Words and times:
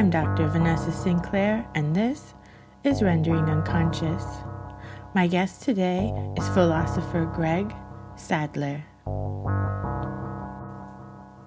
I'm 0.00 0.08
Dr. 0.08 0.48
Vanessa 0.48 0.90
Sinclair, 0.92 1.68
and 1.74 1.94
this 1.94 2.32
is 2.84 3.02
Rendering 3.02 3.44
Unconscious. 3.50 4.24
My 5.14 5.26
guest 5.26 5.60
today 5.60 6.10
is 6.38 6.48
philosopher 6.54 7.26
Greg 7.26 7.70
Sadler. 8.16 8.82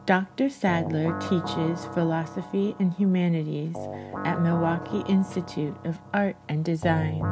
Dr. 0.05 0.51
Sadler 0.51 1.19
teaches 1.19 1.85
philosophy 1.95 2.75
and 2.77 2.93
humanities 2.93 3.75
at 4.23 4.43
Milwaukee 4.43 5.01
Institute 5.11 5.75
of 5.83 5.99
Art 6.13 6.35
and 6.47 6.63
Design, 6.63 7.23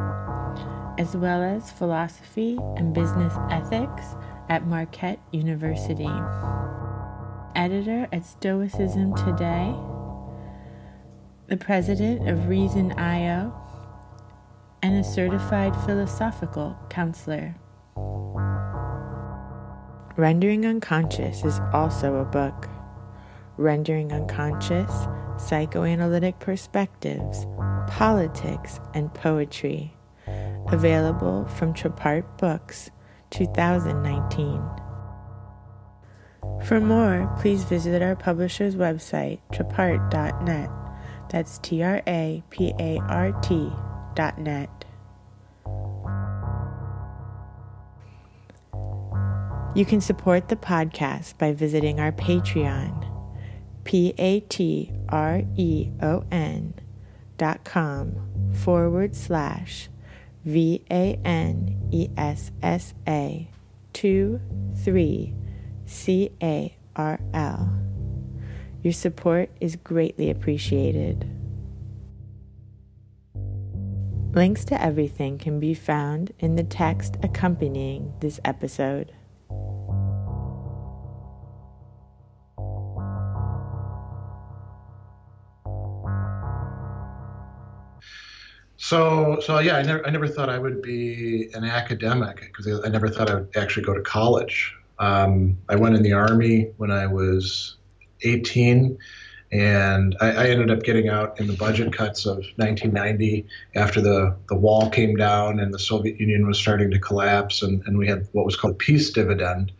as 0.97 1.15
well 1.15 1.43
as 1.43 1.69
philosophy 1.69 2.57
and 2.77 2.95
business 2.95 3.35
ethics 3.51 4.15
at 4.49 4.65
Marquette 4.65 5.19
University. 5.31 6.09
Editor 7.55 8.07
at 8.11 8.25
Stoicism 8.25 9.14
Today, 9.14 9.75
the 11.51 11.57
president 11.57 12.29
of 12.29 12.47
Reason 12.47 12.93
IO, 12.93 13.54
and 14.82 14.96
a 14.96 15.04
certified 15.04 15.75
philosophical 15.86 16.77
counselor. 16.89 17.54
Rendering 20.15 20.65
Unconscious 20.65 21.43
is 21.43 21.60
also 21.74 22.15
a 22.15 22.24
book. 22.24 22.69
Rendering 23.57 24.14
Unconscious 24.14 24.93
Psychoanalytic 25.37 26.39
Perspectives, 26.39 27.46
Politics, 27.89 28.79
and 28.93 29.13
Poetry. 29.13 29.93
Available 30.68 31.43
from 31.47 31.74
Trapart 31.74 32.38
Books, 32.38 32.91
2019. 33.31 34.63
For 36.63 36.80
more, 36.80 37.30
please 37.41 37.66
visit 37.66 38.02
our 38.02 38.16
publisher's 38.16 38.77
website, 38.77 39.41
trapart.net. 39.52 40.69
That's 41.31 41.57
T 41.59 41.81
R 41.81 42.01
A 42.07 42.43
P 42.49 42.73
A 42.77 42.99
R 43.07 43.31
T 43.41 43.71
dot 44.15 44.37
net. 44.37 44.69
You 49.73 49.85
can 49.85 50.01
support 50.01 50.49
the 50.49 50.57
podcast 50.57 51.38
by 51.38 51.53
visiting 51.53 52.01
our 52.01 52.11
Patreon, 52.11 53.07
p-a-t-r-e-o-n 53.85 54.33
dot 57.38 57.63
com 57.63 58.51
forward 58.53 59.16
slash 59.16 59.88
v-a-n-e-s-s-a 60.43 61.17
2 63.93 64.41
3 64.75 65.33
c-a-r-l. 65.85 66.71
Your 68.83 68.93
support 68.93 69.51
is 69.59 69.75
greatly 69.75 70.31
appreciated. 70.31 71.29
Links 74.33 74.65
to 74.65 74.81
everything 74.81 75.38
can 75.38 75.59
be 75.59 75.73
found 75.73 76.33
in 76.39 76.55
the 76.55 76.63
text 76.63 77.17
accompanying 77.21 78.13
this 78.21 78.39
episode. 78.43 79.11
So, 88.77 89.39
so 89.41 89.59
yeah, 89.59 89.75
I 89.75 89.83
never, 89.83 90.07
I 90.07 90.09
never 90.09 90.27
thought 90.27 90.49
I 90.49 90.57
would 90.57 90.81
be 90.81 91.49
an 91.53 91.63
academic 91.63 92.51
because 92.55 92.83
I 92.83 92.89
never 92.89 93.07
thought 93.07 93.29
I 93.29 93.35
would 93.35 93.55
actually 93.55 93.83
go 93.83 93.93
to 93.93 94.01
college. 94.01 94.75
Um, 94.97 95.57
I 95.69 95.75
went 95.75 95.95
in 95.95 96.01
the 96.01 96.13
army 96.13 96.71
when 96.77 96.89
I 96.89 97.05
was 97.05 97.77
18, 98.23 98.97
and 99.52 100.16
I, 100.22 100.31
I, 100.31 100.47
ended 100.47 100.72
up 100.72 100.83
getting 100.83 101.09
out 101.09 101.39
in 101.39 101.47
the 101.47 101.53
budget 101.53 101.91
cuts 101.91 102.25
of 102.25 102.38
1990 102.55 103.45
after 103.75 104.00
the, 104.00 104.38
the 104.47 104.56
wall 104.56 104.90
came 104.90 105.18
down 105.18 105.59
and 105.59 105.73
the 105.73 105.79
Soviet 105.79 106.19
Union 106.19 106.47
was 106.47 106.57
starting 106.57 106.90
to 106.91 107.00
collapse, 107.00 107.62
and, 107.62 107.84
and 107.85 107.97
we 107.97 108.07
had 108.07 108.28
what 108.31 108.45
was 108.45 108.56
called 108.56 108.79
peace 108.79 109.12
dividend. 109.12 109.73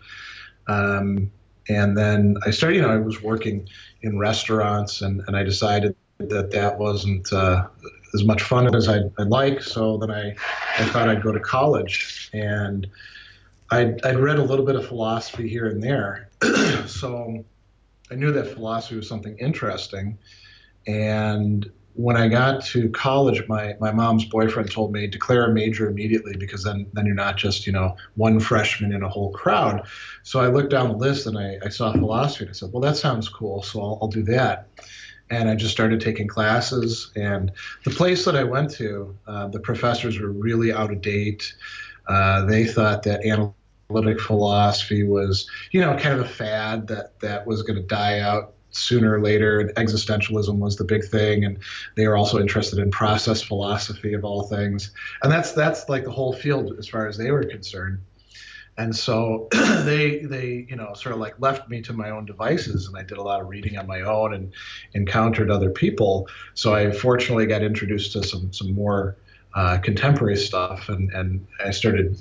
Um, 0.68 1.32
and 1.70 1.98
then 1.98 2.36
I 2.46 2.52
started, 2.52 2.78
you 2.78 2.82
know, 2.82 2.90
I 2.90 2.98
was 2.98 3.22
working 3.22 3.70
in 4.02 4.18
restaurants, 4.18 5.02
and, 5.02 5.24
and 5.28 5.38
I 5.38 5.44
decided 5.44 5.96
that 6.20 6.52
that 6.52 6.78
wasn't 6.78 7.32
uh, 7.32 7.68
as 8.14 8.24
much 8.24 8.42
fun 8.42 8.74
as 8.76 8.88
I'd, 8.88 9.12
I'd, 9.18 9.28
like. 9.28 9.62
So 9.62 9.98
then 9.98 10.12
I, 10.12 10.36
I 10.78 10.86
thought 10.86 11.08
I'd 11.08 11.24
go 11.24 11.32
to 11.32 11.40
college. 11.40 12.30
And 12.34 12.88
I'd, 13.70 14.06
I'd 14.06 14.20
read 14.20 14.38
a 14.38 14.44
little 14.44 14.66
bit 14.66 14.76
of 14.76 14.86
philosophy 14.86 15.48
here 15.48 15.68
and 15.68 15.82
there. 15.82 16.30
so 16.88 17.46
I 18.12 18.16
knew 18.16 18.32
that 18.34 18.54
philosophy 18.54 18.98
was 18.98 19.08
something 19.08 19.38
interesting. 19.38 20.18
And 20.86 21.72
when 21.94 22.18
I 22.18 22.28
got 22.28 22.64
to 22.66 22.90
college, 22.90 23.48
my, 23.48 23.76
my 23.80 23.92
mom's 23.92 24.26
boyfriend 24.26 24.72
told 24.72 24.92
me 24.92 25.08
declare 25.08 25.50
a 25.50 25.54
major 25.54 25.90
immediately 25.90 26.36
because 26.38 26.64
then, 26.64 26.88
then 26.94 27.06
you're 27.06 27.16
not 27.16 27.38
just, 27.38 27.66
you 27.66 27.74
know, 27.74 27.96
one 28.16 28.40
freshman 28.40 28.94
in 28.94 29.04
a 29.04 29.10
whole 29.10 29.32
crowd. 29.32 29.88
So 30.24 30.40
I 30.40 30.48
looked 30.48 30.70
down 30.70 30.90
the 30.90 30.98
list 30.98 31.28
and 31.28 31.38
I, 31.38 31.58
I 31.64 31.70
saw 31.70 31.92
philosophy 31.92 32.46
and 32.46 32.50
I 32.50 32.54
said, 32.54 32.72
well, 32.72 32.82
that 32.82 32.98
sounds 32.98 33.30
cool. 33.30 33.62
So 33.62 33.82
I'll, 33.82 34.00
I'll 34.02 34.08
do 34.08 34.24
that 34.24 34.68
and 35.30 35.50
I 35.50 35.56
just 35.56 35.72
started 35.72 36.02
taking 36.02 36.28
classes. 36.28 37.12
And 37.16 37.52
the 37.86 37.92
place 37.92 38.26
that 38.26 38.36
I 38.36 38.44
went 38.44 38.72
to, 38.72 39.18
uh, 39.26 39.48
the 39.48 39.60
professors 39.60 40.20
were 40.20 40.32
really 40.32 40.74
out 40.74 40.92
of 40.92 41.02
date. 41.02 41.56
Uh, 42.08 42.46
they 42.46 42.66
thought 42.66 43.04
that 43.04 43.26
analytic 43.92 44.22
philosophy 44.22 45.04
was, 45.04 45.50
you 45.72 45.82
know, 45.82 45.96
kind 45.98 46.20
of 46.20 46.26
a 46.26 46.30
fad 46.30 46.88
that 46.88 47.20
that 47.20 47.46
was 47.46 47.64
going 47.64 47.80
to 47.80 47.86
die 47.86 48.20
out 48.20 48.54
sooner 48.72 49.16
or 49.16 49.22
later. 49.22 49.60
And 49.60 49.70
existentialism 49.76 50.58
was 50.58 50.78
the 50.78 50.86
big 50.86 51.04
thing, 51.04 51.44
and 51.44 51.60
they 51.96 52.08
were 52.08 52.18
also 52.18 52.40
interested 52.40 52.80
in 52.80 52.92
process 52.92 53.42
philosophy 53.42 54.14
of 54.14 54.24
all 54.24 54.44
things. 54.44 54.92
And 55.24 55.32
that's 55.32 55.52
that's 55.54 55.90
like 55.90 56.04
the 56.04 56.12
whole 56.12 56.34
field 56.34 56.74
as 56.80 56.88
far 56.88 57.08
as 57.08 57.18
they 57.18 57.32
were 57.32 57.44
concerned 57.44 58.00
and 58.78 58.96
so 58.96 59.50
they 59.84 60.20
they 60.20 60.66
you 60.70 60.76
know 60.76 60.94
sort 60.94 61.14
of 61.14 61.20
like 61.20 61.36
left 61.40 61.70
me 61.70 61.82
to 61.82 61.94
my 61.94 62.10
own 62.10 62.26
devices 62.26 62.88
and 62.88 62.98
i 62.98 63.04
did 63.04 63.18
a 63.18 63.22
lot 63.22 63.42
of 63.42 63.50
reading 63.50 63.78
on 63.78 63.86
my 63.86 64.02
own 64.02 64.34
and 64.34 64.54
encountered 64.94 65.52
other 65.52 65.70
people 65.70 66.28
so 66.54 66.74
i 66.74 66.90
fortunately 66.90 67.46
got 67.46 67.62
introduced 67.62 68.14
to 68.14 68.24
some 68.24 68.52
some 68.54 68.74
more 68.74 69.18
uh, 69.56 69.78
contemporary 69.80 70.38
stuff 70.38 70.88
and 70.88 71.12
and 71.12 71.46
i 71.66 71.70
started 71.70 72.18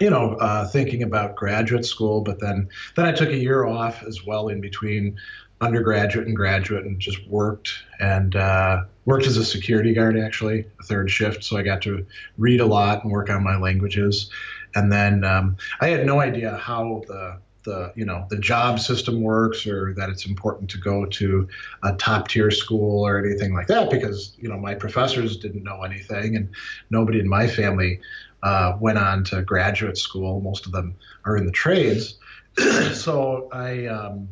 you 0.00 0.10
know 0.10 0.34
uh, 0.34 0.66
thinking 0.68 1.02
about 1.02 1.36
graduate 1.36 1.84
school 1.84 2.20
but 2.20 2.38
then 2.40 2.68
then 2.96 3.06
i 3.06 3.12
took 3.12 3.30
a 3.30 3.36
year 3.36 3.64
off 3.64 4.02
as 4.02 4.24
well 4.24 4.48
in 4.48 4.60
between 4.60 5.16
undergraduate 5.60 6.26
and 6.26 6.36
graduate 6.36 6.84
and 6.84 7.00
just 7.00 7.26
worked 7.28 7.70
and 7.98 8.36
uh, 8.36 8.84
worked 9.06 9.26
as 9.26 9.36
a 9.36 9.44
security 9.44 9.94
guard 9.94 10.18
actually 10.18 10.66
a 10.80 10.82
third 10.82 11.10
shift. 11.10 11.44
So 11.44 11.56
i 11.56 11.62
got 11.62 11.82
to 11.82 12.04
read 12.36 12.60
a 12.60 12.66
lot 12.66 13.02
and 13.02 13.12
work 13.12 13.30
on 13.30 13.42
my 13.42 13.56
languages. 13.56 14.30
And 14.74 14.92
then 14.92 15.24
um, 15.24 15.56
I 15.80 15.88
had 15.88 16.04
no 16.04 16.20
idea 16.20 16.56
how 16.56 17.02
the 17.08 17.38
the 17.66 17.92
you 17.96 18.04
know 18.04 18.26
the 18.30 18.38
job 18.38 18.78
system 18.78 19.20
works 19.22 19.66
or 19.66 19.92
that 19.94 20.08
it's 20.08 20.24
important 20.24 20.70
to 20.70 20.78
go 20.78 21.04
to 21.04 21.48
a 21.82 21.92
top 21.94 22.28
tier 22.28 22.50
school 22.50 23.04
or 23.04 23.18
anything 23.18 23.52
like 23.52 23.66
that 23.66 23.90
because 23.90 24.34
you 24.38 24.48
know 24.48 24.56
my 24.56 24.74
professors 24.74 25.36
didn't 25.36 25.64
know 25.64 25.82
anything 25.82 26.36
and 26.36 26.48
nobody 26.90 27.18
in 27.18 27.28
my 27.28 27.48
family 27.48 28.00
uh, 28.46 28.76
went 28.80 28.96
on 28.96 29.24
to 29.24 29.42
graduate 29.42 29.98
school. 29.98 30.40
Most 30.40 30.66
of 30.66 30.72
them 30.72 30.94
are 31.24 31.36
in 31.36 31.46
the 31.46 31.52
trades. 31.52 32.18
So 32.94 33.50
I, 33.52 33.86
um, 33.86 34.30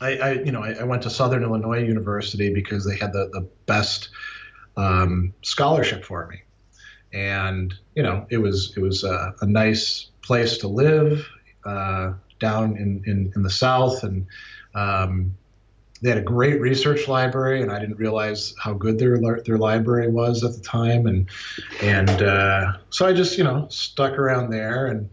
I, 0.00 0.16
I 0.16 0.32
you 0.32 0.52
know 0.52 0.62
I, 0.62 0.72
I, 0.72 0.84
went 0.84 1.02
to 1.02 1.10
Southern 1.10 1.42
Illinois 1.42 1.84
University 1.84 2.54
because 2.54 2.86
they 2.86 2.96
had 2.96 3.12
the 3.12 3.28
the 3.30 3.46
best 3.66 4.08
um, 4.78 5.34
scholarship 5.42 6.06
for 6.06 6.26
me. 6.28 6.38
And 7.12 7.74
you 7.94 8.02
know 8.02 8.26
it 8.30 8.38
was 8.38 8.72
it 8.76 8.80
was 8.80 9.04
a, 9.04 9.34
a 9.42 9.46
nice 9.46 10.08
place 10.22 10.58
to 10.58 10.68
live 10.68 11.28
uh, 11.66 12.14
down 12.38 12.76
in, 12.78 13.02
in, 13.04 13.32
in 13.36 13.42
the 13.42 13.50
south. 13.50 14.04
And 14.04 14.26
um, 14.74 15.36
they 16.02 16.08
had 16.08 16.18
a 16.18 16.22
great 16.22 16.60
research 16.60 17.08
library 17.08 17.62
and 17.62 17.70
I 17.70 17.78
didn't 17.78 17.98
realize 17.98 18.54
how 18.58 18.72
good 18.72 18.98
their 18.98 19.40
their 19.44 19.58
library 19.58 20.08
was 20.08 20.44
at 20.44 20.54
the 20.54 20.60
time 20.60 21.06
and 21.06 21.28
and 21.82 22.22
uh, 22.22 22.72
so 22.90 23.06
I 23.06 23.12
just 23.12 23.36
you 23.38 23.44
know 23.44 23.66
stuck 23.68 24.12
around 24.12 24.50
there 24.50 24.86
and 24.86 25.10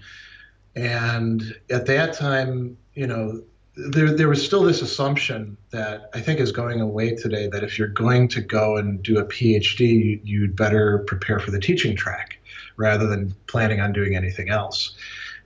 and 0.75 1.56
at 1.69 1.86
that 1.88 2.13
time 2.13 2.78
you 2.94 3.07
know 3.07 3.42
there, 3.78 4.12
there 4.12 4.28
was 4.28 4.44
still 4.44 4.63
this 4.63 4.81
assumption 4.81 5.56
that 5.69 6.10
I 6.13 6.19
think 6.19 6.39
is 6.39 6.51
going 6.51 6.81
away 6.81 7.16
today 7.16 7.48
that 7.48 7.63
if 7.63 7.78
you're 7.78 7.88
going 7.90 8.28
to 8.30 8.42
go 8.42 8.78
and 8.78 9.01
do 9.04 9.19
a 9.19 9.25
PhD, 9.25 10.19
you'd 10.24 10.56
better 10.56 11.00
prepare 11.06 11.40
for 11.40 11.51
the 11.51 11.60
teaching 11.60 11.95
track 11.95 12.40
rather 12.75 13.06
than 13.06 13.36
planning 13.45 13.80
on 13.80 13.94
doing 13.94 14.16
anything 14.16 14.50
else. 14.50 14.95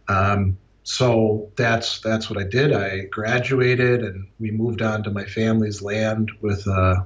Um, 0.07 0.57
so 0.83 1.51
that's 1.55 1.99
that's 2.01 2.29
what 2.29 2.39
I 2.39 2.43
did. 2.43 2.73
I 2.73 3.01
graduated 3.11 4.03
and 4.03 4.27
we 4.39 4.51
moved 4.51 4.81
on 4.81 5.03
to 5.03 5.11
my 5.11 5.25
family's 5.25 5.81
land 5.81 6.31
with 6.41 6.67
uh, 6.67 7.03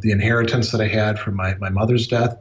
the 0.00 0.10
inheritance 0.10 0.72
that 0.72 0.80
I 0.80 0.88
had 0.88 1.18
from 1.18 1.34
my, 1.34 1.54
my 1.56 1.68
mother's 1.68 2.06
death. 2.06 2.36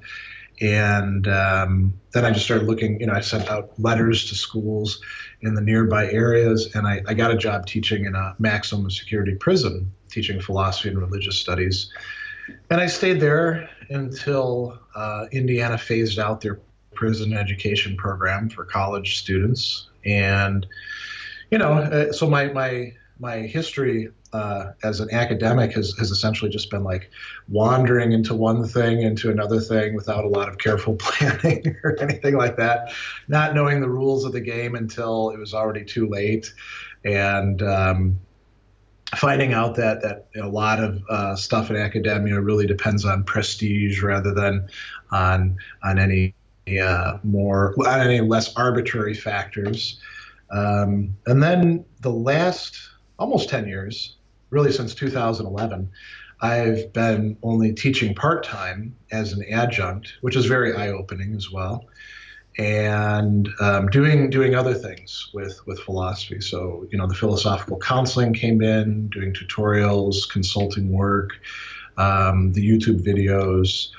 And 0.59 1.27
um, 1.27 1.93
then 2.13 2.25
I 2.25 2.31
just 2.31 2.45
started 2.45 2.67
looking, 2.67 2.99
you 2.99 3.05
know, 3.05 3.13
I 3.13 3.19
sent 3.19 3.49
out 3.49 3.79
letters 3.79 4.29
to 4.29 4.35
schools 4.35 5.01
in 5.41 5.53
the 5.53 5.61
nearby 5.61 6.09
areas, 6.09 6.73
and 6.73 6.87
I, 6.87 7.03
I 7.07 7.13
got 7.13 7.29
a 7.29 7.37
job 7.37 7.67
teaching 7.67 8.05
in 8.05 8.15
a 8.15 8.35
maximum 8.39 8.89
security 8.89 9.35
prison, 9.35 9.91
teaching 10.09 10.41
philosophy 10.41 10.89
and 10.89 10.97
religious 10.97 11.37
studies. 11.37 11.93
And 12.71 12.81
I 12.81 12.87
stayed 12.87 13.19
there 13.19 13.69
until 13.89 14.79
uh, 14.95 15.27
Indiana 15.31 15.77
phased 15.77 16.17
out 16.17 16.41
their 16.41 16.59
prison 16.95 17.33
education 17.33 17.95
program 17.95 18.49
for 18.49 18.65
college 18.65 19.19
students. 19.19 19.86
And, 20.05 20.65
you 21.51 21.57
know, 21.57 21.73
uh, 21.73 22.11
so 22.11 22.29
my, 22.29 22.47
my, 22.47 22.93
my 23.19 23.37
history 23.39 24.09
uh, 24.33 24.71
as 24.83 24.99
an 24.99 25.11
academic 25.11 25.71
has, 25.73 25.95
has 25.97 26.11
essentially 26.11 26.51
just 26.51 26.69
been 26.69 26.83
like 26.83 27.09
wandering 27.47 28.11
into 28.11 28.33
one 28.35 28.67
thing 28.67 29.01
into 29.01 29.31
another 29.31 29.59
thing 29.59 29.95
without 29.95 30.25
a 30.25 30.27
lot 30.27 30.49
of 30.49 30.57
careful 30.57 30.95
planning 30.99 31.75
or 31.83 31.97
anything 32.01 32.35
like 32.35 32.57
that, 32.57 32.93
not 33.27 33.55
knowing 33.55 33.81
the 33.81 33.89
rules 33.89 34.25
of 34.25 34.33
the 34.33 34.41
game 34.41 34.75
until 34.75 35.29
it 35.29 35.39
was 35.39 35.53
already 35.53 35.83
too 35.83 36.07
late, 36.07 36.53
and 37.05 37.61
um, 37.61 38.19
finding 39.15 39.53
out 39.53 39.75
that 39.75 40.01
that 40.01 40.27
a 40.41 40.47
lot 40.47 40.83
of 40.83 41.01
uh, 41.09 41.35
stuff 41.35 41.69
in 41.69 41.75
academia 41.77 42.39
really 42.39 42.67
depends 42.67 43.05
on 43.05 43.23
prestige 43.23 44.03
rather 44.03 44.33
than 44.33 44.67
on 45.11 45.57
on 45.83 45.97
any 45.97 46.35
uh, 46.67 47.17
more 47.23 47.73
on 47.85 48.01
any 48.01 48.21
less 48.21 48.55
arbitrary 48.55 49.13
factors. 49.13 49.99
Um, 50.51 51.15
and 51.25 51.41
then 51.41 51.85
the 52.01 52.11
last 52.11 52.77
almost 53.19 53.49
10 53.49 53.67
years, 53.67 54.15
really 54.49 54.71
since 54.71 54.93
2011, 54.95 55.89
I've 56.41 56.93
been 56.93 57.37
only 57.41 57.73
teaching 57.73 58.13
part 58.13 58.43
time 58.43 58.95
as 59.11 59.33
an 59.33 59.43
adjunct, 59.51 60.13
which 60.21 60.35
is 60.35 60.45
very 60.45 60.75
eye 60.75 60.89
opening 60.89 61.35
as 61.35 61.51
well, 61.51 61.85
and 62.59 63.49
um, 63.59 63.87
doing 63.87 64.29
doing 64.29 64.53
other 64.53 64.75
things 64.75 65.29
with 65.33 65.59
with 65.65 65.79
philosophy. 65.79 66.39
So 66.41 66.87
you 66.91 66.97
know, 66.97 67.07
the 67.07 67.15
philosophical 67.15 67.79
counseling 67.79 68.33
came 68.33 68.61
in, 68.61 69.07
doing 69.07 69.33
tutorials, 69.33 70.29
consulting 70.29 70.91
work, 70.91 71.31
um, 71.97 72.53
the 72.53 72.67
YouTube 72.67 73.03
videos. 73.03 73.89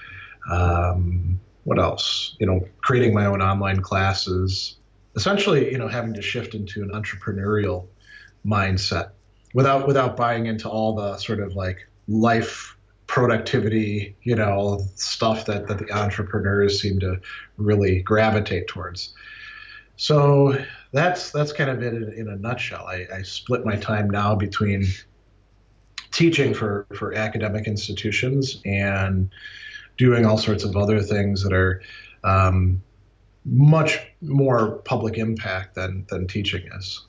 Um, 0.48 1.40
what 1.68 1.78
else? 1.78 2.34
You 2.40 2.46
know, 2.46 2.66
creating 2.80 3.12
my 3.12 3.26
own 3.26 3.42
online 3.42 3.82
classes. 3.82 4.78
Essentially, 5.16 5.70
you 5.70 5.76
know, 5.76 5.86
having 5.86 6.14
to 6.14 6.22
shift 6.22 6.54
into 6.54 6.82
an 6.82 6.90
entrepreneurial 6.90 7.86
mindset 8.46 9.10
without 9.52 9.86
without 9.86 10.16
buying 10.16 10.46
into 10.46 10.66
all 10.66 10.94
the 10.94 11.18
sort 11.18 11.40
of 11.40 11.54
like 11.54 11.86
life 12.06 12.74
productivity, 13.06 14.16
you 14.22 14.34
know, 14.34 14.80
stuff 14.94 15.44
that, 15.44 15.66
that 15.66 15.78
the 15.78 15.92
entrepreneurs 15.92 16.80
seem 16.80 17.00
to 17.00 17.20
really 17.58 18.00
gravitate 18.00 18.66
towards. 18.66 19.12
So 19.96 20.56
that's 20.92 21.32
that's 21.32 21.52
kind 21.52 21.68
of 21.68 21.82
it 21.82 21.92
in, 21.92 22.12
in 22.14 22.28
a 22.28 22.36
nutshell. 22.36 22.86
I, 22.86 23.06
I, 23.12 23.22
split 23.22 23.66
my 23.66 23.76
time 23.76 24.08
now 24.08 24.34
between 24.34 24.86
teaching 26.12 26.54
for, 26.54 26.86
for 26.94 27.12
academic 27.12 27.66
institutions 27.66 28.62
and 28.64 29.28
doing 29.98 30.24
all 30.24 30.38
sorts 30.38 30.64
of 30.64 30.76
other 30.76 31.00
things 31.00 31.42
that 31.42 31.52
are 31.52 31.82
um, 32.24 32.80
much 33.44 33.98
more 34.22 34.76
public 34.84 35.18
impact 35.18 35.74
than 35.74 36.06
than 36.08 36.26
teaching 36.26 36.66
is. 36.78 37.04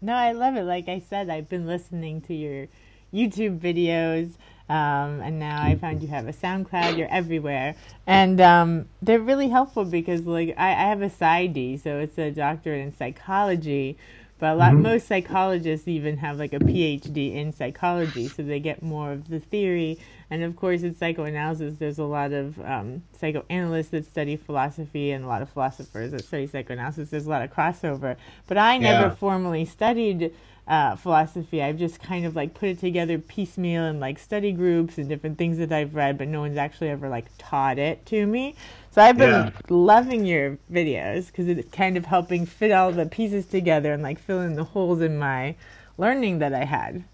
No, 0.00 0.14
I 0.14 0.32
love 0.32 0.56
it. 0.56 0.64
Like 0.64 0.88
I 0.88 1.00
said, 1.00 1.30
I've 1.30 1.48
been 1.48 1.66
listening 1.66 2.20
to 2.22 2.34
your 2.34 2.66
YouTube 3.14 3.60
videos, 3.60 4.32
um, 4.68 5.20
and 5.20 5.38
now 5.38 5.62
I 5.62 5.76
found 5.76 6.02
you 6.02 6.08
have 6.08 6.28
a 6.28 6.32
SoundCloud. 6.32 6.98
You're 6.98 7.08
everywhere, 7.10 7.74
and 8.06 8.40
um, 8.40 8.88
they're 9.00 9.20
really 9.20 9.48
helpful 9.48 9.84
because, 9.84 10.26
like, 10.26 10.54
I, 10.58 10.70
I 10.70 10.88
have 10.88 11.02
a 11.02 11.08
PsyD, 11.08 11.82
so 11.82 11.98
it's 11.98 12.18
a 12.18 12.30
doctorate 12.30 12.80
in 12.80 12.94
psychology. 12.94 13.96
But 14.38 14.52
a 14.52 14.54
lot, 14.54 14.72
mm-hmm. 14.72 14.82
most 14.82 15.08
psychologists 15.08 15.88
even 15.88 16.18
have 16.18 16.38
like 16.38 16.52
a 16.52 16.58
PhD 16.58 17.34
in 17.34 17.52
psychology, 17.52 18.28
so 18.28 18.42
they 18.42 18.60
get 18.60 18.82
more 18.82 19.12
of 19.12 19.28
the 19.28 19.40
theory. 19.40 19.98
And 20.30 20.42
of 20.42 20.56
course, 20.56 20.82
in 20.82 20.94
psychoanalysis, 20.94 21.74
there's 21.78 21.98
a 21.98 22.04
lot 22.04 22.32
of 22.32 22.60
um, 22.60 23.02
psychoanalysts 23.18 23.90
that 23.90 24.06
study 24.06 24.36
philosophy 24.36 25.12
and 25.12 25.24
a 25.24 25.28
lot 25.28 25.42
of 25.42 25.48
philosophers 25.50 26.10
that 26.10 26.24
study 26.24 26.46
psychoanalysis. 26.46 27.10
There's 27.10 27.26
a 27.26 27.30
lot 27.30 27.42
of 27.42 27.52
crossover. 27.52 28.16
But 28.46 28.58
I 28.58 28.78
never 28.78 29.08
yeah. 29.08 29.14
formally 29.14 29.64
studied 29.64 30.32
uh, 30.66 30.96
philosophy. 30.96 31.62
I've 31.62 31.78
just 31.78 32.00
kind 32.00 32.26
of 32.26 32.34
like 32.34 32.54
put 32.54 32.68
it 32.68 32.80
together 32.80 33.18
piecemeal 33.18 33.84
in 33.84 34.00
like 34.00 34.18
study 34.18 34.52
groups 34.52 34.98
and 34.98 35.08
different 35.08 35.38
things 35.38 35.58
that 35.58 35.70
I've 35.70 35.94
read, 35.94 36.18
but 36.18 36.28
no 36.28 36.40
one's 36.40 36.56
actually 36.56 36.88
ever 36.88 37.08
like 37.08 37.26
taught 37.38 37.78
it 37.78 38.04
to 38.06 38.26
me. 38.26 38.56
So 38.90 39.02
I've 39.02 39.18
been 39.18 39.30
yeah. 39.30 39.50
loving 39.68 40.24
your 40.24 40.58
videos 40.72 41.26
because 41.26 41.48
it's 41.48 41.70
kind 41.70 41.96
of 41.96 42.06
helping 42.06 42.46
fit 42.46 42.72
all 42.72 42.90
the 42.90 43.06
pieces 43.06 43.46
together 43.46 43.92
and 43.92 44.02
like 44.02 44.18
fill 44.18 44.40
in 44.40 44.56
the 44.56 44.64
holes 44.64 45.00
in 45.00 45.18
my 45.18 45.54
learning 45.98 46.40
that 46.40 46.52
I 46.52 46.64
had. 46.64 47.04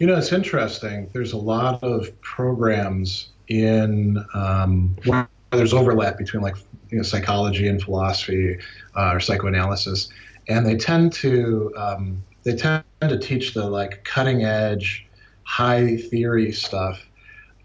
You 0.00 0.06
know, 0.06 0.16
it's 0.16 0.32
interesting. 0.32 1.10
There's 1.12 1.34
a 1.34 1.36
lot 1.36 1.82
of 1.82 2.18
programs 2.22 3.32
in 3.48 4.24
um, 4.32 4.96
where 5.04 5.28
there's 5.50 5.74
overlap 5.74 6.16
between 6.16 6.42
like 6.42 6.56
you 6.88 6.96
know, 6.96 7.02
psychology 7.02 7.68
and 7.68 7.82
philosophy 7.82 8.58
uh, 8.96 9.10
or 9.12 9.20
psychoanalysis, 9.20 10.08
and 10.48 10.64
they 10.64 10.76
tend 10.76 11.12
to 11.12 11.70
um, 11.76 12.24
they 12.44 12.56
tend 12.56 12.82
to 13.02 13.18
teach 13.18 13.52
the 13.52 13.68
like 13.68 14.02
cutting 14.04 14.42
edge, 14.42 15.06
high 15.44 15.98
theory 15.98 16.50
stuff 16.50 17.06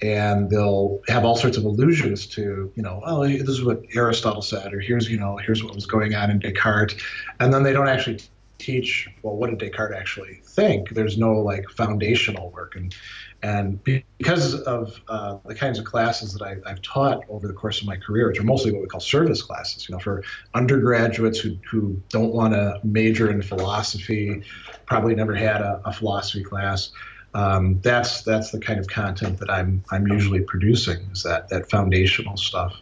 and 0.02 0.50
they'll 0.50 1.00
have 1.08 1.24
all 1.24 1.38
sorts 1.38 1.56
of 1.56 1.64
allusions 1.64 2.28
to, 2.28 2.70
you 2.76 2.84
know, 2.84 3.02
oh, 3.06 3.26
this 3.26 3.48
is 3.48 3.64
what 3.64 3.82
Aristotle 3.96 4.42
said, 4.42 4.74
or 4.74 4.80
here's, 4.80 5.10
you 5.10 5.18
know, 5.18 5.38
here's 5.38 5.64
what 5.64 5.74
was 5.74 5.86
going 5.86 6.14
on 6.14 6.30
in 6.30 6.40
Descartes, 6.40 7.02
and 7.40 7.54
then 7.54 7.64
they 7.64 7.72
don't 7.72 7.88
actually 7.88 8.20
teach, 8.58 9.08
well, 9.22 9.36
what 9.36 9.50
did 9.50 9.60
Descartes 9.60 9.96
actually 9.96 10.42
think? 10.44 10.90
There's 10.90 11.18
no 11.18 11.34
like 11.42 11.70
foundational 11.70 12.50
work, 12.52 12.76
and 12.76 12.96
and 13.44 13.84
because 13.84 14.56
of 14.62 15.00
uh, 15.08 15.38
the 15.46 15.56
kinds 15.56 15.78
of 15.78 15.86
classes 15.86 16.34
that 16.34 16.42
I, 16.42 16.70
have 16.70 16.82
taught 16.82 17.26
over 17.30 17.48
the 17.48 17.54
course 17.54 17.82
of 17.82 17.88
my 17.88 17.98
career, 17.98 18.28
which 18.28 18.40
are 18.40 18.44
mostly 18.44 18.72
what 18.72 18.82
we 18.82 18.88
call 18.88 19.00
service 19.00 19.42
classes, 19.42 19.88
you 19.88 19.94
know, 19.94 20.00
for 20.00 20.24
undergraduates 20.54 21.40
who, 21.40 21.58
who 21.70 22.02
don't 22.10 22.34
want 22.34 22.54
to 22.54 22.80
major 22.84 23.30
in 23.30 23.44
philosophy, 23.44 24.42
probably 24.88 25.14
never 25.14 25.36
had 25.36 25.62
a, 25.62 25.80
a 25.86 25.94
philosophy 25.94 26.44
class 26.44 26.92
um, 27.36 27.82
that's 27.82 28.22
that's 28.22 28.52
the 28.52 28.60
kind 28.60 28.80
of 28.80 28.88
content 28.88 29.40
that 29.40 29.52
I'm 29.52 29.84
I'm 29.92 30.08
usually 30.08 30.40
producing 30.40 31.00
is 31.12 31.24
that 31.24 31.50
that 31.50 31.70
foundational 31.70 32.38
stuff. 32.38 32.74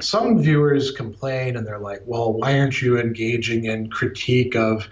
Some 0.00 0.40
viewers 0.40 0.92
complain 0.92 1.56
and 1.56 1.66
they're 1.66 1.80
like, 1.80 2.02
well, 2.06 2.32
why 2.32 2.60
aren't 2.60 2.80
you 2.80 3.00
engaging 3.00 3.64
in 3.64 3.90
critique 3.90 4.54
of 4.54 4.88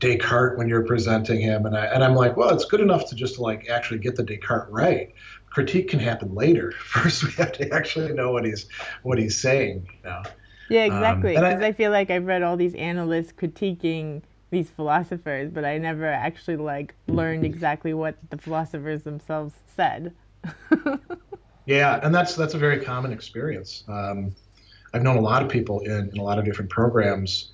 Descartes 0.00 0.56
when 0.58 0.68
you're 0.68 0.84
presenting 0.84 1.40
him? 1.40 1.66
And 1.66 1.76
I 1.76 1.86
and 1.86 2.04
I'm 2.04 2.14
like, 2.14 2.36
well, 2.36 2.50
it's 2.50 2.64
good 2.64 2.80
enough 2.80 3.08
to 3.10 3.14
just 3.14 3.38
like 3.38 3.68
actually 3.68 3.98
get 3.98 4.16
the 4.16 4.22
Descartes 4.22 4.70
right. 4.70 5.12
Critique 5.50 5.88
can 5.88 5.98
happen 5.98 6.34
later. 6.34 6.72
First, 6.78 7.24
we 7.24 7.32
have 7.32 7.52
to 7.52 7.72
actually 7.72 8.12
know 8.12 8.32
what 8.32 8.44
he's 8.44 8.66
what 9.02 9.18
he's 9.18 9.36
saying. 9.36 9.88
You 10.04 10.10
know? 10.10 10.22
Yeah, 10.68 10.84
exactly. 10.84 11.34
Because 11.34 11.54
um, 11.54 11.62
I, 11.62 11.68
I 11.68 11.72
feel 11.72 11.90
like 11.90 12.10
I've 12.10 12.26
read 12.26 12.42
all 12.42 12.56
these 12.56 12.74
analysts 12.74 13.32
critiquing 13.32 14.22
these 14.50 14.70
philosophers, 14.70 15.50
but 15.50 15.64
I 15.64 15.78
never 15.78 16.06
actually 16.06 16.56
like 16.56 16.94
learned 17.06 17.44
exactly 17.44 17.92
what 17.94 18.16
the 18.30 18.38
philosophers 18.38 19.02
themselves 19.02 19.54
said. 19.66 20.14
yeah, 21.66 22.00
and 22.02 22.14
that's 22.14 22.34
that's 22.34 22.54
a 22.54 22.58
very 22.58 22.80
common 22.80 23.12
experience. 23.12 23.84
Um, 23.88 24.34
I've 24.94 25.02
known 25.02 25.16
a 25.16 25.22
lot 25.22 25.42
of 25.42 25.48
people 25.48 25.80
in, 25.80 26.10
in 26.10 26.18
a 26.18 26.22
lot 26.22 26.38
of 26.38 26.44
different 26.44 26.70
programs 26.70 27.50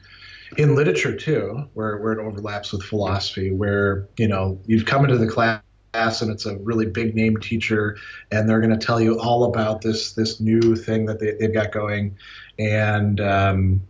in 0.56 0.74
literature 0.74 1.14
too, 1.16 1.68
where, 1.74 1.98
where 1.98 2.12
it 2.12 2.18
overlaps 2.18 2.72
with 2.72 2.82
philosophy, 2.82 3.50
where 3.50 4.08
you 4.16 4.28
know 4.28 4.60
you've 4.66 4.86
come 4.86 5.04
into 5.04 5.18
the 5.18 5.28
class 5.28 5.60
and 5.94 6.30
it's 6.30 6.46
a 6.46 6.56
really 6.58 6.86
big 6.86 7.14
name 7.14 7.36
teacher 7.36 7.96
and 8.32 8.48
they're 8.48 8.60
going 8.60 8.76
to 8.76 8.84
tell 8.84 9.00
you 9.00 9.20
all 9.20 9.44
about 9.44 9.80
this 9.80 10.12
this 10.14 10.40
new 10.40 10.74
thing 10.74 11.06
that 11.06 11.20
they, 11.20 11.34
they've 11.38 11.54
got 11.54 11.70
going 11.70 12.16
and 12.58 13.20
um, 13.20 13.80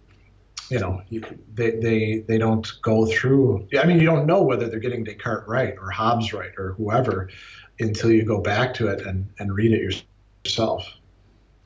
you 0.70 0.78
know, 0.78 1.02
you, 1.08 1.22
they, 1.52 1.72
they, 1.72 2.24
they 2.26 2.38
don't 2.38 2.70
go 2.82 3.06
through. 3.06 3.68
I 3.78 3.86
mean, 3.86 3.98
you 3.98 4.06
don't 4.06 4.26
know 4.26 4.42
whether 4.42 4.68
they're 4.68 4.80
getting 4.80 5.04
Descartes 5.04 5.46
right 5.46 5.74
or 5.80 5.90
Hobbes 5.90 6.32
right 6.32 6.52
or 6.58 6.72
whoever 6.72 7.28
until 7.80 8.10
you 8.10 8.24
go 8.24 8.40
back 8.40 8.74
to 8.74 8.88
it 8.88 9.02
and, 9.06 9.28
and 9.38 9.54
read 9.54 9.72
it 9.72 10.02
yourself. 10.44 10.88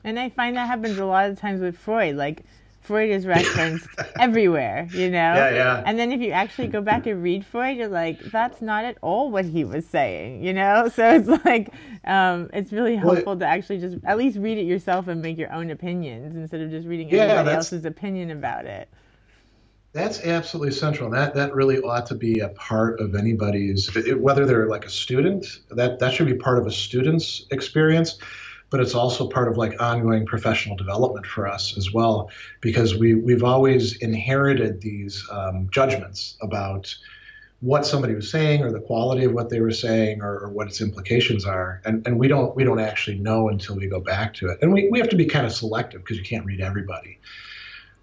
And 0.03 0.19
I 0.19 0.29
find 0.29 0.55
that 0.57 0.67
happens 0.67 0.97
a 0.97 1.05
lot 1.05 1.29
of 1.29 1.39
times 1.39 1.61
with 1.61 1.77
Freud. 1.77 2.15
Like, 2.15 2.43
Freud 2.81 3.09
is 3.09 3.25
referenced 3.25 3.87
everywhere, 4.19 4.87
you 4.91 5.09
know? 5.09 5.33
Yeah, 5.33 5.49
yeah. 5.51 5.83
And 5.85 5.99
then 5.99 6.11
if 6.11 6.21
you 6.21 6.31
actually 6.31 6.67
go 6.67 6.81
back 6.81 7.05
and 7.05 7.21
read 7.21 7.45
Freud, 7.45 7.77
you're 7.77 7.87
like, 7.87 8.19
that's 8.19 8.61
not 8.61 8.85
at 8.85 8.97
all 9.01 9.29
what 9.29 9.45
he 9.45 9.63
was 9.63 9.85
saying, 9.85 10.43
you 10.43 10.53
know? 10.53 10.89
So 10.99 11.13
it's 11.13 11.27
like, 11.45 11.71
um, 12.03 12.49
it's 12.51 12.73
really 12.73 12.95
helpful 12.95 13.23
well, 13.27 13.39
to 13.39 13.45
actually 13.45 13.79
just 13.79 13.97
at 14.05 14.17
least 14.17 14.37
read 14.37 14.57
it 14.57 14.65
yourself 14.65 15.07
and 15.07 15.21
make 15.21 15.37
your 15.37 15.51
own 15.53 15.69
opinions 15.69 16.35
instead 16.35 16.61
of 16.61 16.71
just 16.71 16.87
reading 16.87 17.09
yeah, 17.09 17.23
everybody 17.23 17.55
else's 17.55 17.85
opinion 17.85 18.31
about 18.31 18.65
it. 18.65 18.89
That's 19.91 20.25
absolutely 20.25 20.71
central. 20.71 21.09
That 21.09 21.33
that 21.35 21.55
really 21.55 21.79
ought 21.79 22.05
to 22.07 22.15
be 22.15 22.39
a 22.39 22.49
part 22.49 22.99
of 22.99 23.15
anybody's, 23.15 23.89
whether 24.17 24.45
they're 24.45 24.67
like 24.67 24.85
a 24.85 24.89
student. 24.89 25.45
That 25.71 25.99
that 25.99 26.13
should 26.13 26.27
be 26.27 26.35
part 26.35 26.59
of 26.59 26.67
a 26.67 26.71
student's 26.71 27.45
experience 27.49 28.19
but 28.69 28.79
it's 28.79 28.95
also 28.95 29.27
part 29.27 29.47
of 29.47 29.57
like 29.57 29.81
ongoing 29.81 30.25
professional 30.25 30.75
development 30.75 31.25
for 31.25 31.47
us 31.47 31.77
as 31.77 31.91
well, 31.91 32.29
because 32.61 32.95
we 32.95 33.15
we've 33.15 33.43
always 33.43 33.97
inherited 33.97 34.81
these 34.81 35.25
um, 35.31 35.69
judgments 35.71 36.37
about 36.41 36.95
what 37.61 37.85
somebody 37.85 38.15
was 38.15 38.31
saying 38.31 38.63
or 38.63 38.71
the 38.71 38.79
quality 38.79 39.25
of 39.25 39.33
what 39.33 39.49
they 39.49 39.59
were 39.59 39.71
saying 39.71 40.21
or, 40.21 40.39
or, 40.39 40.49
what 40.49 40.67
its 40.67 40.79
implications 40.79 41.45
are. 41.45 41.81
And, 41.83 42.07
and 42.07 42.17
we 42.17 42.29
don't 42.29 42.55
we 42.55 42.63
don't 42.63 42.79
actually 42.79 43.19
know 43.19 43.49
until 43.49 43.75
we 43.75 43.87
go 43.87 43.99
back 43.99 44.33
to 44.35 44.47
it. 44.49 44.59
And 44.61 44.71
we, 44.71 44.87
we 44.89 44.99
have 44.99 45.09
to 45.09 45.17
be 45.17 45.25
kind 45.25 45.45
of 45.45 45.51
selective 45.51 46.01
because 46.01 46.17
you 46.17 46.23
can't 46.23 46.45
read 46.45 46.61
everybody. 46.61 47.19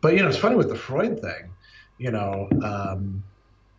But 0.03 0.15
you 0.15 0.23
know 0.23 0.29
it's 0.29 0.37
funny 0.37 0.57
with 0.57 0.69
the 0.69 0.77
freud 0.77 1.21
thing 1.21 1.51
you 1.99 2.11
know 2.11 2.49
um, 2.63 3.25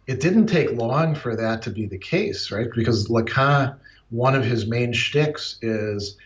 it 0.08 0.20
didn't 0.20 0.48
take 0.48 0.72
long 0.72 1.16
for 1.16 1.36
that 1.36 1.62
to 1.64 1.70
be 1.70 1.86
the 1.86 1.98
case 1.98 2.52
right? 2.52 2.68
Because 2.76 3.08
lacan 3.08 3.78
one 4.10 4.36
of 4.36 4.44
his 4.44 4.66
main 4.66 4.94
shticks 4.94 5.58
is 5.62 6.18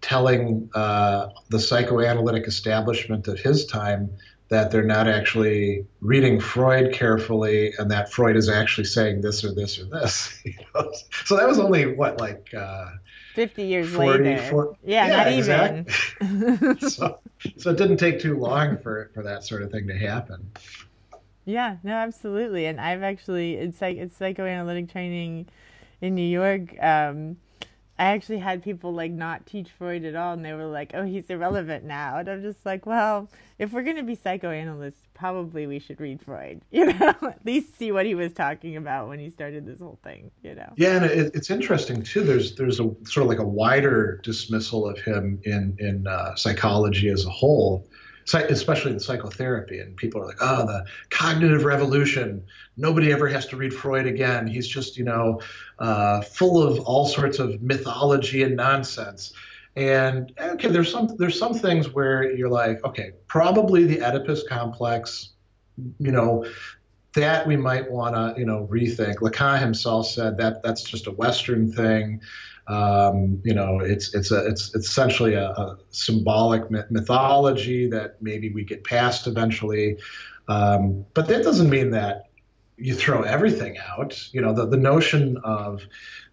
telling 0.00 0.70
uh, 0.74 1.28
the 1.48 1.60
psychoanalytic 1.60 2.46
establishment 2.46 3.28
of 3.28 3.38
his 3.38 3.66
time 3.66 4.10
that 4.50 4.72
they're 4.72 4.82
not 4.82 5.06
actually 5.06 5.86
reading 6.00 6.40
Freud 6.40 6.92
carefully 6.92 7.72
and 7.78 7.90
that 7.90 8.12
Freud 8.12 8.36
is 8.36 8.48
actually 8.48 8.84
saying 8.84 9.20
this 9.20 9.44
or 9.44 9.54
this 9.54 9.78
or 9.78 9.84
this. 9.84 10.42
You 10.44 10.54
know? 10.74 10.92
So 11.24 11.36
that 11.36 11.46
was 11.46 11.60
only 11.60 11.94
what, 11.94 12.18
like 12.18 12.52
uh, 12.52 12.90
50 13.34 13.62
years 13.62 13.92
40, 13.92 14.24
later. 14.24 14.42
40, 14.42 14.78
yeah, 14.84 15.06
yeah, 15.06 15.16
not 15.16 15.26
exactly. 15.28 15.94
even. 16.20 16.80
so, 16.90 17.20
so 17.58 17.70
it 17.70 17.76
didn't 17.76 17.98
take 17.98 18.20
too 18.20 18.36
long 18.38 18.76
for, 18.78 19.10
for 19.14 19.22
that 19.22 19.44
sort 19.44 19.62
of 19.62 19.70
thing 19.70 19.86
to 19.86 19.96
happen. 19.96 20.50
Yeah, 21.44 21.76
no, 21.84 21.92
absolutely. 21.92 22.66
And 22.66 22.80
I've 22.80 23.04
actually, 23.04 23.54
it's 23.54 23.80
like, 23.80 23.98
it's 23.98 24.16
psychoanalytic 24.16 24.90
training 24.90 25.46
in 26.00 26.16
New 26.16 26.22
York. 26.22 26.74
Um, 26.82 27.36
I 28.00 28.04
actually 28.14 28.38
had 28.38 28.62
people 28.62 28.94
like 28.94 29.12
not 29.12 29.44
teach 29.44 29.68
Freud 29.68 30.06
at 30.06 30.16
all, 30.16 30.32
and 30.32 30.42
they 30.42 30.54
were 30.54 30.64
like, 30.64 30.92
"Oh, 30.94 31.04
he's 31.04 31.28
irrelevant 31.28 31.84
now." 31.84 32.16
And 32.16 32.30
I'm 32.30 32.40
just 32.40 32.64
like, 32.64 32.86
"Well, 32.86 33.28
if 33.58 33.74
we're 33.74 33.82
gonna 33.82 34.02
be 34.02 34.14
psychoanalysts, 34.14 35.06
probably 35.12 35.66
we 35.66 35.78
should 35.78 36.00
read 36.00 36.22
Freud. 36.22 36.62
You 36.70 36.86
know, 36.86 37.14
at 37.20 37.44
least 37.44 37.76
see 37.76 37.92
what 37.92 38.06
he 38.06 38.14
was 38.14 38.32
talking 38.32 38.78
about 38.78 39.08
when 39.08 39.18
he 39.18 39.28
started 39.28 39.66
this 39.66 39.80
whole 39.80 39.98
thing. 40.02 40.30
You 40.42 40.54
know." 40.54 40.72
Yeah, 40.76 40.96
and 40.96 41.04
it, 41.04 41.34
it's 41.34 41.50
interesting 41.50 42.02
too. 42.02 42.22
There's 42.22 42.54
there's 42.54 42.80
a 42.80 42.90
sort 43.04 43.24
of 43.24 43.28
like 43.28 43.38
a 43.38 43.46
wider 43.46 44.18
dismissal 44.22 44.88
of 44.88 44.98
him 44.98 45.38
in 45.44 45.76
in 45.78 46.06
uh, 46.06 46.34
psychology 46.36 47.10
as 47.10 47.26
a 47.26 47.30
whole 47.30 47.86
especially 48.32 48.92
in 48.92 49.00
psychotherapy. 49.00 49.80
And 49.80 49.96
people 49.96 50.20
are 50.22 50.26
like, 50.26 50.38
oh, 50.40 50.66
the 50.66 50.84
cognitive 51.10 51.64
revolution. 51.64 52.44
Nobody 52.76 53.12
ever 53.12 53.28
has 53.28 53.46
to 53.46 53.56
read 53.56 53.74
Freud 53.74 54.06
again. 54.06 54.46
He's 54.46 54.68
just, 54.68 54.96
you 54.96 55.04
know, 55.04 55.40
uh, 55.78 56.20
full 56.22 56.62
of 56.62 56.80
all 56.80 57.06
sorts 57.06 57.38
of 57.38 57.60
mythology 57.62 58.42
and 58.42 58.56
nonsense. 58.56 59.32
And 59.76 60.32
okay, 60.38 60.68
there's 60.68 60.90
some 60.90 61.16
there's 61.16 61.38
some 61.38 61.54
things 61.54 61.92
where 61.94 62.30
you're 62.30 62.48
like, 62.48 62.84
okay, 62.84 63.12
probably 63.28 63.84
the 63.84 64.02
Oedipus 64.02 64.42
complex, 64.48 65.30
you 65.98 66.10
know, 66.10 66.44
that 67.14 67.46
we 67.46 67.56
might 67.56 67.90
want 67.90 68.14
to, 68.14 68.38
you 68.38 68.46
know, 68.46 68.68
rethink. 68.70 69.16
Lacan 69.16 69.60
himself 69.60 70.06
said 70.06 70.38
that 70.38 70.62
that's 70.62 70.82
just 70.82 71.06
a 71.06 71.12
Western 71.12 71.72
thing. 71.72 72.20
Um, 72.70 73.40
you 73.44 73.52
know, 73.52 73.80
it's 73.80 74.14
it's 74.14 74.30
a 74.30 74.46
it's, 74.46 74.74
it's 74.74 74.88
essentially 74.88 75.34
a, 75.34 75.48
a, 75.48 75.78
symbolic 75.90 76.70
mythology 76.70 77.88
that 77.88 78.22
maybe 78.22 78.50
we 78.50 78.62
get 78.62 78.84
past 78.84 79.26
eventually. 79.26 79.98
Um, 80.46 81.04
but 81.14 81.26
that 81.28 81.42
doesn't 81.42 81.68
mean 81.68 81.90
that 81.90 82.28
you 82.76 82.94
throw 82.94 83.22
everything 83.22 83.76
out. 83.78 84.32
You 84.32 84.40
know, 84.40 84.52
the 84.52 84.66
the 84.66 84.76
notion 84.76 85.38
of 85.42 85.82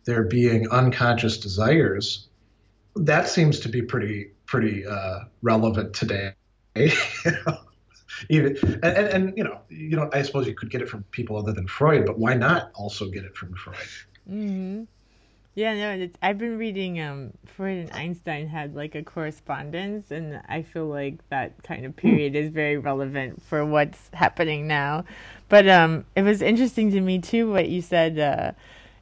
there 0.05 0.23
being 0.23 0.69
unconscious 0.69 1.39
desires 1.39 2.27
that 2.95 3.27
seems 3.27 3.59
to 3.61 3.69
be 3.69 3.81
pretty 3.81 4.31
pretty 4.45 4.85
uh, 4.85 5.21
relevant 5.41 5.93
today. 5.93 6.33
Even 8.29 8.57
and, 8.63 8.85
and, 8.85 9.07
and, 9.07 9.37
you 9.37 9.43
know 9.43 9.59
you 9.69 9.95
know 9.95 10.09
I 10.13 10.21
suppose 10.21 10.47
you 10.47 10.55
could 10.55 10.69
get 10.69 10.81
it 10.81 10.89
from 10.89 11.03
people 11.11 11.37
other 11.37 11.51
than 11.51 11.67
Freud, 11.67 12.05
but 12.05 12.19
why 12.19 12.33
not 12.35 12.71
also 12.75 13.09
get 13.09 13.23
it 13.23 13.35
from 13.35 13.53
Freud? 13.55 13.77
Mm-hmm. 14.29 14.83
Yeah, 15.57 15.73
no, 15.73 16.07
I've 16.21 16.37
been 16.37 16.59
reading 16.59 17.01
um, 17.01 17.33
Freud 17.43 17.79
and 17.79 17.91
Einstein 17.91 18.47
had 18.47 18.75
like 18.75 18.93
a 18.93 19.01
correspondence, 19.01 20.11
and 20.11 20.39
I 20.47 20.61
feel 20.61 20.85
like 20.85 21.27
that 21.29 21.63
kind 21.63 21.83
of 21.83 21.95
period 21.95 22.35
is 22.35 22.51
very 22.51 22.77
relevant 22.77 23.41
for 23.41 23.65
what's 23.65 24.11
happening 24.13 24.67
now. 24.67 25.03
But 25.49 25.67
um, 25.67 26.05
it 26.15 26.21
was 26.21 26.43
interesting 26.43 26.91
to 26.91 27.01
me 27.01 27.17
too 27.17 27.51
what 27.51 27.69
you 27.69 27.81
said 27.81 28.19
uh, 28.19 28.51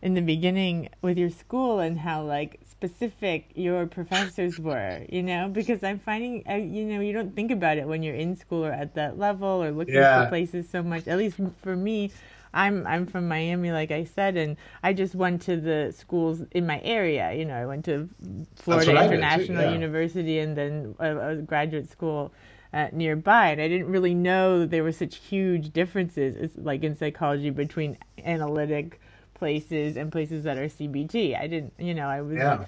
in 0.02 0.14
the 0.14 0.22
beginning 0.22 0.88
with 1.02 1.18
your 1.18 1.30
school 1.30 1.80
and 1.80 2.00
how 2.00 2.24
like 2.24 2.62
specific 2.72 3.50
your 3.56 3.86
professors 3.86 4.58
were, 4.58 5.02
you 5.10 5.24
know, 5.24 5.50
because 5.50 5.84
I'm 5.84 6.00
finding, 6.00 6.46
uh, 6.50 6.54
you 6.54 6.86
know, 6.86 7.02
you 7.02 7.12
don't 7.12 7.36
think 7.36 7.52
about 7.52 7.78
it 7.80 7.86
when 7.86 8.02
you're 8.02 8.16
in 8.16 8.38
school 8.38 8.64
or 8.64 8.72
at 8.72 8.96
that 8.96 9.20
level 9.20 9.62
or 9.62 9.72
looking 9.72 9.96
yeah. 9.96 10.24
for 10.24 10.30
places 10.30 10.70
so 10.70 10.82
much. 10.82 11.06
At 11.10 11.18
least 11.18 11.38
for 11.62 11.76
me, 11.76 12.12
I'm 12.56 12.88
I'm 12.88 13.06
from 13.06 13.28
Miami, 13.28 13.72
like 13.72 13.92
I 13.92 14.06
said, 14.06 14.38
and 14.38 14.58
I 14.82 14.94
just 14.94 15.14
went 15.14 15.42
to 15.44 15.58
the 15.58 15.94
schools 15.96 16.42
in 16.52 16.66
my 16.66 16.82
area. 16.84 17.34
You 17.34 17.46
know, 17.46 17.54
I 17.54 17.66
went 17.66 17.86
to 17.86 18.10
Florida 18.56 18.92
International 18.92 19.64
yeah. 19.64 19.74
University 19.74 20.40
and 20.40 20.58
then 20.58 20.96
a, 21.00 21.30
a 21.30 21.36
graduate 21.36 21.92
school 21.92 22.34
uh, 22.74 22.88
nearby, 22.94 23.50
and 23.50 23.62
I 23.62 23.68
didn't 23.68 23.88
really 23.88 24.16
know 24.16 24.60
that 24.60 24.72
there 24.72 24.84
were 24.84 24.94
such 24.94 25.18
huge 25.18 25.74
differences, 25.74 26.54
like 26.58 26.84
in 26.84 26.96
psychology, 26.96 27.50
between 27.50 27.98
analytic 28.24 29.02
places 29.34 29.98
and 29.98 30.12
places 30.12 30.46
that 30.46 30.58
are 30.58 30.68
CBT. 30.68 31.40
I 31.40 31.48
didn't, 31.48 31.74
you 31.78 31.94
know, 31.94 32.08
I 32.08 32.22
was. 32.22 32.38
Yeah 32.38 32.66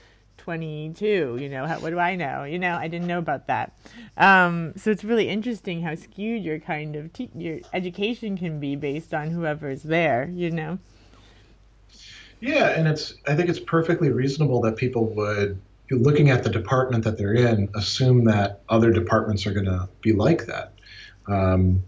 22 0.47 1.37
you 1.41 1.49
know 1.49 1.65
how, 1.67 1.77
what 1.79 1.89
do 1.89 1.99
i 1.99 2.15
know? 2.15 2.45
You 2.45 2.57
know 2.57 2.77
i 2.77 2.87
didn't 2.87 3.07
know 3.07 3.19
about 3.19 3.47
that. 3.47 3.73
Um, 4.15 4.71
so 4.77 4.91
it's 4.91 5.03
really 5.03 5.27
interesting 5.27 5.81
how 5.81 5.93
skewed 5.95 6.41
your 6.41 6.57
kind 6.57 6.95
of 6.95 7.11
te- 7.11 7.31
your 7.35 7.59
education 7.73 8.37
can 8.37 8.57
be 8.57 8.77
based 8.77 9.13
on 9.13 9.31
whoever's 9.31 9.83
there 9.83 10.31
you 10.33 10.49
know? 10.49 10.79
Yeah 12.39 12.69
and 12.69 12.87
it's 12.87 13.15
i 13.27 13.35
think 13.35 13.49
it's 13.49 13.59
perfectly 13.59 14.09
reasonable 14.09 14.61
that 14.61 14.77
people 14.77 15.07
would 15.15 15.59
looking 15.91 16.29
at 16.29 16.43
the 16.43 16.49
department 16.49 17.03
that 17.03 17.17
they're 17.17 17.33
in 17.33 17.67
assume 17.75 18.23
that 18.23 18.61
other 18.69 18.93
departments 18.93 19.45
are 19.47 19.51
going 19.51 19.65
to 19.65 19.89
be 19.99 20.13
like 20.13 20.45
that. 20.45 20.71
Um, 21.27 21.83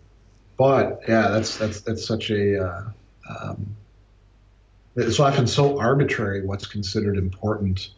but 0.58 1.00
yeah 1.08 1.30
that's 1.30 1.58
that's 1.58 1.80
that's 1.80 2.06
such 2.06 2.30
a 2.30 2.62
uh, 2.62 2.84
um, 3.30 3.78
it's 4.98 5.18
often 5.18 5.48
so 5.48 5.80
arbitrary 5.80 6.46
what's 6.46 6.66
considered 6.66 7.18
important 7.18 7.92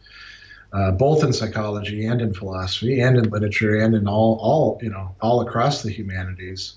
uh, 0.72 0.90
both 0.90 1.22
in 1.22 1.32
psychology 1.32 2.06
and 2.06 2.20
in 2.20 2.32
philosophy 2.32 3.00
and 3.00 3.18
in 3.18 3.28
literature 3.30 3.76
and 3.76 3.94
in 3.94 4.08
all, 4.08 4.38
all 4.40 4.78
you 4.82 4.90
know, 4.90 5.14
all 5.20 5.40
across 5.40 5.82
the 5.82 5.90
humanities. 5.90 6.74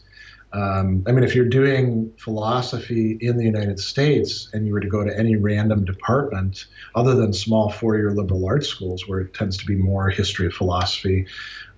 Um, 0.54 1.04
I 1.06 1.12
mean, 1.12 1.24
if 1.24 1.36
you're 1.36 1.50
doing 1.50 2.14
philosophy 2.18 3.18
in 3.20 3.38
the 3.38 3.44
United 3.44 3.80
States 3.80 4.50
and 4.54 4.66
you 4.66 4.72
were 4.72 4.80
to 4.80 4.88
go 4.88 5.04
to 5.04 5.18
any 5.18 5.36
random 5.36 5.84
department, 5.84 6.66
other 6.94 7.14
than 7.16 7.34
small 7.34 7.70
four-year 7.70 8.12
liberal 8.12 8.46
arts 8.46 8.68
schools 8.68 9.08
where 9.08 9.20
it 9.20 9.34
tends 9.34 9.58
to 9.58 9.66
be 9.66 9.75
more 9.75 10.10
history 10.10 10.48
of 10.48 10.54
philosophy, 10.54 11.25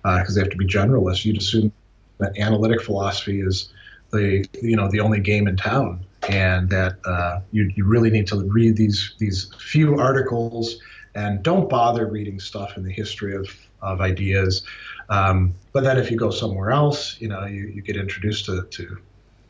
because 0.02 0.30
uh, 0.30 0.34
they 0.34 0.40
have 0.40 0.50
to 0.50 0.56
be 0.56 0.66
generalists, 0.66 1.24
you'd 1.24 1.38
assume 1.38 1.72
that 2.18 2.38
analytic 2.38 2.82
philosophy 2.82 3.40
is 3.40 3.72
the 4.10 4.46
you 4.62 4.76
know 4.76 4.88
the 4.90 5.00
only 5.00 5.20
game 5.20 5.48
in 5.48 5.56
town, 5.56 6.04
and 6.28 6.70
that 6.70 6.98
uh, 7.04 7.40
you 7.50 7.70
you 7.74 7.84
really 7.84 8.10
need 8.10 8.26
to 8.28 8.36
read 8.44 8.76
these 8.76 9.14
these 9.18 9.52
few 9.58 9.98
articles 9.98 10.78
and 11.14 11.42
don't 11.42 11.68
bother 11.68 12.06
reading 12.06 12.38
stuff 12.40 12.76
in 12.76 12.82
the 12.82 12.92
history 12.92 13.34
of, 13.34 13.48
of 13.82 14.00
ideas. 14.00 14.62
Um, 15.08 15.54
but 15.72 15.84
then 15.84 15.98
if 15.98 16.10
you 16.10 16.16
go 16.16 16.30
somewhere 16.30 16.70
else, 16.70 17.20
you 17.20 17.28
know, 17.28 17.46
you, 17.46 17.66
you 17.66 17.82
get 17.82 17.96
introduced 17.96 18.46
to, 18.46 18.64
to 18.64 18.98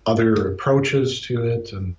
other 0.06 0.52
approaches 0.52 1.20
to 1.22 1.46
it, 1.46 1.72
and 1.72 1.96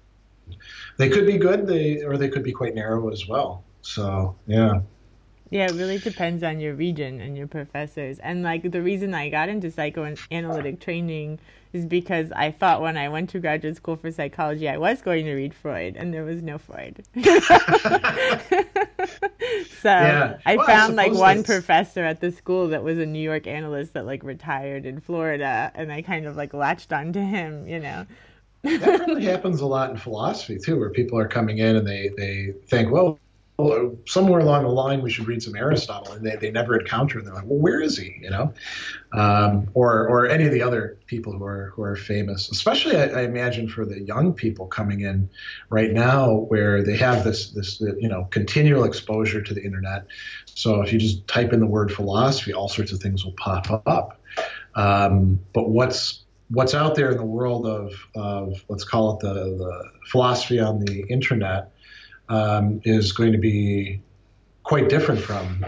they 0.97 1.09
could 1.09 1.25
be 1.25 1.37
good, 1.37 1.67
they 1.67 2.03
or 2.03 2.17
they 2.17 2.29
could 2.29 2.43
be 2.43 2.51
quite 2.51 2.75
narrow 2.75 3.09
as 3.09 3.27
well. 3.27 3.63
So 3.81 4.35
yeah. 4.47 4.81
Yeah, 5.49 5.65
it 5.65 5.71
really 5.73 5.97
depends 5.97 6.43
on 6.43 6.59
your 6.59 6.75
region 6.75 7.19
and 7.21 7.35
your 7.35 7.47
professors. 7.47 8.19
And 8.19 8.43
like 8.43 8.71
the 8.71 8.81
reason 8.81 9.13
I 9.13 9.29
got 9.29 9.49
into 9.49 9.71
psychoanalytic 9.71 10.79
training 10.79 11.39
is 11.73 11.85
because 11.85 12.31
I 12.31 12.51
thought 12.51 12.81
when 12.81 12.97
I 12.97 13.09
went 13.09 13.29
to 13.31 13.39
graduate 13.39 13.75
school 13.75 13.95
for 13.95 14.11
psychology, 14.11 14.67
I 14.67 14.77
was 14.77 15.01
going 15.01 15.25
to 15.25 15.33
read 15.33 15.53
Freud, 15.53 15.95
and 15.97 16.13
there 16.13 16.23
was 16.23 16.41
no 16.41 16.57
Freud. 16.57 17.03
so 17.15 17.23
yeah. 19.83 20.37
I 20.45 20.55
well, 20.55 20.65
found 20.65 20.99
I 20.99 21.07
like 21.07 21.13
one 21.13 21.43
professor 21.43 22.03
at 22.03 22.21
the 22.21 22.31
school 22.31 22.69
that 22.69 22.83
was 22.83 22.97
a 22.97 23.05
New 23.05 23.21
York 23.21 23.45
analyst 23.45 23.93
that 23.93 24.05
like 24.05 24.23
retired 24.23 24.85
in 24.85 24.99
Florida, 24.99 25.71
and 25.75 25.91
I 25.91 26.01
kind 26.01 26.25
of 26.25 26.35
like 26.35 26.53
latched 26.53 26.91
onto 26.91 27.19
him, 27.19 27.67
you 27.67 27.79
know. 27.79 28.05
that 28.63 28.97
probably 29.05 29.25
happens 29.25 29.61
a 29.61 29.65
lot 29.65 29.91
in 29.91 29.97
philosophy 29.97 30.57
too, 30.57 30.77
where 30.77 30.89
people 30.89 31.19
are 31.19 31.27
coming 31.27 31.59
in 31.59 31.75
and 31.75 31.87
they 31.87 32.09
they 32.17 32.53
think, 32.67 32.91
well, 32.91 33.19
somewhere 34.05 34.39
along 34.39 34.63
the 34.63 34.69
line 34.69 35.01
we 35.01 35.09
should 35.09 35.27
read 35.27 35.43
some 35.43 35.55
Aristotle, 35.55 36.13
and 36.13 36.25
they, 36.25 36.35
they 36.35 36.51
never 36.51 36.79
encounter 36.79 37.19
him. 37.19 37.25
They're 37.25 37.33
like, 37.33 37.45
well, 37.45 37.59
where 37.59 37.81
is 37.81 37.97
he? 37.97 38.17
You 38.21 38.29
know, 38.29 38.53
um, 39.11 39.69
or 39.73 40.07
or 40.07 40.27
any 40.27 40.45
of 40.45 40.51
the 40.51 40.61
other 40.61 40.97
people 41.05 41.33
who 41.33 41.43
are 41.43 41.71
who 41.75 41.83
are 41.83 41.95
famous. 41.95 42.49
Especially, 42.49 42.95
I, 42.95 43.07
I, 43.07 43.21
imagine 43.23 43.67
for 43.67 43.85
the 43.85 44.01
young 44.01 44.33
people 44.33 44.67
coming 44.67 45.01
in 45.01 45.29
right 45.69 45.91
now, 45.91 46.31
where 46.33 46.83
they 46.83 46.97
have 46.97 47.23
this 47.23 47.51
this 47.51 47.79
you 47.81 48.07
know 48.07 48.25
continual 48.31 48.83
exposure 48.83 49.41
to 49.41 49.53
the 49.53 49.63
internet. 49.63 50.05
So 50.45 50.81
if 50.81 50.93
you 50.93 50.99
just 50.99 51.27
type 51.27 51.53
in 51.53 51.59
the 51.59 51.67
word 51.67 51.91
philosophy, 51.91 52.53
all 52.53 52.69
sorts 52.69 52.91
of 52.91 52.99
things 52.99 53.25
will 53.25 53.33
pop 53.33 53.83
up. 53.85 54.21
Um, 54.75 55.39
but 55.53 55.69
what's 55.69 56.23
what's 56.49 56.73
out 56.73 56.95
there 56.95 57.11
in 57.11 57.17
the 57.17 57.25
world 57.25 57.67
of, 57.67 57.93
of 58.15 58.63
let's 58.69 58.83
call 58.83 59.15
it 59.15 59.19
the, 59.19 59.33
the 59.33 59.83
philosophy 60.07 60.59
on 60.59 60.79
the 60.79 61.01
internet 61.09 61.71
um, 62.29 62.79
is 62.83 63.11
going 63.11 63.31
to 63.31 63.37
be 63.37 64.01
quite 64.63 64.87
different 64.87 65.19
from 65.19 65.65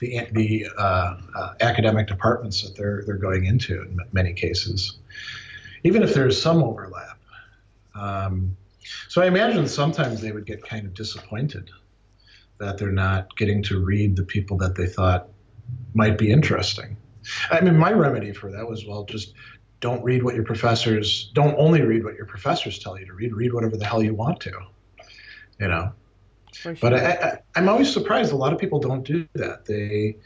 the, 0.00 0.26
the 0.32 0.66
uh, 0.78 1.16
uh, 1.36 1.54
academic 1.60 2.06
departments 2.06 2.62
that 2.62 2.76
they're, 2.76 3.02
they're 3.04 3.16
going 3.16 3.44
into 3.44 3.82
in 3.82 3.98
many 4.12 4.32
cases, 4.32 4.98
even 5.82 6.02
if 6.02 6.14
there's 6.14 6.40
some 6.40 6.62
overlap. 6.62 7.18
Um, 7.94 8.56
so 9.08 9.22
I 9.22 9.26
imagine 9.26 9.66
sometimes 9.66 10.20
they 10.20 10.30
would 10.30 10.46
get 10.46 10.62
kind 10.62 10.86
of 10.86 10.94
disappointed 10.94 11.70
that 12.58 12.78
they're 12.78 12.92
not 12.92 13.36
getting 13.36 13.62
to 13.64 13.84
read 13.84 14.16
the 14.16 14.22
people 14.22 14.56
that 14.58 14.76
they 14.76 14.86
thought 14.86 15.28
might 15.94 16.16
be 16.16 16.30
interesting. 16.30 16.96
I 17.50 17.60
mean, 17.60 17.76
my 17.76 17.92
remedy 17.92 18.32
for 18.32 18.52
that 18.52 18.68
was 18.68 18.86
well, 18.86 19.04
just 19.04 19.34
don't 19.80 20.02
read 20.02 20.22
what 20.22 20.34
your 20.34 20.44
professors 20.44 21.30
don't 21.34 21.54
only 21.58 21.82
read 21.82 22.04
what 22.04 22.14
your 22.14 22.26
professors 22.26 22.78
tell 22.78 22.98
you 22.98 23.06
to 23.06 23.12
read. 23.12 23.34
Read 23.34 23.52
whatever 23.52 23.76
the 23.76 23.84
hell 23.84 24.02
you 24.02 24.14
want 24.14 24.40
to 24.40 24.52
you 25.58 25.68
know. 25.68 25.92
Sure. 26.52 26.76
But 26.80 26.94
I, 26.94 27.40
I, 27.54 27.58
am 27.58 27.68
always 27.68 27.92
surprised. 27.92 28.32
A 28.32 28.36
lot 28.36 28.52
of 28.52 28.58
people 28.58 28.78
don't 28.78 29.04
do 29.04 29.28
that. 29.34 29.64
They 29.66 30.16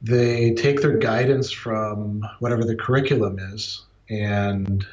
they 0.00 0.54
take 0.54 0.80
their 0.80 0.96
guidance 0.98 1.50
from 1.50 2.26
whatever 2.40 2.64
the 2.64 2.76
curriculum 2.76 3.38
is, 3.38 3.84
and 4.08 4.84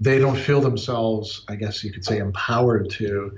they 0.00 0.18
don't 0.18 0.36
feel 0.36 0.60
themselves, 0.60 1.44
I 1.48 1.56
guess 1.56 1.82
you 1.82 1.92
could 1.92 2.04
say, 2.04 2.18
empowered 2.18 2.90
to 2.90 3.36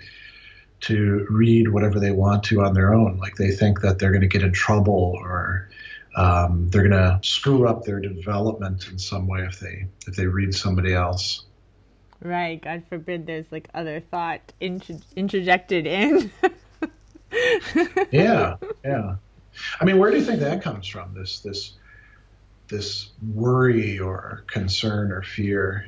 to 0.81 1.27
read 1.29 1.69
whatever 1.69 1.99
they 1.99 2.13
want 2.13 2.45
to 2.45 2.63
on 2.63 2.75
their 2.75 2.95
own. 2.95 3.19
Like 3.19 3.37
they 3.37 3.51
think 3.51 3.81
that 3.81 3.99
they're 3.99 4.13
going 4.13 4.23
to 4.23 4.29
get 4.29 4.43
in 4.43 4.53
trouble 4.53 5.19
or 5.21 5.69
um, 6.15 6.69
they're 6.71 6.89
going 6.89 7.03
to 7.03 7.21
screw 7.23 7.69
up 7.69 7.85
their 7.85 8.01
development 8.01 8.89
in 8.89 8.99
some 8.99 9.27
way 9.27 9.43
if 9.43 9.61
they 9.61 9.87
if 10.07 10.17
they 10.17 10.27
read 10.27 10.55
somebody 10.55 10.95
else. 10.95 11.45
Right. 12.21 12.61
God 12.61 12.83
forbid 12.89 13.27
there's 13.27 13.51
like 13.53 13.69
other 13.75 14.01
thought 14.01 14.53
int- 14.61 15.05
interjected 15.17 15.87
in. 15.87 16.31
yeah. 18.11 18.57
Yeah. 18.85 19.17
I 19.81 19.85
mean, 19.85 19.99
where 19.99 20.11
do 20.11 20.17
you 20.17 20.25
think 20.25 20.41
that 20.41 20.63
comes 20.63 20.87
from? 20.87 21.15
This 21.15 21.41
this 21.41 21.73
this 22.69 23.11
worry 23.35 23.99
or 23.99 24.45
concern 24.47 25.11
or 25.11 25.23
fear? 25.23 25.87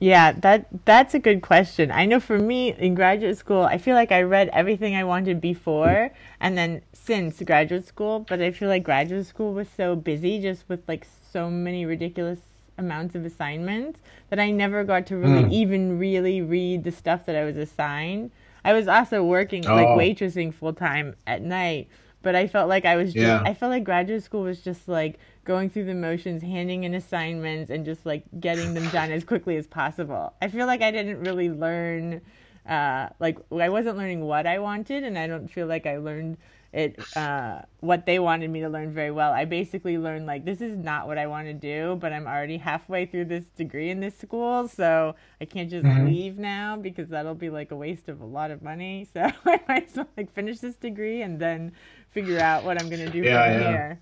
Yeah, 0.00 0.32
that 0.32 0.66
that's 0.84 1.14
a 1.14 1.18
good 1.18 1.42
question. 1.42 1.90
I 1.90 2.06
know 2.06 2.20
for 2.20 2.38
me 2.38 2.72
in 2.72 2.94
graduate 2.94 3.36
school, 3.36 3.62
I 3.62 3.78
feel 3.78 3.96
like 3.96 4.12
I 4.12 4.22
read 4.22 4.48
everything 4.52 4.94
I 4.94 5.02
wanted 5.02 5.40
before 5.40 6.10
and 6.38 6.56
then 6.56 6.82
since 6.92 7.42
graduate 7.42 7.86
school, 7.86 8.20
but 8.20 8.40
I 8.40 8.52
feel 8.52 8.68
like 8.68 8.84
graduate 8.84 9.26
school 9.26 9.52
was 9.52 9.68
so 9.76 9.96
busy 9.96 10.40
just 10.40 10.68
with 10.68 10.88
like 10.88 11.06
so 11.32 11.50
many 11.50 11.84
ridiculous 11.84 12.38
amounts 12.78 13.14
of 13.14 13.24
assignments 13.24 14.00
that 14.30 14.38
I 14.38 14.50
never 14.50 14.84
got 14.84 15.06
to 15.08 15.16
really 15.16 15.44
mm. 15.44 15.52
even 15.52 15.98
really 15.98 16.40
read 16.40 16.84
the 16.84 16.92
stuff 16.92 17.26
that 17.26 17.36
I 17.36 17.44
was 17.44 17.56
assigned. 17.56 18.30
I 18.64 18.72
was 18.72 18.88
also 18.88 19.22
working 19.22 19.66
oh. 19.66 19.74
like 19.74 19.88
waitressing 19.88 20.54
full 20.54 20.72
time 20.72 21.16
at 21.26 21.42
night, 21.42 21.88
but 22.22 22.34
I 22.34 22.46
felt 22.46 22.68
like 22.68 22.84
I 22.84 22.96
was 22.96 23.12
just 23.12 23.26
yeah. 23.26 23.42
I 23.44 23.54
felt 23.54 23.70
like 23.70 23.84
graduate 23.84 24.22
school 24.22 24.42
was 24.42 24.60
just 24.60 24.88
like 24.88 25.18
going 25.44 25.70
through 25.70 25.86
the 25.86 25.94
motions, 25.94 26.42
handing 26.42 26.84
in 26.84 26.94
assignments 26.94 27.70
and 27.70 27.84
just 27.84 28.04
like 28.06 28.24
getting 28.38 28.74
them 28.74 28.88
done 28.90 29.10
as 29.10 29.24
quickly 29.24 29.56
as 29.56 29.66
possible. 29.66 30.34
I 30.40 30.48
feel 30.48 30.66
like 30.66 30.82
I 30.82 30.90
didn't 30.90 31.20
really 31.20 31.50
learn 31.50 32.20
uh 32.68 33.08
like 33.18 33.38
I 33.50 33.70
wasn't 33.70 33.96
learning 33.96 34.24
what 34.24 34.46
I 34.46 34.58
wanted 34.58 35.02
and 35.02 35.18
I 35.18 35.26
don't 35.26 35.48
feel 35.48 35.66
like 35.66 35.86
I 35.86 35.96
learned 35.96 36.36
it 36.72 37.00
uh, 37.16 37.62
what 37.80 38.04
they 38.04 38.18
wanted 38.18 38.50
me 38.50 38.60
to 38.60 38.68
learn 38.68 38.92
very 38.92 39.10
well. 39.10 39.32
I 39.32 39.46
basically 39.46 39.96
learned 39.96 40.26
like 40.26 40.44
this 40.44 40.60
is 40.60 40.76
not 40.76 41.06
what 41.06 41.16
I 41.16 41.26
want 41.26 41.46
to 41.46 41.54
do, 41.54 41.96
but 42.00 42.12
I'm 42.12 42.26
already 42.26 42.58
halfway 42.58 43.06
through 43.06 43.26
this 43.26 43.44
degree 43.56 43.90
in 43.90 44.00
this 44.00 44.18
school, 44.18 44.68
so 44.68 45.14
I 45.40 45.46
can't 45.46 45.70
just 45.70 45.86
mm-hmm. 45.86 46.06
leave 46.06 46.38
now 46.38 46.76
because 46.76 47.08
that'll 47.08 47.34
be 47.34 47.48
like 47.48 47.70
a 47.70 47.76
waste 47.76 48.08
of 48.08 48.20
a 48.20 48.26
lot 48.26 48.50
of 48.50 48.62
money. 48.62 49.06
So 49.14 49.22
I 49.46 49.60
might 49.66 49.88
as 49.88 49.96
well 49.96 50.08
like 50.16 50.32
finish 50.32 50.58
this 50.58 50.76
degree 50.76 51.22
and 51.22 51.38
then 51.38 51.72
figure 52.10 52.38
out 52.38 52.64
what 52.64 52.80
I'm 52.80 52.90
gonna 52.90 53.10
do 53.10 53.22
yeah, 53.22 53.44
from 53.44 53.62
yeah. 53.62 53.68
here. 53.68 54.00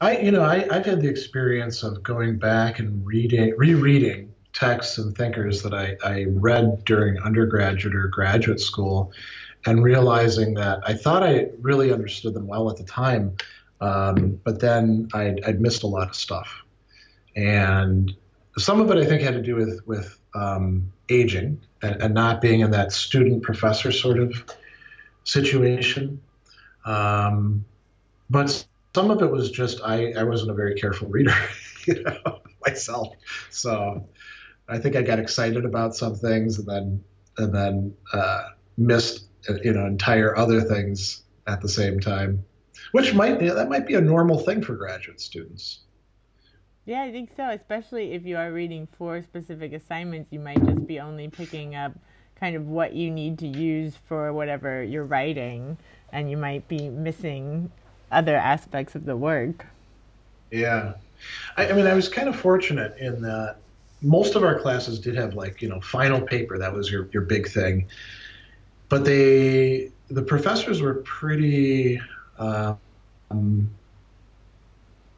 I 0.00 0.18
you 0.18 0.30
know 0.32 0.42
I, 0.42 0.66
I've 0.70 0.84
had 0.84 1.00
the 1.00 1.08
experience 1.08 1.82
of 1.82 2.02
going 2.02 2.38
back 2.38 2.80
and 2.80 3.06
reading 3.06 3.54
rereading 3.56 4.34
texts 4.52 4.98
and 4.98 5.16
thinkers 5.16 5.62
that 5.62 5.72
I, 5.72 5.96
I 6.02 6.24
read 6.28 6.84
during 6.84 7.18
undergraduate 7.18 7.94
or 7.94 8.08
graduate 8.08 8.60
school 8.60 9.12
and 9.66 9.82
realizing 9.82 10.54
that 10.54 10.80
I 10.86 10.94
thought 10.94 11.22
I 11.22 11.48
really 11.60 11.92
understood 11.92 12.34
them 12.34 12.46
well 12.46 12.70
at 12.70 12.76
the 12.76 12.84
time, 12.84 13.36
um, 13.80 14.40
but 14.44 14.60
then 14.60 15.08
I'd, 15.14 15.42
I'd, 15.44 15.60
missed 15.60 15.82
a 15.82 15.86
lot 15.86 16.08
of 16.08 16.14
stuff, 16.14 16.64
and 17.36 18.14
some 18.58 18.80
of 18.80 18.90
it 18.90 18.98
I 18.98 19.06
think 19.06 19.22
had 19.22 19.34
to 19.34 19.42
do 19.42 19.56
with 19.56 19.80
with 19.86 20.18
um, 20.34 20.92
aging 21.08 21.60
and, 21.82 22.02
and, 22.02 22.14
not 22.14 22.40
being 22.40 22.60
in 22.60 22.70
that 22.70 22.92
student 22.92 23.42
professor 23.42 23.90
sort 23.90 24.18
of 24.18 24.44
situation, 25.24 26.20
um, 26.84 27.64
but 28.28 28.64
some 28.94 29.10
of 29.10 29.22
it 29.22 29.30
was 29.30 29.50
just 29.50 29.80
I, 29.82 30.12
I 30.12 30.24
wasn't 30.24 30.50
a 30.50 30.54
very 30.54 30.74
careful 30.74 31.08
reader, 31.08 31.34
you 31.86 32.02
know, 32.02 32.40
myself, 32.66 33.14
so 33.50 34.06
I 34.68 34.78
think 34.78 34.96
I 34.96 35.02
got 35.02 35.18
excited 35.18 35.64
about 35.64 35.96
some 35.96 36.14
things 36.14 36.58
and 36.58 36.68
then 36.68 37.04
and 37.38 37.54
then 37.54 37.94
uh, 38.12 38.42
missed 38.76 39.29
you 39.62 39.72
know 39.72 39.86
entire 39.86 40.36
other 40.36 40.60
things 40.60 41.22
at 41.46 41.60
the 41.60 41.68
same 41.68 42.00
time, 42.00 42.44
which 42.92 43.14
might 43.14 43.38
be 43.38 43.48
that 43.48 43.68
might 43.68 43.86
be 43.86 43.94
a 43.94 44.00
normal 44.00 44.38
thing 44.38 44.62
for 44.62 44.74
graduate 44.74 45.20
students. 45.20 45.80
Yeah, 46.86 47.02
I 47.02 47.12
think 47.12 47.30
so. 47.36 47.48
Especially 47.50 48.12
if 48.12 48.24
you 48.24 48.36
are 48.36 48.52
reading 48.52 48.88
for 48.98 49.22
specific 49.22 49.72
assignments, 49.72 50.32
you 50.32 50.40
might 50.40 50.64
just 50.64 50.86
be 50.86 50.98
only 50.98 51.28
picking 51.28 51.74
up 51.74 51.92
kind 52.38 52.56
of 52.56 52.66
what 52.66 52.94
you 52.94 53.10
need 53.10 53.38
to 53.38 53.46
use 53.46 53.94
for 54.08 54.32
whatever 54.32 54.82
you're 54.82 55.04
writing, 55.04 55.76
and 56.12 56.30
you 56.30 56.36
might 56.36 56.66
be 56.68 56.88
missing 56.88 57.70
other 58.10 58.36
aspects 58.36 58.94
of 58.94 59.04
the 59.04 59.16
work. 59.16 59.66
Yeah, 60.50 60.94
I, 61.56 61.68
I 61.68 61.72
mean, 61.74 61.86
I 61.86 61.94
was 61.94 62.08
kind 62.08 62.28
of 62.28 62.36
fortunate 62.36 62.96
in 62.98 63.22
that 63.22 63.56
most 64.02 64.34
of 64.34 64.42
our 64.42 64.58
classes 64.58 64.98
did 64.98 65.14
have 65.14 65.34
like 65.34 65.60
you 65.60 65.68
know 65.68 65.80
final 65.80 66.20
paper 66.20 66.58
that 66.58 66.72
was 66.72 66.90
your 66.90 67.08
your 67.12 67.22
big 67.22 67.48
thing 67.48 67.86
but 68.90 69.06
they 69.06 69.90
the 70.08 70.22
professors 70.22 70.82
were 70.82 70.96
pretty 70.96 71.98
um, 72.38 73.70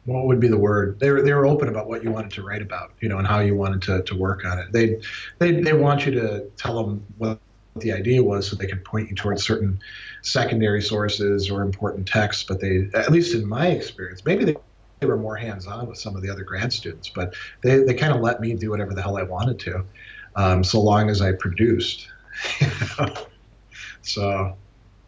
what 0.05 0.25
would 0.25 0.39
be 0.39 0.47
the 0.47 0.57
word? 0.57 0.99
They 0.99 1.11
were 1.11 1.21
they 1.21 1.33
were 1.33 1.45
open 1.45 1.67
about 1.67 1.87
what 1.87 2.03
you 2.03 2.11
wanted 2.11 2.31
to 2.31 2.43
write 2.43 2.61
about, 2.61 2.91
you 3.01 3.09
know, 3.09 3.17
and 3.17 3.27
how 3.27 3.39
you 3.39 3.55
wanted 3.55 3.81
to, 3.83 4.03
to 4.03 4.15
work 4.15 4.45
on 4.45 4.59
it. 4.59 4.71
They 4.71 5.01
they 5.39 5.61
they 5.61 5.73
want 5.73 6.05
you 6.05 6.11
to 6.13 6.45
tell 6.57 6.81
them 6.81 7.05
what 7.17 7.39
the 7.77 7.91
idea 7.91 8.21
was, 8.21 8.47
so 8.47 8.55
they 8.55 8.67
could 8.67 8.85
point 8.85 9.09
you 9.09 9.15
towards 9.15 9.43
certain 9.43 9.79
secondary 10.21 10.81
sources 10.81 11.49
or 11.49 11.61
important 11.61 12.07
texts. 12.07 12.43
But 12.43 12.59
they, 12.59 12.89
at 12.93 13.11
least 13.11 13.33
in 13.33 13.47
my 13.47 13.67
experience, 13.67 14.23
maybe 14.25 14.45
they, 14.45 14.55
they 14.99 15.07
were 15.07 15.17
more 15.17 15.35
hands 15.35 15.65
on 15.65 15.87
with 15.87 15.97
some 15.97 16.15
of 16.15 16.21
the 16.21 16.29
other 16.29 16.43
grad 16.43 16.73
students, 16.73 17.09
but 17.09 17.33
they 17.61 17.77
they 17.77 17.93
kind 17.93 18.13
of 18.13 18.21
let 18.21 18.41
me 18.41 18.53
do 18.53 18.69
whatever 18.69 18.93
the 18.93 19.01
hell 19.01 19.17
I 19.17 19.23
wanted 19.23 19.57
to, 19.59 19.85
um, 20.35 20.63
so 20.63 20.81
long 20.81 21.09
as 21.09 21.21
I 21.21 21.31
produced. 21.31 22.09
So, 24.03 24.55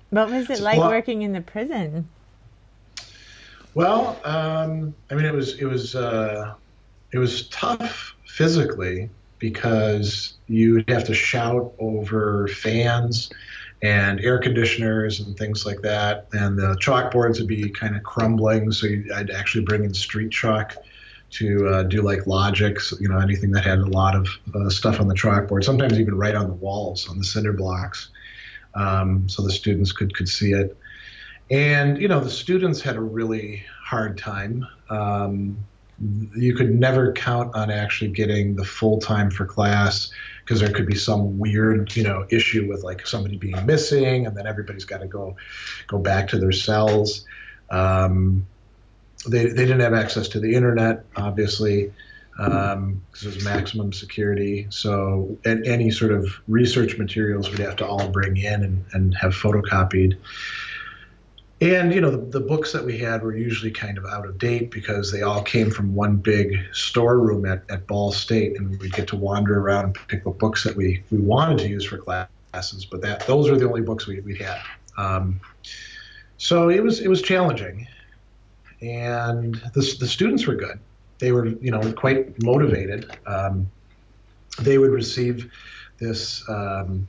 what 0.10 0.30
was 0.30 0.50
it 0.50 0.62
like 0.62 0.80
working 0.80 1.22
in 1.22 1.34
the 1.34 1.42
prison? 1.42 2.08
Well, 3.74 4.20
um, 4.24 4.96
I 5.12 5.16
mean, 5.16 5.26
it 5.26 5.34
was 5.34 5.60
it 5.60 5.66
was 5.66 5.96
uh, 5.96 6.54
it 7.12 7.20
was 7.20 7.48
tough 7.50 8.16
physically 8.26 9.10
because 9.38 10.36
you'd 10.48 10.90
have 10.90 11.04
to 11.06 11.14
shout 11.14 11.74
over 11.78 12.48
fans 12.48 13.30
and 13.82 14.22
air 14.22 14.40
conditioners 14.40 15.20
and 15.20 15.38
things 15.38 15.66
like 15.66 15.82
that, 15.82 16.28
and 16.32 16.58
the 16.58 16.78
chalkboards 16.82 17.40
would 17.40 17.50
be 17.50 17.70
kind 17.70 17.96
of 17.96 18.04
crumbling. 18.04 18.72
So 18.72 18.88
I'd 19.14 19.30
actually 19.30 19.66
bring 19.66 19.84
in 19.84 19.94
street 19.94 20.32
chalk 20.32 20.78
to 21.32 21.68
uh, 21.68 21.84
do 21.84 22.02
like 22.02 22.26
logics, 22.28 22.94
you 23.02 23.10
know, 23.10 23.18
anything 23.18 23.52
that 23.52 23.66
had 23.66 23.80
a 23.80 23.86
lot 23.88 24.16
of 24.16 24.30
uh, 24.54 24.70
stuff 24.70 25.02
on 25.02 25.10
the 25.10 25.16
chalkboard. 25.16 25.66
Sometimes 25.66 26.00
even 26.00 26.16
right 26.16 26.34
on 26.34 26.48
the 26.48 26.54
walls 26.54 27.10
on 27.10 27.18
the 27.18 27.26
cinder 27.26 27.52
blocks 27.52 28.10
um, 28.76 29.28
so 29.30 29.44
the 29.44 29.52
students 29.52 29.92
could 29.92 30.16
could 30.16 30.30
see 30.30 30.52
it. 30.52 30.78
And 31.50 32.02
you 32.02 32.08
know, 32.08 32.20
the 32.20 32.30
students 32.30 32.82
had 32.82 32.96
a 32.96 33.02
really 33.02 33.64
hard 33.84 34.18
time. 34.18 34.66
Um, 34.90 35.58
you 36.36 36.54
could 36.56 36.78
never 36.78 37.14
count 37.14 37.56
on 37.56 37.72
actually 37.72 38.12
getting 38.12 38.56
the 38.56 38.66
full 38.66 39.00
time 39.00 39.32
for 39.32 39.46
class 39.46 40.12
because 40.44 40.60
there 40.60 40.72
could 40.72 40.86
be 40.86 40.96
some 40.96 41.40
weird, 41.40 41.96
you 41.96 42.04
know, 42.04 42.26
issue 42.30 42.68
with 42.68 42.84
like 42.84 43.08
somebody 43.08 43.38
being 43.38 43.66
missing, 43.66 44.26
and 44.26 44.36
then 44.36 44.46
everybody's 44.46 44.86
got 44.86 45.00
to 45.00 45.08
go 45.08 45.38
go 45.88 45.98
back 45.98 46.30
to 46.30 46.38
their 46.38 46.52
cells. 46.52 47.26
Um, 47.70 48.46
they 49.28 49.46
they 49.46 49.66
didn't 49.66 49.80
have 49.80 49.94
access 49.94 50.30
to 50.30 50.40
the 50.40 50.56
internet, 50.56 51.06
obviously, 51.16 51.94
because 52.38 52.74
um, 52.74 53.02
it 53.22 53.26
was 53.26 53.44
maximum 53.46 53.94
security. 53.94 54.68
So 54.70 55.38
any 55.46 55.90
sort 55.90 56.12
of 56.12 56.28
research 56.48 56.98
materials 56.98 57.50
we'd 57.50 57.60
have 57.60 57.78
to 57.78 57.88
all 57.88 58.10
bring 58.10 58.38
in 58.38 58.64
and, 58.64 58.86
and 58.92 59.16
have 59.16 59.34
photocopied. 59.34 60.18
And 61.62 61.94
you 61.94 62.02
know 62.02 62.12
the, 62.12 62.18
the, 62.18 62.42
books 62.42 62.74
that 62.74 62.84
we 62.84 62.98
had 62.98 63.24
were 63.24 63.36
usually 63.36 63.72
kind 63.72 63.98
of 63.98 64.06
out 64.06 64.26
of 64.26 64.38
date 64.38 64.72
because 64.72 65.10
they 65.10 65.22
all 65.22 65.42
came 65.42 65.72
from 65.72 65.96
one 65.96 66.18
big 66.18 66.58
storeroom 66.74 67.46
at, 67.46 67.64
at 67.70 67.88
ball 67.88 68.12
state 68.12 68.60
and 68.60 68.78
we'd 68.82 68.92
get 68.92 69.08
to 69.08 69.16
wander 69.16 69.58
around 69.58 69.86
and 69.86 69.98
pick 70.10 70.28
up 70.28 70.38
books 70.38 70.66
that 70.66 70.76
we, 70.76 71.02
we 71.12 71.18
wanted 71.18 71.60
to 71.60 71.70
use 71.70 71.86
for 71.86 71.98
classes 71.98 72.86
but 72.92 73.02
that 73.02 73.26
those 73.26 73.50
were 73.50 73.58
the 73.58 73.66
only 73.66 73.82
books 73.82 74.06
we, 74.06 74.20
we 74.20 74.36
had. 74.36 74.60
Um, 74.98 75.40
so 76.36 76.70
it 76.70 76.84
was 76.84 77.00
it 77.00 77.08
was 77.08 77.22
challenging. 77.22 77.88
And 78.82 79.56
the, 79.74 79.96
the 79.98 80.08
students 80.08 80.46
were 80.46 80.56
good 80.56 80.78
they 81.20 81.32
were 81.32 81.48
you 81.48 81.72
know 81.72 81.94
quite 81.94 82.42
motivated 82.44 83.10
um, 83.26 83.70
they 84.60 84.78
would 84.78 84.92
receive 84.92 85.52
this 86.00 86.48
um, 86.50 87.08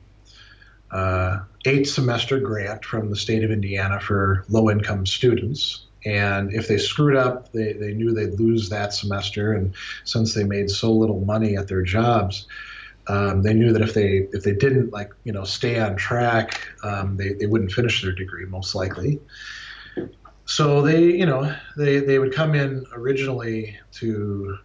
uh, 0.91 1.39
eight 1.65 1.85
semester 1.85 2.39
grant 2.39 2.85
from 2.85 3.09
the 3.09 3.15
state 3.15 3.43
of 3.43 3.51
Indiana 3.51 3.99
for 3.99 4.45
low 4.49 4.69
income 4.69 5.05
students. 5.05 5.83
And 6.05 6.53
if 6.53 6.67
they 6.67 6.77
screwed 6.77 7.17
up, 7.17 7.51
they, 7.51 7.73
they 7.73 7.93
knew 7.93 8.13
they'd 8.13 8.39
lose 8.39 8.69
that 8.69 8.93
semester. 8.93 9.53
And 9.53 9.73
since 10.05 10.33
they 10.33 10.43
made 10.43 10.69
so 10.69 10.91
little 10.91 11.19
money 11.19 11.57
at 11.57 11.67
their 11.67 11.81
jobs, 11.81 12.47
um, 13.07 13.41
they 13.41 13.53
knew 13.53 13.73
that 13.73 13.81
if 13.81 13.93
they 13.93 14.27
if 14.33 14.43
they 14.43 14.53
didn't 14.53 14.91
like 14.91 15.13
you 15.23 15.31
know 15.31 15.45
stay 15.45 15.79
on 15.79 15.95
track, 15.95 16.59
um, 16.83 17.15
they, 17.15 17.33
they 17.33 17.45
wouldn't 17.45 17.71
finish 17.71 18.01
their 18.01 18.11
degree 18.11 18.45
most 18.45 18.75
likely. 18.75 19.19
So 20.47 20.81
they 20.81 21.03
you 21.03 21.25
know 21.25 21.53
they 21.75 21.99
they 21.99 22.17
would 22.17 22.33
come 22.33 22.55
in 22.55 22.85
originally 22.93 23.77
to 23.93 24.57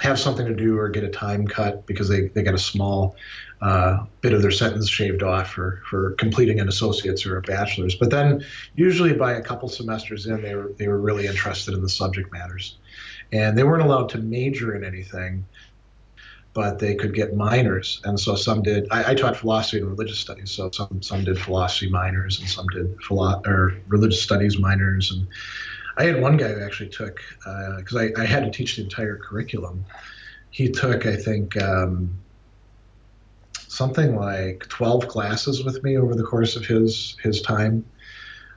have 0.00 0.18
something 0.18 0.46
to 0.46 0.54
do 0.54 0.78
or 0.78 0.88
get 0.88 1.04
a 1.04 1.08
time 1.08 1.46
cut 1.46 1.86
because 1.86 2.08
they, 2.08 2.28
they 2.28 2.42
got 2.42 2.54
a 2.54 2.58
small 2.58 3.16
uh, 3.60 4.04
bit 4.20 4.32
of 4.32 4.42
their 4.42 4.50
sentence 4.50 4.88
shaved 4.88 5.22
off 5.22 5.50
for, 5.50 5.82
for 5.88 6.12
completing 6.12 6.60
an 6.60 6.68
associate's 6.68 7.26
or 7.26 7.38
a 7.38 7.42
bachelor's. 7.42 7.96
But 7.96 8.10
then, 8.10 8.44
usually 8.76 9.12
by 9.14 9.32
a 9.32 9.42
couple 9.42 9.68
semesters 9.68 10.26
in, 10.26 10.40
they 10.42 10.54
were, 10.54 10.72
they 10.78 10.88
were 10.88 10.98
really 10.98 11.26
interested 11.26 11.74
in 11.74 11.82
the 11.82 11.88
subject 11.88 12.32
matters. 12.32 12.78
And 13.32 13.58
they 13.58 13.64
weren't 13.64 13.82
allowed 13.82 14.10
to 14.10 14.18
major 14.18 14.74
in 14.74 14.84
anything, 14.84 15.44
but 16.58 16.80
they 16.80 16.96
could 16.96 17.14
get 17.14 17.36
minors. 17.36 18.00
And 18.02 18.18
so 18.18 18.34
some 18.34 18.64
did, 18.64 18.88
I, 18.90 19.12
I 19.12 19.14
taught 19.14 19.36
philosophy 19.36 19.78
and 19.78 19.88
religious 19.88 20.18
studies, 20.18 20.50
so 20.50 20.68
some, 20.72 21.00
some 21.00 21.22
did 21.22 21.38
philosophy 21.38 21.88
minors 21.88 22.40
and 22.40 22.48
some 22.48 22.66
did 22.74 23.00
philo- 23.00 23.40
or 23.46 23.76
religious 23.86 24.20
studies 24.20 24.58
minors. 24.58 25.12
And 25.12 25.28
I 25.96 26.06
had 26.06 26.20
one 26.20 26.36
guy 26.36 26.48
who 26.48 26.60
actually 26.60 26.88
took, 26.88 27.20
because 27.76 27.94
uh, 27.94 28.08
I, 28.16 28.22
I 28.22 28.24
had 28.24 28.42
to 28.42 28.50
teach 28.50 28.74
the 28.74 28.82
entire 28.82 29.16
curriculum. 29.18 29.84
He 30.50 30.68
took, 30.68 31.06
I 31.06 31.14
think, 31.14 31.56
um, 31.62 32.18
something 33.52 34.16
like 34.16 34.66
12 34.66 35.06
classes 35.06 35.62
with 35.62 35.84
me 35.84 35.96
over 35.96 36.16
the 36.16 36.24
course 36.24 36.56
of 36.56 36.66
his 36.66 37.16
his 37.22 37.40
time. 37.40 37.84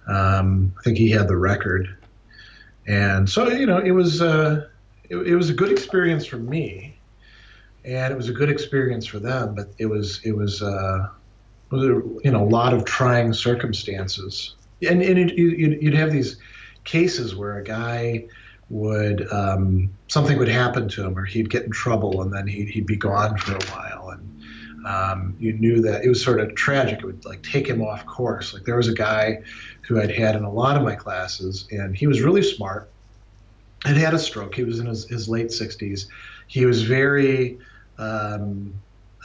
Um, 0.08 0.74
I 0.80 0.82
think 0.82 0.98
he 0.98 1.12
had 1.12 1.28
the 1.28 1.38
record, 1.38 1.96
and 2.88 3.30
so 3.30 3.48
you 3.50 3.68
know 3.68 3.78
it 3.78 3.92
was 3.92 4.24
uh, 4.24 4.68
it, 5.08 5.18
it, 5.18 5.36
was 5.36 5.52
a 5.52 5.54
good 5.54 5.72
experience 5.72 6.26
for 6.26 6.38
me, 6.38 6.98
and 7.84 8.14
it 8.14 8.16
was 8.16 8.30
a 8.30 8.34
good 8.34 8.50
experience 8.50 9.06
for 9.06 9.20
them. 9.20 9.56
But 9.56 9.72
it 9.78 9.86
was 9.86 10.22
it 10.24 10.36
was, 10.36 10.62
uh, 10.62 11.08
it 11.72 11.76
was 11.76 11.84
a, 11.84 12.02
you 12.24 12.32
know 12.32 12.44
a 12.44 12.50
lot 12.50 12.74
of 12.74 12.86
trying 12.86 13.34
circumstances, 13.34 14.56
and, 14.88 15.02
and 15.02 15.18
it, 15.18 15.38
you'd, 15.38 15.82
you'd 15.82 15.94
have 15.94 16.12
these 16.12 16.38
cases 16.84 17.36
where 17.36 17.58
a 17.58 17.64
guy 17.64 18.26
would 18.70 19.32
um, 19.32 19.90
something 20.08 20.38
would 20.38 20.48
happen 20.48 20.88
to 20.88 21.06
him 21.06 21.18
or 21.18 21.26
he'd 21.26 21.50
get 21.50 21.64
in 21.64 21.72
trouble 21.72 22.22
and 22.22 22.34
then 22.34 22.48
he'd, 22.48 22.70
he'd 22.70 22.86
be 22.88 22.96
gone 22.96 23.38
for 23.38 23.54
a 23.54 23.66
while 23.66 24.10
and 24.12 24.32
um, 24.86 25.36
you 25.40 25.54
knew 25.54 25.82
that 25.82 26.04
it 26.04 26.10
was 26.10 26.24
sort 26.24 26.40
of 26.40 26.56
tragic. 26.56 27.00
It 27.00 27.06
would 27.06 27.26
like 27.26 27.44
take 27.44 27.68
him 27.68 27.82
off 27.82 28.06
course. 28.06 28.54
Like 28.54 28.64
there 28.64 28.78
was 28.78 28.88
a 28.88 28.94
guy 28.94 29.42
who 29.82 30.00
I'd 30.00 30.12
had 30.12 30.36
in 30.36 30.44
a 30.44 30.52
lot 30.52 30.78
of 30.78 30.84
my 30.84 30.96
classes, 30.96 31.68
and 31.72 31.96
he 31.96 32.08
was 32.08 32.22
really 32.22 32.42
smart. 32.42 32.90
Had 33.84 33.98
had 33.98 34.14
a 34.14 34.20
stroke. 34.20 34.56
He 34.56 34.64
was 34.64 34.80
in 34.80 34.86
his, 34.86 35.08
his 35.08 35.28
late 35.28 35.48
60s. 35.48 36.08
He 36.48 36.66
was 36.66 36.84
very 36.84 37.60
um, 38.02 38.74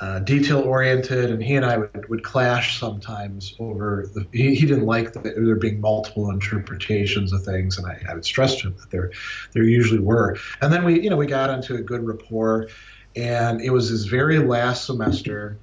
uh, 0.01 0.19
detail 0.21 0.61
oriented, 0.61 1.31
and 1.31 1.43
he 1.43 1.57
and 1.57 1.65
I 1.65 1.79
would, 1.79 2.09
would 2.09 2.23
clash 2.23 2.79
sometimes 2.79 3.55
over 3.59 4.09
the. 4.15 4.27
He, 4.33 4.55
he 4.55 4.67
didn't 4.67 4.87
like 4.87 5.13
the, 5.15 5.21
there 5.21 5.57
being 5.57 5.81
multiple 5.81 6.31
interpretations 6.31 7.33
of 7.33 7.43
things, 7.45 7.79
and 7.79 7.87
I, 7.87 8.01
I 8.09 8.15
would 8.15 8.25
stress 8.25 8.57
to 8.61 8.69
him 8.69 8.77
that 8.79 8.91
there 8.91 9.11
there 9.55 9.65
usually 9.65 10.01
were. 10.01 10.37
And 10.61 10.73
then 10.73 10.85
we, 10.85 11.01
you 11.01 11.11
know, 11.11 11.17
we 11.17 11.27
got 11.27 11.51
into 11.51 11.75
a 11.75 11.81
good 11.81 12.07
rapport 12.07 12.69
and 13.17 13.63
it 13.63 13.71
was 13.71 13.89
his 13.89 14.05
very 14.05 14.39
last 14.39 14.85
semester, 14.85 15.59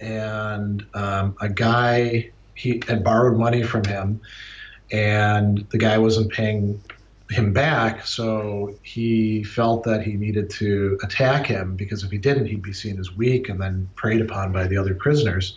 and 0.00 0.86
um, 0.94 1.36
a 1.40 1.48
guy 1.48 2.30
he 2.54 2.80
had 2.86 3.02
borrowed 3.02 3.36
money 3.36 3.64
from 3.64 3.84
him, 3.84 4.20
and 4.92 5.66
the 5.70 5.78
guy 5.78 5.98
wasn't 5.98 6.30
paying 6.30 6.80
him 7.30 7.52
back, 7.52 8.06
so 8.06 8.74
he 8.82 9.42
felt 9.42 9.84
that 9.84 10.02
he 10.02 10.14
needed 10.14 10.48
to 10.50 10.98
attack 11.02 11.46
him 11.46 11.76
because 11.76 12.02
if 12.02 12.10
he 12.10 12.18
didn't, 12.18 12.46
he'd 12.46 12.62
be 12.62 12.72
seen 12.72 12.98
as 12.98 13.14
weak 13.14 13.48
and 13.48 13.60
then 13.60 13.88
preyed 13.94 14.20
upon 14.20 14.52
by 14.52 14.66
the 14.66 14.78
other 14.78 14.94
prisoners. 14.94 15.56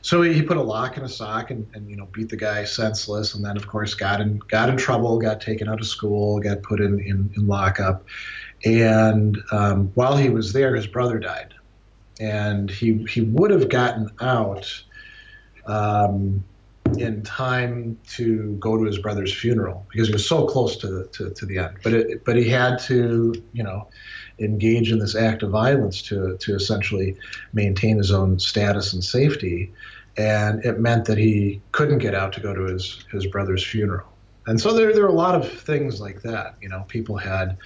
So 0.00 0.22
he, 0.22 0.42
put 0.42 0.56
a 0.56 0.62
lock 0.62 0.96
in 0.96 1.04
a 1.04 1.08
sock 1.08 1.52
and, 1.52 1.66
and 1.74 1.88
you 1.88 1.96
know 1.96 2.06
beat 2.06 2.28
the 2.28 2.36
guy 2.36 2.64
senseless, 2.64 3.34
and 3.34 3.44
then 3.44 3.56
of 3.56 3.68
course 3.68 3.94
got 3.94 4.20
in 4.20 4.38
got 4.48 4.68
in 4.68 4.76
trouble, 4.76 5.18
got 5.18 5.40
taken 5.40 5.68
out 5.68 5.80
of 5.80 5.86
school, 5.86 6.40
got 6.40 6.62
put 6.62 6.80
in 6.80 6.98
in, 6.98 7.32
in 7.36 7.46
lockup, 7.46 8.04
and 8.64 9.38
um, 9.52 9.92
while 9.94 10.16
he 10.16 10.28
was 10.28 10.52
there, 10.52 10.74
his 10.74 10.88
brother 10.88 11.20
died, 11.20 11.54
and 12.18 12.68
he 12.68 13.04
he 13.04 13.20
would 13.20 13.52
have 13.52 13.68
gotten 13.68 14.10
out 14.20 14.82
um, 15.66 16.42
in 16.98 17.22
time 17.22 17.98
to 18.08 18.56
go 18.58 18.76
to 18.76 18.84
his 18.84 18.98
brother's 18.98 19.32
funeral 19.32 19.86
because 19.90 20.08
he 20.08 20.12
was 20.12 20.26
so 20.26 20.46
close 20.46 20.76
to 20.78 20.86
the, 20.86 21.04
to, 21.08 21.30
to 21.30 21.46
the 21.46 21.58
end. 21.58 21.76
But 21.82 21.92
it, 21.92 22.24
but 22.24 22.36
he 22.36 22.48
had 22.48 22.78
to 22.80 23.34
you 23.52 23.62
know 23.62 23.88
engage 24.38 24.90
in 24.90 24.98
this 24.98 25.14
act 25.14 25.42
of 25.42 25.50
violence 25.50 26.02
to 26.02 26.36
to 26.38 26.54
essentially 26.54 27.16
maintain 27.52 27.98
his 27.98 28.10
own 28.10 28.38
status 28.38 28.92
and 28.92 29.02
safety, 29.02 29.72
and 30.16 30.64
it 30.64 30.78
meant 30.78 31.06
that 31.06 31.18
he 31.18 31.60
couldn't 31.72 31.98
get 31.98 32.14
out 32.14 32.32
to 32.34 32.40
go 32.40 32.54
to 32.54 32.72
his 32.72 33.04
his 33.10 33.26
brother's 33.26 33.64
funeral. 33.64 34.08
And 34.46 34.60
so 34.60 34.74
there 34.74 34.92
there 34.92 35.04
are 35.04 35.08
a 35.08 35.12
lot 35.12 35.34
of 35.34 35.50
things 35.50 36.00
like 36.00 36.22
that. 36.22 36.56
You 36.60 36.68
know, 36.68 36.84
people 36.88 37.16
had 37.16 37.58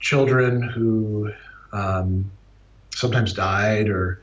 children 0.00 0.62
who 0.62 1.32
um, 1.72 2.30
sometimes 2.94 3.32
died 3.32 3.88
or 3.88 4.20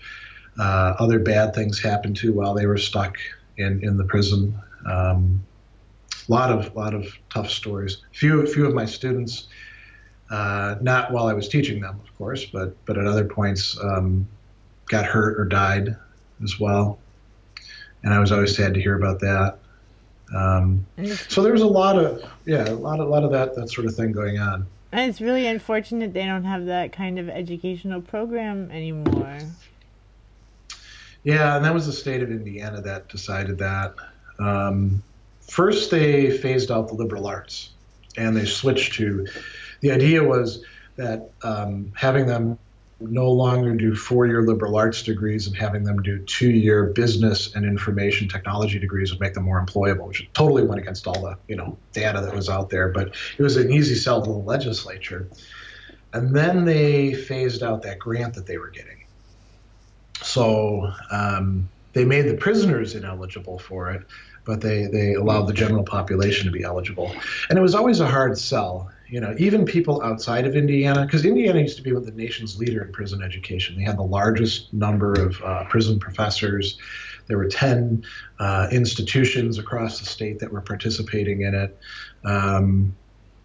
uh, 0.60 0.96
other 1.00 1.20
bad 1.20 1.56
things 1.56 1.80
happened 1.82 2.16
to 2.18 2.34
while 2.34 2.54
they 2.54 2.66
were 2.66 2.78
stuck 2.78 3.18
in, 3.58 3.84
in 3.84 3.98
the 3.98 4.04
prison. 4.04 4.58
Um, 4.86 5.44
a 6.28 6.32
lot 6.32 6.52
of 6.52 6.76
lot 6.76 6.94
of 6.94 7.08
tough 7.30 7.50
stories. 7.50 7.98
Few 8.14 8.46
few 8.48 8.66
of 8.66 8.74
my 8.74 8.86
students, 8.86 9.48
uh, 10.32 10.76
not 10.82 11.12
while 11.12 11.28
I 11.28 11.34
was 11.34 11.50
teaching 11.50 11.82
them, 11.82 12.00
of 12.04 12.18
course, 12.18 12.46
but 12.46 12.76
but 12.86 12.98
at 12.98 13.06
other 13.06 13.26
points, 13.26 13.78
um, 13.82 14.28
got 14.88 15.06
hurt 15.06 15.40
or 15.40 15.46
died 15.46 15.96
as 16.44 16.60
well. 16.60 17.00
And 18.04 18.14
I 18.14 18.20
was 18.20 18.32
always 18.32 18.56
sad 18.56 18.74
to 18.74 18.82
hear 18.82 18.96
about 18.96 19.20
that. 19.22 19.60
Um, 20.36 20.86
so 21.30 21.44
there 21.44 21.52
was 21.52 21.62
a 21.62 21.68
lot 21.68 21.98
of 21.98 22.24
yeah, 22.46 22.70
a 22.70 22.74
lot 22.74 23.00
a 23.00 23.06
lot 23.06 23.24
of 23.24 23.32
that 23.32 23.56
that 23.56 23.70
sort 23.70 23.88
of 23.88 23.96
thing 23.96 24.12
going 24.12 24.40
on. 24.40 24.66
And 24.92 25.10
it's 25.10 25.20
really 25.20 25.48
unfortunate 25.48 26.14
they 26.14 26.26
don't 26.26 26.44
have 26.44 26.68
that 26.68 26.92
kind 26.92 27.18
of 27.18 27.28
educational 27.28 28.02
program 28.02 28.70
anymore. 28.72 29.40
Yeah, 31.24 31.56
and 31.56 31.66
that 31.66 31.74
was 31.74 31.86
the 31.86 31.94
state 31.94 32.22
of 32.22 32.30
Indiana 32.32 32.82
that 32.82 33.10
decided 33.10 33.60
that. 33.60 33.96
Um, 34.40 35.04
first, 35.42 35.92
they 35.92 36.38
phased 36.38 36.72
out 36.72 36.90
the 36.90 36.96
liberal 36.96 37.28
arts 37.28 37.70
and 38.18 38.36
they 38.36 38.46
switched 38.46 38.94
to 38.94 39.28
the 39.82 39.92
idea 39.92 40.24
was 40.24 40.64
that 40.96 41.32
um, 41.44 41.92
having 41.96 42.28
them 42.28 42.58
no 43.00 43.30
longer 43.30 43.76
do 43.76 43.96
four 43.96 44.26
year 44.28 44.42
liberal 44.44 44.78
arts 44.78 45.04
degrees 45.04 45.48
and 45.48 45.56
having 45.56 45.84
them 45.84 46.02
do 46.02 46.20
two 46.20 46.50
year 46.50 46.86
business 46.86 47.54
and 47.54 47.66
information 47.66 48.30
technology 48.30 48.80
degrees 48.80 49.12
would 49.12 49.20
make 49.20 49.34
them 49.34 49.44
more 49.44 49.64
employable, 49.64 50.08
which 50.08 50.28
totally 50.34 50.64
went 50.64 50.80
against 50.80 51.08
all 51.08 51.22
the 51.22 51.38
you 51.48 51.56
know 51.56 51.78
data 51.92 52.22
that 52.22 52.34
was 52.34 52.50
out 52.50 52.70
there. 52.70 52.90
But 52.90 53.16
it 53.38 53.44
was 53.44 53.58
an 53.58 53.72
easy 53.72 53.96
sell 53.96 54.22
to 54.22 54.30
the 54.30 54.38
legislature. 54.38 55.28
And 56.14 56.36
then 56.36 56.64
they 56.64 57.14
phased 57.14 57.64
out 57.64 57.82
that 57.82 57.98
grant 57.98 58.36
that 58.36 58.46
they 58.46 58.58
were 58.58 58.70
getting. 58.70 59.03
So 60.24 60.92
um, 61.12 61.70
they 61.94 62.06
made 62.06 62.24
the 62.24 62.36
prisoners 62.36 62.96
ineligible 62.96 63.60
for 63.60 63.92
it, 63.92 64.04
but 64.46 64.62
they, 64.62 64.88
they 64.88 65.14
allowed 65.14 65.44
the 65.44 65.54
general 65.54 65.84
population 65.84 66.46
to 66.46 66.52
be 66.52 66.64
eligible. 66.64 67.16
And 67.50 67.58
it 67.58 67.62
was 67.62 67.76
always 67.76 68.00
a 68.00 68.08
hard 68.08 68.38
sell 68.38 68.92
you 69.14 69.20
know, 69.20 69.36
even 69.38 69.64
people 69.64 70.02
outside 70.02 70.48
of 70.48 70.56
Indiana, 70.56 71.06
because 71.06 71.24
Indiana 71.24 71.60
used 71.60 71.78
to 71.78 71.84
be 71.84 71.92
the 71.92 72.12
nation's 72.16 72.58
leader 72.58 72.84
in 72.84 72.92
prison 72.92 73.22
education. 73.22 73.78
They 73.78 73.84
had 73.84 73.96
the 73.96 74.02
largest 74.02 74.74
number 74.74 75.14
of 75.14 75.40
uh, 75.44 75.66
prison 75.66 76.00
professors. 76.00 76.80
There 77.28 77.38
were 77.38 77.48
10 77.48 78.04
uh, 78.40 78.70
institutions 78.72 79.60
across 79.60 80.00
the 80.00 80.08
state 80.08 80.40
that 80.40 80.52
were 80.52 80.62
participating 80.62 81.42
in 81.42 81.54
it. 81.54 81.78
Um, 82.26 82.96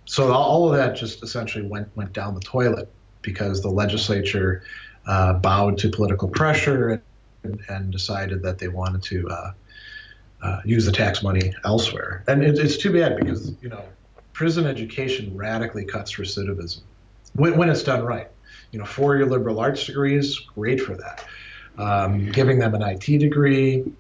so 0.06 0.32
all 0.32 0.70
of 0.70 0.78
that 0.78 0.96
just 0.96 1.22
essentially 1.22 1.66
went 1.66 1.94
went 1.96 2.14
down 2.14 2.34
the 2.34 2.40
toilet 2.40 2.90
because 3.20 3.60
the 3.60 3.68
legislature 3.68 4.62
uh, 5.08 5.32
bowed 5.32 5.78
to 5.78 5.88
political 5.88 6.28
pressure 6.28 7.02
and, 7.42 7.60
and, 7.68 7.90
decided 7.90 8.42
that 8.42 8.58
they 8.58 8.68
wanted 8.68 9.02
to 9.02 9.26
uh, 9.28 9.52
uh, 10.42 10.60
use 10.66 10.84
the 10.84 10.92
tax 10.92 11.22
money 11.22 11.54
elsewhere. 11.64 12.22
And 12.28 12.44
it, 12.44 12.58
it's 12.58 12.76
too 12.76 12.92
bad 12.92 13.16
because 13.16 13.54
you 13.62 13.70
know 13.70 13.82
prison 14.34 14.66
education 14.66 15.34
radically 15.34 15.84
cuts 15.84 16.14
recidivism 16.16 16.82
when, 17.34 17.56
when 17.56 17.70
it's 17.70 17.82
done 17.82 18.04
right. 18.04 18.28
You 18.70 18.78
know, 18.78 18.84
four-year 18.84 19.24
liberal 19.24 19.60
arts 19.60 19.86
degrees, 19.86 20.38
great 20.38 20.80
for 20.80 20.94
that. 20.94 21.24
Um, 21.78 22.30
giving 22.30 22.58
them 22.58 22.74
an 22.74 22.82
IT 22.82 23.18
degree, 23.18 23.90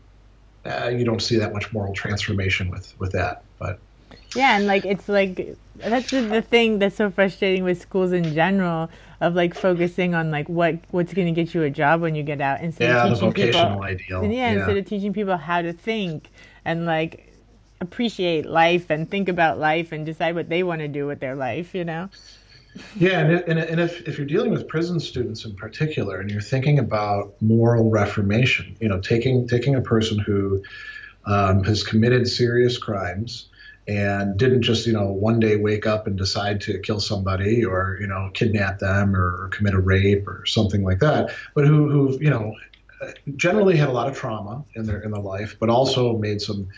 uh, 0.66 0.88
you 0.88 1.04
don't 1.04 1.22
see 1.22 1.38
that 1.38 1.54
much 1.54 1.72
moral 1.72 1.94
transformation 1.94 2.70
with 2.70 2.92
with 2.98 3.12
that. 3.12 3.44
But 3.58 3.78
yeah, 4.34 4.56
and 4.56 4.66
like 4.66 4.84
it's 4.84 5.08
like 5.08 5.56
that's 5.76 6.10
the, 6.10 6.20
the 6.22 6.42
thing 6.42 6.78
that's 6.78 6.96
so 6.96 7.10
frustrating 7.10 7.64
with 7.64 7.80
schools 7.80 8.12
in 8.12 8.34
general 8.34 8.90
of 9.20 9.34
like 9.34 9.54
focusing 9.54 10.14
on 10.14 10.30
like 10.30 10.48
what 10.48 10.76
what's 10.90 11.12
going 11.12 11.32
to 11.32 11.44
get 11.44 11.54
you 11.54 11.62
a 11.62 11.70
job 11.70 12.00
when 12.00 12.14
you 12.14 12.22
get 12.22 12.40
out 12.40 12.60
instead 12.60 12.90
yeah, 12.90 13.06
of 13.06 13.14
teaching 13.14 13.32
people 13.32 13.82
ideal. 13.82 14.24
Yeah, 14.24 14.30
yeah, 14.30 14.52
instead 14.52 14.76
of 14.76 14.86
teaching 14.86 15.12
people 15.12 15.36
how 15.36 15.62
to 15.62 15.72
think 15.72 16.28
and 16.64 16.86
like 16.86 17.32
appreciate 17.80 18.44
life 18.44 18.90
and 18.90 19.10
think 19.10 19.28
about 19.28 19.58
life 19.58 19.92
and 19.92 20.04
decide 20.04 20.34
what 20.34 20.48
they 20.48 20.62
want 20.62 20.80
to 20.80 20.88
do 20.88 21.06
with 21.06 21.20
their 21.20 21.34
life, 21.34 21.74
you 21.74 21.84
know. 21.84 22.08
Yeah, 22.96 23.20
and, 23.20 23.32
and, 23.48 23.58
and 23.58 23.80
if, 23.80 24.06
if 24.06 24.18
you're 24.18 24.26
dealing 24.26 24.50
with 24.50 24.68
prison 24.68 25.00
students 25.00 25.44
in 25.44 25.56
particular, 25.56 26.20
and 26.20 26.30
you're 26.30 26.40
thinking 26.40 26.78
about 26.78 27.34
moral 27.40 27.90
reformation, 27.90 28.76
you 28.80 28.88
know, 28.88 29.00
taking 29.00 29.48
taking 29.48 29.74
a 29.74 29.80
person 29.80 30.18
who 30.18 30.62
um, 31.24 31.64
has 31.64 31.82
committed 31.82 32.28
serious 32.28 32.78
crimes 32.78 33.47
and 33.88 34.36
didn't 34.36 34.62
just 34.62 34.86
you 34.86 34.92
know 34.92 35.06
one 35.06 35.40
day 35.40 35.56
wake 35.56 35.86
up 35.86 36.06
and 36.06 36.16
decide 36.16 36.60
to 36.60 36.78
kill 36.80 37.00
somebody 37.00 37.64
or 37.64 37.96
you 38.00 38.06
know 38.06 38.30
kidnap 38.34 38.78
them 38.78 39.16
or, 39.16 39.48
commit 39.48 39.72
a 39.72 39.80
rape 39.80 40.28
or 40.28 40.44
something 40.44 40.84
like 40.84 40.98
that, 41.00 41.30
but 41.54 41.66
who 41.66 41.88
who 41.88 42.18
you 42.20 42.28
know 42.28 42.54
generally 43.36 43.76
had 43.76 43.88
a 43.88 43.92
lot 43.92 44.08
of 44.08 44.16
trauma 44.16 44.62
in 44.74 44.84
their 44.84 45.00
in 45.00 45.10
their 45.10 45.22
life, 45.22 45.56
but 45.58 45.70
also 45.70 46.18
made 46.18 46.40
some 46.40 46.68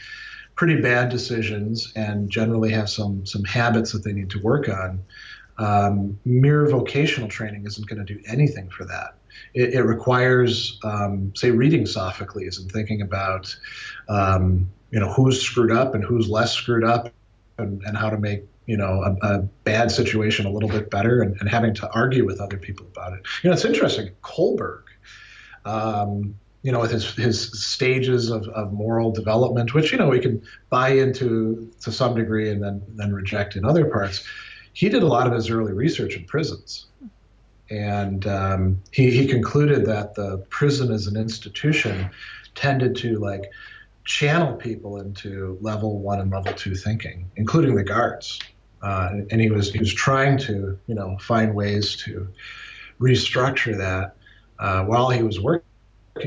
pretty 0.55 0.81
bad 0.81 1.09
decisions 1.09 1.92
and 1.96 2.31
generally 2.31 2.70
have 2.70 2.88
some 2.88 3.27
some 3.27 3.42
habits 3.44 3.92
that 3.92 4.05
they 4.05 4.12
need 4.12 4.31
to 4.31 4.38
work 4.40 4.68
on. 4.68 5.03
Um, 5.59 6.18
mere 6.25 6.66
vocational 6.70 7.29
training 7.29 7.66
isn't 7.66 7.87
going 7.87 8.05
to 8.05 8.14
do 8.14 8.20
anything 8.27 8.70
for 8.70 8.85
that. 8.87 9.14
It, 9.53 9.75
it 9.75 9.83
requires, 9.83 10.79
um, 10.85 11.33
say, 11.35 11.51
reading 11.51 11.85
Sophocles 11.85 12.59
and 12.59 12.70
thinking 12.73 13.03
about 13.03 13.55
um, 14.09 14.70
you 14.90 15.00
know 15.00 15.12
who's 15.12 15.40
screwed 15.40 15.72
up 15.72 15.94
and 15.94 16.05
who's 16.05 16.29
less 16.29 16.53
screwed 16.53 16.85
up 16.85 17.12
and, 17.59 17.83
and 17.83 17.96
how 17.96 18.11
to 18.11 18.18
make 18.18 18.44
you 18.66 18.76
know 18.76 19.03
a, 19.03 19.26
a, 19.26 19.38
bad 19.64 19.90
situation 19.90 20.46
a 20.46 20.50
little 20.50 20.68
bit 20.68 20.90
better 20.90 21.22
and, 21.22 21.37
and, 21.40 21.48
having 21.48 21.74
to 21.74 21.90
argue 21.92 22.24
with 22.24 22.40
other 22.40 22.57
people 22.57 22.87
about 22.87 23.12
it. 23.12 23.20
You 23.42 23.50
know 23.50 23.55
it's 23.55 23.64
interesting. 23.64 24.11
Kohlberg 24.22 24.83
um, 25.64 26.35
you 26.62 26.72
know 26.72 26.81
with 26.81 26.90
his 26.90 27.14
his 27.14 27.64
stages 27.64 28.31
of, 28.31 28.46
of 28.48 28.72
moral 28.72 29.11
development 29.12 29.74
which 29.74 29.92
you 29.92 29.98
know 29.98 30.09
we 30.09 30.20
can 30.20 30.42
buy 30.68 30.90
into 30.90 31.70
to 31.81 31.90
some 31.90 32.14
degree 32.14 32.50
and 32.50 32.62
then 32.62 32.83
then 32.90 33.12
reject 33.12 33.57
in 33.57 33.64
other 33.64 33.87
parts 33.87 34.26
he 34.72 34.88
did 34.88 35.03
a 35.03 35.07
lot 35.07 35.26
of 35.26 35.33
his 35.33 35.50
early 35.50 35.72
research 35.72 36.16
in 36.16 36.24
prisons. 36.24 36.87
And 37.70 38.26
um, 38.26 38.83
he, 38.90 39.11
he 39.11 39.26
concluded 39.26 39.87
that 39.87 40.14
the 40.14 40.38
prison 40.48 40.90
as 40.90 41.07
an 41.07 41.16
institution 41.16 42.11
tended 42.55 42.96
to 42.96 43.18
like 43.18 43.50
channel 44.11 44.55
people 44.55 45.01
into 45.01 45.57
level 45.61 46.01
one 46.01 46.18
and 46.18 46.33
level 46.33 46.53
two 46.53 46.75
thinking, 46.75 47.31
including 47.37 47.77
the 47.77 47.85
guards. 47.85 48.40
Uh, 48.83 49.11
and 49.31 49.40
he 49.40 49.51
was 49.51 49.73
he 49.73 49.79
was 49.79 49.94
trying 49.94 50.37
to 50.37 50.77
you 50.88 50.94
know 50.96 51.16
find 51.20 51.55
ways 51.55 51.94
to 51.94 52.27
restructure 52.99 53.79
that 53.79 54.16
uh, 54.59 54.85
while 54.85 55.11
he 55.11 55.23
was 55.23 55.38
working 55.38 55.62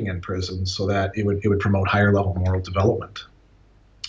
in 0.07 0.21
prison, 0.21 0.65
so 0.65 0.87
that 0.87 1.11
it 1.17 1.25
would 1.25 1.43
it 1.43 1.49
would 1.49 1.59
promote 1.59 1.89
higher 1.89 2.13
level 2.13 2.33
moral 2.35 2.61
development. 2.61 3.25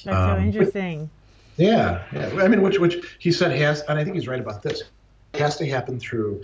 That's 0.05 0.17
um, 0.17 0.39
so 0.39 0.45
interesting. 0.45 1.11
Yeah, 1.57 2.05
yeah. 2.13 2.43
I 2.43 2.47
mean, 2.47 2.63
which 2.63 2.79
which 2.79 3.17
he 3.19 3.33
said 3.33 3.51
has, 3.59 3.81
and 3.81 3.99
I 3.99 4.05
think 4.05 4.15
he's 4.15 4.29
right 4.29 4.41
about 4.41 4.63
this. 4.63 4.85
It 5.33 5.41
has 5.41 5.57
to 5.57 5.69
happen 5.69 5.99
through 5.99 6.43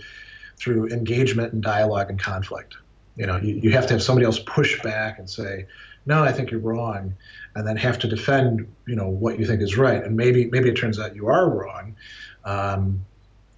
through 0.57 0.89
engagement 0.89 1.53
and 1.53 1.63
dialogue 1.63 2.09
and 2.09 2.19
conflict. 2.19 2.75
You 3.15 3.27
know, 3.27 3.37
you, 3.37 3.55
you 3.55 3.71
have 3.71 3.87
to 3.87 3.93
have 3.93 4.03
somebody 4.03 4.25
else 4.25 4.39
push 4.39 4.81
back 4.81 5.19
and 5.19 5.29
say, 5.29 5.67
no, 6.05 6.23
I 6.23 6.31
think 6.31 6.51
you're 6.51 6.59
wrong, 6.59 7.13
and 7.55 7.67
then 7.67 7.77
have 7.77 7.99
to 7.99 8.07
defend, 8.07 8.67
you 8.87 8.95
know, 8.95 9.07
what 9.07 9.39
you 9.39 9.45
think 9.45 9.61
is 9.61 9.77
right. 9.77 10.03
And 10.03 10.15
maybe 10.15 10.45
maybe 10.45 10.69
it 10.69 10.75
turns 10.75 10.99
out 10.99 11.15
you 11.15 11.27
are 11.27 11.49
wrong. 11.49 11.95
Um, 12.43 13.05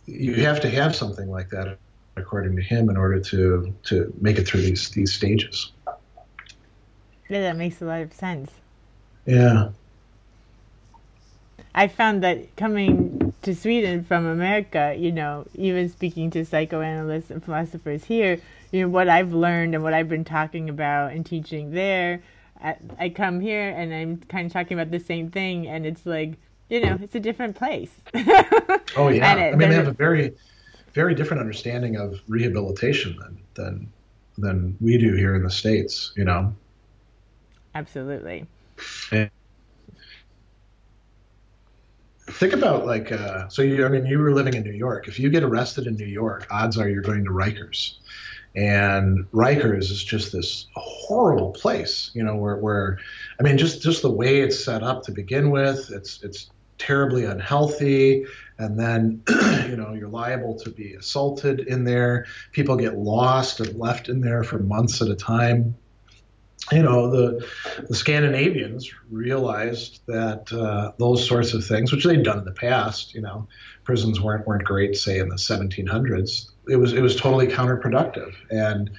you 0.05 0.35
have 0.45 0.59
to 0.61 0.69
have 0.69 0.95
something 0.95 1.29
like 1.29 1.49
that, 1.49 1.77
according 2.17 2.55
to 2.57 2.61
him, 2.61 2.89
in 2.89 2.97
order 2.97 3.19
to 3.19 3.73
to 3.83 4.13
make 4.19 4.37
it 4.37 4.47
through 4.47 4.61
these 4.61 4.89
these 4.89 5.13
stages. 5.13 5.71
Yeah, 7.29 7.41
that 7.41 7.55
makes 7.55 7.81
a 7.81 7.85
lot 7.85 8.01
of 8.01 8.13
sense. 8.13 8.51
Yeah. 9.25 9.69
I 11.75 11.87
found 11.87 12.23
that 12.23 12.55
coming 12.55 13.33
to 13.41 13.55
Sweden 13.55 14.03
from 14.03 14.27
America, 14.27 14.95
you 14.95 15.11
know, 15.11 15.47
even 15.55 15.89
speaking 15.89 16.29
to 16.31 16.45
psychoanalysts 16.45 17.31
and 17.31 17.43
philosophers 17.43 18.03
here, 18.03 18.39
you 18.71 18.81
know, 18.81 18.89
what 18.89 19.09
I've 19.09 19.33
learned 19.33 19.73
and 19.73 19.83
what 19.83 19.93
I've 19.93 20.09
been 20.09 20.23
talking 20.23 20.69
about 20.69 21.13
and 21.13 21.25
teaching 21.25 21.71
there 21.71 22.21
I, 22.63 23.09
come 23.09 23.41
here 23.41 23.69
and 23.69 23.93
I'm 23.93 24.17
kind 24.29 24.45
of 24.45 24.53
talking 24.53 24.79
about 24.79 24.91
the 24.91 24.99
same 24.99 25.29
thing, 25.29 25.67
and 25.67 25.85
it's 25.85 26.05
like, 26.05 26.37
you 26.69 26.81
know, 26.81 26.97
it's 27.01 27.15
a 27.15 27.19
different 27.19 27.55
place. 27.55 27.91
oh 28.95 29.09
yeah, 29.09 29.35
it, 29.35 29.53
I 29.53 29.55
mean, 29.55 29.69
they 29.69 29.75
have 29.75 29.87
a 29.87 29.91
very, 29.91 30.33
very 30.93 31.13
different 31.13 31.41
understanding 31.41 31.97
of 31.97 32.19
rehabilitation 32.27 33.17
than 33.19 33.41
than 33.55 33.93
than 34.37 34.77
we 34.79 34.97
do 34.97 35.13
here 35.13 35.35
in 35.35 35.43
the 35.43 35.51
states. 35.51 36.13
You 36.15 36.23
know. 36.23 36.55
Absolutely. 37.75 38.45
And 39.11 39.29
think 42.27 42.53
about 42.53 42.85
like, 42.85 43.11
uh, 43.11 43.47
so 43.49 43.61
you, 43.61 43.85
I 43.85 43.89
mean, 43.89 44.05
you 44.05 44.19
were 44.19 44.31
living 44.31 44.53
in 44.53 44.63
New 44.63 44.71
York. 44.71 45.07
If 45.07 45.19
you 45.19 45.29
get 45.29 45.43
arrested 45.43 45.87
in 45.87 45.95
New 45.95 46.05
York, 46.05 46.47
odds 46.51 46.77
are 46.77 46.87
you're 46.87 47.01
going 47.01 47.25
to 47.25 47.31
Rikers 47.31 47.95
and 48.55 49.25
Rikers 49.31 49.89
is 49.91 50.03
just 50.03 50.31
this 50.31 50.67
horrible 50.75 51.51
place, 51.51 52.11
you 52.13 52.23
know, 52.23 52.35
where, 52.35 52.57
where 52.57 52.99
I 53.39 53.43
mean, 53.43 53.57
just 53.57 53.81
just 53.81 54.01
the 54.01 54.11
way 54.11 54.41
it's 54.41 54.63
set 54.63 54.83
up 54.83 55.03
to 55.03 55.11
begin 55.11 55.49
with, 55.49 55.89
it's 55.91 56.21
it's 56.21 56.49
terribly 56.77 57.25
unhealthy, 57.25 58.25
and 58.59 58.79
then 58.79 59.23
you 59.67 59.75
know 59.75 59.93
you're 59.93 60.07
liable 60.07 60.59
to 60.59 60.69
be 60.69 60.93
assaulted 60.93 61.61
in 61.61 61.83
there. 61.83 62.27
People 62.51 62.75
get 62.75 62.95
lost 62.97 63.59
and 63.59 63.77
left 63.79 64.07
in 64.07 64.21
there 64.21 64.43
for 64.43 64.59
months 64.59 65.01
at 65.01 65.07
a 65.07 65.15
time. 65.15 65.75
You 66.71 66.83
know, 66.83 67.09
the 67.09 67.47
the 67.89 67.95
Scandinavians 67.95 68.91
realized 69.09 70.01
that 70.05 70.53
uh, 70.53 70.91
those 70.99 71.27
sorts 71.27 71.55
of 71.55 71.65
things, 71.65 71.91
which 71.91 72.05
they'd 72.05 72.23
done 72.23 72.37
in 72.37 72.45
the 72.45 72.51
past, 72.51 73.15
you 73.15 73.21
know, 73.21 73.47
prisons 73.83 74.21
weren't 74.21 74.45
weren't 74.45 74.63
great, 74.63 74.95
say 74.95 75.17
in 75.17 75.29
the 75.29 75.37
1700s 75.37 76.52
it 76.67 76.75
was 76.77 76.93
it 76.93 77.01
was 77.01 77.15
totally 77.15 77.47
counterproductive. 77.47 78.33
And 78.49 78.89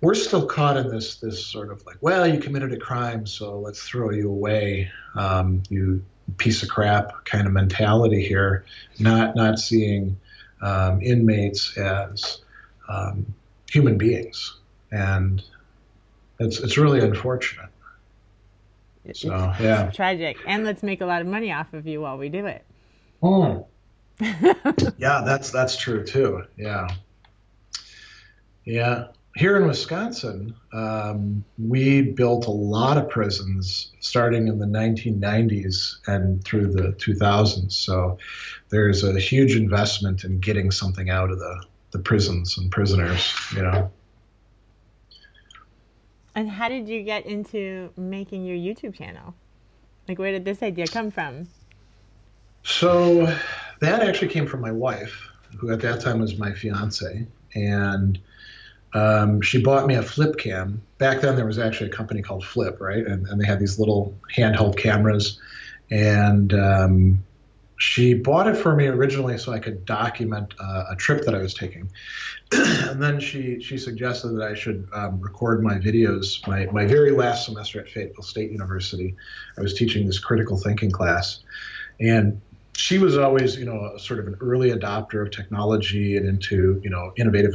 we're 0.00 0.14
still 0.14 0.46
caught 0.46 0.76
in 0.76 0.88
this 0.88 1.16
this 1.16 1.44
sort 1.44 1.70
of 1.70 1.84
like 1.86 1.96
well 2.00 2.26
you 2.26 2.38
committed 2.38 2.72
a 2.72 2.78
crime 2.78 3.26
so 3.26 3.58
let's 3.58 3.82
throw 3.82 4.10
you 4.10 4.30
away. 4.30 4.90
Um, 5.14 5.62
you 5.68 6.04
piece 6.36 6.62
of 6.62 6.68
crap 6.68 7.24
kind 7.24 7.46
of 7.46 7.52
mentality 7.52 8.22
here 8.22 8.64
not 8.98 9.34
not 9.34 9.58
seeing 9.58 10.18
um, 10.60 11.00
inmates 11.02 11.76
as 11.78 12.42
um, 12.88 13.34
human 13.70 13.98
beings. 13.98 14.56
And 14.90 15.42
it's 16.38 16.60
it's 16.60 16.76
really 16.76 17.00
unfortunate. 17.00 17.68
So 19.14 19.28
yeah 19.58 19.86
it's 19.86 19.96
tragic. 19.96 20.36
And 20.46 20.64
let's 20.64 20.82
make 20.82 21.00
a 21.00 21.06
lot 21.06 21.22
of 21.22 21.26
money 21.26 21.50
off 21.50 21.72
of 21.72 21.86
you 21.86 22.02
while 22.02 22.18
we 22.18 22.28
do 22.28 22.46
it. 22.46 22.64
Mm. 23.22 23.64
yeah, 24.98 25.22
that's 25.24 25.50
that's 25.50 25.76
true 25.76 26.04
too. 26.04 26.44
Yeah, 26.56 26.88
yeah. 28.64 29.08
Here 29.36 29.56
in 29.56 29.68
Wisconsin, 29.68 30.56
um, 30.72 31.44
we 31.58 32.02
built 32.02 32.48
a 32.48 32.50
lot 32.50 32.96
of 32.96 33.08
prisons 33.08 33.92
starting 34.00 34.48
in 34.48 34.58
the 34.58 34.66
1990s 34.66 35.98
and 36.08 36.42
through 36.42 36.72
the 36.72 36.92
2000s. 36.94 37.70
So 37.72 38.18
there's 38.70 39.04
a 39.04 39.20
huge 39.20 39.54
investment 39.54 40.24
in 40.24 40.40
getting 40.40 40.72
something 40.72 41.08
out 41.08 41.30
of 41.30 41.38
the, 41.38 41.62
the 41.92 42.00
prisons 42.00 42.58
and 42.58 42.68
prisoners, 42.72 43.32
you 43.54 43.62
know. 43.62 43.92
And 46.34 46.50
how 46.50 46.68
did 46.68 46.88
you 46.88 47.04
get 47.04 47.24
into 47.26 47.92
making 47.96 48.44
your 48.44 48.56
YouTube 48.56 48.94
channel? 48.94 49.34
Like, 50.08 50.18
where 50.18 50.32
did 50.32 50.44
this 50.44 50.62
idea 50.62 50.86
come 50.88 51.12
from? 51.12 51.46
So 52.64 53.32
that 53.80 54.02
actually 54.02 54.28
came 54.28 54.46
from 54.46 54.60
my 54.60 54.72
wife, 54.72 55.28
who 55.58 55.70
at 55.70 55.80
that 55.80 56.00
time 56.00 56.20
was 56.20 56.38
my 56.38 56.52
fiance, 56.52 57.26
and 57.54 58.18
um, 58.94 59.40
she 59.40 59.62
bought 59.62 59.86
me 59.86 59.94
a 59.94 60.02
flip 60.02 60.38
cam. 60.38 60.82
Back 60.98 61.20
then, 61.20 61.36
there 61.36 61.46
was 61.46 61.58
actually 61.58 61.90
a 61.90 61.92
company 61.92 62.22
called 62.22 62.44
Flip, 62.44 62.80
right? 62.80 63.06
And, 63.06 63.26
and 63.26 63.40
they 63.40 63.46
had 63.46 63.60
these 63.60 63.78
little 63.78 64.14
handheld 64.34 64.76
cameras, 64.76 65.38
and 65.90 66.52
um, 66.54 67.24
she 67.78 68.14
bought 68.14 68.48
it 68.48 68.56
for 68.56 68.74
me 68.74 68.86
originally 68.86 69.38
so 69.38 69.52
I 69.52 69.60
could 69.60 69.84
document 69.84 70.54
uh, 70.58 70.84
a 70.90 70.96
trip 70.96 71.24
that 71.24 71.34
I 71.34 71.38
was 71.38 71.54
taking. 71.54 71.90
and 72.52 73.00
then 73.00 73.20
she 73.20 73.60
she 73.60 73.78
suggested 73.78 74.30
that 74.30 74.42
I 74.42 74.54
should 74.54 74.88
um, 74.92 75.20
record 75.20 75.62
my 75.62 75.74
videos. 75.74 76.46
My 76.46 76.66
my 76.72 76.86
very 76.86 77.12
last 77.12 77.44
semester 77.44 77.80
at 77.80 77.88
Fayetteville 77.88 78.24
State 78.24 78.50
University, 78.50 79.14
I 79.56 79.60
was 79.60 79.74
teaching 79.74 80.06
this 80.06 80.18
critical 80.18 80.56
thinking 80.56 80.90
class, 80.90 81.40
and 82.00 82.40
she 82.78 82.96
was 82.98 83.18
always 83.18 83.56
you 83.56 83.64
know 83.64 83.92
a, 83.94 83.98
sort 83.98 84.20
of 84.20 84.28
an 84.28 84.36
early 84.40 84.70
adopter 84.70 85.20
of 85.20 85.32
technology 85.32 86.16
and 86.16 86.28
into 86.28 86.80
you 86.84 86.88
know 86.88 87.12
innovative 87.16 87.54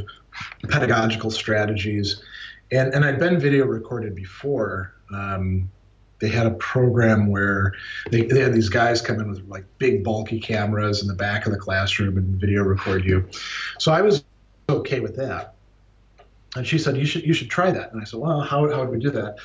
pedagogical 0.68 1.30
strategies. 1.30 2.22
And 2.70 2.92
and 2.92 3.04
I'd 3.04 3.18
been 3.18 3.40
video 3.40 3.64
recorded 3.64 4.14
before. 4.14 4.94
Um, 5.12 5.70
they 6.20 6.28
had 6.28 6.46
a 6.46 6.52
program 6.52 7.26
where 7.26 7.72
they, 8.10 8.22
they 8.22 8.40
had 8.40 8.54
these 8.54 8.68
guys 8.68 9.02
come 9.02 9.18
in 9.20 9.28
with 9.28 9.46
like 9.48 9.64
big 9.78 10.04
bulky 10.04 10.40
cameras 10.40 11.02
in 11.02 11.08
the 11.08 11.14
back 11.14 11.44
of 11.46 11.52
the 11.52 11.58
classroom 11.58 12.16
and 12.16 12.40
video 12.40 12.62
record 12.62 13.04
you. 13.04 13.28
So 13.78 13.92
I 13.92 14.00
was 14.00 14.24
okay 14.68 15.00
with 15.00 15.16
that. 15.16 15.54
And 16.56 16.66
she 16.66 16.78
said, 16.78 16.96
you 16.96 17.04
should, 17.04 17.24
you 17.24 17.34
should 17.34 17.50
try 17.50 17.70
that. 17.72 17.92
And 17.92 18.00
I 18.00 18.04
said, 18.04 18.20
well, 18.20 18.40
how, 18.40 18.70
how 18.70 18.80
would 18.80 18.90
we 18.90 18.98
do 19.00 19.10
that? 19.10 19.36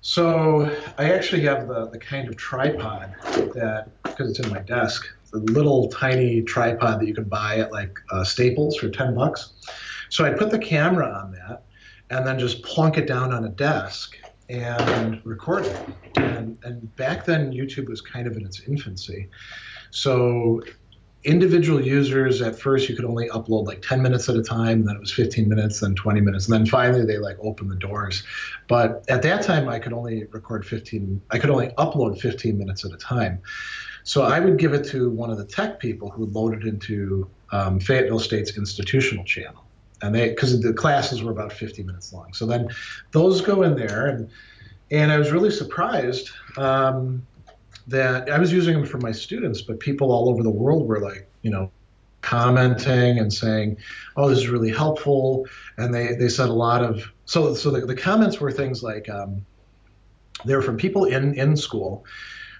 So 0.00 0.74
I 0.98 1.12
actually 1.12 1.42
have 1.42 1.68
the, 1.68 1.86
the 1.86 1.98
kind 1.98 2.28
of 2.28 2.36
tripod 2.36 3.14
that, 3.54 3.88
because 4.02 4.30
it's 4.30 4.40
in 4.40 4.50
my 4.50 4.60
desk, 4.60 5.06
little 5.36 5.88
tiny 5.88 6.42
tripod 6.42 7.00
that 7.00 7.06
you 7.06 7.14
can 7.14 7.24
buy 7.24 7.58
at 7.58 7.72
like 7.72 7.98
uh, 8.10 8.24
Staples 8.24 8.76
for 8.76 8.88
10 8.88 9.14
bucks. 9.14 9.52
So 10.08 10.24
I 10.24 10.30
put 10.30 10.50
the 10.50 10.58
camera 10.58 11.08
on 11.08 11.32
that 11.32 11.64
and 12.10 12.26
then 12.26 12.38
just 12.38 12.62
plunk 12.62 12.96
it 12.98 13.06
down 13.06 13.32
on 13.32 13.44
a 13.44 13.48
desk 13.48 14.16
and 14.48 15.20
record 15.24 15.66
it. 15.66 15.88
And, 16.16 16.58
and 16.62 16.94
back 16.96 17.24
then, 17.24 17.52
YouTube 17.52 17.88
was 17.88 18.00
kind 18.00 18.26
of 18.26 18.36
in 18.36 18.46
its 18.46 18.60
infancy. 18.60 19.28
So 19.90 20.60
individual 21.26 21.84
users 21.84 22.40
at 22.40 22.56
first 22.56 22.88
you 22.88 22.94
could 22.94 23.04
only 23.04 23.28
upload 23.30 23.66
like 23.66 23.82
10 23.82 24.00
minutes 24.00 24.28
at 24.28 24.36
a 24.36 24.42
time 24.42 24.84
then 24.84 24.94
it 24.94 25.00
was 25.00 25.12
15 25.12 25.48
minutes 25.48 25.80
then 25.80 25.92
20 25.96 26.20
minutes 26.20 26.46
and 26.46 26.54
then 26.54 26.64
finally 26.64 27.04
they 27.04 27.18
like 27.18 27.36
opened 27.40 27.68
the 27.68 27.76
doors 27.76 28.22
but 28.68 29.04
at 29.08 29.22
that 29.22 29.42
time 29.42 29.68
i 29.68 29.80
could 29.80 29.92
only 29.92 30.24
record 30.30 30.64
15 30.64 31.20
i 31.32 31.38
could 31.38 31.50
only 31.50 31.68
upload 31.78 32.20
15 32.20 32.56
minutes 32.56 32.84
at 32.84 32.92
a 32.92 32.96
time 32.96 33.42
so 34.06 34.22
i 34.22 34.40
would 34.40 34.58
give 34.58 34.72
it 34.72 34.86
to 34.86 35.10
one 35.10 35.30
of 35.30 35.36
the 35.36 35.44
tech 35.44 35.78
people 35.78 36.08
who 36.10 36.24
loaded 36.26 36.64
into 36.64 37.28
um, 37.52 37.78
fayetteville 37.78 38.18
state's 38.18 38.56
institutional 38.56 39.24
channel 39.24 39.66
and 40.02 40.14
they 40.14 40.30
because 40.30 40.60
the 40.60 40.72
classes 40.72 41.22
were 41.22 41.32
about 41.32 41.52
50 41.52 41.82
minutes 41.82 42.12
long. 42.12 42.32
So 42.32 42.46
then 42.46 42.68
those 43.12 43.40
go 43.40 43.62
in 43.62 43.76
there, 43.76 44.06
and 44.06 44.30
and 44.90 45.10
I 45.10 45.18
was 45.18 45.32
really 45.32 45.50
surprised 45.50 46.30
um, 46.56 47.26
that 47.88 48.30
I 48.30 48.38
was 48.38 48.52
using 48.52 48.74
them 48.74 48.86
for 48.86 48.98
my 48.98 49.12
students, 49.12 49.62
but 49.62 49.80
people 49.80 50.12
all 50.12 50.28
over 50.28 50.42
the 50.42 50.50
world 50.50 50.86
were 50.86 51.00
like, 51.00 51.28
you 51.42 51.50
know, 51.50 51.70
commenting 52.20 53.18
and 53.18 53.32
saying, 53.32 53.78
"Oh, 54.16 54.28
this 54.28 54.38
is 54.38 54.48
really 54.48 54.70
helpful," 54.70 55.46
and 55.78 55.94
they 55.94 56.14
they 56.14 56.28
said 56.28 56.48
a 56.48 56.54
lot 56.54 56.84
of 56.84 57.02
so 57.24 57.54
so 57.54 57.70
the, 57.70 57.86
the 57.86 57.96
comments 57.96 58.40
were 58.40 58.52
things 58.52 58.82
like 58.82 59.08
um, 59.08 59.44
they 60.44 60.54
were 60.54 60.62
from 60.62 60.76
people 60.76 61.04
in 61.04 61.34
in 61.34 61.56
school 61.56 62.04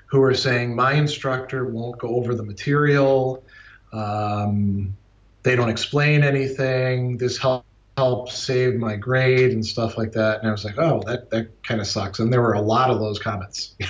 who 0.06 0.22
are 0.22 0.34
saying, 0.34 0.74
"My 0.74 0.94
instructor 0.94 1.64
won't 1.64 1.98
go 1.98 2.16
over 2.16 2.34
the 2.34 2.44
material." 2.44 3.44
Um, 3.92 4.96
they 5.42 5.54
don't 5.54 5.68
explain 5.68 6.24
anything. 6.24 7.18
This 7.18 7.38
help, 7.38 7.64
helps 7.96 8.36
save 8.36 8.74
my 8.74 8.94
grade 8.96 9.52
and 9.52 9.64
stuff 9.64 9.96
like 9.96 10.12
that. 10.12 10.40
And 10.40 10.48
I 10.48 10.52
was 10.52 10.64
like, 10.64 10.76
oh, 10.76 11.02
that, 11.06 11.30
that 11.30 11.62
kind 11.62 11.80
of 11.80 11.86
sucks. 11.86 12.18
And 12.18 12.30
there 12.30 12.42
were 12.42 12.52
a 12.52 12.60
lot 12.60 12.90
of 12.90 13.00
those 13.00 13.18
comments. 13.18 13.74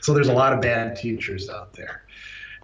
So 0.00 0.14
there's 0.14 0.28
a 0.28 0.32
lot 0.32 0.52
of 0.52 0.60
bad 0.60 0.96
teachers 0.96 1.48
out 1.50 1.74
there. 1.74 2.04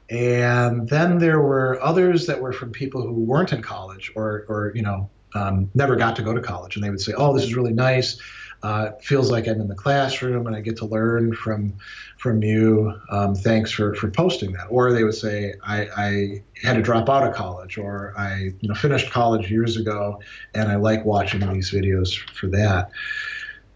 And 0.08 0.88
then 0.88 1.18
there 1.18 1.40
were 1.40 1.80
others 1.82 2.26
that 2.26 2.40
were 2.40 2.52
from 2.52 2.72
people 2.72 3.02
who 3.02 3.12
weren't 3.12 3.52
in 3.52 3.62
college 3.62 4.12
or, 4.16 4.46
or 4.48 4.72
you 4.74 4.82
know, 4.82 5.10
um, 5.34 5.70
never 5.74 5.96
got 5.96 6.16
to 6.16 6.22
go 6.22 6.32
to 6.32 6.40
college. 6.40 6.76
And 6.76 6.84
they 6.84 6.90
would 6.90 7.00
say, 7.00 7.12
oh, 7.16 7.34
this 7.34 7.44
is 7.44 7.54
really 7.54 7.72
nice. 7.72 8.18
Uh, 8.64 8.92
feels 9.02 9.30
like 9.30 9.46
I'm 9.46 9.60
in 9.60 9.68
the 9.68 9.74
classroom 9.74 10.46
and 10.46 10.56
I 10.56 10.62
get 10.62 10.78
to 10.78 10.86
learn 10.86 11.34
from 11.34 11.74
from 12.16 12.42
you. 12.42 12.98
Um, 13.10 13.34
thanks 13.34 13.70
for, 13.70 13.94
for 13.94 14.10
posting 14.10 14.52
that. 14.52 14.68
Or 14.70 14.90
they 14.90 15.04
would 15.04 15.14
say, 15.14 15.52
I, 15.62 15.86
I, 15.94 16.42
had 16.62 16.76
to 16.76 16.80
drop 16.80 17.10
out 17.10 17.28
of 17.28 17.34
college, 17.34 17.76
or 17.76 18.14
I 18.16 18.52
you 18.58 18.68
know 18.68 18.74
finished 18.74 19.10
college 19.10 19.50
years 19.50 19.76
ago, 19.76 20.22
and 20.54 20.70
I 20.72 20.76
like 20.76 21.04
watching 21.04 21.40
these 21.52 21.72
videos 21.72 22.16
for 22.30 22.46
that. 22.48 22.90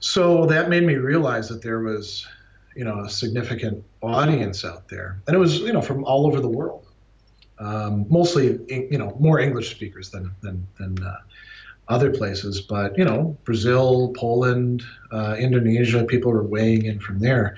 So 0.01 0.47
that 0.47 0.71
made 0.71 0.85
me 0.85 0.95
realize 0.95 1.51
that 1.51 1.61
there 1.61 1.81
was 1.81 2.27
you 2.75 2.85
know 2.87 3.01
a 3.01 3.11
significant 3.11 3.85
audience 4.01 4.65
out 4.65 4.89
there, 4.89 5.21
and 5.27 5.37
it 5.37 5.39
was 5.39 5.59
you 5.59 5.75
know 5.75 5.83
from 5.83 6.03
all 6.05 6.27
over 6.27 6.41
the 6.41 6.49
world. 6.49 6.87
Um, 7.59 8.07
mostly, 8.09 8.59
you 8.69 8.97
know, 8.97 9.15
more 9.21 9.39
English 9.39 9.71
speakers 9.71 10.09
than 10.09 10.35
than 10.41 10.67
than 10.79 11.05
uh, 11.05 11.19
other 11.89 12.11
places, 12.11 12.61
but 12.61 12.97
you 12.99 13.05
know, 13.05 13.37
Brazil, 13.45 14.13
Poland, 14.15 14.83
uh, 15.11 15.37
Indonesia, 15.39 16.05
people 16.05 16.31
were 16.31 16.43
weighing 16.43 16.85
in 16.85 17.01
from 17.01 17.19
there. 17.21 17.57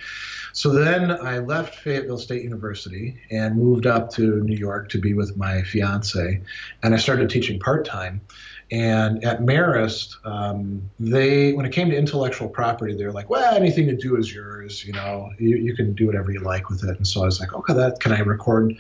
So 0.53 0.71
then 0.71 1.11
I 1.11 1.39
left 1.39 1.77
Fayetteville 1.77 2.19
State 2.19 2.43
University 2.43 3.21
and 3.31 3.57
moved 3.57 3.87
up 3.87 4.11
to 4.13 4.41
New 4.43 4.57
York 4.57 4.89
to 4.91 4.99
be 4.99 5.15
with 5.15 5.37
my 5.37 5.63
fiance, 5.63 6.43
and 6.83 6.95
I 6.95 6.99
started 6.99 7.31
teaching 7.31 7.59
part 7.59 7.85
time. 7.85 8.21
And 8.73 9.25
at 9.25 9.41
Marist, 9.41 10.15
um, 10.25 10.89
they 11.01 11.53
when 11.53 11.67
it 11.67 11.73
came 11.73 11.91
to 11.91 11.97
intellectual 11.97 12.49
property, 12.49 12.95
they're 12.95 13.11
like, 13.11 13.29
well, 13.29 13.57
anything 13.57 13.89
to 13.89 13.97
do 13.97 14.17
is 14.17 14.33
yours. 14.33 14.85
You 14.85 14.93
know, 14.93 15.31
you, 15.41 15.57
you 15.57 15.75
can 15.75 15.93
do 15.95 16.07
whatever 16.07 16.31
you 16.31 16.39
like 16.39 16.71
with 16.71 16.85
it. 16.85 16.97
And 16.97 17.05
so 17.05 17.23
I 17.23 17.25
was 17.25 17.41
like, 17.41 17.53
okay, 17.53 17.75
that 17.75 17.99
can 17.99 18.13
I 18.13 18.21
record 18.21 18.77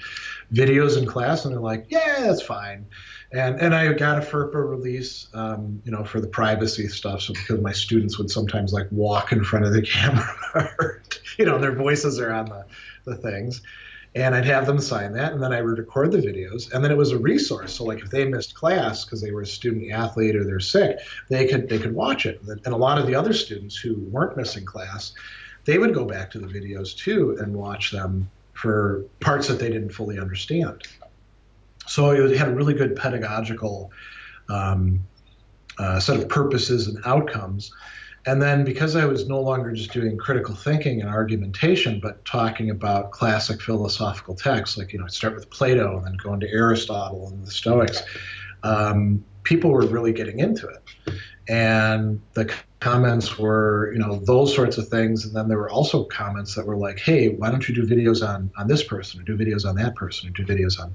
videos 0.52 0.96
in 0.96 1.06
class? 1.06 1.44
And 1.44 1.52
they're 1.52 1.60
like, 1.60 1.86
yeah, 1.88 2.20
that's 2.20 2.40
fine 2.40 2.86
and 3.32 3.60
and 3.60 3.74
I 3.74 3.92
got 3.92 4.18
a 4.18 4.20
FERPA 4.20 4.68
release, 4.68 5.28
um, 5.34 5.82
you 5.84 5.92
know, 5.92 6.04
for 6.04 6.20
the 6.20 6.26
privacy 6.26 6.88
stuff. 6.88 7.22
So 7.22 7.32
because 7.32 7.60
my 7.60 7.72
students 7.72 8.18
would 8.18 8.30
sometimes 8.30 8.72
like 8.72 8.88
walk 8.90 9.32
in 9.32 9.44
front 9.44 9.64
of 9.64 9.72
the 9.72 9.82
camera, 9.86 11.00
you 11.38 11.44
know, 11.44 11.58
their 11.58 11.74
voices 11.74 12.18
are 12.18 12.32
on 12.32 12.46
the 12.46 12.64
the 13.04 13.16
things, 13.16 13.62
and 14.14 14.34
I'd 14.34 14.46
have 14.46 14.66
them 14.66 14.80
sign 14.80 15.12
that, 15.12 15.32
and 15.32 15.42
then 15.42 15.52
I 15.52 15.62
would 15.62 15.78
record 15.78 16.10
the 16.10 16.18
videos, 16.18 16.72
and 16.72 16.82
then 16.84 16.90
it 16.90 16.96
was 16.96 17.12
a 17.12 17.18
resource. 17.18 17.74
So 17.74 17.84
like 17.84 18.00
if 18.00 18.10
they 18.10 18.24
missed 18.24 18.54
class 18.54 19.04
because 19.04 19.22
they 19.22 19.30
were 19.30 19.42
a 19.42 19.46
student 19.46 19.92
athlete 19.92 20.34
or 20.34 20.44
they're 20.44 20.60
sick, 20.60 20.98
they 21.28 21.46
could 21.46 21.68
they 21.68 21.78
could 21.78 21.94
watch 21.94 22.26
it. 22.26 22.40
And 22.42 22.74
a 22.74 22.76
lot 22.76 22.98
of 22.98 23.06
the 23.06 23.14
other 23.14 23.32
students 23.32 23.76
who 23.76 23.94
weren't 23.94 24.36
missing 24.36 24.64
class, 24.64 25.12
they 25.66 25.78
would 25.78 25.94
go 25.94 26.04
back 26.04 26.32
to 26.32 26.40
the 26.40 26.48
videos 26.48 26.96
too 26.96 27.36
and 27.40 27.54
watch 27.54 27.92
them 27.92 28.28
for 28.54 29.04
parts 29.20 29.48
that 29.48 29.58
they 29.58 29.70
didn't 29.70 29.90
fully 29.90 30.18
understand. 30.18 30.82
So 31.90 32.12
it 32.12 32.36
had 32.36 32.46
a 32.46 32.54
really 32.54 32.74
good 32.74 32.94
pedagogical 32.94 33.90
um, 34.48 35.00
uh, 35.76 35.98
set 35.98 36.20
of 36.20 36.28
purposes 36.28 36.86
and 36.86 36.98
outcomes. 37.04 37.72
And 38.26 38.40
then 38.40 38.64
because 38.64 38.94
I 38.94 39.06
was 39.06 39.26
no 39.26 39.40
longer 39.40 39.72
just 39.72 39.92
doing 39.92 40.16
critical 40.16 40.54
thinking 40.54 41.00
and 41.00 41.10
argumentation, 41.10 41.98
but 41.98 42.24
talking 42.24 42.70
about 42.70 43.10
classic 43.10 43.60
philosophical 43.60 44.36
texts, 44.36 44.78
like, 44.78 44.92
you 44.92 45.00
know, 45.00 45.06
I'd 45.06 45.10
start 45.10 45.34
with 45.34 45.50
Plato 45.50 45.96
and 45.96 46.06
then 46.06 46.16
go 46.22 46.32
into 46.32 46.48
Aristotle 46.48 47.26
and 47.26 47.44
the 47.44 47.50
Stoics, 47.50 48.02
um, 48.62 49.24
people 49.42 49.72
were 49.72 49.86
really 49.86 50.12
getting 50.12 50.38
into 50.38 50.68
it. 50.68 50.82
And 51.48 52.20
the 52.34 52.54
comments 52.78 53.36
were, 53.36 53.90
you 53.92 53.98
know, 53.98 54.20
those 54.20 54.54
sorts 54.54 54.78
of 54.78 54.86
things. 54.86 55.24
And 55.24 55.34
then 55.34 55.48
there 55.48 55.58
were 55.58 55.70
also 55.70 56.04
comments 56.04 56.54
that 56.54 56.66
were 56.66 56.76
like, 56.76 57.00
hey, 57.00 57.30
why 57.30 57.50
don't 57.50 57.68
you 57.68 57.74
do 57.74 57.82
videos 57.82 58.24
on, 58.26 58.52
on 58.56 58.68
this 58.68 58.84
person 58.84 59.20
or 59.20 59.24
do 59.24 59.36
videos 59.36 59.66
on 59.66 59.74
that 59.76 59.96
person 59.96 60.28
or 60.28 60.32
do 60.32 60.44
videos 60.44 60.78
on 60.78 60.94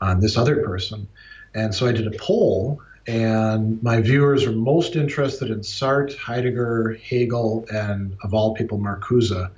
on 0.00 0.20
this 0.20 0.36
other 0.36 0.62
person. 0.62 1.08
And 1.54 1.74
so 1.74 1.86
I 1.86 1.92
did 1.92 2.06
a 2.06 2.16
poll, 2.18 2.80
and 3.06 3.82
my 3.82 4.00
viewers 4.00 4.44
are 4.44 4.52
most 4.52 4.96
interested 4.96 5.50
in 5.50 5.60
Sartre, 5.60 6.16
Heidegger, 6.16 6.98
Hegel, 7.02 7.64
and 7.72 8.16
of 8.22 8.34
all 8.34 8.54
people, 8.54 8.78
Marcuse. 8.78 9.50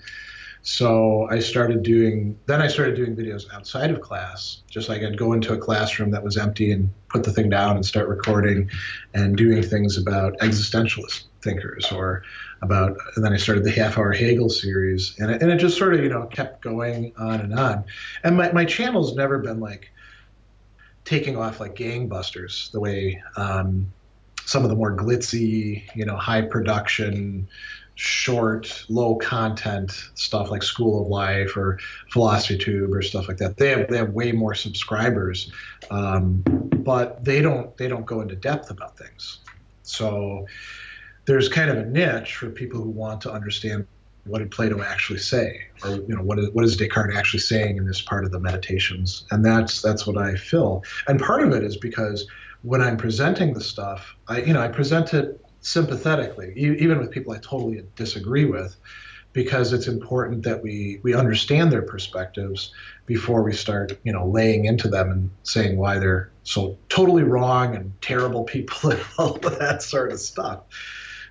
So 0.62 1.26
I 1.30 1.38
started 1.38 1.82
doing, 1.82 2.38
then 2.46 2.60
I 2.60 2.68
started 2.68 2.94
doing 2.94 3.16
videos 3.16 3.52
outside 3.52 3.90
of 3.90 4.02
class, 4.02 4.60
just 4.68 4.88
like 4.90 5.02
I'd 5.02 5.16
go 5.16 5.32
into 5.32 5.54
a 5.54 5.58
classroom 5.58 6.10
that 6.10 6.22
was 6.22 6.36
empty 6.36 6.70
and 6.70 6.90
put 7.08 7.24
the 7.24 7.32
thing 7.32 7.48
down 7.48 7.76
and 7.76 7.84
start 7.84 8.08
recording 8.08 8.70
and 9.14 9.36
doing 9.36 9.62
things 9.62 9.96
about 9.96 10.38
existentialist 10.38 11.24
thinkers 11.42 11.90
or 11.90 12.22
about, 12.60 12.98
and 13.16 13.24
then 13.24 13.32
I 13.32 13.38
started 13.38 13.64
the 13.64 13.70
half 13.70 13.96
hour 13.96 14.12
Hegel 14.12 14.50
series 14.50 15.16
and 15.18 15.30
it, 15.30 15.42
and 15.42 15.50
it 15.50 15.56
just 15.56 15.78
sort 15.78 15.94
of, 15.94 16.02
you 16.02 16.10
know, 16.10 16.26
kept 16.26 16.60
going 16.60 17.14
on 17.16 17.40
and 17.40 17.58
on. 17.58 17.84
And 18.22 18.36
my, 18.36 18.52
my 18.52 18.66
channel's 18.66 19.16
never 19.16 19.38
been 19.38 19.60
like, 19.60 19.90
taking 21.04 21.36
off 21.36 21.60
like 21.60 21.74
gangbusters, 21.74 22.70
the 22.72 22.80
way 22.80 23.22
um, 23.36 23.92
some 24.44 24.64
of 24.64 24.70
the 24.70 24.76
more 24.76 24.96
glitzy, 24.96 25.82
you 25.94 26.04
know, 26.04 26.16
high 26.16 26.42
production 26.42 27.48
short, 27.94 28.84
low 28.88 29.14
content 29.16 29.90
stuff 30.14 30.50
like 30.50 30.62
School 30.62 31.02
of 31.02 31.08
Life 31.08 31.56
or 31.56 31.78
Philosophy 32.10 32.56
Tube 32.56 32.94
or 32.94 33.02
stuff 33.02 33.28
like 33.28 33.36
that. 33.36 33.58
They 33.58 33.68
have 33.70 33.88
they 33.88 33.98
have 33.98 34.10
way 34.10 34.32
more 34.32 34.54
subscribers, 34.54 35.52
um, 35.90 36.42
but 36.44 37.24
they 37.24 37.42
don't 37.42 37.76
they 37.76 37.88
don't 37.88 38.06
go 38.06 38.22
into 38.22 38.36
depth 38.36 38.70
about 38.70 38.96
things. 38.96 39.38
So 39.82 40.46
there's 41.26 41.48
kind 41.48 41.70
of 41.70 41.76
a 41.76 41.84
niche 41.84 42.36
for 42.36 42.48
people 42.50 42.80
who 42.80 42.90
want 42.90 43.20
to 43.22 43.32
understand 43.32 43.86
what 44.24 44.38
did 44.38 44.50
Plato 44.50 44.82
actually 44.82 45.18
say, 45.18 45.60
or 45.84 45.96
you 45.96 46.14
know 46.14 46.22
what 46.22 46.38
is 46.38 46.50
what 46.50 46.64
is 46.64 46.76
Descartes 46.76 47.16
actually 47.16 47.40
saying 47.40 47.76
in 47.76 47.86
this 47.86 48.00
part 48.00 48.24
of 48.24 48.32
the 48.32 48.40
meditations, 48.40 49.24
and 49.30 49.44
that's 49.44 49.82
that's 49.82 50.06
what 50.06 50.16
I 50.18 50.36
fill. 50.36 50.84
And 51.08 51.20
part 51.20 51.42
of 51.42 51.52
it 51.52 51.64
is 51.64 51.76
because 51.76 52.26
when 52.62 52.80
I'm 52.80 52.96
presenting 52.96 53.54
the 53.54 53.60
stuff, 53.60 54.14
I 54.28 54.42
you 54.42 54.52
know 54.52 54.60
I 54.60 54.68
present 54.68 55.14
it 55.14 55.40
sympathetically, 55.60 56.52
even 56.56 56.98
with 56.98 57.10
people 57.10 57.32
I 57.32 57.38
totally 57.38 57.82
disagree 57.96 58.46
with, 58.46 58.76
because 59.32 59.72
it's 59.72 59.88
important 59.88 60.42
that 60.44 60.62
we 60.62 61.00
we 61.02 61.14
understand 61.14 61.72
their 61.72 61.82
perspectives 61.82 62.72
before 63.06 63.42
we 63.42 63.52
start 63.52 63.98
you 64.04 64.12
know 64.12 64.26
laying 64.26 64.64
into 64.66 64.88
them 64.88 65.10
and 65.10 65.30
saying 65.42 65.76
why 65.76 65.98
they're 65.98 66.30
so 66.42 66.76
totally 66.88 67.22
wrong 67.22 67.74
and 67.76 67.92
terrible 68.00 68.44
people 68.44 68.90
and 68.90 69.00
all 69.18 69.36
of 69.36 69.58
that 69.58 69.82
sort 69.82 70.12
of 70.12 70.20
stuff. 70.20 70.60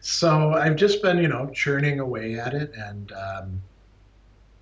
So 0.01 0.53
I've 0.53 0.75
just 0.75 1.01
been, 1.01 1.17
you 1.17 1.27
know, 1.27 1.49
churning 1.53 1.99
away 1.99 2.39
at 2.39 2.53
it, 2.53 2.73
and 2.75 3.11
um, 3.11 3.61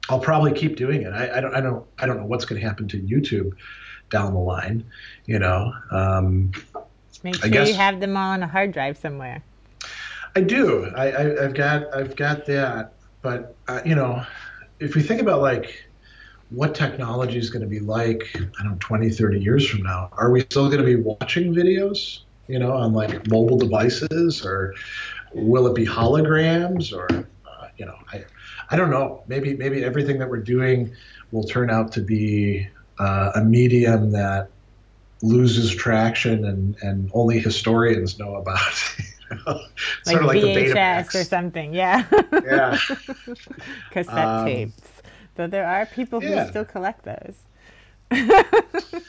I'll 0.10 0.20
probably 0.20 0.54
keep 0.54 0.76
doing 0.76 1.04
it. 1.04 1.14
I, 1.14 1.38
I, 1.38 1.42
don't, 1.42 1.56
I 1.56 1.62
don't, 1.62 1.86
I 2.00 2.06
don't 2.06 2.18
know 2.18 2.26
what's 2.26 2.46
going 2.46 2.60
to 2.62 2.68
happen 2.68 2.88
to 2.90 3.00
YouTube 3.00 3.54
down 4.10 4.34
the 4.34 4.40
line. 4.40 4.86
You 5.26 5.40
know, 5.40 5.74
um, 5.92 6.52
make 7.24 7.36
sure 7.36 7.50
guess, 7.50 7.68
you 7.68 7.76
have 7.76 8.00
them 8.00 8.16
all 8.18 8.32
on 8.32 8.44
a 8.44 8.48
hard 8.48 8.72
drive 8.72 8.98
somewhere. 8.98 9.44
I 10.36 10.42
do. 10.42 10.86
I, 10.96 11.06
I, 11.06 11.44
have 11.44 11.54
got, 11.54 11.96
I've 11.96 12.16
got 12.16 12.46
that. 12.46 12.94
But 13.22 13.56
uh, 13.68 13.82
you 13.86 13.96
know, 13.96 14.24
if 14.80 14.96
we 14.96 15.02
think 15.02 15.22
about 15.22 15.42
like 15.42 15.84
what 16.50 16.74
technology 16.74 17.38
is 17.38 17.50
going 17.50 17.64
to 17.64 17.68
be 17.68 17.80
like, 17.80 18.24
I 18.36 18.64
don't 18.64 18.72
know, 18.74 18.78
20, 18.80 19.10
30 19.10 19.40
years 19.40 19.68
from 19.68 19.84
now, 19.84 20.10
are 20.14 20.32
we 20.32 20.42
still 20.42 20.68
going 20.68 20.80
to 20.80 20.86
be 20.86 20.96
watching 20.96 21.54
videos? 21.54 22.22
You 22.48 22.60
know, 22.60 22.72
on 22.72 22.94
like 22.94 23.28
mobile 23.28 23.58
devices, 23.58 24.46
or 24.46 24.74
will 25.38 25.68
it 25.68 25.76
be 25.76 25.86
holograms 25.86 26.92
or 26.94 27.08
uh, 27.46 27.68
you 27.78 27.86
know 27.86 27.98
I, 28.12 28.26
I 28.70 28.76
don't 28.76 28.90
know. 28.90 29.24
Maybe 29.28 29.56
maybe 29.56 29.84
everything 29.84 30.20
that 30.20 30.30
we're 30.30 30.38
doing 30.38 30.94
will 31.32 31.44
turn 31.44 31.70
out 31.70 31.92
to 31.94 32.02
be 32.02 32.68
uh, 33.00 33.32
a 33.36 33.44
medium 33.44 34.12
that 34.12 34.50
loses 35.22 35.74
traction 35.74 36.46
and 36.46 36.76
and 36.82 37.10
only 37.14 37.40
historians 37.40 38.20
know 38.20 38.36
about 38.36 38.60
like 39.46 39.58
sort 40.04 40.22
of 40.22 40.28
like 40.28 40.42
the 40.42 40.56
VHS 40.56 41.16
or 41.20 41.24
something 41.24 41.74
yeah. 41.74 42.06
Yeah. 42.32 42.78
Cassette 43.92 44.18
um, 44.18 44.46
tapes. 44.46 44.82
Though 45.36 45.48
there 45.48 45.66
are 45.66 45.86
people 45.86 46.20
who 46.20 46.30
yeah. 46.30 46.50
still 46.50 46.66
collect 46.66 47.06
those. 47.06 47.36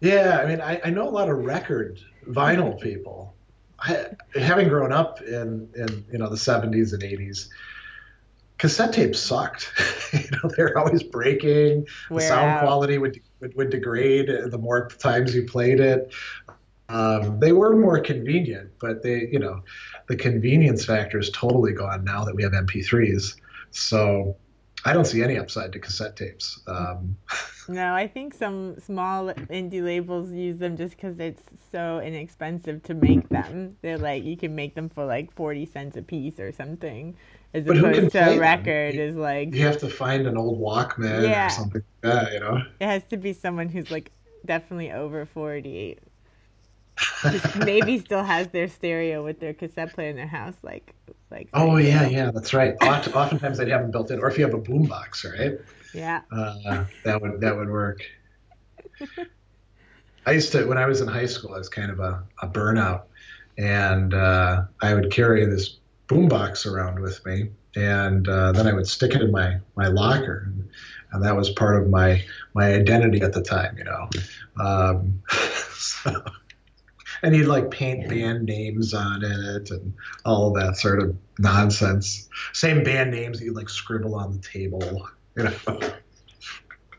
Yeah 0.00 0.40
I 0.42 0.46
mean 0.46 0.60
I, 0.60 0.80
I 0.84 0.90
know 0.90 1.08
a 1.08 1.10
lot 1.10 1.30
of 1.30 1.38
record 1.38 1.98
vinyl 2.28 2.78
people 2.78 3.33
having 4.34 4.68
grown 4.68 4.92
up 4.92 5.20
in, 5.22 5.68
in 5.74 6.04
you 6.10 6.18
know 6.18 6.28
the 6.28 6.36
70s 6.36 6.92
and 6.92 7.02
80s, 7.02 7.48
cassette 8.58 8.92
tapes 8.92 9.18
sucked. 9.18 9.72
you 10.12 10.30
know, 10.30 10.50
they're 10.56 10.78
always 10.78 11.02
breaking. 11.02 11.86
the 12.10 12.20
sound 12.20 12.50
out. 12.50 12.60
quality 12.62 12.98
would, 12.98 13.20
would, 13.40 13.54
would 13.56 13.70
degrade 13.70 14.30
the 14.46 14.58
more 14.58 14.88
times 14.88 15.34
you 15.34 15.44
played 15.44 15.80
it. 15.80 16.12
Um, 16.88 17.40
they 17.40 17.52
were 17.52 17.76
more 17.76 17.98
convenient, 18.00 18.72
but 18.78 19.02
they, 19.02 19.28
you 19.32 19.38
know, 19.38 19.62
the 20.08 20.16
convenience 20.16 20.84
factor 20.84 21.18
is 21.18 21.30
totally 21.30 21.72
gone 21.72 22.04
now 22.04 22.24
that 22.24 22.34
we 22.34 22.42
have 22.42 22.52
MP3s. 22.52 23.36
So 23.70 24.36
I 24.84 24.92
don't 24.92 25.06
see 25.06 25.22
any 25.22 25.38
upside 25.38 25.72
to 25.72 25.78
cassette 25.78 26.16
tapes. 26.16 26.60
Um, 26.66 27.16
no, 27.68 27.94
I 27.94 28.06
think 28.06 28.34
some 28.34 28.78
small 28.80 29.32
indie 29.32 29.82
labels 29.82 30.32
use 30.32 30.58
them 30.58 30.76
just 30.76 30.96
because 30.96 31.18
it's 31.18 31.42
so 31.72 32.00
inexpensive 32.00 32.82
to 32.84 32.94
make 32.94 33.28
them. 33.28 33.76
They're 33.82 33.98
like 33.98 34.24
you 34.24 34.36
can 34.36 34.54
make 34.54 34.74
them 34.74 34.88
for 34.88 35.04
like 35.04 35.32
forty 35.32 35.66
cents 35.66 35.96
a 35.96 36.02
piece 36.02 36.38
or 36.38 36.52
something, 36.52 37.16
as 37.52 37.64
but 37.64 37.78
opposed 37.78 38.12
to 38.12 38.34
a 38.34 38.38
record 38.38 38.94
is 38.96 39.16
like 39.16 39.54
you 39.54 39.66
have 39.66 39.78
to 39.78 39.88
find 39.88 40.26
an 40.26 40.36
old 40.36 40.60
Walkman 40.60 41.22
yeah. 41.22 41.46
or 41.46 41.50
something 41.50 41.82
like 42.02 42.12
that. 42.12 42.32
You 42.32 42.40
know, 42.40 42.62
it 42.80 42.86
has 42.86 43.04
to 43.04 43.16
be 43.16 43.32
someone 43.32 43.68
who's 43.68 43.90
like 43.90 44.10
definitely 44.44 44.92
over 44.92 45.24
forty. 45.24 45.98
Maybe 47.64 47.98
still 47.98 48.24
has 48.24 48.48
their 48.48 48.68
stereo 48.68 49.24
with 49.24 49.40
their 49.40 49.54
cassette 49.54 49.92
player 49.92 50.10
in 50.10 50.16
their 50.16 50.26
house, 50.26 50.56
like 50.62 50.94
like. 51.30 51.48
Oh 51.54 51.76
yeah, 51.76 52.06
yeah, 52.06 52.30
that's 52.30 52.54
right. 52.54 52.74
Oftentimes 52.82 53.58
they'd 53.58 53.68
have 53.68 53.82
them 53.82 53.90
built 53.90 54.10
in, 54.10 54.20
or 54.20 54.28
if 54.28 54.38
you 54.38 54.44
have 54.44 54.54
a 54.54 54.60
boombox, 54.60 55.24
right? 55.38 55.58
Yeah. 55.92 56.22
Uh, 56.30 56.84
that 57.04 57.20
would 57.20 57.40
that 57.40 57.56
would 57.56 57.70
work. 57.70 58.00
I 60.26 60.32
used 60.32 60.52
to 60.52 60.66
when 60.66 60.78
I 60.78 60.86
was 60.86 61.00
in 61.00 61.08
high 61.08 61.26
school, 61.26 61.54
I 61.54 61.58
was 61.58 61.68
kind 61.68 61.90
of 61.90 62.00
a, 62.00 62.24
a 62.40 62.48
burnout, 62.48 63.02
and 63.58 64.14
uh, 64.14 64.64
I 64.80 64.94
would 64.94 65.10
carry 65.10 65.44
this 65.46 65.78
boombox 66.08 66.70
around 66.70 67.00
with 67.00 67.24
me, 67.26 67.50
and 67.76 68.28
uh, 68.28 68.52
then 68.52 68.66
I 68.66 68.72
would 68.72 68.86
stick 68.86 69.14
it 69.14 69.22
in 69.22 69.30
my 69.30 69.58
my 69.76 69.88
locker, 69.88 70.44
and, 70.46 70.68
and, 71.12 71.24
that 71.24 71.36
was 71.36 71.50
part 71.50 71.80
of 71.80 71.90
my 71.90 72.22
my 72.54 72.74
identity 72.74 73.20
at 73.22 73.32
the 73.32 73.42
time, 73.42 73.76
you 73.78 73.84
know. 73.84 74.08
Um, 74.58 75.22
so 75.76 76.24
and 77.24 77.34
he'd 77.34 77.46
like 77.46 77.70
paint 77.70 78.06
band 78.08 78.44
names 78.44 78.92
on 78.92 79.24
it 79.24 79.70
and 79.70 79.94
all 80.26 80.52
that 80.52 80.76
sort 80.76 81.02
of 81.02 81.16
nonsense. 81.38 82.28
Same 82.52 82.84
band 82.84 83.10
names 83.10 83.40
he'd 83.40 83.50
like 83.50 83.70
scribble 83.70 84.14
on 84.14 84.32
the 84.32 84.38
table. 84.38 85.08
You 85.34 85.44
know. 85.44 85.54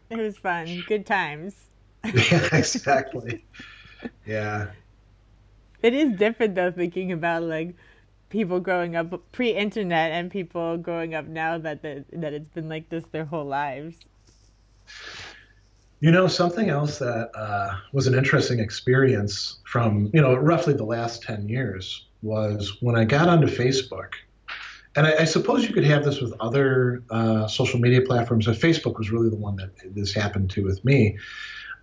It 0.09 0.17
was 0.17 0.37
fun. 0.37 0.83
Good 0.87 1.05
times. 1.05 1.55
yeah, 2.03 2.49
exactly. 2.53 3.45
Yeah. 4.25 4.71
It 5.81 5.93
is 5.93 6.17
different 6.17 6.55
though 6.55 6.71
thinking 6.71 7.11
about 7.11 7.43
like 7.43 7.75
people 8.29 8.59
growing 8.59 8.95
up 8.95 9.13
pre-internet 9.31 10.11
and 10.11 10.31
people 10.31 10.77
growing 10.77 11.13
up 11.13 11.25
now 11.27 11.59
that 11.59 11.83
the, 11.83 12.03
that 12.11 12.33
it's 12.33 12.49
been 12.49 12.67
like 12.67 12.89
this 12.89 13.05
their 13.11 13.25
whole 13.25 13.45
lives. 13.45 13.99
You 16.01 16.11
know, 16.11 16.27
something 16.27 16.69
else 16.69 16.99
that 16.99 17.31
uh, 17.35 17.77
was 17.93 18.07
an 18.07 18.15
interesting 18.15 18.59
experience 18.59 19.59
from, 19.65 20.11
you 20.13 20.21
know, 20.21 20.35
roughly 20.35 20.73
the 20.73 20.83
last 20.83 21.23
10 21.23 21.47
years 21.47 22.05
was 22.21 22.77
when 22.81 22.95
I 22.95 23.05
got 23.05 23.29
onto 23.29 23.47
Facebook. 23.47 24.13
And 24.95 25.07
I, 25.07 25.21
I 25.21 25.25
suppose 25.25 25.67
you 25.67 25.73
could 25.73 25.85
have 25.85 26.03
this 26.03 26.21
with 26.21 26.33
other 26.39 27.03
uh, 27.09 27.47
social 27.47 27.79
media 27.79 28.01
platforms, 28.01 28.45
but 28.45 28.55
Facebook 28.55 28.97
was 28.97 29.09
really 29.09 29.29
the 29.29 29.35
one 29.35 29.55
that 29.57 29.71
this 29.95 30.13
happened 30.13 30.49
to 30.51 30.63
with 30.63 30.83
me. 30.83 31.17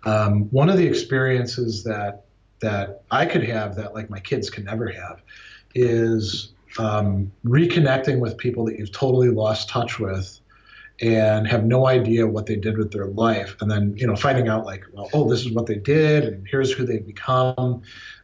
Um, 0.05 0.43
one 0.51 0.69
of 0.69 0.77
the 0.77 0.85
experiences 0.85 1.83
that 1.83 2.25
that 2.59 3.03
I 3.11 3.25
could 3.25 3.43
have 3.43 3.75
that 3.75 3.93
like 3.93 4.09
my 4.09 4.19
kids 4.19 4.49
can 4.49 4.63
never 4.63 4.87
have 4.87 5.21
is 5.75 6.53
um, 6.77 7.31
reconnecting 7.45 8.19
with 8.19 8.37
people 8.37 8.65
that 8.65 8.79
you've 8.79 8.91
totally 8.91 9.29
lost 9.29 9.69
touch 9.69 9.99
with 9.99 10.39
and 11.01 11.47
have 11.47 11.65
no 11.65 11.87
idea 11.87 12.27
what 12.27 12.45
they 12.45 12.55
did 12.55 12.77
with 12.77 12.91
their 12.91 13.07
life. 13.07 13.55
And 13.61 13.69
then 13.69 13.95
you 13.97 14.07
know 14.07 14.15
finding 14.15 14.47
out 14.47 14.65
like 14.65 14.83
well 14.91 15.09
oh 15.13 15.29
this 15.29 15.41
is 15.41 15.51
what 15.51 15.65
they 15.65 15.75
did 15.75 16.25
and 16.25 16.47
here's 16.47 16.71
who 16.71 16.85
they've 16.85 17.05
become. 17.05 17.81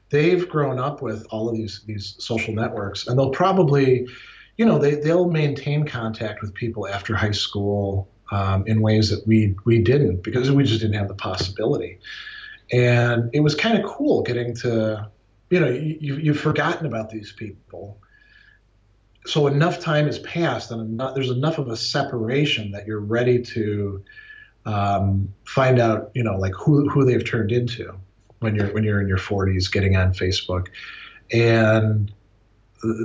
They've 0.09 0.47
grown 0.49 0.80
up 0.80 1.01
with 1.01 1.26
all 1.30 1.49
of 1.49 1.55
these 1.55 1.82
these 1.86 2.15
social 2.20 2.53
networks 2.53 3.07
and 3.07 3.17
they'll 3.17 3.32
probably 3.32 4.07
you 4.57 4.65
know 4.65 4.78
they, 4.78 4.95
they'll 4.95 5.30
maintain 5.30 5.86
contact 5.86 6.41
with 6.41 6.53
people 6.53 6.88
after 6.88 7.15
high 7.15 7.32
school 7.32 8.09
um, 8.32 8.65
in 8.67 8.82
ways 8.82 9.09
that 9.09 9.26
we 9.26 9.55
we 9.65 9.80
didn't 9.80 10.24
because 10.24 10.51
we 10.51 10.63
just 10.63 10.82
didn't 10.82 10.95
have 10.95 11.07
the 11.07 11.15
possibility. 11.15 11.99
And 12.72 13.32
it 13.34 13.39
was 13.39 13.55
kind 13.55 13.78
of 13.78 13.89
cool 13.89 14.22
getting 14.22 14.55
to 14.57 15.09
you 15.49 15.59
know 15.59 15.70
you, 15.70 16.17
you've 16.17 16.39
forgotten 16.39 16.86
about 16.86 17.09
these 17.09 17.32
people 17.32 17.99
so 19.30 19.48
enough 19.48 19.80
time 19.80 20.08
has 20.08 20.20
passed 20.20 20.72
and 20.72 20.82
enough, 20.82 21.14
there's 21.14 21.30
enough 21.30 21.60
of 21.60 21.68
a 21.68 21.78
separation 21.78 22.72
that 22.72 22.88
you're 22.88 23.00
ready 23.00 23.40
to 23.42 24.04
um, 24.66 25.34
find 25.46 25.80
out, 25.80 26.12
you 26.16 26.24
know, 26.24 26.38
like 26.38 26.54
who, 26.54 26.90
who 26.90 27.06
they've 27.06 27.24
turned 27.24 27.52
into 27.52 27.94
when 28.40 28.56
you're 28.56 28.74
when 28.74 28.84
you're 28.84 29.02
in 29.02 29.08
your 29.08 29.18
40s, 29.18 29.72
getting 29.72 29.96
on 29.96 30.14
Facebook, 30.14 30.68
and 31.32 32.12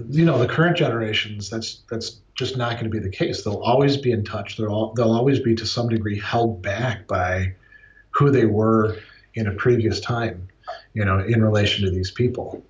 you 0.09 0.25
know 0.25 0.39
the 0.39 0.47
current 0.47 0.77
generations. 0.77 1.51
That's 1.51 1.83
that's 1.91 2.21
just 2.35 2.57
not 2.57 2.73
going 2.73 2.85
to 2.85 2.91
be 2.91 3.01
the 3.01 3.11
case. 3.11 3.43
They'll 3.43 3.63
always 3.63 3.97
be 3.97 4.13
in 4.13 4.25
touch. 4.25 4.57
They'll 4.57 4.93
they'll 4.95 5.13
always 5.13 5.41
be 5.41 5.55
to 5.57 5.67
some 5.67 5.89
degree 5.89 6.19
held 6.19 6.63
back 6.63 7.07
by 7.07 7.55
who 8.11 8.31
they 8.31 8.47
were 8.47 8.97
in 9.35 9.49
a 9.49 9.53
previous 9.53 10.01
time, 10.01 10.49
you 10.95 11.05
know, 11.05 11.19
in 11.19 11.43
relation 11.43 11.85
to 11.85 11.91
these 11.91 12.11
people. 12.11 12.63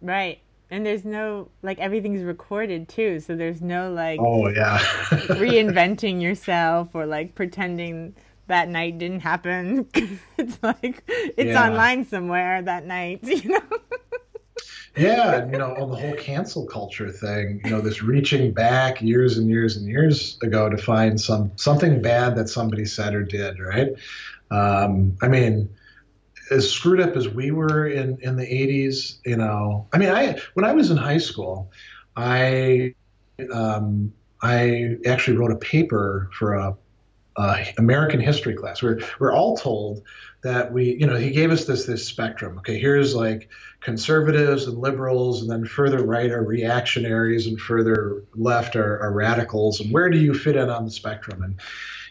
Right 0.00 0.40
and 0.70 0.86
there's 0.86 1.04
no 1.04 1.48
like 1.62 1.78
everything's 1.78 2.22
recorded 2.22 2.88
too 2.88 3.20
so 3.20 3.34
there's 3.34 3.60
no 3.60 3.92
like 3.92 4.20
oh 4.20 4.48
yeah 4.48 4.78
reinventing 5.28 6.20
yourself 6.20 6.88
or 6.94 7.06
like 7.06 7.34
pretending 7.34 8.14
that 8.46 8.68
night 8.68 8.98
didn't 8.98 9.20
happen 9.20 9.86
it's 10.38 10.58
like 10.62 11.02
it's 11.08 11.50
yeah. 11.50 11.68
online 11.68 12.04
somewhere 12.04 12.62
that 12.62 12.86
night 12.86 13.20
you 13.22 13.48
know 13.50 13.78
yeah, 14.96 15.46
you 15.46 15.56
know, 15.56 15.74
on 15.76 15.90
the 15.90 15.96
whole 15.96 16.14
cancel 16.14 16.66
culture 16.66 17.10
thing, 17.10 17.60
you 17.64 17.70
know, 17.70 17.80
this 17.80 18.02
reaching 18.02 18.52
back 18.52 19.00
years 19.00 19.38
and 19.38 19.48
years 19.48 19.76
and 19.76 19.86
years 19.86 20.36
ago 20.42 20.68
to 20.68 20.76
find 20.76 21.20
some 21.20 21.52
something 21.56 22.02
bad 22.02 22.36
that 22.36 22.48
somebody 22.48 22.84
said 22.84 23.14
or 23.14 23.22
did, 23.22 23.60
right? 23.60 23.92
Um, 24.50 25.16
I 25.22 25.28
mean, 25.28 25.70
as 26.50 26.70
screwed 26.70 27.00
up 27.00 27.16
as 27.16 27.28
we 27.28 27.50
were 27.50 27.86
in 27.86 28.18
in 28.22 28.36
the 28.36 28.44
80s, 28.44 29.18
you 29.24 29.36
know, 29.36 29.86
I 29.92 29.98
mean, 29.98 30.10
I 30.10 30.38
when 30.54 30.64
I 30.64 30.72
was 30.72 30.90
in 30.90 30.96
high 30.96 31.18
school, 31.18 31.70
I 32.16 32.94
um, 33.52 34.12
I 34.42 34.96
actually 35.06 35.36
wrote 35.36 35.52
a 35.52 35.56
paper 35.56 36.30
for 36.32 36.54
a, 36.54 36.76
American 37.78 38.20
history 38.20 38.54
class. 38.54 38.82
We're 38.82 39.00
we're 39.18 39.32
all 39.32 39.56
told 39.56 40.02
that 40.42 40.72
we, 40.72 40.96
you 40.96 41.06
know, 41.06 41.16
he 41.16 41.30
gave 41.30 41.50
us 41.50 41.64
this 41.64 41.86
this 41.86 42.06
spectrum. 42.06 42.58
Okay, 42.58 42.78
here's 42.78 43.14
like 43.14 43.48
conservatives 43.80 44.66
and 44.66 44.76
liberals, 44.76 45.40
and 45.40 45.50
then 45.50 45.64
further 45.64 46.04
right 46.04 46.30
are 46.30 46.42
reactionaries, 46.42 47.46
and 47.46 47.58
further 47.58 48.24
left 48.34 48.76
are, 48.76 49.00
are 49.00 49.12
radicals. 49.12 49.80
And 49.80 49.90
where 49.90 50.10
do 50.10 50.18
you 50.18 50.34
fit 50.34 50.56
in 50.56 50.68
on 50.68 50.84
the 50.84 50.90
spectrum? 50.90 51.42
And 51.42 51.60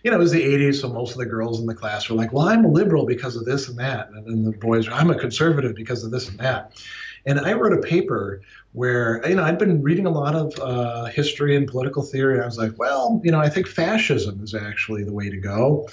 you 0.04 0.12
know, 0.12 0.18
it 0.18 0.20
was 0.20 0.32
the 0.32 0.44
80s, 0.44 0.82
so 0.82 0.90
most 0.90 1.12
of 1.12 1.18
the 1.18 1.26
girls 1.26 1.60
in 1.60 1.66
the 1.66 1.76
class 1.76 2.10
were 2.10 2.16
like, 2.16 2.32
"Well, 2.32 2.48
I'm 2.48 2.66
a 2.66 2.70
liberal 2.70 3.06
because 3.06 3.36
of 3.36 3.46
this 3.46 3.68
and 3.68 3.78
that," 3.80 4.10
and 4.10 4.26
then 4.26 4.44
the 4.44 4.58
boys, 4.58 4.88
were, 4.88 4.94
"I'm 4.94 5.10
a 5.10 5.16
conservative 5.16 5.76
because 5.76 6.04
of 6.04 6.12
this 6.12 6.30
and 6.30 6.40
that." 6.40 6.82
And 7.26 7.40
I 7.40 7.54
wrote 7.54 7.74
a 7.74 7.82
paper 7.82 8.42
where 8.74 9.28
you 9.28 9.36
know 9.36 9.44
I'd 9.44 9.60
been 9.60 9.82
reading 9.82 10.06
a 10.06 10.12
lot 10.12 10.36
of 10.36 10.58
uh, 10.60 11.06
history 11.06 11.56
and 11.56 11.68
political 11.68 12.04
theory, 12.04 12.36
and 12.36 12.44
I 12.44 12.46
was 12.46 12.58
like, 12.58 12.78
well, 12.78 13.22
you 13.24 13.32
know, 13.32 13.40
I 13.40 13.50
think 13.50 13.68
fascism 13.68 14.42
is 14.44 14.54
actually 14.54 15.04
the 15.04 15.14
way 15.14 15.30
to 15.30 15.38
go. 15.38 15.88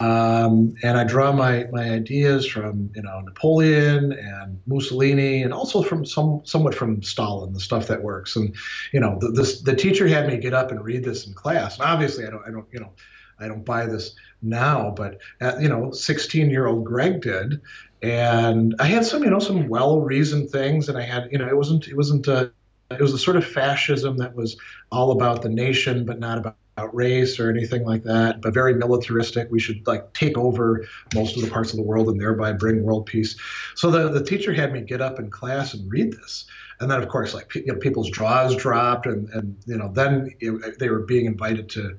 Um, 0.00 0.74
and 0.82 0.98
I 0.98 1.04
draw 1.04 1.30
my, 1.30 1.68
my 1.70 1.90
ideas 1.90 2.46
from 2.46 2.90
you 2.96 3.02
know 3.02 3.20
Napoleon 3.20 4.12
and 4.12 4.60
Mussolini, 4.66 5.42
and 5.42 5.52
also 5.52 5.82
from 5.82 6.04
some 6.04 6.40
somewhat 6.44 6.74
from 6.74 7.02
Stalin, 7.02 7.52
the 7.52 7.60
stuff 7.60 7.86
that 7.86 8.02
works. 8.02 8.34
And 8.34 8.54
you 8.92 8.98
know, 8.98 9.18
the, 9.20 9.28
this, 9.28 9.60
the 9.60 9.76
teacher 9.76 10.08
had 10.08 10.26
me 10.26 10.36
get 10.38 10.52
up 10.52 10.72
and 10.72 10.84
read 10.84 11.04
this 11.04 11.26
in 11.26 11.34
class. 11.34 11.78
And 11.78 11.86
obviously, 11.86 12.26
I 12.26 12.30
don't 12.30 12.42
I 12.46 12.50
don't 12.50 12.66
you 12.72 12.80
know 12.80 12.90
I 13.38 13.48
don't 13.48 13.64
buy 13.64 13.86
this 13.86 14.14
now, 14.42 14.92
but 14.96 15.18
uh, 15.40 15.56
you 15.60 15.68
know, 15.68 15.90
16 15.90 16.50
year 16.50 16.66
old 16.66 16.84
Greg 16.84 17.20
did, 17.22 17.60
and 18.02 18.74
I 18.78 18.86
had 18.86 19.04
some 19.04 19.24
you 19.24 19.30
know 19.30 19.38
some 19.38 19.68
well 19.68 20.00
reasoned 20.00 20.50
things, 20.50 20.88
and 20.88 20.98
I 20.98 21.02
had 21.02 21.28
you 21.32 21.38
know 21.38 21.48
it 21.48 21.56
wasn't 21.56 21.88
it 21.88 21.96
wasn't 21.96 22.26
a, 22.28 22.52
it 22.90 23.00
was 23.00 23.14
a 23.14 23.18
sort 23.18 23.36
of 23.36 23.44
fascism 23.44 24.18
that 24.18 24.34
was 24.34 24.56
all 24.92 25.12
about 25.12 25.42
the 25.42 25.48
nation, 25.48 26.04
but 26.04 26.18
not 26.18 26.38
about 26.38 26.56
race 26.92 27.38
or 27.38 27.50
anything 27.50 27.84
like 27.84 28.02
that, 28.02 28.40
but 28.40 28.52
very 28.52 28.74
militaristic. 28.74 29.48
We 29.50 29.60
should 29.60 29.86
like 29.86 30.12
take 30.12 30.36
over 30.36 30.86
most 31.14 31.36
of 31.36 31.42
the 31.42 31.50
parts 31.50 31.70
of 31.70 31.76
the 31.76 31.82
world 31.82 32.08
and 32.08 32.20
thereby 32.20 32.52
bring 32.52 32.82
world 32.82 33.06
peace. 33.06 33.36
So 33.76 33.90
the, 33.90 34.08
the 34.08 34.24
teacher 34.24 34.52
had 34.52 34.72
me 34.72 34.80
get 34.80 35.00
up 35.00 35.18
in 35.18 35.30
class 35.30 35.74
and 35.74 35.90
read 35.90 36.12
this. 36.12 36.46
And 36.80 36.90
then, 36.90 37.00
of 37.00 37.08
course, 37.08 37.32
like 37.32 37.54
you 37.54 37.66
know, 37.66 37.76
people's 37.76 38.10
jaws 38.10 38.56
dropped, 38.56 39.06
and, 39.06 39.28
and 39.30 39.56
you 39.66 39.78
know, 39.78 39.92
then 39.92 40.34
it, 40.40 40.78
they 40.80 40.88
were 40.88 41.00
being 41.00 41.26
invited 41.26 41.68
to 41.70 41.96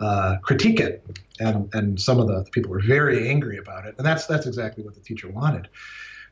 uh, 0.00 0.36
critique 0.42 0.80
it, 0.80 1.04
and 1.40 1.72
and 1.74 2.00
some 2.00 2.18
of 2.20 2.26
the 2.26 2.44
people 2.52 2.70
were 2.70 2.82
very 2.82 3.28
angry 3.28 3.58
about 3.58 3.86
it, 3.86 3.94
and 3.98 4.06
that's 4.06 4.26
that's 4.26 4.46
exactly 4.46 4.84
what 4.84 4.94
the 4.94 5.00
teacher 5.00 5.28
wanted. 5.28 5.68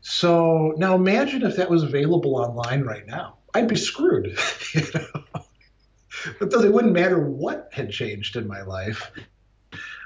So 0.00 0.74
now 0.76 0.94
imagine 0.94 1.42
if 1.42 1.56
that 1.56 1.70
was 1.70 1.82
available 1.82 2.36
online 2.36 2.82
right 2.82 3.06
now. 3.06 3.38
I'd 3.54 3.68
be 3.68 3.76
screwed. 3.76 4.38
you 4.74 4.82
know? 4.94 5.44
because 6.38 6.64
it 6.64 6.72
wouldn't 6.72 6.92
matter 6.92 7.18
what 7.18 7.70
had 7.72 7.90
changed 7.90 8.36
in 8.36 8.46
my 8.46 8.62
life 8.62 9.10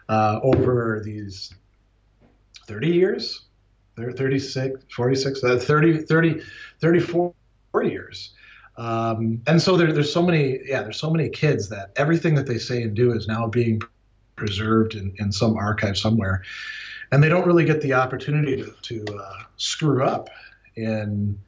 uh, 0.08 0.40
over 0.42 1.02
these 1.04 1.52
30 2.66 2.88
years, 2.88 3.46
36, 3.96 4.84
46, 4.94 5.44
uh, 5.44 5.58
30, 5.58 6.02
30, 6.02 6.42
34 6.80 7.34
years. 7.82 8.34
Um, 8.78 9.42
and 9.48 9.60
so 9.60 9.76
there, 9.76 9.92
there's 9.92 10.12
so 10.12 10.22
many, 10.22 10.60
yeah, 10.64 10.82
there's 10.82 11.00
so 11.00 11.10
many 11.10 11.28
kids 11.28 11.68
that 11.70 11.90
everything 11.96 12.36
that 12.36 12.46
they 12.46 12.58
say 12.58 12.82
and 12.82 12.94
do 12.94 13.12
is 13.12 13.26
now 13.26 13.48
being 13.48 13.82
preserved 14.36 14.94
in, 14.94 15.12
in 15.18 15.32
some 15.32 15.56
archive 15.56 15.98
somewhere. 15.98 16.42
And 17.10 17.22
they 17.22 17.28
don't 17.28 17.46
really 17.46 17.64
get 17.64 17.80
the 17.82 17.94
opportunity 17.94 18.56
to, 18.56 18.70
to 18.82 19.18
uh, 19.18 19.42
screw 19.56 20.04
up 20.04 20.30
in 20.76 21.38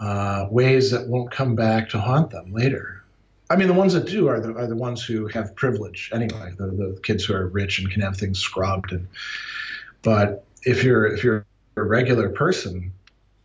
uh, 0.00 0.46
ways 0.50 0.90
that 0.90 1.06
won't 1.06 1.30
come 1.30 1.54
back 1.54 1.88
to 1.90 2.00
haunt 2.00 2.30
them 2.30 2.52
later. 2.52 3.04
I 3.48 3.54
mean, 3.54 3.68
the 3.68 3.74
ones 3.74 3.92
that 3.92 4.06
do 4.06 4.26
are 4.26 4.40
the 4.40 4.52
are 4.54 4.66
the 4.66 4.74
ones 4.74 5.04
who 5.04 5.28
have 5.28 5.54
privilege 5.54 6.10
anyway. 6.12 6.52
The 6.58 6.66
the 6.66 7.00
kids 7.04 7.24
who 7.24 7.34
are 7.34 7.46
rich 7.46 7.78
and 7.78 7.88
can 7.88 8.02
have 8.02 8.16
things 8.16 8.40
scrubbed. 8.40 8.90
And 8.90 9.06
but 10.02 10.44
if 10.64 10.82
you're 10.82 11.06
if 11.06 11.22
you're 11.22 11.46
a 11.76 11.82
regular 11.82 12.28
person, 12.30 12.92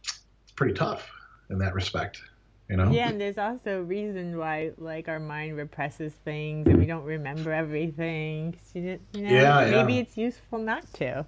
it's 0.04 0.52
pretty 0.56 0.74
tough 0.74 1.08
in 1.52 1.60
that 1.60 1.76
respect. 1.76 2.24
You 2.72 2.78
know? 2.78 2.90
Yeah, 2.90 3.10
and 3.10 3.20
there's 3.20 3.38
also 3.38 3.80
a 3.80 3.84
reason 3.84 4.38
why 4.38 4.72
like 4.78 5.10
our 5.10 5.20
mind 5.20 5.58
represses 5.58 6.14
things 6.14 6.68
and 6.68 6.80
we 6.80 6.86
don't 6.86 7.04
remember 7.04 7.52
everything. 7.52 8.56
You 8.74 8.82
know, 8.82 8.98
yeah, 9.14 9.70
maybe 9.70 9.96
yeah. 9.96 10.02
it's 10.02 10.16
useful 10.18 10.58
not 10.58 10.86
to. 10.94 11.26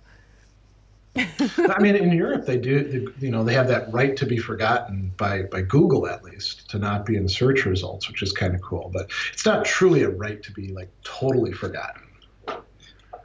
I 1.17 1.79
mean, 1.79 1.97
in 1.97 2.13
Europe, 2.13 2.45
they 2.45 2.57
do, 2.57 3.13
you 3.19 3.29
know, 3.29 3.43
they 3.43 3.53
have 3.53 3.67
that 3.67 3.91
right 3.91 4.15
to 4.15 4.25
be 4.25 4.37
forgotten 4.37 5.11
by, 5.17 5.43
by 5.43 5.61
Google, 5.61 6.07
at 6.07 6.23
least, 6.23 6.69
to 6.71 6.79
not 6.79 7.05
be 7.05 7.17
in 7.17 7.27
search 7.27 7.65
results, 7.65 8.07
which 8.07 8.23
is 8.23 8.31
kind 8.31 8.55
of 8.55 8.61
cool. 8.61 8.89
But 8.91 9.11
it's 9.33 9.45
not 9.45 9.65
truly 9.65 10.03
a 10.03 10.09
right 10.09 10.41
to 10.41 10.51
be 10.53 10.71
like 10.71 10.89
totally 11.03 11.51
forgotten, 11.51 12.03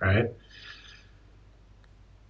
right? 0.03 0.27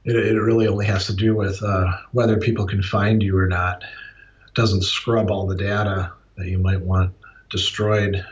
It, 0.05 0.17
it 0.17 0.39
really 0.39 0.69
only 0.69 0.87
has 0.87 1.07
to 1.07 1.15
do 1.15 1.35
with 1.35 1.63
uh, 1.63 1.93
whether 2.13 2.37
people 2.37 2.67
can 2.67 2.83
find 2.83 3.23
you 3.23 3.37
or 3.37 3.49
not. 3.49 3.83
Doesn't 4.55 4.83
scrub 4.83 5.31
all 5.31 5.47
the 5.47 5.57
data 5.57 6.13
that 6.37 6.47
you 6.47 6.59
might 6.59 6.81
want 6.81 7.15
destroyed. 7.51 8.25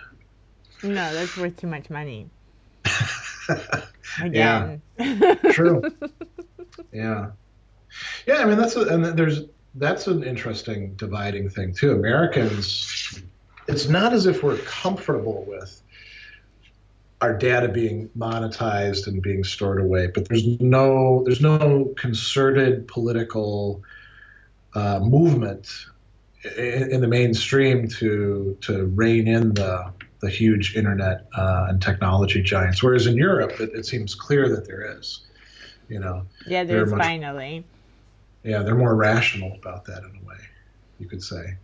No, 0.83 1.15
that's 1.15 1.37
worth 1.37 1.57
too 1.57 1.67
much 1.67 1.91
money. 1.91 2.29
Again. 4.21 4.83
Yeah, 4.99 5.35
true. 5.53 5.83
yeah, 6.93 7.31
yeah. 8.27 8.35
I 8.37 8.45
mean, 8.45 8.59
that's 8.59 8.77
a, 8.77 8.83
and 8.83 9.05
there's 9.05 9.43
that's 9.75 10.07
an 10.07 10.23
interesting 10.23 10.95
dividing 10.95 11.51
thing 11.51 11.75
too. 11.75 11.93
Americans, 11.93 13.21
it's 13.69 13.89
not 13.89 14.13
as 14.13 14.27
if 14.27 14.43
we're 14.43 14.59
comfortable 14.59 15.45
with 15.47 15.83
our 17.21 17.37
data 17.37 17.69
being 17.69 18.09
monetized 18.17 19.07
and 19.07 19.23
being 19.23 19.45
stored 19.45 19.81
away, 19.81 20.09
but 20.09 20.29
there's 20.29 20.61
no 20.61 21.23
there's 21.25 21.41
no 21.41 21.93
concerted 21.97 22.89
political 22.89 23.83
uh, 24.75 25.01
movement 25.01 25.87
in, 26.57 26.91
in, 26.93 27.01
the 27.01 27.09
mainstream 27.09 27.89
to 27.89 28.57
to 28.63 28.87
rein 28.87 29.29
in 29.29 29.55
the 29.55 29.93
the 30.21 30.31
huge 30.31 30.77
internet 30.77 31.27
uh, 31.37 31.67
and 31.69 31.81
technology 31.83 32.43
giants. 32.43 32.83
Whereas 32.83 33.07
in 33.07 33.17
Europe, 33.17 33.61
it, 33.61 33.71
it 33.75 33.87
seems 33.87 34.15
clear 34.15 34.49
that 34.49 34.67
there 34.67 34.99
is. 34.99 35.23
You 35.89 36.01
know. 36.01 36.27
Yeah, 36.47 36.65
there's 36.65 36.91
much, 36.91 37.01
finally. 37.01 37.65
Yeah, 38.43 38.63
they're 38.63 38.75
more 38.75 38.95
rational 38.95 39.53
about 39.55 39.85
that 39.87 39.99
in 39.99 40.21
a 40.23 40.29
way, 40.29 40.39
you 40.99 41.07
could 41.07 41.23
say. 41.23 41.57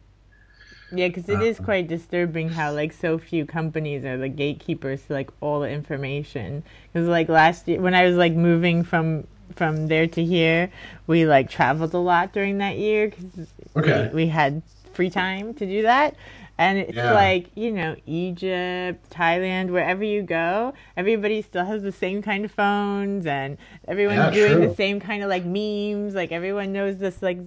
Yeah, 0.95 1.09
because 1.09 1.29
it 1.29 1.39
uh, 1.39 1.43
is 1.43 1.59
quite 1.59 1.89
disturbing 1.89 2.51
how 2.51 2.73
like 2.73 2.93
so 2.93 3.19
few 3.19 3.47
companies 3.47 4.05
are 4.05 4.19
the 4.19 4.29
gatekeepers 4.29 5.03
to 5.07 5.15
like 5.15 5.31
all 5.41 5.61
the 5.61 5.71
information. 5.71 6.63
Because 6.93 7.09
like 7.09 7.29
last 7.29 7.67
year, 7.67 7.81
when 7.81 7.95
I 7.95 8.05
was 8.05 8.17
like 8.17 8.35
moving 8.35 8.85
from 8.85 9.27
from 9.53 9.89
there 9.89 10.07
to 10.07 10.25
here, 10.25 10.71
we 11.07 11.27
like 11.27 11.51
traveled 11.51 11.95
a 11.95 11.99
lot 11.99 12.33
during 12.33 12.59
that 12.59 12.79
year 12.79 13.09
because 13.09 13.49
okay. 13.77 14.09
we, 14.09 14.25
we 14.25 14.27
had 14.27 14.63
free 14.93 15.11
time 15.11 15.55
to 15.55 15.67
do 15.67 15.83
that. 15.83 16.17
And 16.59 16.79
it's 16.79 16.95
yeah. 16.95 17.13
like, 17.13 17.49
you 17.57 17.73
know, 17.73 17.97
Egypt, 18.07 19.11
Thailand, 19.11 19.71
wherever 19.71 20.05
you 20.05 20.23
go, 20.23 20.75
everybody 20.97 21.43
still 21.43 21.65
has 21.65 21.83
the 21.83 21.91
same 21.91 22.23
kind 22.23 22.45
of 22.45 22.53
phones 22.53 23.27
and 23.27 23.57
everyone's 23.89 24.19
yeah, 24.19 24.31
doing 24.31 24.53
true. 24.59 24.69
the 24.69 24.75
same 24.75 25.01
kind 25.01 25.23
of 25.23 25.31
like 25.31 25.45
memes. 25.45 26.15
Like 26.15 26.31
everyone 26.31 26.73
knows 26.73 26.99
this 26.99 27.23
like 27.23 27.39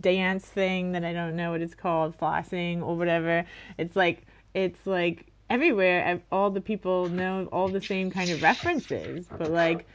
dance 0.00 0.46
thing 0.46 0.92
that 0.92 1.04
I 1.04 1.12
don't 1.12 1.36
know 1.36 1.52
what 1.52 1.60
it's 1.60 1.74
called, 1.74 2.18
flossing 2.18 2.82
or 2.82 2.96
whatever. 2.96 3.44
It's 3.78 3.94
like, 3.94 4.22
it's 4.54 4.86
like 4.86 5.26
everywhere. 5.50 6.20
All 6.32 6.50
the 6.50 6.62
people 6.62 7.08
know 7.08 7.46
all 7.52 7.68
the 7.68 7.82
same 7.82 8.10
kind 8.10 8.30
of 8.30 8.42
references, 8.42 9.26
but 9.38 9.52
like 9.52 9.86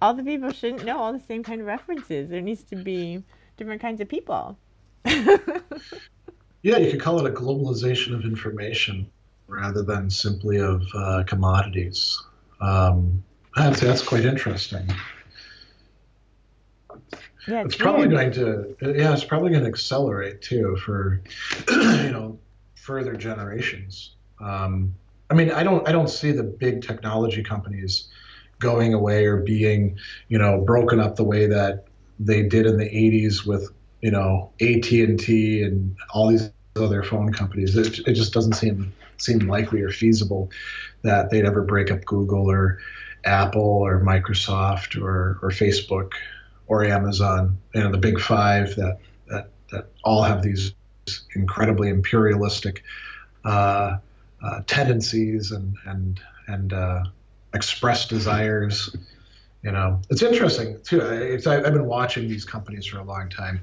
all 0.00 0.14
the 0.14 0.22
people 0.22 0.50
shouldn't 0.50 0.84
know 0.84 0.98
all 0.98 1.12
the 1.12 1.20
same 1.20 1.42
kind 1.42 1.60
of 1.60 1.66
references. 1.66 2.28
There 2.28 2.40
needs 2.40 2.62
to 2.64 2.76
be 2.76 3.22
different 3.56 3.80
kinds 3.80 4.00
of 4.00 4.08
people. 4.08 4.58
Yeah, 6.66 6.78
you 6.78 6.90
could 6.90 7.00
call 7.00 7.24
it 7.24 7.30
a 7.30 7.32
globalization 7.32 8.12
of 8.12 8.24
information 8.24 9.08
rather 9.46 9.84
than 9.84 10.10
simply 10.10 10.56
of 10.56 10.82
uh, 10.96 11.22
commodities. 11.24 12.20
Um, 12.60 13.22
that's, 13.54 13.78
that's 13.78 14.02
quite 14.02 14.24
interesting. 14.24 14.88
Yeah, 17.46 17.60
it's, 17.60 17.74
it's 17.74 17.76
probably 17.76 18.08
going 18.08 18.32
to 18.32 18.76
yeah, 18.82 19.12
it's 19.12 19.22
probably 19.22 19.50
going 19.50 19.62
to 19.62 19.68
accelerate 19.68 20.42
too 20.42 20.76
for 20.84 21.22
you 21.70 22.10
know 22.10 22.36
further 22.74 23.14
generations. 23.14 24.16
Um, 24.40 24.92
I 25.30 25.34
mean, 25.34 25.52
I 25.52 25.62
don't 25.62 25.86
I 25.88 25.92
don't 25.92 26.10
see 26.10 26.32
the 26.32 26.42
big 26.42 26.82
technology 26.82 27.44
companies 27.44 28.08
going 28.58 28.94
away 28.94 29.26
or 29.26 29.38
being 29.38 29.98
you 30.28 30.38
know 30.38 30.60
broken 30.60 31.00
up 31.00 31.16
the 31.16 31.24
way 31.24 31.46
that 31.46 31.84
they 32.18 32.42
did 32.42 32.66
in 32.66 32.78
the 32.78 32.88
80s 32.88 33.46
with 33.46 33.70
you 34.00 34.10
know 34.10 34.50
AT 34.60 34.90
and 34.90 35.18
T 35.18 35.62
and 35.62 35.96
all 36.10 36.28
these 36.28 36.50
other 36.76 37.02
phone 37.02 37.32
companies. 37.32 37.76
It, 37.76 38.00
it 38.06 38.14
just 38.14 38.32
doesn't 38.32 38.54
seem 38.54 38.92
seem 39.18 39.40
likely 39.40 39.80
or 39.82 39.90
feasible 39.90 40.50
that 41.02 41.30
they'd 41.30 41.44
ever 41.44 41.62
break 41.62 41.90
up 41.90 42.04
Google 42.04 42.50
or 42.50 42.78
Apple 43.24 43.62
or 43.62 44.00
Microsoft 44.00 45.00
or, 45.00 45.38
or 45.42 45.50
Facebook 45.50 46.12
or 46.66 46.84
Amazon, 46.84 47.58
you 47.74 47.82
know, 47.82 47.90
the 47.90 47.98
big 47.98 48.20
five 48.20 48.74
that, 48.76 48.98
that, 49.28 49.50
that 49.70 49.86
all 50.04 50.22
have 50.22 50.42
these 50.42 50.72
incredibly 51.34 51.88
imperialistic 51.88 52.82
uh, 53.44 53.98
uh, 54.42 54.60
tendencies 54.66 55.52
and, 55.52 55.76
and, 55.86 56.20
and 56.46 56.72
uh, 56.72 57.04
express 57.56 58.06
desires. 58.06 58.94
You 59.62 59.72
know, 59.72 60.00
it's 60.10 60.22
interesting 60.22 60.78
too. 60.84 61.00
It's, 61.00 61.46
I've 61.46 61.64
been 61.64 61.86
watching 61.86 62.28
these 62.28 62.44
companies 62.44 62.86
for 62.86 62.98
a 62.98 63.04
long 63.04 63.28
time. 63.28 63.62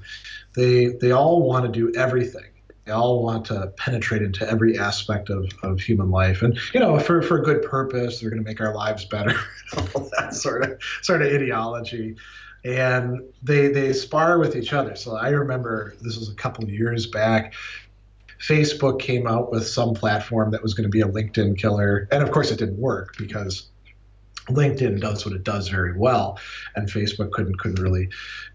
They 0.53 0.87
they 0.87 1.11
all 1.11 1.41
want 1.41 1.65
to 1.65 1.71
do 1.71 1.97
everything 1.97 2.43
they 2.85 2.91
all 2.91 3.23
want 3.23 3.45
to 3.45 3.73
penetrate 3.77 4.21
into 4.21 4.47
every 4.49 4.77
aspect 4.77 5.29
of, 5.29 5.49
of 5.63 5.79
human 5.79 6.11
life 6.11 6.41
and 6.41 6.57
you 6.73 6.79
know 6.79 6.99
for, 6.99 7.21
for 7.21 7.39
a 7.39 7.43
good 7.43 7.63
purpose 7.63 8.19
they're 8.19 8.29
going 8.29 8.43
to 8.43 8.47
make 8.47 8.61
our 8.61 8.73
lives 8.73 9.05
better 9.05 9.35
all 9.95 10.09
that 10.17 10.33
sort 10.33 10.63
of 10.63 10.81
sort 11.01 11.21
of 11.21 11.31
ideology 11.31 12.15
and 12.65 13.21
they 13.41 13.67
they 13.69 13.93
spar 13.93 14.37
with 14.39 14.55
each 14.55 14.73
other 14.73 14.95
so 14.95 15.15
i 15.15 15.29
remember 15.29 15.95
this 16.01 16.17
was 16.17 16.29
a 16.29 16.35
couple 16.35 16.63
of 16.63 16.69
years 16.69 17.07
back 17.07 17.53
facebook 18.39 18.99
came 18.99 19.27
out 19.27 19.51
with 19.51 19.65
some 19.65 19.93
platform 19.93 20.51
that 20.51 20.61
was 20.61 20.73
going 20.73 20.83
to 20.83 20.89
be 20.89 21.01
a 21.01 21.07
linkedin 21.07 21.57
killer 21.57 22.07
and 22.11 22.21
of 22.21 22.31
course 22.31 22.51
it 22.51 22.59
didn't 22.59 22.79
work 22.79 23.15
because 23.17 23.69
LinkedIn 24.47 24.99
does 24.99 25.25
what 25.25 25.33
it 25.33 25.43
does 25.43 25.69
very 25.69 25.97
well, 25.97 26.39
and 26.75 26.89
Facebook 26.89 27.31
couldn't 27.31 27.59
couldn't 27.59 27.81
really 27.81 28.09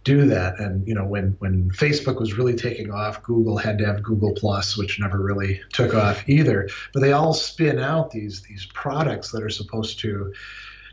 do 0.04 0.26
that. 0.26 0.58
And 0.60 0.86
you 0.86 0.94
know, 0.94 1.06
when 1.06 1.36
when 1.38 1.70
Facebook 1.70 2.20
was 2.20 2.36
really 2.36 2.54
taking 2.54 2.90
off, 2.90 3.22
Google 3.22 3.56
had 3.56 3.78
to 3.78 3.86
have 3.86 4.02
Google 4.02 4.34
Plus, 4.34 4.76
which 4.76 5.00
never 5.00 5.18
really 5.18 5.62
took 5.72 5.94
off 5.94 6.28
either. 6.28 6.68
But 6.92 7.00
they 7.00 7.12
all 7.12 7.32
spin 7.32 7.78
out 7.78 8.10
these 8.10 8.42
these 8.42 8.66
products 8.66 9.30
that 9.32 9.42
are 9.42 9.50
supposed 9.50 10.00
to 10.00 10.34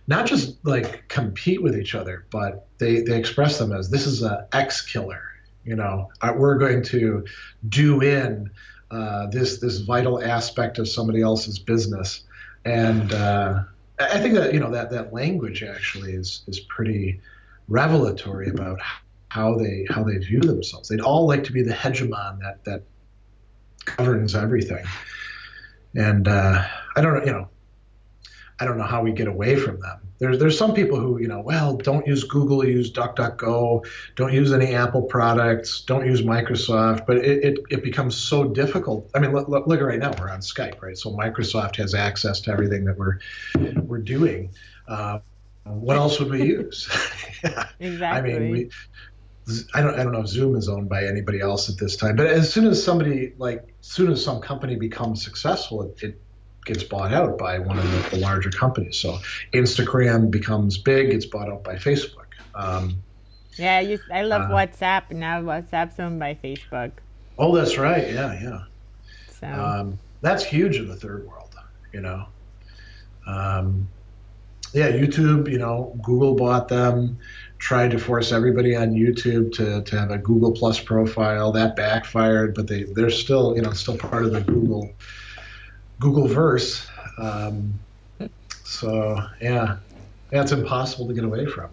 not 0.08 0.28
just 0.28 0.64
like 0.66 1.08
compete 1.08 1.62
with 1.62 1.78
each 1.78 1.96
other, 1.96 2.26
but 2.32 2.68
they 2.78 3.02
they 3.02 3.18
express 3.18 3.58
them 3.58 3.72
as 3.72 3.90
this 3.90 4.06
is 4.08 4.24
a 4.24 4.48
X 4.54 4.82
killer. 4.82 5.24
You 5.64 5.76
know, 5.76 6.12
uh, 6.22 6.34
we're 6.38 6.58
going 6.58 6.84
to 6.84 7.26
do 7.68 8.02
in 8.02 8.52
uh, 8.92 9.28
this 9.28 9.60
this 9.60 9.80
vital 9.80 10.24
aspect 10.24 10.78
of 10.78 10.88
somebody 10.88 11.22
else's 11.22 11.60
business, 11.60 12.22
and 12.64 13.12
uh, 13.12 13.64
I 14.00 14.20
think 14.20 14.36
that 14.36 14.54
you 14.54 14.60
know 14.60 14.72
that 14.72 14.92
that 14.92 15.14
language 15.14 15.64
actually 15.64 16.14
is 16.14 16.44
is 16.48 16.60
pretty 16.60 17.22
revelatory 17.68 18.50
about 18.50 18.80
how 19.30 19.56
they 19.58 19.86
how 19.90 20.04
they 20.04 20.18
view 20.18 20.42
themselves. 20.42 20.90
They'd 20.90 21.02
all 21.02 21.28
like 21.28 21.44
to 21.46 21.54
be 21.54 21.62
the 21.62 21.74
hegemon 21.74 22.40
that 22.42 22.64
that 22.66 22.84
governs 23.98 24.36
everything. 24.36 24.86
And 25.96 26.28
uh, 26.28 26.66
I 26.96 27.02
don't 27.02 27.14
know, 27.14 27.26
you 27.26 27.32
know, 27.32 27.50
I 28.60 28.66
don't 28.66 28.78
know 28.78 28.86
how 28.86 29.02
we 29.02 29.12
get 29.12 29.28
away 29.28 29.56
from 29.56 29.80
them. 29.80 30.00
There's 30.18 30.40
there's 30.40 30.58
some 30.58 30.74
people 30.74 30.98
who 30.98 31.20
you 31.20 31.28
know, 31.28 31.42
well, 31.42 31.76
don't 31.76 32.08
use 32.08 32.24
Google, 32.24 32.66
use 32.66 32.92
DuckDuckGo, 32.92 33.86
don't 34.16 34.34
use 34.34 34.54
any 34.54 34.74
Apple 34.74 35.02
products, 35.02 35.82
don't 35.82 36.06
use 36.06 36.22
Microsoft. 36.22 37.06
But 37.06 37.18
it, 37.18 37.44
it, 37.44 37.60
it 37.70 37.84
becomes 37.84 38.16
so 38.16 38.46
difficult. 38.46 39.10
I 39.14 39.20
mean, 39.20 39.34
look, 39.34 39.50
look, 39.50 39.68
look 39.68 39.82
right 39.82 40.00
now 40.00 40.14
we're 40.18 40.30
on 40.30 40.40
Skype, 40.40 40.82
right? 40.82 40.98
So 40.98 41.12
Microsoft 41.12 41.76
has 41.78 41.94
access 41.94 42.40
to 42.42 42.52
everything 42.52 42.86
that 42.86 42.98
we're 42.98 43.20
we're 43.84 44.00
doing. 44.00 44.52
Uh, 44.88 45.20
what 45.66 45.98
else 45.98 46.20
would 46.20 46.30
we 46.30 46.44
use? 46.44 46.90
Exactly. 47.80 48.34
I 48.34 48.40
mean, 48.40 48.52
we. 48.52 48.70
I 49.76 49.82
don't, 49.82 49.94
I 49.94 50.04
don't 50.04 50.12
know 50.14 50.22
if 50.22 50.28
Zoom 50.28 50.56
is 50.56 50.68
owned 50.68 50.90
by 50.90 51.06
anybody 51.06 51.40
else 51.40 51.70
at 51.70 51.78
this 51.78 51.96
time, 51.96 52.16
but 52.16 52.26
as 52.26 52.52
soon 52.52 52.66
as 52.66 52.84
somebody 52.84 53.34
like, 53.38 53.76
as 53.80 53.86
soon 53.86 54.12
as 54.12 54.24
some 54.24 54.42
company 54.42 54.76
becomes 54.76 55.24
successful, 55.24 55.84
it, 55.84 56.02
it 56.02 56.22
gets 56.66 56.84
bought 56.84 57.14
out 57.14 57.38
by 57.38 57.60
one 57.60 57.78
of 57.78 57.90
the, 57.92 58.10
the, 58.10 58.18
larger 58.18 58.50
companies. 58.50 58.98
So 58.98 59.20
Instagram 59.54 60.32
becomes 60.32 60.78
big, 60.78 61.12
gets 61.12 61.26
bought 61.26 61.50
out 61.50 61.64
by 61.64 61.76
Facebook. 61.76 62.26
Um, 62.56 62.98
yeah, 63.58 63.80
you, 63.80 64.00
I 64.12 64.24
love 64.24 64.52
uh, 64.52 64.54
WhatsApp. 64.54 65.12
Now 65.12 65.42
WhatsApp's 65.42 66.00
owned 66.00 66.20
by 66.20 66.38
Facebook. 66.44 66.92
Oh, 67.38 67.56
that's 67.56 67.78
right. 67.78 68.12
Yeah, 68.12 68.34
yeah. 68.42 68.64
So 69.40 69.48
um, 69.48 70.00
that's 70.22 70.44
huge 70.44 70.78
in 70.78 70.88
the 70.88 70.96
third 70.96 71.26
world. 71.28 71.56
You 71.94 72.02
know. 72.02 72.26
Um, 73.26 73.88
yeah, 74.74 74.92
YouTube. 74.92 75.50
You 75.50 75.58
know, 75.58 75.98
Google 76.04 76.36
bought 76.36 76.68
them. 76.68 77.18
Tried 77.58 77.92
to 77.92 77.98
force 77.98 78.34
everybody 78.34 78.76
on 78.76 78.92
YouTube 78.92 79.54
to, 79.54 79.82
to 79.82 80.00
have 80.00 80.12
a 80.12 80.18
Google 80.18 80.52
Plus 80.52 80.80
profile. 80.80 81.54
That 81.54 81.76
backfired, 81.76 82.54
but 82.54 82.68
they 82.68 82.84
they're 82.84 83.10
still 83.10 83.56
you 83.56 83.62
know 83.62 83.72
still 83.72 83.98
part 83.98 84.26
of 84.26 84.34
the 84.34 84.42
Google 84.42 84.92
Google 86.00 86.28
Verse. 86.28 86.88
Um, 87.18 87.80
so 88.64 89.20
yeah, 89.42 89.78
that's 90.30 90.52
impossible 90.52 91.08
to 91.08 91.14
get 91.14 91.24
away 91.24 91.46
from. 91.46 91.70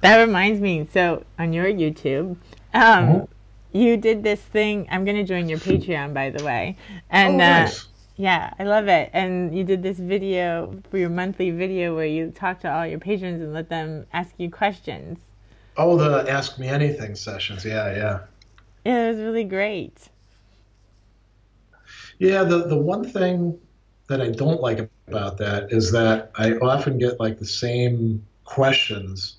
That 0.00 0.18
reminds 0.18 0.60
me. 0.60 0.88
So 0.92 1.24
on 1.38 1.52
your 1.52 1.66
YouTube, 1.66 2.36
um, 2.72 2.82
mm-hmm. 2.82 3.78
you 3.78 3.96
did 3.96 4.22
this 4.22 4.40
thing. 4.40 4.86
I'm 4.90 5.04
going 5.04 5.16
to 5.16 5.24
join 5.24 5.48
your 5.48 5.58
Patreon, 5.58 6.14
by 6.14 6.30
the 6.30 6.44
way. 6.44 6.76
And 7.10 7.34
oh, 7.34 7.38
nice. 7.38 7.84
uh, 7.84 7.88
yeah, 8.16 8.54
I 8.58 8.64
love 8.64 8.88
it. 8.88 9.10
And 9.12 9.56
you 9.56 9.64
did 9.64 9.82
this 9.82 9.98
video 9.98 10.80
for 10.90 10.98
your 10.98 11.10
monthly 11.10 11.50
video 11.50 11.94
where 11.94 12.06
you 12.06 12.30
talk 12.30 12.60
to 12.60 12.72
all 12.72 12.86
your 12.86 12.98
patrons 12.98 13.42
and 13.42 13.52
let 13.52 13.68
them 13.68 14.06
ask 14.12 14.34
you 14.38 14.50
questions. 14.50 15.18
Oh, 15.76 15.96
the 15.96 16.30
Ask 16.30 16.58
Me 16.58 16.68
Anything 16.68 17.14
sessions. 17.14 17.64
Yeah, 17.64 17.94
yeah. 17.94 18.18
Yeah, 18.84 19.06
it 19.06 19.08
was 19.12 19.20
really 19.20 19.44
great. 19.44 20.08
Yeah, 22.18 22.44
the 22.44 22.66
the 22.66 22.76
one 22.76 23.04
thing 23.04 23.58
that 24.08 24.20
I 24.20 24.30
don't 24.30 24.60
like 24.60 24.90
about 25.06 25.38
that 25.38 25.72
is 25.72 25.92
that 25.92 26.30
I 26.36 26.54
often 26.54 26.98
get 26.98 27.20
like 27.20 27.38
the 27.38 27.46
same 27.46 28.26
questions. 28.44 29.36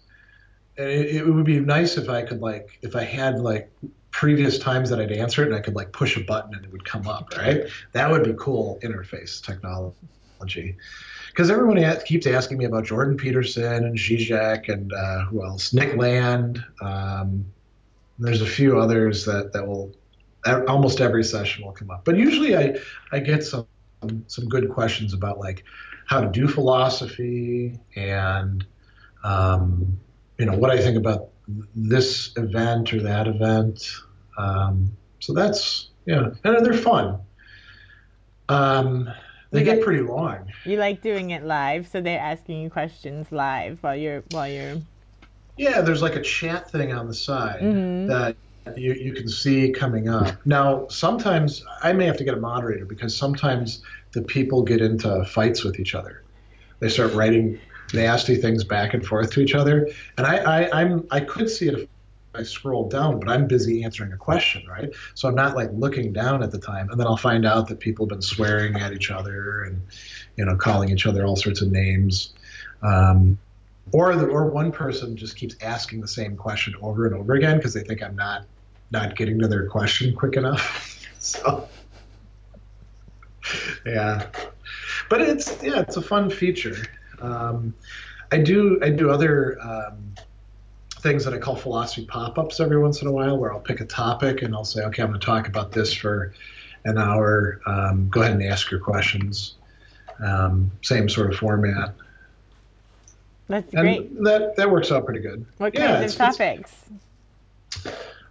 And 0.78 0.88
it, 0.88 1.16
it 1.16 1.26
would 1.28 1.46
be 1.46 1.60
nice 1.60 1.98
if 1.98 2.10
I 2.10 2.22
could 2.22 2.40
like 2.40 2.80
if 2.82 2.96
I 2.96 3.04
had 3.04 3.40
like 3.40 3.72
previous 4.12 4.58
times 4.58 4.90
that 4.90 5.00
I'd 5.00 5.12
answer 5.12 5.44
it 5.44 5.48
and 5.48 5.56
I 5.56 5.60
could 5.60 5.76
like 5.76 5.92
push 5.92 6.18
a 6.18 6.22
button 6.22 6.54
and 6.54 6.66
it 6.66 6.72
would 6.72 6.86
come 6.86 7.08
up, 7.08 7.36
right? 7.38 7.64
That 7.92 8.10
would 8.10 8.24
be 8.24 8.34
cool 8.38 8.80
interface 8.82 9.44
technology. 9.44 10.76
Because 11.28 11.52
everyone 11.52 11.78
keeps 12.06 12.26
asking 12.26 12.58
me 12.58 12.66
about 12.66 12.86
Jordan 12.86 13.18
Peterson 13.18 13.86
and 13.86 13.98
Zizek 13.98 14.68
and 14.68 14.92
uh, 14.92 15.26
who 15.26 15.46
else? 15.46 15.74
Nick 15.74 15.96
Land. 15.96 16.64
Um, 16.82 17.46
there's 18.18 18.42
a 18.42 18.46
few 18.46 18.80
others 18.80 19.26
that, 19.26 19.54
that 19.54 19.66
will 19.66 19.92
almost 20.50 21.02
every 21.02 21.24
session 21.24 21.66
will 21.66 21.74
come 21.74 21.92
up. 21.92 22.06
But 22.06 22.18
usually 22.18 22.56
I, 22.56 22.78
I 23.12 23.20
get 23.20 23.44
some 23.44 23.68
some 24.28 24.48
good 24.48 24.70
questions 24.70 25.14
about 25.14 25.40
like 25.40 25.64
how 26.06 26.22
to 26.22 26.28
do 26.28 26.48
philosophy 26.48 27.80
and 27.96 28.66
um, 29.24 30.00
you 30.38 30.46
know 30.46 30.58
what 30.58 30.72
I 30.72 30.80
think 30.80 30.98
about 30.98 31.30
this 31.76 32.32
event 32.38 32.94
or 32.94 33.02
that 33.02 33.28
event. 33.28 33.84
Um, 34.38 34.96
so 35.20 35.34
that's 35.34 35.90
yeah, 36.06 36.32
and 36.44 36.66
they're 36.66 36.74
fun. 36.74 37.20
Um, 38.48 39.10
they 39.52 39.60
you 39.60 39.66
get 39.66 39.82
pretty 39.82 40.02
long. 40.02 40.52
You 40.66 40.78
like 40.78 41.02
doing 41.02 41.32
it 41.32 41.44
live, 41.44 41.88
so 41.88 42.02
they're 42.02 42.20
asking 42.20 42.62
you 42.62 42.70
questions 42.70 43.32
live 43.32 43.80
while 43.82 43.96
you're 43.96 44.24
while 44.32 44.48
you're. 44.48 44.78
Yeah, 45.58 45.82
there's 45.82 46.02
like 46.02 46.16
a 46.16 46.22
chat 46.22 46.72
thing 46.72 46.94
on 46.94 47.08
the 47.08 47.14
side 47.14 47.62
mm-hmm. 47.62 48.08
that 48.08 48.38
you, 48.76 48.94
you 48.94 49.14
can 49.14 49.28
see 49.28 49.72
coming 49.72 50.10
up. 50.10 50.36
Now, 50.46 50.88
sometimes 50.88 51.64
I 51.82 51.94
may 51.94 52.06
have 52.06 52.18
to 52.18 52.24
get 52.24 52.34
a 52.34 52.40
moderator 52.40 52.86
because 52.86 53.16
sometimes 53.16 53.82
the 54.14 54.22
people 54.22 54.64
get 54.64 54.82
into 54.82 55.24
fights 55.26 55.64
with 55.64 55.80
each 55.80 55.96
other. 55.96 56.24
They 56.80 56.90
start 56.90 57.14
writing 57.14 57.60
nasty 57.94 58.36
things 58.36 58.64
back 58.64 58.94
and 58.94 59.06
forth 59.06 59.32
to 59.32 59.42
each 59.42 59.56
other, 59.56 59.90
and 60.18 60.26
I, 60.26 60.38
I 60.38 60.82
I'm 60.82 61.08
I 61.12 61.20
could 61.22 61.50
see 61.50 61.68
it 61.68 61.74
if 61.74 61.88
I 62.34 62.44
scroll 62.44 62.88
down, 62.88 63.20
but 63.20 63.28
I'm 63.28 63.48
busy 63.48 63.84
answering 63.84 64.14
a 64.14 64.18
question, 64.18 64.66
right? 64.68 64.90
So 65.16 65.28
I'm 65.28 65.36
not 65.36 65.56
like 65.56 65.70
looking 65.74 66.14
down 66.14 66.44
at 66.44 66.52
the 66.52 66.60
time, 66.60 66.90
and 66.90 67.00
then 67.00 67.08
I'll 67.08 67.18
find 67.18 67.46
out 67.46 67.68
that 67.68 67.80
people 67.80 68.06
have 68.06 68.10
been 68.10 68.22
swearing 68.22 68.76
at 68.76 68.94
each 68.94 69.12
other 69.12 69.64
and 69.64 69.82
you 70.38 70.46
know 70.46 70.56
calling 70.56 70.90
each 70.90 71.06
other 71.06 71.26
all 71.26 71.36
sorts 71.36 71.62
of 71.62 71.72
names. 71.72 72.34
Um, 72.82 73.38
or 73.92 74.12
or 74.30 74.50
one 74.50 74.72
person 74.72 75.16
just 75.16 75.36
keeps 75.36 75.56
asking 75.62 76.02
the 76.02 76.08
same 76.08 76.36
question 76.36 76.76
over 76.82 77.06
and 77.06 77.16
over 77.16 77.34
again 77.34 77.58
because 77.58 77.74
they 77.74 77.84
think 77.84 78.04
I'm 78.04 78.16
not 78.16 78.46
not 78.92 79.16
getting 79.16 79.40
to 79.40 79.48
their 79.48 79.68
question 79.68 80.16
quick 80.16 80.36
enough. 80.36 81.08
so 81.20 81.68
yeah, 83.86 84.28
but 85.10 85.22
it's 85.22 85.62
yeah, 85.64 85.82
it's 85.82 85.98
a 85.98 86.02
fun 86.02 86.30
feature. 86.30 86.78
Um, 87.22 87.74
I 88.32 88.38
do 88.38 88.80
I 88.82 88.90
do 88.90 89.10
other 89.10 89.60
um, 89.62 90.16
things 91.00 91.26
that 91.26 91.34
I 91.34 91.38
call 91.38 91.56
philosophy 91.56 92.06
pop-ups 92.06 92.60
every 92.60 92.80
once 92.80 93.02
in 93.02 93.08
a 93.08 93.12
while, 93.12 93.38
where 93.38 93.54
I'll 93.54 93.60
pick 93.60 93.80
a 93.82 93.86
topic 93.86 94.42
and 94.42 94.54
I'll 94.54 94.66
say, 94.66 94.84
okay, 94.84 95.02
I'm 95.02 95.10
going 95.10 95.20
to 95.20 95.26
talk 95.26 95.48
about 95.48 95.72
this 95.72 95.94
for 95.94 96.34
an 96.84 96.98
hour. 96.98 97.62
Um, 97.66 98.10
go 98.10 98.22
ahead 98.22 98.34
and 98.34 98.44
ask 98.44 98.70
your 98.70 98.80
questions. 98.80 99.56
Um, 100.20 100.72
same 100.82 101.10
sort 101.10 101.32
of 101.32 101.40
format. 101.40 101.96
That's 103.50 103.74
and 103.74 103.82
great. 103.82 104.24
That 104.24 104.56
that 104.56 104.70
works 104.70 104.92
out 104.92 105.06
pretty 105.06 105.22
good. 105.22 105.46
What 105.58 105.74
yeah, 105.74 106.00
kinds 106.00 106.14
of 106.14 106.18
topics? 106.20 106.86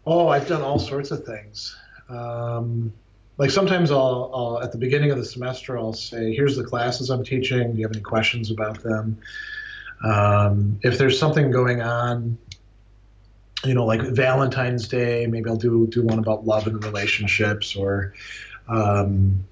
Oh, 0.06 0.28
I've 0.28 0.46
done 0.46 0.62
all 0.62 0.78
sorts 0.78 1.10
of 1.10 1.24
things. 1.24 1.76
Um, 2.08 2.92
like 3.36 3.50
sometimes 3.50 3.90
I'll, 3.90 4.30
I'll, 4.32 4.62
at 4.62 4.72
the 4.72 4.78
beginning 4.78 5.10
of 5.10 5.18
the 5.18 5.24
semester 5.24 5.76
I'll 5.76 5.92
say, 5.92 6.32
"Here's 6.32 6.56
the 6.56 6.64
classes 6.64 7.10
I'm 7.10 7.24
teaching. 7.24 7.72
Do 7.72 7.78
you 7.78 7.86
have 7.86 7.94
any 7.94 8.02
questions 8.02 8.52
about 8.52 8.80
them?" 8.82 9.18
Um, 10.04 10.78
if 10.82 10.98
there's 10.98 11.18
something 11.18 11.50
going 11.50 11.82
on, 11.82 12.38
you 13.64 13.74
know, 13.74 13.84
like 13.84 14.00
Valentine's 14.00 14.86
Day, 14.86 15.26
maybe 15.26 15.50
I'll 15.50 15.56
do 15.56 15.88
do 15.88 16.04
one 16.04 16.20
about 16.20 16.46
love 16.46 16.68
and 16.68 16.82
relationships, 16.84 17.74
or 17.74 18.14
um, 18.68 19.44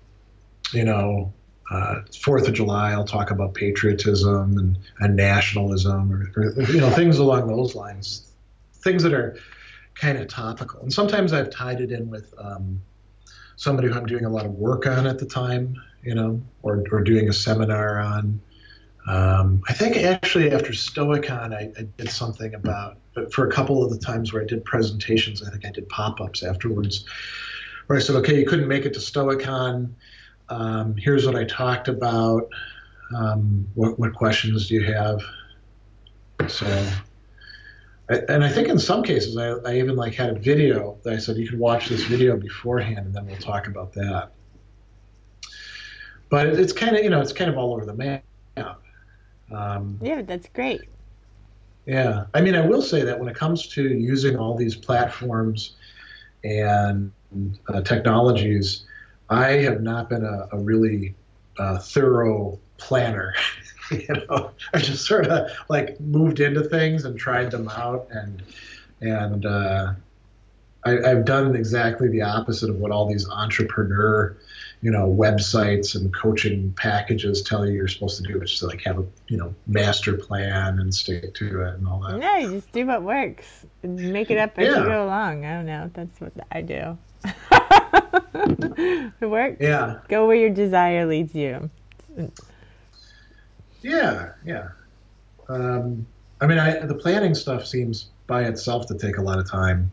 you 0.73 0.85
know, 0.85 1.33
uh, 1.71 2.03
Fourth 2.21 2.47
of 2.47 2.55
July, 2.55 2.93
I'll 2.93 3.05
talk 3.05 3.31
about 3.31 3.55
patriotism 3.55 4.57
and, 4.59 4.79
and 5.01 5.17
nationalism, 5.17 6.13
or, 6.13 6.33
or 6.37 6.63
you 6.63 6.81
know, 6.81 6.91
things 6.91 7.19
along 7.19 7.49
those 7.49 7.75
lines, 7.75 8.31
things 8.73 9.03
that 9.03 9.13
are 9.13 9.37
kind 9.95 10.19
of 10.19 10.29
topical. 10.29 10.81
And 10.81 10.93
sometimes 10.93 11.33
I've 11.33 11.51
tied 11.51 11.81
it 11.81 11.91
in 11.91 12.09
with 12.09 12.33
um, 12.39 12.81
somebody 13.57 13.89
who 13.89 13.95
I'm 13.95 14.07
doing 14.07 14.25
a 14.25 14.31
lot 14.31 14.47
of 14.47 14.53
work 14.53 14.87
on 14.87 15.07
at 15.07 15.19
the 15.19 15.27
time, 15.27 15.83
you 16.03 16.15
know, 16.15 16.41
or, 16.63 16.85
or 16.93 17.03
doing 17.03 17.29
a 17.29 17.33
seminar 17.33 17.99
on. 17.99 18.41
Um, 19.09 19.63
I 19.69 19.73
think 19.73 19.97
actually 19.97 20.51
after 20.51 20.73
Stoicon, 20.73 21.55
I, 21.55 21.71
I, 21.79 21.87
did 21.97 22.11
something 22.11 22.55
about, 22.55 22.99
for 23.31 23.49
a 23.49 23.53
couple 23.53 23.85
of 23.85 23.91
the 23.91 23.99
times 23.99 24.33
where 24.33 24.43
I 24.43 24.47
did 24.47 24.65
presentations, 24.65 25.47
I 25.47 25.51
think 25.51 25.65
I 25.65 25.71
did 25.71 25.89
pop 25.89 26.21
ups 26.21 26.43
afterwards, 26.43 27.05
where 27.87 27.97
I 27.97 28.03
said, 28.03 28.17
okay, 28.17 28.37
you 28.37 28.47
couldn't 28.47 28.67
make 28.67 28.85
it 28.85 28.95
to 28.95 29.01
Stoicon. 29.01 29.93
Um, 30.49 30.97
here's 30.97 31.27
what 31.27 31.37
I 31.37 31.45
talked 31.45 31.89
about. 31.89 32.49
Um, 33.15 33.67
what, 33.75 33.99
what 33.99 34.15
questions 34.15 34.69
do 34.69 34.75
you 34.75 34.93
have? 34.93 35.21
So 36.49 36.67
and 38.09 38.45
I 38.45 38.49
think 38.49 38.69
in 38.69 38.79
some 38.79 39.03
cases 39.03 39.37
I, 39.37 39.51
I, 39.69 39.79
even 39.79 39.97
like 39.97 40.15
had 40.15 40.31
a 40.31 40.39
video 40.39 40.97
that 41.03 41.13
I 41.13 41.19
said 41.19 41.37
you 41.37 41.49
can 41.49 41.59
watch 41.59 41.89
this 41.89 42.05
video 42.05 42.37
beforehand 42.37 42.99
and 42.99 43.15
then 43.15 43.27
we'll 43.27 43.37
talk 43.37 43.67
about 43.67 43.93
that. 43.95 44.31
But 46.29 46.47
it's 46.47 46.73
kind 46.73 46.97
of 46.97 47.03
you 47.03 47.11
know 47.11 47.21
it's 47.21 47.33
kind 47.33 47.51
of 47.51 47.59
all 47.59 47.75
over 47.75 47.85
the 47.85 47.95
map. 47.95 48.23
Um, 49.53 49.99
yeah, 50.03 50.23
that's 50.23 50.49
great. 50.49 50.83
Yeah, 51.85 52.27
I 52.35 52.41
mean 52.41 52.55
I 52.55 52.67
will 52.67 52.83
say 52.83 53.03
that 53.03 53.19
when 53.19 53.29
it 53.29 53.37
comes 53.37 53.67
to 53.69 53.83
using 53.83 54.37
all 54.37 54.57
these 54.57 54.77
platforms 54.77 55.77
and 56.45 57.13
uh, 57.69 57.81
technologies, 57.83 58.85
I 59.29 59.49
have 59.63 59.83
not 59.83 60.09
been 60.09 60.25
a, 60.25 60.49
a 60.53 60.59
really 60.59 61.15
uh, 61.59 61.79
thorough 61.79 62.59
planner. 62.79 63.35
you 63.91 64.07
know, 64.09 64.51
I 64.73 64.79
just 64.79 65.07
sort 65.07 65.27
of 65.27 65.51
like 65.69 66.01
moved 66.01 66.41
into 66.41 66.63
things 66.63 67.05
and 67.05 67.19
tried 67.19 67.51
them 67.51 67.69
out, 67.69 68.09
and 68.11 68.43
and 69.01 69.47
uh, 69.47 69.93
I, 70.85 71.09
have 71.09 71.25
done 71.25 71.57
exactly 71.57 72.09
the 72.09 72.23
opposite 72.23 72.71
of 72.71 72.77
what 72.77 72.91
all 72.91 73.09
these 73.09 73.29
entrepreneur, 73.29 74.37
you 74.83 74.91
know, 74.91 75.07
websites 75.07 75.95
and 75.95 76.15
coaching 76.15 76.73
packages 76.73 77.43
tell 77.43 77.67
you 77.67 77.73
you're 77.73 77.89
supposed 77.89 78.23
to 78.23 78.33
do, 78.33 78.39
which 78.39 78.55
is 78.55 78.63
like 78.63 78.83
have 78.83 78.99
a 78.99 79.07
you 79.29 79.37
know 79.37 79.55
master 79.67 80.15
plan 80.15 80.79
and 80.79 80.95
stick 80.95 81.35
to 81.35 81.63
it 81.63 81.75
and 81.75 81.89
all 81.89 82.01
that. 82.01 82.19
No, 82.19 82.37
you 82.37 82.51
just 82.53 82.73
do 82.73 82.87
what 82.87 83.03
works. 83.03 83.67
Make 83.83 84.31
it 84.31 84.39
up 84.39 84.59
as 84.59 84.69
yeah. 84.69 84.81
you 84.81 84.87
go 84.87 85.07
along. 85.07 85.45
I 85.45 85.55
don't 85.55 85.67
know. 85.67 85.91
That's 85.93 86.21
what 86.21 86.33
I 86.53 86.63
do. 86.63 86.99
it 89.21 89.27
works. 89.27 89.57
Yeah. 89.61 90.01
Go 90.09 90.27
where 90.27 90.37
your 90.37 90.51
desire 90.51 91.07
leads 91.07 91.35
you. 91.35 91.71
Yeah, 93.83 94.33
yeah. 94.45 94.69
Um, 95.49 96.07
I 96.41 96.47
mean, 96.47 96.59
I, 96.59 96.81
the 96.81 96.95
planning 96.95 97.35
stuff 97.35 97.67
seems 97.67 98.11
by 98.27 98.45
itself 98.45 98.87
to 98.89 98.99
take 98.99 99.19
a 99.19 99.23
lot 99.23 99.39
of 99.39 99.49
time. 99.51 99.91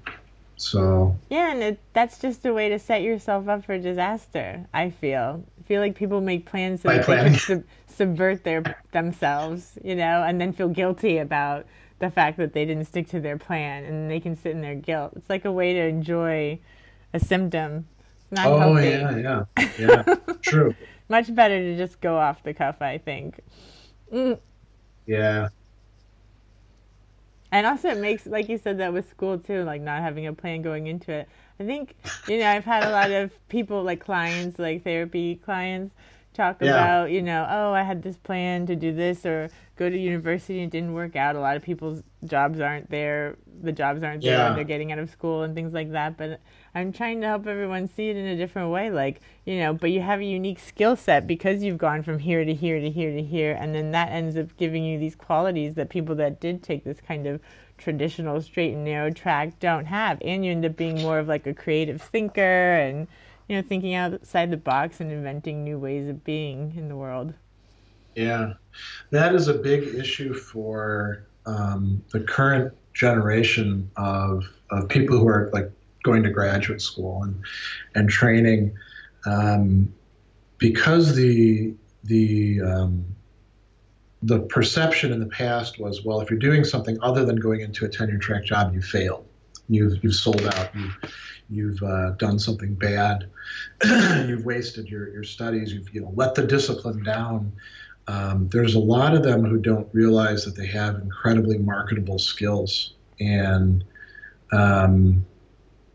So 0.55 1.15
yeah, 1.29 1.51
and 1.51 1.63
it, 1.63 1.79
that's 1.93 2.19
just 2.19 2.45
a 2.45 2.53
way 2.53 2.69
to 2.69 2.79
set 2.79 3.01
yourself 3.01 3.47
up 3.47 3.65
for 3.65 3.77
disaster. 3.77 4.65
I 4.73 4.91
feel. 4.91 5.43
I 5.59 5.63
feel 5.67 5.81
like 5.81 5.95
people 5.95 6.21
make 6.21 6.45
plans 6.45 6.81
so 6.81 6.89
that 6.89 7.05
planning. 7.05 7.33
they 7.33 7.39
can 7.39 7.39
sub- 7.39 7.63
subvert 7.87 8.43
their 8.43 8.63
themselves, 8.91 9.77
you 9.83 9.95
know, 9.95 10.23
and 10.23 10.39
then 10.39 10.53
feel 10.53 10.69
guilty 10.69 11.17
about 11.17 11.65
the 11.99 12.09
fact 12.09 12.37
that 12.37 12.53
they 12.53 12.65
didn't 12.65 12.85
stick 12.85 13.07
to 13.09 13.19
their 13.19 13.37
plan, 13.37 13.83
and 13.83 14.09
they 14.09 14.19
can 14.19 14.35
sit 14.35 14.51
in 14.51 14.61
their 14.61 14.75
guilt. 14.75 15.13
It's 15.15 15.29
like 15.29 15.45
a 15.45 15.51
way 15.51 15.73
to 15.73 15.79
enjoy 15.79 16.59
a 17.13 17.19
symptom. 17.19 17.87
Not 18.33 18.47
oh 18.47 18.57
healthy. 18.57 18.89
yeah, 18.89 19.45
yeah, 19.57 19.69
yeah. 19.77 20.15
True. 20.41 20.75
Much 21.07 21.33
better 21.35 21.59
to 21.59 21.77
just 21.77 22.01
go 22.01 22.17
off 22.17 22.41
the 22.41 22.53
cuff, 22.53 22.81
I 22.81 22.97
think. 22.97 23.39
Mm. 24.11 24.39
Yeah. 25.05 25.49
And 27.51 27.67
also, 27.67 27.89
it 27.89 27.99
makes, 27.99 28.25
like 28.25 28.49
you 28.49 28.57
said, 28.57 28.79
that 28.79 28.91
with 28.91 29.07
school 29.07 29.37
too, 29.37 29.63
like 29.63 29.81
not 29.81 30.01
having 30.01 30.25
a 30.25 30.33
plan 30.33 30.63
going 30.63 30.87
into 30.87 31.11
it. 31.11 31.29
I 31.59 31.65
think, 31.65 31.95
you 32.27 32.39
know, 32.39 32.47
I've 32.47 32.65
had 32.65 32.83
a 32.83 32.89
lot 32.89 33.11
of 33.11 33.31
people, 33.49 33.83
like 33.83 33.99
clients, 33.99 34.57
like 34.57 34.83
therapy 34.83 35.35
clients, 35.35 35.93
talk 36.33 36.57
yeah. 36.59 36.71
about, 36.71 37.11
you 37.11 37.21
know, 37.21 37.45
oh, 37.47 37.73
I 37.73 37.83
had 37.83 38.01
this 38.01 38.17
plan 38.17 38.65
to 38.65 38.75
do 38.75 38.91
this 38.91 39.23
or 39.23 39.51
go 39.75 39.87
to 39.87 39.95
university 39.95 40.63
and 40.63 40.73
it 40.73 40.75
didn't 40.75 40.93
work 40.93 41.15
out. 41.15 41.35
A 41.35 41.39
lot 41.39 41.55
of 41.55 41.61
people's 41.61 42.01
jobs 42.25 42.59
aren't 42.59 42.89
there. 42.89 43.37
The 43.61 43.71
jobs 43.71 44.01
aren't 44.01 44.23
there 44.23 44.37
yeah. 44.37 44.45
when 44.47 44.55
they're 44.55 44.63
getting 44.63 44.91
out 44.91 44.97
of 44.97 45.11
school 45.11 45.43
and 45.43 45.53
things 45.53 45.73
like 45.73 45.91
that. 45.91 46.17
But 46.17 46.41
I'm 46.75 46.91
trying 46.91 47.21
to 47.21 47.27
help 47.27 47.45
everyone 47.45 47.87
see 47.87 48.09
it 48.09 48.17
in 48.17 48.25
a 48.25 48.35
different 48.35 48.71
way. 48.71 48.89
Like, 48.89 49.21
you 49.45 49.59
know, 49.59 49.73
but 49.73 49.91
you 49.91 50.01
have 50.01 50.21
a 50.21 50.25
unique 50.25 50.57
skill 50.57 50.95
set 50.95 51.27
because 51.27 51.61
you've 51.61 51.77
gone 51.77 52.01
from 52.01 52.17
here 52.17 52.43
to 52.43 52.53
here 52.53 52.79
to 52.79 52.89
here 52.89 53.11
to 53.11 53.21
here. 53.21 53.55
And 53.59 53.75
then 53.75 53.91
that 53.91 54.11
ends 54.11 54.35
up 54.37 54.57
giving 54.57 54.83
you 54.83 54.97
these 54.97 55.15
qualities 55.15 55.75
that 55.75 55.89
people 55.89 56.15
that 56.15 56.39
did 56.39 56.63
take 56.63 56.83
this 56.83 56.99
kind 56.99 57.27
of 57.27 57.41
traditional 57.77 58.41
straight 58.41 58.73
and 58.73 58.83
narrow 58.83 59.11
track 59.11 59.59
don't 59.59 59.85
have. 59.85 60.17
And 60.23 60.43
you 60.43 60.51
end 60.51 60.65
up 60.65 60.75
being 60.75 61.01
more 61.01 61.19
of 61.19 61.27
like 61.27 61.45
a 61.45 61.53
creative 61.53 62.01
thinker 62.01 62.41
and, 62.41 63.07
you 63.47 63.55
know, 63.55 63.61
thinking 63.61 63.93
outside 63.93 64.49
the 64.49 64.57
box 64.57 64.99
and 64.99 65.11
inventing 65.11 65.63
new 65.63 65.77
ways 65.77 66.09
of 66.09 66.23
being 66.23 66.73
in 66.75 66.87
the 66.87 66.95
world. 66.95 67.35
Yeah, 68.15 68.53
that 69.11 69.35
is 69.35 69.47
a 69.47 69.55
big 69.55 69.95
issue 69.95 70.33
for 70.33 71.25
um, 71.45 72.03
the 72.11 72.19
current 72.19 72.73
generation 72.93 73.89
of, 73.95 74.43
of 74.69 74.87
people 74.87 75.17
who 75.19 75.27
are 75.27 75.49
like 75.51 75.71
going 76.03 76.23
to 76.23 76.29
graduate 76.29 76.81
school 76.81 77.23
and 77.23 77.43
and 77.95 78.09
training 78.09 78.75
um, 79.25 79.93
because 80.57 81.15
the 81.15 81.73
the 82.03 82.61
um, 82.61 83.05
the 84.21 84.39
perception 84.39 85.11
in 85.11 85.19
the 85.19 85.27
past 85.27 85.79
was 85.79 86.03
well 86.03 86.21
if 86.21 86.29
you're 86.29 86.39
doing 86.39 86.63
something 86.63 86.97
other 87.01 87.25
than 87.25 87.37
going 87.37 87.61
into 87.61 87.85
a 87.85 87.89
tenure 87.89 88.17
track 88.17 88.43
job 88.43 88.73
you 88.73 88.81
failed. 88.81 89.25
You've 89.69 90.03
you've 90.03 90.15
sold 90.15 90.45
out. 90.45 90.75
You've 90.75 90.97
you've 91.49 91.83
uh, 91.83 92.11
done 92.11 92.39
something 92.39 92.75
bad. 92.75 93.29
You've 94.27 94.45
wasted 94.45 94.87
your, 94.89 95.09
your 95.09 95.23
studies. 95.23 95.73
You've 95.73 95.93
you 95.93 96.01
know 96.01 96.11
let 96.15 96.35
the 96.35 96.43
discipline 96.43 97.03
down. 97.03 97.53
Um, 98.07 98.49
there's 98.49 98.75
a 98.75 98.79
lot 98.79 99.13
of 99.15 99.23
them 99.23 99.45
who 99.45 99.57
don't 99.57 99.87
realize 99.93 100.43
that 100.43 100.57
they 100.57 100.67
have 100.67 100.95
incredibly 100.95 101.57
marketable 101.57 102.19
skills 102.19 102.93
and 103.19 103.85
um, 104.51 105.25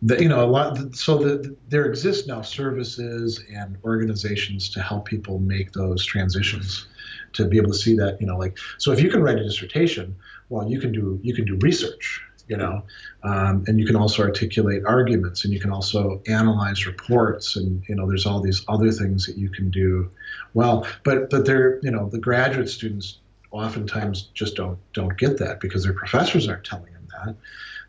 you 0.02 0.28
know 0.28 0.44
a 0.44 0.46
lot 0.46 0.94
so 0.94 1.18
the, 1.18 1.56
there 1.68 1.84
exist 1.86 2.26
now 2.28 2.40
services 2.40 3.42
and 3.52 3.76
organizations 3.84 4.70
to 4.70 4.80
help 4.80 5.06
people 5.06 5.38
make 5.38 5.72
those 5.72 6.04
transitions 6.04 6.86
to 7.32 7.46
be 7.46 7.56
able 7.56 7.70
to 7.70 7.78
see 7.78 7.96
that 7.96 8.20
you 8.20 8.26
know 8.26 8.36
like 8.36 8.56
so 8.78 8.92
if 8.92 9.00
you 9.00 9.10
can 9.10 9.22
write 9.22 9.38
a 9.38 9.42
dissertation 9.42 10.14
well 10.48 10.68
you 10.68 10.80
can 10.80 10.92
do 10.92 11.18
you 11.22 11.34
can 11.34 11.44
do 11.44 11.56
research 11.62 12.22
you 12.46 12.56
know 12.56 12.82
um, 13.24 13.64
and 13.66 13.80
you 13.80 13.86
can 13.86 13.96
also 13.96 14.22
articulate 14.22 14.84
arguments 14.86 15.44
and 15.44 15.52
you 15.52 15.60
can 15.60 15.70
also 15.70 16.22
analyze 16.28 16.86
reports 16.86 17.56
and 17.56 17.82
you 17.88 17.94
know 17.94 18.06
there's 18.06 18.26
all 18.26 18.40
these 18.40 18.64
other 18.68 18.92
things 18.92 19.26
that 19.26 19.36
you 19.36 19.48
can 19.48 19.70
do 19.70 20.10
well. 20.54 20.86
But 21.04 21.30
but 21.30 21.44
they're 21.44 21.80
you 21.82 21.90
know 21.90 22.08
the 22.08 22.18
graduate 22.18 22.68
students 22.68 23.18
oftentimes 23.50 24.30
just 24.34 24.54
don't 24.54 24.78
don't 24.92 25.16
get 25.18 25.38
that 25.38 25.60
because 25.60 25.82
their 25.82 25.92
professors 25.92 26.48
aren't 26.48 26.64
telling 26.64 26.92
them 26.92 27.08
that 27.10 27.36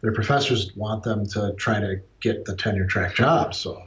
their 0.02 0.12
professors 0.12 0.76
want 0.76 1.04
them 1.04 1.26
to 1.28 1.54
try 1.58 1.80
to 1.80 2.02
get 2.22 2.46
the 2.46 2.56
tenure 2.56 2.86
track 2.86 3.16
jobs. 3.16 3.58
So 3.58 3.84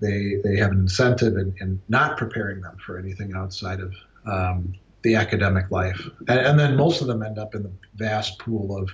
they 0.00 0.36
they 0.44 0.56
have 0.56 0.70
an 0.70 0.78
incentive 0.78 1.36
in, 1.36 1.54
in 1.60 1.80
not 1.88 2.16
preparing 2.16 2.60
them 2.60 2.76
for 2.84 2.98
anything 2.98 3.34
outside 3.34 3.80
of 3.80 3.94
um, 4.26 4.74
the 5.02 5.16
academic 5.16 5.70
life. 5.70 6.00
And, 6.28 6.38
and, 6.40 6.58
then 6.58 6.76
most 6.76 7.00
of 7.00 7.06
them 7.06 7.22
end 7.22 7.38
up 7.38 7.54
in 7.54 7.62
the 7.62 7.72
vast 7.94 8.38
pool 8.38 8.76
of 8.76 8.90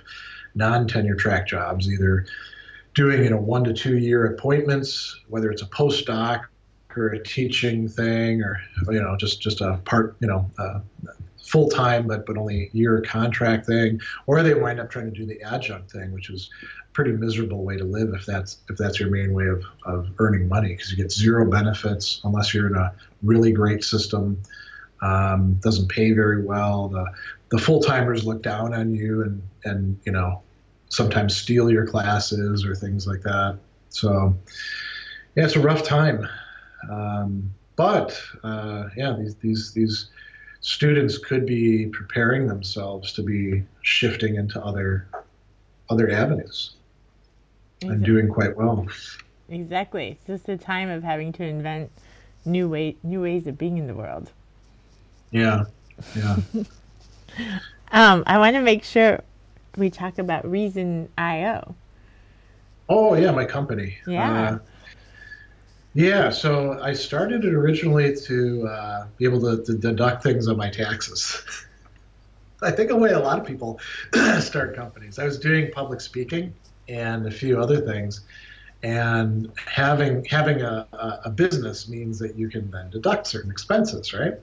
non 0.53 0.87
tenure 0.87 1.15
track 1.15 1.47
jobs, 1.47 1.91
either 1.91 2.25
doing 2.93 3.23
you 3.23 3.29
know 3.29 3.37
one 3.37 3.63
to 3.65 3.73
two 3.73 3.97
year 3.97 4.25
appointments, 4.25 5.19
whether 5.27 5.51
it's 5.51 5.61
a 5.61 5.67
postdoc 5.67 6.45
or 6.95 7.09
a 7.09 7.21
teaching 7.21 7.87
thing, 7.87 8.41
or 8.41 8.59
you 8.89 9.01
know 9.01 9.15
just 9.17 9.41
just 9.41 9.61
a 9.61 9.79
part 9.85 10.15
you 10.19 10.27
know. 10.27 10.49
Uh, 10.57 10.79
full 11.45 11.69
time 11.69 12.07
but 12.07 12.25
but 12.25 12.37
only 12.37 12.63
a 12.63 12.77
year 12.77 13.01
contract 13.01 13.65
thing, 13.65 14.01
or 14.25 14.41
they 14.43 14.53
wind 14.53 14.79
up 14.79 14.89
trying 14.89 15.05
to 15.05 15.11
do 15.11 15.25
the 15.25 15.41
adjunct 15.43 15.91
thing, 15.91 16.11
which 16.11 16.29
is 16.29 16.49
a 16.63 16.93
pretty 16.93 17.11
miserable 17.11 17.63
way 17.63 17.77
to 17.77 17.83
live 17.83 18.13
if 18.13 18.25
that's 18.25 18.57
if 18.69 18.77
that's 18.77 18.99
your 18.99 19.09
main 19.09 19.33
way 19.33 19.47
of, 19.47 19.63
of 19.85 20.09
earning 20.19 20.47
money 20.47 20.69
because 20.69 20.91
you 20.91 20.97
get 20.97 21.11
zero 21.11 21.49
benefits 21.49 22.21
unless 22.23 22.53
you're 22.53 22.67
in 22.67 22.75
a 22.75 22.93
really 23.23 23.51
great 23.51 23.83
system. 23.83 24.41
Um, 25.01 25.55
doesn't 25.55 25.89
pay 25.89 26.13
very 26.13 26.43
well. 26.43 26.87
The 26.89 27.05
the 27.49 27.57
full 27.57 27.81
timers 27.81 28.25
look 28.25 28.41
down 28.41 28.73
on 28.73 28.93
you 28.95 29.21
and 29.21 29.41
and 29.63 29.99
you 30.05 30.11
know 30.11 30.41
sometimes 30.89 31.35
steal 31.35 31.69
your 31.69 31.85
classes 31.85 32.65
or 32.65 32.75
things 32.75 33.07
like 33.07 33.21
that. 33.21 33.57
So, 33.89 34.35
yeah, 35.35 35.45
it's 35.45 35.55
a 35.55 35.59
rough 35.59 35.83
time. 35.83 36.27
Um, 36.89 37.51
but 37.75 38.19
uh, 38.43 38.89
yeah, 38.95 39.15
these 39.17 39.35
these 39.35 39.73
these 39.73 40.09
students 40.65 41.19
could 41.19 41.45
be 41.45 41.85
preparing 41.85 42.47
themselves 42.47 43.13
to 43.13 43.21
be 43.21 43.63
shifting 43.83 44.35
into 44.35 44.59
other 44.59 45.07
other 45.91 46.09
avenues 46.09 46.71
exactly. 47.81 47.95
and 47.95 48.03
doing 48.03 48.27
quite 48.27 48.57
well. 48.57 48.87
Exactly. 49.47 50.07
It's 50.07 50.25
just 50.25 50.49
a 50.49 50.57
time 50.57 50.89
of 50.89 51.03
having 51.03 51.31
to 51.33 51.43
invent 51.43 51.91
new 52.45 52.67
way 52.67 52.97
new 53.03 53.21
ways 53.21 53.45
of 53.45 53.59
being 53.59 53.77
in 53.77 53.85
the 53.85 53.93
world. 53.93 54.31
Yeah. 55.29 55.65
Yeah. 56.15 56.37
um, 57.91 58.23
I 58.25 58.39
want 58.39 58.55
to 58.55 58.61
make 58.61 58.83
sure 58.83 59.21
we 59.77 59.91
talk 59.91 60.17
about 60.17 60.49
Reason 60.49 61.09
IO. 61.15 61.75
Oh 62.89 63.13
yeah, 63.13 63.29
my 63.29 63.45
company. 63.45 63.99
Yeah. 64.07 64.49
Uh, 64.49 64.59
yeah, 65.95 66.29
so 66.29 66.77
I 66.81 66.91
started 66.91 67.45
it 67.45 67.53
originally 67.53 68.13
to 68.13 68.67
uh, 68.67 69.07
be 69.15 69.23
able 69.23 69.39
to, 69.39 69.63
to, 69.63 69.77
deduct 69.77 70.23
things 70.23 70.49
on 70.49 70.57
my 70.57 70.69
taxes. 70.69 71.41
I 72.61 72.71
think 72.71 72.89
the 72.89 72.97
way 72.97 73.11
a 73.11 73.19
lot 73.19 73.39
of 73.39 73.45
people 73.45 73.79
start 74.41 74.75
companies. 74.75 75.19
I 75.19 75.23
was 75.23 75.39
doing 75.39 75.71
public 75.71 76.01
speaking 76.01 76.53
and 76.89 77.25
a 77.25 77.31
few 77.31 77.61
other 77.61 77.79
things, 77.79 78.25
and 78.83 79.49
having 79.65 80.25
having 80.25 80.61
a, 80.61 80.85
a 81.23 81.29
business 81.29 81.87
means 81.87 82.19
that 82.19 82.35
you 82.35 82.49
can 82.49 82.69
then 82.71 82.89
deduct 82.89 83.25
certain 83.25 83.49
expenses, 83.49 84.13
right? 84.13 84.33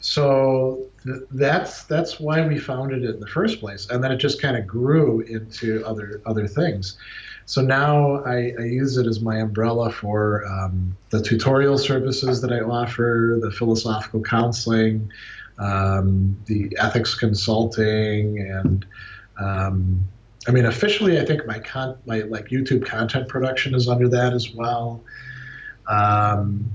So 0.00 0.86
th- 1.02 1.22
that's 1.32 1.84
that's 1.84 2.18
why 2.18 2.46
we 2.46 2.58
founded 2.58 3.04
it 3.04 3.10
in 3.10 3.20
the 3.20 3.26
first 3.26 3.60
place, 3.60 3.90
and 3.90 4.02
then 4.02 4.10
it 4.10 4.16
just 4.16 4.40
kind 4.40 4.56
of 4.56 4.66
grew 4.66 5.20
into 5.20 5.84
other 5.84 6.22
other 6.24 6.48
things. 6.48 6.96
So 7.46 7.60
now 7.62 8.24
I, 8.24 8.54
I, 8.58 8.64
use 8.64 8.96
it 8.96 9.06
as 9.06 9.20
my 9.20 9.38
umbrella 9.38 9.92
for 9.92 10.46
um, 10.46 10.96
the 11.10 11.20
tutorial 11.20 11.76
services 11.76 12.40
that 12.40 12.52
I 12.52 12.60
offer, 12.60 13.38
the 13.40 13.50
philosophical 13.50 14.22
counseling, 14.22 15.10
um, 15.58 16.38
the 16.46 16.74
ethics 16.80 17.14
consulting, 17.14 18.40
and 18.40 18.86
um, 19.38 20.04
I 20.48 20.52
mean 20.52 20.64
officially 20.64 21.20
I 21.20 21.24
think 21.24 21.46
my 21.46 21.58
con- 21.58 21.98
my 22.06 22.20
like 22.20 22.46
YouTube 22.48 22.86
content 22.86 23.28
production 23.28 23.74
is 23.74 23.88
under 23.88 24.08
that 24.08 24.32
as 24.32 24.50
well. 24.52 25.02
Um, 25.86 26.70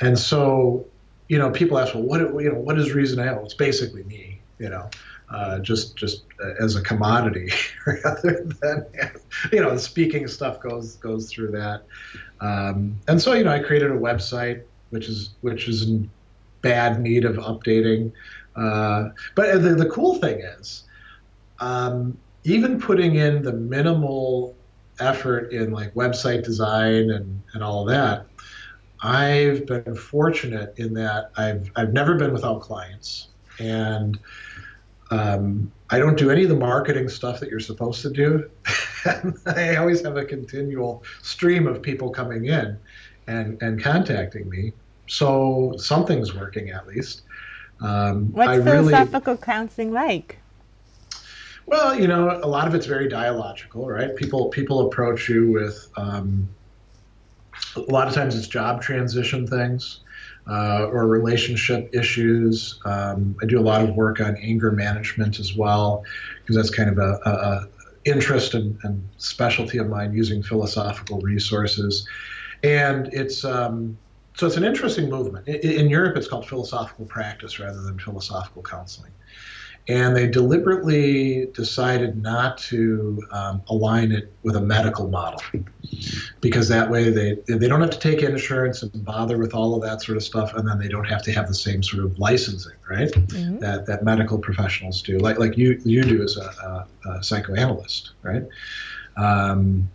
and 0.00 0.18
so 0.18 0.84
you 1.28 1.38
know 1.38 1.50
people 1.50 1.78
ask, 1.78 1.94
well, 1.94 2.02
what 2.02 2.20
you 2.20 2.52
know 2.52 2.58
what 2.58 2.78
is 2.78 2.92
Reason 2.92 3.18
IO? 3.18 3.42
It's 3.44 3.54
basically 3.54 4.04
me, 4.04 4.40
you 4.58 4.68
know 4.68 4.90
uh, 5.30 5.58
just 5.60 5.96
just 5.96 6.24
as 6.60 6.76
a 6.76 6.82
commodity 6.82 7.50
rather 7.86 8.46
than 8.62 8.86
you 9.52 9.60
know 9.60 9.70
the 9.70 9.78
speaking 9.78 10.26
stuff 10.26 10.60
goes 10.60 10.96
goes 10.96 11.30
through 11.30 11.50
that. 11.52 11.84
Um, 12.40 12.98
and 13.08 13.20
so 13.20 13.32
you 13.32 13.44
know 13.44 13.52
I 13.52 13.60
created 13.60 13.90
a 13.90 13.96
website 13.96 14.62
which 14.90 15.08
is 15.08 15.30
which 15.40 15.68
is 15.68 15.82
in 15.82 16.10
bad 16.62 17.00
need 17.00 17.24
of 17.24 17.36
updating. 17.36 18.12
Uh, 18.56 19.10
but 19.34 19.62
the, 19.62 19.74
the 19.74 19.88
cool 19.90 20.14
thing 20.16 20.40
is 20.40 20.84
um, 21.58 22.16
even 22.44 22.80
putting 22.80 23.16
in 23.16 23.42
the 23.42 23.52
minimal 23.52 24.54
effort 25.00 25.52
in 25.52 25.72
like 25.72 25.92
website 25.94 26.44
design 26.44 27.10
and, 27.10 27.42
and 27.52 27.64
all 27.64 27.84
that 27.84 28.26
I've 29.04 29.66
been 29.66 29.94
fortunate 29.94 30.74
in 30.78 30.94
that 30.94 31.30
I've 31.36 31.70
I've 31.76 31.92
never 31.92 32.14
been 32.14 32.32
without 32.32 32.62
clients. 32.62 33.28
And 33.60 34.18
um, 35.10 35.70
I 35.90 35.98
don't 35.98 36.16
do 36.16 36.30
any 36.30 36.42
of 36.44 36.48
the 36.48 36.56
marketing 36.56 37.08
stuff 37.08 37.40
that 37.40 37.50
you're 37.50 37.60
supposed 37.60 38.02
to 38.02 38.10
do. 38.10 38.50
I 39.46 39.76
always 39.76 40.02
have 40.02 40.16
a 40.16 40.24
continual 40.24 41.04
stream 41.22 41.66
of 41.66 41.82
people 41.82 42.10
coming 42.10 42.46
in 42.46 42.78
and, 43.26 43.60
and 43.62 43.82
contacting 43.82 44.48
me. 44.48 44.72
So 45.06 45.74
something's 45.76 46.34
working 46.34 46.70
at 46.70 46.86
least. 46.86 47.22
Um, 47.80 48.32
What's 48.32 48.48
I 48.48 48.62
philosophical 48.62 49.34
really, 49.34 49.44
counseling 49.44 49.92
like? 49.92 50.38
Well, 51.66 51.98
you 51.98 52.08
know, 52.08 52.30
a 52.42 52.46
lot 52.46 52.66
of 52.66 52.74
it's 52.74 52.86
very 52.86 53.08
dialogical, 53.08 53.88
right? 53.88 54.14
People 54.16 54.48
people 54.48 54.86
approach 54.86 55.28
you 55.28 55.50
with 55.50 55.88
um, 55.96 56.48
a 57.76 57.80
lot 57.80 58.06
of 58.06 58.14
times 58.14 58.36
it's 58.36 58.48
job 58.48 58.82
transition 58.82 59.46
things 59.46 60.00
uh, 60.48 60.86
or 60.86 61.06
relationship 61.06 61.90
issues. 61.94 62.78
Um, 62.84 63.36
I 63.42 63.46
do 63.46 63.58
a 63.58 63.62
lot 63.62 63.82
of 63.82 63.94
work 63.94 64.20
on 64.20 64.36
anger 64.36 64.70
management 64.70 65.40
as 65.40 65.56
well, 65.56 66.04
because 66.40 66.56
that's 66.56 66.70
kind 66.70 66.90
of 66.90 66.98
a, 66.98 67.20
a, 67.24 67.30
a 67.30 67.68
interest 68.04 68.54
and, 68.54 68.78
and, 68.82 69.08
specialty 69.16 69.78
of 69.78 69.88
mine 69.88 70.12
using 70.12 70.42
philosophical 70.42 71.18
resources. 71.20 72.06
And 72.62 73.08
it's 73.14 73.42
um, 73.44 73.96
so 74.34 74.46
it's 74.46 74.58
an 74.58 74.64
interesting 74.64 75.08
movement. 75.08 75.48
In, 75.48 75.72
in 75.72 75.88
Europe, 75.88 76.16
it's 76.16 76.28
called 76.28 76.46
philosophical 76.46 77.06
practice 77.06 77.58
rather 77.58 77.80
than 77.80 77.98
philosophical 77.98 78.62
counseling 78.62 79.13
and 79.86 80.16
they 80.16 80.26
deliberately 80.26 81.46
decided 81.52 82.22
not 82.22 82.56
to 82.56 83.22
um, 83.30 83.62
align 83.68 84.12
it 84.12 84.32
with 84.42 84.56
a 84.56 84.60
medical 84.60 85.08
model. 85.08 85.40
Because 86.40 86.68
that 86.68 86.90
way 86.90 87.10
they 87.10 87.36
they 87.46 87.68
don't 87.68 87.80
have 87.80 87.90
to 87.90 87.98
take 87.98 88.22
insurance 88.22 88.82
and 88.82 89.04
bother 89.04 89.36
with 89.38 89.54
all 89.54 89.74
of 89.74 89.82
that 89.82 90.02
sort 90.02 90.16
of 90.16 90.22
stuff 90.22 90.54
and 90.54 90.66
then 90.66 90.78
they 90.78 90.88
don't 90.88 91.04
have 91.04 91.22
to 91.22 91.32
have 91.32 91.48
the 91.48 91.54
same 91.54 91.82
sort 91.82 92.04
of 92.04 92.18
licensing 92.18 92.76
right? 92.88 93.10
Mm-hmm. 93.10 93.58
that 93.58 93.86
that 93.86 94.02
medical 94.02 94.38
professionals 94.38 95.02
do. 95.02 95.18
Like 95.18 95.38
like 95.38 95.56
you 95.56 95.80
you 95.84 96.02
do 96.02 96.22
as 96.22 96.36
a, 96.36 96.86
a, 97.06 97.10
a 97.10 97.22
psychoanalyst 97.22 98.12
right? 98.22 98.44
Um, 99.16 99.90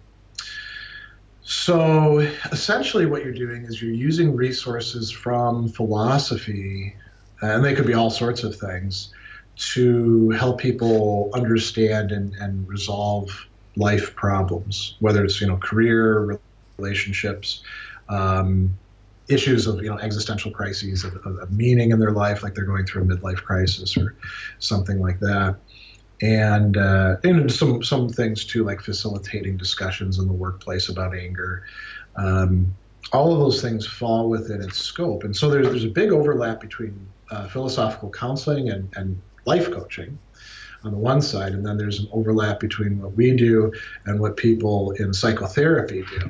so 1.42 2.20
essentially 2.52 3.08
what 3.08 3.24
you're 3.24 3.34
doing 3.34 3.66
is 3.66 3.82
you're 3.82 3.92
using 3.92 4.36
resources 4.36 5.10
from 5.10 5.68
philosophy 5.68 6.96
and 7.42 7.66
they 7.66 7.74
could 7.74 7.88
be 7.88 7.96
all 7.96 8.12
sorts 8.12 8.44
of 8.44 8.56
things 8.56 9.14
to 9.60 10.30
help 10.32 10.60
people 10.60 11.30
understand 11.34 12.12
and, 12.12 12.34
and 12.36 12.68
resolve 12.68 13.30
life 13.76 14.16
problems, 14.16 14.95
whether 14.99 15.24
it's 15.24 15.41
you 15.41 15.47
know 15.47 15.57
career, 15.57 16.39
relationships, 16.78 17.62
um, 18.07 18.78
issues 19.28 19.68
of 19.68 19.84
you 19.84 19.89
know 19.89 19.97
existential 19.97 20.51
crises 20.51 21.03
of, 21.03 21.16
of, 21.26 21.51
meaning 21.51 21.91
in 21.91 21.99
their 21.99 22.12
life, 22.12 22.41
like 22.41 22.55
they're 22.55 22.64
going 22.64 22.86
through 22.86 23.03
a 23.03 23.05
midlife 23.05 23.43
crisis 23.43 23.97
or 23.97 24.16
something 24.60 24.99
like 24.99 25.20
that, 25.20 25.57
and 26.22 26.78
uh, 26.78 27.18
and 27.26 27.51
some 27.51 27.84
some 27.84 28.07
things 28.07 28.45
too, 28.45 28.64
like 28.64 28.80
facilitating 28.80 29.57
discussions 29.57 30.20
in 30.20 30.28
the 30.28 30.34
workplace 30.34 30.88
about 30.88 31.14
anger. 31.14 31.66
Um, 32.16 32.74
all 33.12 33.34
of 33.34 33.39
those 33.39 33.62
things 33.62 33.88
fall 33.88 34.30
within 34.30 34.62
its 34.62 34.78
scope, 34.78 35.26
and 35.26 35.36
so 35.36 35.49
there's 35.49 35.68
there's 35.68 35.84
a 35.84 35.89
big 35.89 36.12
overlap 36.12 36.62
between 36.62 37.07
uh, 37.30 37.47
philosophical 37.47 38.10
counseling 38.10 38.70
and, 38.70 38.89
and 38.95 39.22
life 39.50 39.72
coaching 39.72 40.18
on 40.84 40.91
the 40.91 40.97
one 40.97 41.22
side, 41.22 41.54
and 41.54 41.66
then 41.66 41.78
there's 41.78 42.00
an 42.00 42.08
overlap 42.12 42.60
between 42.60 43.02
what 43.02 43.14
we 43.14 43.36
do 43.36 43.74
and 44.06 44.20
what 44.20 44.38
people 44.38 44.91
in 44.91 45.14
psychotherapy 45.14 46.04
do. 46.04 46.30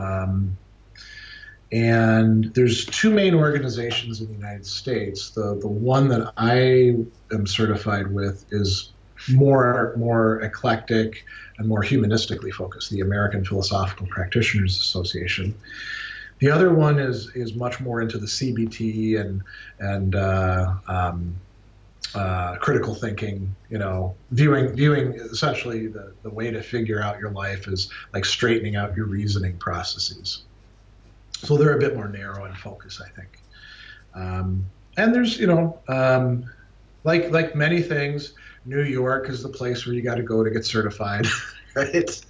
Um, 0.00 0.56
and 1.72 2.54
there's 2.54 2.86
two 2.86 3.10
main 3.10 3.34
organizations 3.34 4.20
in 4.20 4.28
the 4.28 4.34
United 4.34 4.66
States. 4.66 5.30
The 5.30 5.58
the 5.60 5.74
one 5.94 6.08
that 6.08 6.32
I 6.36 6.94
am 7.34 7.46
certified 7.46 8.06
with 8.12 8.44
is 8.52 8.92
more 9.32 9.94
more 9.96 10.40
eclectic 10.40 11.24
and 11.58 11.66
more 11.66 11.82
humanistically 11.82 12.52
focused, 12.52 12.90
the 12.90 13.00
American 13.00 13.44
Philosophical 13.44 14.06
Practitioners 14.06 14.78
Association. 14.78 15.54
The 16.38 16.50
other 16.50 16.72
one 16.72 16.98
is 16.98 17.30
is 17.34 17.54
much 17.54 17.80
more 17.80 18.00
into 18.00 18.18
the 18.18 18.26
CBT 18.26 19.20
and 19.20 19.42
and 19.80 20.14
uh, 20.14 20.74
um, 20.86 21.40
uh, 22.14 22.56
critical 22.56 22.94
thinking, 22.94 23.54
you 23.70 23.78
know, 23.78 24.14
viewing 24.30 24.74
viewing 24.74 25.14
essentially 25.14 25.88
the, 25.88 26.12
the 26.22 26.30
way 26.30 26.50
to 26.50 26.62
figure 26.62 27.02
out 27.02 27.18
your 27.18 27.30
life 27.30 27.66
is 27.66 27.90
like 28.12 28.24
straightening 28.24 28.76
out 28.76 28.96
your 28.96 29.06
reasoning 29.06 29.56
processes. 29.58 30.44
So 31.32 31.56
they're 31.56 31.76
a 31.76 31.80
bit 31.80 31.94
more 31.94 32.08
narrow 32.08 32.44
in 32.44 32.54
focus, 32.54 33.02
I 33.04 33.10
think. 33.10 33.40
Um, 34.14 34.64
and 34.96 35.14
there's, 35.14 35.38
you 35.38 35.46
know, 35.46 35.78
um, 35.88 36.48
like 37.02 37.30
like 37.30 37.54
many 37.54 37.82
things, 37.82 38.34
New 38.64 38.82
York 38.82 39.28
is 39.28 39.42
the 39.42 39.48
place 39.48 39.84
where 39.84 39.94
you 39.94 40.02
got 40.02 40.14
to 40.14 40.22
go 40.22 40.44
to 40.44 40.50
get 40.50 40.64
certified, 40.64 41.26
right? 41.74 42.24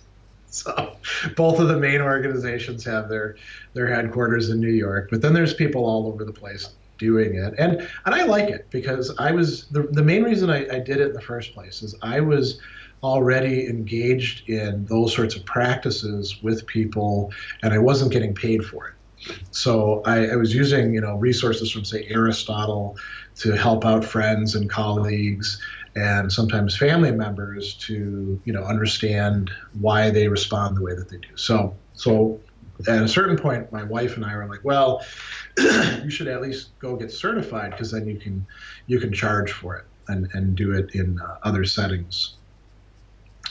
So 0.47 0.97
both 1.37 1.59
of 1.59 1.69
the 1.69 1.77
main 1.77 2.01
organizations 2.01 2.85
have 2.85 3.09
their 3.09 3.37
their 3.75 3.87
headquarters 3.87 4.51
in 4.51 4.61
New 4.61 4.73
York, 4.73 5.09
but 5.11 5.21
then 5.21 5.35
there's 5.35 5.53
people 5.53 5.85
all 5.85 6.07
over 6.07 6.25
the 6.25 6.33
place 6.33 6.71
doing 6.99 7.35
it 7.35 7.55
and 7.59 7.81
and 8.07 8.15
i 8.15 8.25
like 8.25 8.49
it 8.49 8.69
because 8.71 9.15
i 9.19 9.31
was 9.31 9.67
the, 9.69 9.83
the 9.93 10.03
main 10.03 10.23
reason 10.23 10.51
I, 10.51 10.67
I 10.69 10.79
did 10.79 11.01
it 11.01 11.09
in 11.09 11.13
the 11.13 11.21
first 11.21 11.55
place 11.55 11.83
is 11.83 11.95
i 12.03 12.21
was 12.21 12.61
already 13.03 13.67
engaged 13.67 14.49
in 14.49 14.87
those 14.87 15.15
sorts 15.15 15.37
of 15.37 15.45
practices 15.45 16.43
with 16.43 16.67
people 16.67 17.33
and 17.63 17.75
i 17.75 17.79
wasn't 17.79 18.13
getting 18.13 18.35
paid 18.35 18.65
for 18.65 18.89
it 18.89 18.95
so 19.51 20.03
I, 20.05 20.27
I, 20.27 20.37
was 20.37 20.55
using 20.55 20.95
you 20.95 21.01
know 21.01 21.17
resources 21.17 21.71
from 21.71 21.85
say 21.85 22.07
aristotle 22.09 22.97
to 23.37 23.53
help 23.53 23.85
out 23.85 24.05
friends 24.05 24.55
and 24.55 24.69
colleagues 24.69 25.61
and 25.97 26.33
sometimes 26.33 26.77
family 26.77 27.13
members 27.13 27.75
to 27.75 28.41
you 28.45 28.53
know 28.53 28.65
understand 28.65 29.51
why 29.81 30.11
they 30.11 30.29
respond 30.29 30.77
the 30.77 30.83
way 30.83 30.95
that 30.95 31.09
they 31.09 31.19
do. 31.19 31.37
So 31.37 31.77
so 31.95 32.41
at 32.89 33.03
a 33.03 33.09
certain 33.09 33.37
point, 33.37 33.71
my 33.73 33.83
wife 33.83 34.17
and 34.17 34.25
I 34.25 34.37
were 34.37 34.47
like, 34.47 34.65
well, 34.65 35.05
you 35.59 36.11
should 36.11 36.29
at 36.29 36.43
least 36.43 36.79
go 36.79 36.97
get 36.97 37.11
certified 37.11 37.71
because 37.71 37.91
then 37.91 38.07
you 38.07 38.17
can 38.17 38.47
you 38.87 39.01
can 39.01 39.13
charge 39.13 39.53
for 39.53 39.77
it 39.77 39.85
and, 40.09 40.29
and 40.35 40.57
do 40.57 40.73
it 40.73 40.95
in 40.95 41.21
uh, 41.21 41.39
other 41.43 41.65
settings. 41.65 42.35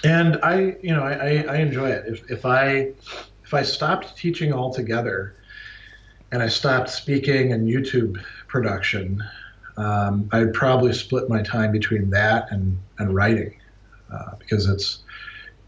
And 0.04 0.38
I, 0.44 0.76
you 0.82 0.94
know, 0.94 1.04
I, 1.04 1.46
I 1.48 1.58
enjoy 1.58 1.90
it. 1.90 2.06
If, 2.08 2.30
if 2.30 2.46
I 2.46 2.92
if 3.44 3.54
I 3.54 3.64
stopped 3.64 4.18
teaching 4.18 4.54
altogether 4.54 5.36
and 6.32 6.42
I 6.42 6.48
stopped 6.48 6.90
speaking 6.90 7.54
and 7.54 7.68
YouTube 7.68 8.22
production, 8.48 9.24
um, 9.78 10.30
I'd 10.32 10.54
probably 10.54 10.94
split 10.94 11.30
my 11.30 11.42
time 11.42 11.72
between 11.72 12.10
that 12.12 12.52
and, 12.52 12.78
and 13.00 13.14
writing 13.14 13.56
uh, 14.12 14.36
because 14.40 14.68
it's 14.68 15.04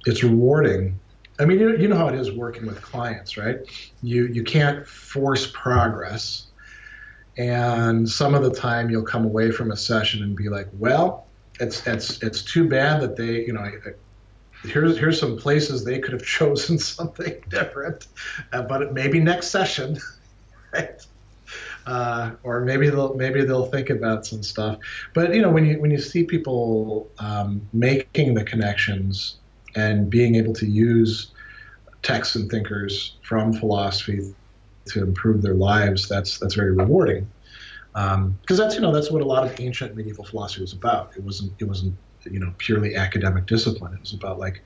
it's 0.05 0.23
rewarding 0.23 0.99
I 1.37 1.45
mean, 1.45 1.59
you, 1.59 1.77
you 1.77 1.87
know 1.87 1.97
how 1.97 2.07
it 2.07 2.15
is 2.15 2.31
working 2.31 2.65
with 2.65 2.81
clients, 2.81 3.37
right? 3.37 3.57
You 4.01 4.27
you 4.27 4.43
can't 4.43 4.87
force 4.87 5.51
progress, 5.51 6.47
and 7.37 8.07
some 8.07 8.35
of 8.35 8.43
the 8.43 8.51
time 8.53 8.89
you'll 8.89 9.03
come 9.03 9.25
away 9.25 9.51
from 9.51 9.71
a 9.71 9.75
session 9.75 10.23
and 10.23 10.35
be 10.35 10.47
like, 10.47 10.67
well, 10.73 11.27
it's 11.59 11.85
it's 11.87 12.23
it's 12.23 12.41
too 12.41 12.67
bad 12.69 13.01
that 13.01 13.17
they, 13.17 13.45
you 13.45 13.53
know, 13.53 13.69
here's 14.63 14.97
here's 14.97 15.19
some 15.19 15.37
places 15.37 15.83
they 15.83 15.99
could 15.99 16.13
have 16.13 16.23
chosen 16.25 16.77
something 16.77 17.35
different, 17.49 18.07
uh, 18.53 18.61
but 18.61 18.93
maybe 18.93 19.19
next 19.19 19.47
session, 19.47 19.99
right? 20.73 21.05
Uh, 21.85 22.31
or 22.43 22.61
maybe 22.61 22.89
they'll 22.89 23.13
maybe 23.13 23.43
they'll 23.43 23.67
think 23.67 23.89
about 23.89 24.25
some 24.25 24.41
stuff. 24.41 24.79
But 25.13 25.35
you 25.35 25.41
know, 25.41 25.49
when 25.49 25.65
you 25.65 25.79
when 25.81 25.91
you 25.91 25.99
see 25.99 26.23
people 26.23 27.09
um, 27.19 27.67
making 27.73 28.33
the 28.33 28.43
connections 28.43 29.37
and 29.75 30.09
being 30.09 30.35
able 30.35 30.53
to 30.53 30.65
use 30.65 31.31
texts 32.01 32.35
and 32.35 32.49
thinkers 32.49 33.17
from 33.21 33.53
philosophy 33.53 34.33
to 34.85 35.03
improve 35.03 35.41
their 35.41 35.55
lives, 35.55 36.07
that's 36.07 36.39
that's 36.39 36.55
very 36.55 36.71
rewarding. 36.71 37.27
Because 37.93 38.13
um, 38.13 38.37
that's 38.47 38.75
you 38.75 38.81
know 38.81 38.91
that's 38.91 39.11
what 39.11 39.21
a 39.21 39.25
lot 39.25 39.45
of 39.45 39.59
ancient 39.59 39.95
medieval 39.95 40.25
philosophy 40.25 40.61
was 40.61 40.73
about. 40.73 41.11
It 41.15 41.23
wasn't 41.23 41.53
it 41.59 41.65
wasn't 41.65 41.95
you 42.23 42.39
know 42.39 42.53
purely 42.57 42.95
academic 42.95 43.45
discipline. 43.45 43.93
It 43.93 44.01
was 44.01 44.13
about 44.13 44.39
like 44.39 44.63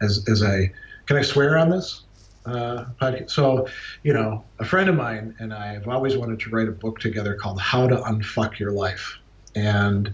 as 0.00 0.24
as 0.28 0.42
I 0.42 0.72
can 1.06 1.16
I 1.16 1.22
swear 1.22 1.58
on 1.58 1.70
this 1.70 2.02
uh. 2.46 2.84
So 3.26 3.68
you 4.02 4.12
know 4.12 4.44
a 4.58 4.64
friend 4.64 4.88
of 4.88 4.96
mine 4.96 5.34
and 5.38 5.52
I 5.52 5.74
have 5.74 5.88
always 5.88 6.16
wanted 6.16 6.40
to 6.40 6.50
write 6.50 6.68
a 6.68 6.72
book 6.72 6.98
together 6.98 7.34
called 7.34 7.60
How 7.60 7.86
to 7.86 7.96
Unfuck 7.96 8.58
Your 8.58 8.72
Life, 8.72 9.18
and 9.54 10.12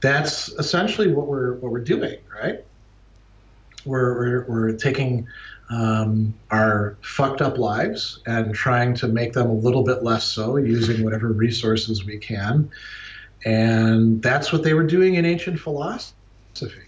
that's 0.00 0.48
essentially 0.50 1.12
what 1.12 1.26
we're 1.26 1.54
what 1.54 1.70
we're 1.70 1.80
doing, 1.80 2.18
right? 2.34 2.64
We're, 3.86 4.18
we're, 4.18 4.44
we're 4.46 4.72
taking 4.76 5.26
um, 5.68 6.34
our 6.50 6.96
fucked 7.02 7.42
up 7.42 7.58
lives 7.58 8.20
and 8.26 8.54
trying 8.54 8.94
to 8.94 9.08
make 9.08 9.32
them 9.32 9.48
a 9.48 9.54
little 9.54 9.82
bit 9.82 10.02
less 10.02 10.24
so 10.24 10.56
using 10.56 11.04
whatever 11.04 11.28
resources 11.28 12.04
we 12.04 12.18
can. 12.18 12.70
And 13.44 14.22
that's 14.22 14.52
what 14.52 14.62
they 14.62 14.74
were 14.74 14.86
doing 14.86 15.14
in 15.14 15.24
ancient 15.24 15.58
philosophy. 15.60 16.14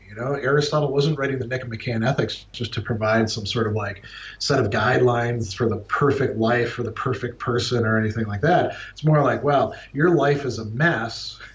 You 0.08 0.14
know, 0.14 0.32
Aristotle 0.32 0.90
wasn't 0.90 1.18
writing 1.18 1.38
the 1.38 1.46
Nicomachean 1.46 2.02
Ethics 2.02 2.46
just 2.52 2.72
to 2.74 2.80
provide 2.80 3.28
some 3.28 3.44
sort 3.44 3.66
of 3.66 3.74
like 3.74 4.04
set 4.38 4.58
of 4.58 4.70
guidelines 4.70 5.54
for 5.54 5.68
the 5.68 5.76
perfect 5.76 6.38
life 6.38 6.72
for 6.72 6.82
the 6.82 6.92
perfect 6.92 7.38
person 7.38 7.84
or 7.84 7.98
anything 7.98 8.26
like 8.26 8.40
that. 8.40 8.76
It's 8.92 9.04
more 9.04 9.22
like, 9.22 9.44
well, 9.44 9.74
your 9.92 10.14
life 10.14 10.46
is 10.46 10.58
a 10.58 10.64
mess 10.64 11.38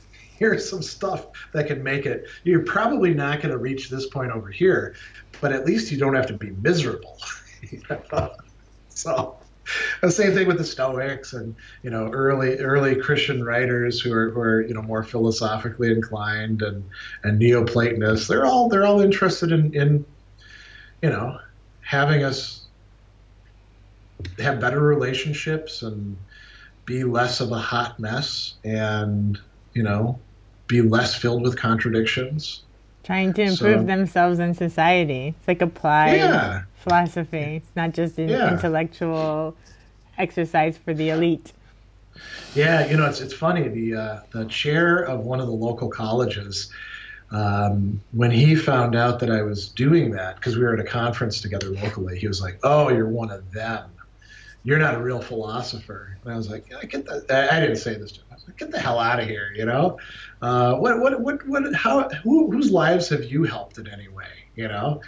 here's 0.43 0.69
some 0.69 0.81
stuff 0.81 1.27
that 1.53 1.67
can 1.67 1.81
make 1.81 2.05
it. 2.05 2.27
You're 2.43 2.63
probably 2.63 3.13
not 3.13 3.41
going 3.41 3.51
to 3.51 3.57
reach 3.57 3.89
this 3.89 4.07
point 4.07 4.31
over 4.31 4.49
here, 4.49 4.95
but 5.43 5.51
at 5.51 5.65
least 5.65 5.91
you 5.91 5.97
don't 5.97 6.15
have 6.15 6.27
to 6.27 6.33
be 6.33 6.51
miserable. 6.51 7.17
so 8.87 9.35
the 10.01 10.09
same 10.09 10.33
thing 10.33 10.47
with 10.47 10.57
the 10.57 10.63
Stoics 10.63 11.33
and 11.33 11.53
you 11.83 11.89
know 11.89 12.09
early 12.13 12.57
early 12.59 12.95
Christian 12.95 13.43
writers 13.43 13.99
who 13.99 14.13
are, 14.13 14.29
who 14.29 14.39
are 14.39 14.61
you 14.61 14.73
know 14.73 14.81
more 14.81 15.03
philosophically 15.03 15.91
inclined 15.91 16.61
and 16.61 16.89
and 17.23 17.39
Neoplatonists. 17.39 18.27
They're 18.27 18.45
all 18.45 18.69
they're 18.69 18.85
all 18.85 19.01
interested 19.01 19.51
in 19.51 19.73
in 19.73 20.05
you 21.01 21.09
know 21.09 21.37
having 21.81 22.23
us 22.23 22.61
have 24.39 24.61
better 24.61 24.79
relationships 24.79 25.81
and 25.81 26.15
be 26.85 27.03
less 27.03 27.41
of 27.41 27.51
a 27.51 27.59
hot 27.59 27.99
mess 27.99 28.53
and 28.63 29.37
you 29.73 29.83
know 29.83 30.19
be 30.67 30.81
less 30.81 31.15
filled 31.15 31.41
with 31.41 31.57
contradictions 31.57 32.63
trying 33.03 33.33
to 33.33 33.41
improve 33.41 33.81
so, 33.81 33.85
themselves 33.85 34.39
in 34.39 34.53
society. 34.53 35.35
It's 35.37 35.47
like 35.47 35.61
applied 35.61 36.17
yeah. 36.17 36.63
philosophy. 36.75 37.57
It's 37.57 37.75
not 37.75 37.93
just 37.93 38.17
an 38.17 38.29
yeah. 38.29 38.53
intellectual 38.53 39.55
exercise 40.17 40.77
for 40.77 40.93
the 40.93 41.09
elite. 41.09 41.53
Yeah, 42.55 42.85
you 42.85 42.97
know, 42.97 43.05
it's 43.05 43.21
it's 43.21 43.33
funny. 43.33 43.67
The 43.67 43.95
uh, 43.95 44.19
the 44.31 44.45
chair 44.45 44.99
of 44.99 45.21
one 45.21 45.39
of 45.39 45.47
the 45.47 45.53
local 45.53 45.89
colleges, 45.89 46.71
um, 47.31 47.99
when 48.11 48.29
he 48.29 48.55
found 48.55 48.95
out 48.95 49.19
that 49.19 49.31
I 49.31 49.41
was 49.41 49.69
doing 49.69 50.11
that, 50.11 50.35
because 50.35 50.55
we 50.55 50.63
were 50.63 50.73
at 50.73 50.79
a 50.79 50.83
conference 50.83 51.41
together 51.41 51.69
locally, 51.69 52.19
he 52.19 52.27
was 52.27 52.41
like, 52.41 52.59
"Oh, 52.63 52.89
you're 52.89 53.09
one 53.09 53.31
of 53.31 53.51
them. 53.51 53.89
You're 54.63 54.77
not 54.77 54.93
a 54.93 55.01
real 55.01 55.21
philosopher." 55.21 56.17
And 56.23 56.33
I 56.33 56.37
was 56.37 56.49
like, 56.49 56.71
"I 56.79 56.85
get 56.85 57.05
that." 57.05 57.51
I 57.51 57.59
didn't 57.59 57.77
say 57.77 57.95
this 57.95 58.11
to 58.13 58.19
him 58.19 58.22
get 58.57 58.71
the 58.71 58.79
hell 58.79 58.99
out 58.99 59.19
of 59.19 59.27
here, 59.27 59.51
you 59.55 59.65
know? 59.65 59.99
Uh, 60.41 60.75
what, 60.75 60.99
what, 60.99 61.19
what, 61.21 61.47
what, 61.47 61.73
how, 61.73 62.09
who, 62.23 62.51
whose 62.51 62.71
lives 62.71 63.09
have 63.09 63.23
you 63.25 63.43
helped 63.43 63.77
in 63.77 63.87
any 63.87 64.07
way, 64.07 64.27
you 64.55 64.67
know? 64.67 65.01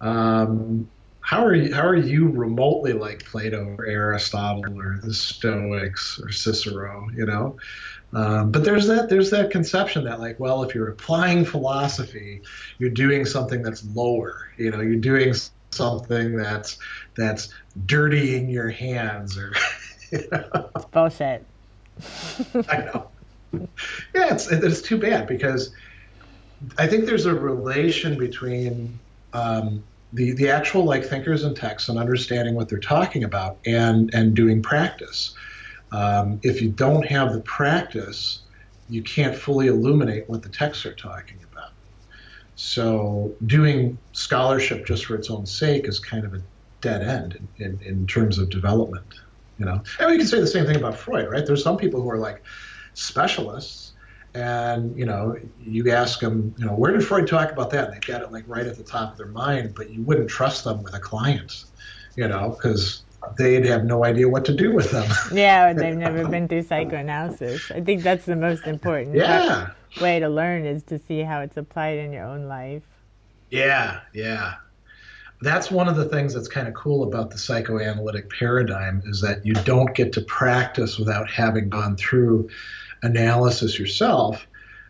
Um, 0.00 0.88
how 1.20 1.44
are 1.44 1.54
you, 1.54 1.74
how 1.74 1.86
are 1.86 1.96
you 1.96 2.28
remotely 2.28 2.92
like 2.92 3.24
Plato 3.24 3.76
or 3.78 3.86
Aristotle 3.86 4.78
or 4.78 4.98
the 5.02 5.14
Stoics 5.14 6.20
or 6.22 6.32
Cicero, 6.32 7.08
you 7.14 7.26
know? 7.26 7.56
Um, 8.14 8.50
but 8.50 8.64
there's 8.64 8.88
that 8.88 9.08
there's 9.08 9.30
that 9.30 9.50
conception 9.50 10.04
that 10.04 10.20
like 10.20 10.38
well 10.38 10.62
if 10.64 10.74
you're 10.74 10.90
applying 10.90 11.46
philosophy 11.46 12.42
you're 12.78 12.90
doing 12.90 13.24
something 13.24 13.62
that's 13.62 13.84
lower 13.86 14.50
you 14.58 14.70
know 14.70 14.82
you're 14.82 14.96
doing 14.96 15.32
something 15.70 16.36
that's 16.36 16.76
that's 17.16 17.54
dirtying 17.86 18.50
your 18.50 18.68
hands 18.68 19.38
or 19.38 19.54
you 20.12 20.28
know? 20.30 20.70
bullshit 20.90 21.46
I 22.68 22.78
know. 22.78 23.08
Yeah, 24.14 24.32
it's 24.34 24.50
it's 24.50 24.82
too 24.82 24.98
bad 24.98 25.26
because 25.26 25.74
I 26.78 26.86
think 26.86 27.06
there's 27.06 27.26
a 27.26 27.34
relation 27.34 28.18
between 28.18 28.98
um, 29.32 29.82
the 30.12 30.32
the 30.32 30.50
actual 30.50 30.84
like 30.84 31.04
thinkers 31.04 31.44
and 31.44 31.56
texts 31.56 31.88
and 31.88 31.98
understanding 31.98 32.54
what 32.54 32.68
they're 32.68 32.78
talking 32.78 33.24
about 33.24 33.58
and 33.66 34.12
and 34.14 34.34
doing 34.34 34.62
practice. 34.62 35.34
Um, 35.90 36.40
if 36.42 36.62
you 36.62 36.70
don't 36.70 37.06
have 37.06 37.34
the 37.34 37.40
practice, 37.40 38.40
you 38.88 39.02
can't 39.02 39.34
fully 39.34 39.66
illuminate 39.66 40.28
what 40.28 40.42
the 40.42 40.48
texts 40.48 40.86
are 40.86 40.94
talking 40.94 41.38
about. 41.52 41.72
So 42.56 43.34
doing 43.44 43.98
scholarship 44.12 44.86
just 44.86 45.06
for 45.06 45.14
its 45.14 45.30
own 45.30 45.44
sake 45.44 45.86
is 45.86 45.98
kind 45.98 46.24
of 46.24 46.34
a 46.34 46.42
dead 46.80 47.02
end 47.02 47.48
in, 47.58 47.66
in, 47.66 47.80
in 47.82 48.06
terms 48.06 48.38
of 48.38 48.48
development. 48.48 49.04
You 49.58 49.66
know, 49.66 49.82
and 50.00 50.10
we 50.10 50.18
can 50.18 50.26
say 50.26 50.40
the 50.40 50.46
same 50.46 50.66
thing 50.66 50.76
about 50.76 50.96
Freud, 50.96 51.30
right? 51.30 51.46
There's 51.46 51.62
some 51.62 51.76
people 51.76 52.00
who 52.00 52.10
are 52.10 52.18
like 52.18 52.42
specialists, 52.94 53.92
and 54.34 54.96
you 54.98 55.04
know, 55.04 55.36
you 55.60 55.90
ask 55.90 56.20
them, 56.20 56.54
you 56.58 56.66
know, 56.66 56.72
where 56.72 56.92
did 56.92 57.04
Freud 57.04 57.28
talk 57.28 57.52
about 57.52 57.70
that? 57.70 57.84
And 57.86 57.94
they've 57.94 58.00
got 58.00 58.22
it 58.22 58.32
like 58.32 58.44
right 58.46 58.66
at 58.66 58.76
the 58.76 58.82
top 58.82 59.12
of 59.12 59.18
their 59.18 59.28
mind, 59.28 59.74
but 59.76 59.90
you 59.90 60.02
wouldn't 60.02 60.30
trust 60.30 60.64
them 60.64 60.82
with 60.82 60.94
a 60.94 60.98
client, 60.98 61.64
you 62.16 62.26
know, 62.26 62.50
because 62.50 63.02
they'd 63.36 63.64
have 63.66 63.84
no 63.84 64.04
idea 64.04 64.28
what 64.28 64.44
to 64.46 64.54
do 64.54 64.72
with 64.72 64.90
them. 64.90 65.08
yeah, 65.32 65.72
they've 65.72 65.96
never 66.08 66.26
been 66.26 66.48
through 66.48 66.62
psychoanalysis. 66.62 67.70
I 67.70 67.82
think 67.82 68.02
that's 68.02 68.24
the 68.24 68.36
most 68.36 68.66
important 68.66 69.14
yeah. 69.14 69.70
way 70.00 70.18
to 70.18 70.28
learn 70.28 70.64
is 70.64 70.82
to 70.84 70.98
see 70.98 71.20
how 71.20 71.40
it's 71.40 71.56
applied 71.56 71.98
in 71.98 72.12
your 72.12 72.24
own 72.24 72.48
life. 72.48 72.82
Yeah, 73.50 74.00
yeah 74.14 74.54
that's 75.42 75.70
one 75.70 75.88
of 75.88 75.96
the 75.96 76.04
things 76.04 76.34
that's 76.34 76.48
kind 76.48 76.68
of 76.68 76.74
cool 76.74 77.04
about 77.04 77.30
the 77.30 77.38
psychoanalytic 77.38 78.30
paradigm 78.30 79.02
is 79.06 79.20
that 79.22 79.44
you 79.44 79.54
don't 79.54 79.94
get 79.94 80.12
to 80.14 80.20
practice 80.22 80.98
without 80.98 81.28
having 81.30 81.68
gone 81.68 81.96
through 81.96 82.48
analysis 83.02 83.78
yourself. 83.78 84.46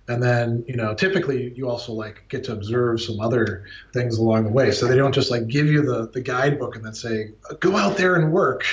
And 0.09 0.23
then 0.23 0.65
you 0.67 0.77
know 0.77 0.95
typically 0.95 1.53
you 1.55 1.69
also 1.69 1.93
like 1.93 2.25
get 2.29 2.45
to 2.45 2.53
observe 2.53 3.01
some 3.01 3.21
other 3.21 3.65
things 3.93 4.19
along 4.19 4.45
the 4.45 4.51
way. 4.51 4.73
So 4.73 4.87
they 4.87 4.97
don't 4.97 5.15
just 5.15 5.31
like 5.31 5.47
give 5.49 5.67
you 5.67 5.83
the 5.83 6.09
the 6.09 6.21
guidebook 6.21 6.77
and 6.77 6.85
then 6.85 6.95
say 6.95 7.31
go 7.61 7.77
out 7.77 7.97
there 7.97 8.17
and 8.17 8.33
work 8.33 8.65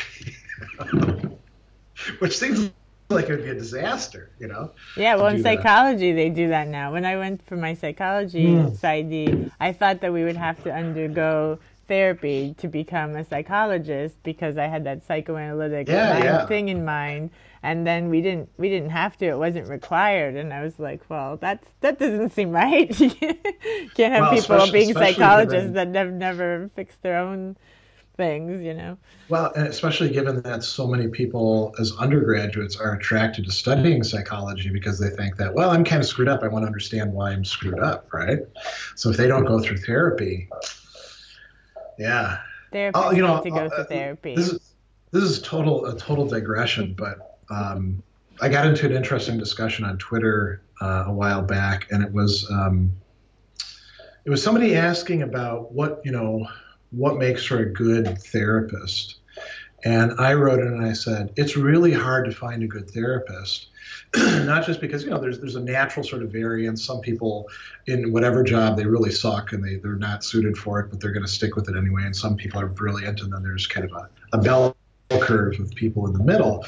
which 2.19 2.37
seems 2.37 2.71
like 3.15 3.27
it 3.27 3.31
would 3.31 3.43
be 3.43 3.49
a 3.49 3.55
disaster, 3.55 4.29
you 4.39 4.47
know? 4.47 4.71
Yeah, 4.95 5.15
well, 5.15 5.27
in 5.27 5.41
psychology, 5.41 6.11
that. 6.11 6.15
they 6.15 6.29
do 6.29 6.49
that 6.49 6.67
now. 6.67 6.93
When 6.93 7.05
I 7.05 7.17
went 7.17 7.43
for 7.47 7.55
my 7.55 7.73
psychology 7.73 8.45
mm. 8.45 9.51
I 9.59 9.73
thought 9.73 10.01
that 10.01 10.13
we 10.13 10.23
would 10.23 10.37
have 10.37 10.63
to 10.63 10.71
undergo 10.71 11.57
therapy 11.87 12.53
to 12.59 12.67
become 12.67 13.15
a 13.15 13.25
psychologist 13.25 14.15
because 14.21 14.59
I 14.59 14.67
had 14.67 14.83
that 14.83 15.03
psychoanalytic 15.07 15.87
yeah, 15.87 16.23
yeah. 16.23 16.45
thing 16.45 16.69
in 16.69 16.85
mind. 16.85 17.31
and 17.63 17.85
then 17.85 18.09
we 18.09 18.21
didn't 18.21 18.47
we 18.57 18.69
didn't 18.69 18.91
have 18.91 19.17
to. 19.17 19.25
It 19.25 19.37
wasn't 19.37 19.67
required, 19.67 20.35
and 20.35 20.53
I 20.53 20.63
was 20.63 20.79
like, 20.79 21.01
well, 21.09 21.37
that's 21.37 21.67
that 21.81 21.99
doesn't 21.99 22.31
seem 22.31 22.51
right. 22.51 22.97
You 22.99 23.89
can't 23.95 24.13
have 24.13 24.31
Well, 24.31 24.65
people 24.65 24.71
being 24.71 24.93
psychologists 24.93 25.71
given- 25.71 25.93
that 25.93 25.95
have 25.95 26.13
never 26.13 26.69
fixed 26.75 27.01
their 27.01 27.17
own 27.17 27.57
things, 28.19 28.61
you 28.61 28.73
know. 28.73 28.97
Well, 29.29 29.53
and 29.55 29.65
especially 29.65 30.09
given 30.09 30.41
that 30.41 30.61
so 30.61 30.85
many 30.85 31.07
people 31.07 31.73
as 31.79 31.93
undergraduates 31.97 32.75
are 32.75 32.93
attracted 32.93 33.45
to 33.45 33.51
studying 33.51 34.03
psychology 34.03 34.69
because 34.69 34.99
they 34.99 35.09
think 35.09 35.37
that, 35.37 35.53
well, 35.53 35.69
I'm 35.71 35.85
kind 35.85 36.01
of 36.01 36.07
screwed 36.07 36.27
up. 36.27 36.43
I 36.43 36.49
want 36.49 36.63
to 36.63 36.67
understand 36.67 37.13
why 37.13 37.31
I'm 37.31 37.45
screwed 37.45 37.79
up, 37.79 38.13
right? 38.13 38.39
So 38.95 39.09
if 39.09 39.15
they 39.15 39.27
don't 39.27 39.45
go 39.45 39.59
through 39.59 39.77
therapy, 39.77 40.49
yeah. 41.97 42.39
Therapists 42.73 42.91
Oh, 42.95 43.11
you 43.11 43.21
know, 43.21 43.41
to 43.41 43.49
go 43.49 43.55
uh, 43.55 43.69
to 43.69 43.83
therapy. 43.85 44.35
This 44.35 44.49
is 44.49 44.59
this 45.11 45.23
is 45.23 45.41
total 45.41 45.85
a 45.85 45.97
total 45.97 46.27
digression, 46.27 46.93
but 46.93 47.39
um, 47.49 48.03
I 48.41 48.49
got 48.49 48.67
into 48.67 48.85
an 48.85 48.91
interesting 48.91 49.37
discussion 49.37 49.85
on 49.85 49.97
Twitter 49.97 50.61
uh, 50.81 51.05
a 51.07 51.13
while 51.13 51.41
back, 51.41 51.87
and 51.89 52.03
it 52.03 52.11
was 52.11 52.45
um, 52.51 52.91
it 54.25 54.29
was 54.29 54.43
somebody 54.43 54.75
asking 54.75 55.21
about 55.21 55.71
what 55.71 56.01
you 56.03 56.11
know 56.11 56.45
what 56.91 57.17
makes 57.17 57.45
for 57.45 57.59
a 57.59 57.65
good 57.65 58.17
therapist, 58.17 59.19
and 59.83 60.13
I 60.19 60.33
wrote 60.33 60.59
it 60.59 60.67
and 60.67 60.83
I 60.83 60.93
said 60.93 61.31
it's 61.35 61.55
really 61.55 61.93
hard 61.93 62.25
to 62.25 62.31
find 62.31 62.63
a 62.63 62.67
good 62.67 62.89
therapist. 62.89 63.67
Not 64.15 64.65
just 64.65 64.81
because 64.81 65.03
you 65.03 65.11
know 65.11 65.19
there's 65.19 65.39
there's 65.39 65.55
a 65.55 65.61
natural 65.61 66.03
sort 66.03 66.23
of 66.23 66.31
variance. 66.31 66.83
Some 66.83 66.99
people 66.99 67.47
in 67.85 68.11
whatever 68.11 68.43
job 68.43 68.75
they 68.75 68.85
really 68.85 69.11
suck 69.11 69.53
and 69.53 69.63
they 69.63 69.75
they're 69.75 69.95
not 69.95 70.23
suited 70.23 70.57
for 70.57 70.79
it, 70.79 70.89
but 70.89 70.99
they're 70.99 71.11
going 71.11 71.25
to 71.25 71.31
stick 71.31 71.55
with 71.55 71.69
it 71.69 71.75
anyway. 71.77 72.03
And 72.03 72.15
some 72.15 72.35
people 72.35 72.59
are 72.59 72.67
brilliant, 72.67 73.21
and 73.21 73.31
then 73.31 73.43
there's 73.43 73.67
kind 73.67 73.85
of 73.85 73.91
a, 73.91 74.09
a 74.33 74.41
bell 74.41 74.75
curve 75.09 75.59
of 75.59 75.69
people 75.71 76.07
in 76.07 76.13
the 76.13 76.23
middle. 76.23 76.65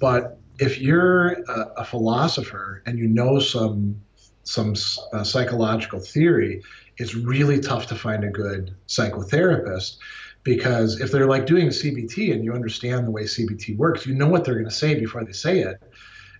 But 0.00 0.38
if 0.58 0.80
you're 0.80 1.32
a, 1.48 1.72
a 1.78 1.84
philosopher 1.84 2.82
and 2.86 2.98
you 2.98 3.06
know 3.06 3.38
some 3.38 4.00
some 4.44 4.74
uh, 5.12 5.22
psychological 5.22 6.00
theory, 6.00 6.62
it's 7.00 7.14
really 7.14 7.60
tough 7.60 7.86
to 7.86 7.94
find 7.94 8.24
a 8.24 8.28
good 8.28 8.76
psychotherapist 8.86 9.96
because 10.42 11.00
if 11.00 11.10
they're 11.10 11.26
like 11.26 11.46
doing 11.46 11.68
CBT 11.68 12.32
and 12.32 12.44
you 12.44 12.52
understand 12.52 13.06
the 13.06 13.10
way 13.10 13.22
CBT 13.22 13.76
works, 13.76 14.06
you 14.06 14.14
know 14.14 14.28
what 14.28 14.44
they're 14.44 14.54
going 14.54 14.66
to 14.66 14.70
say 14.70 14.94
before 14.98 15.24
they 15.24 15.32
say 15.32 15.60
it. 15.60 15.82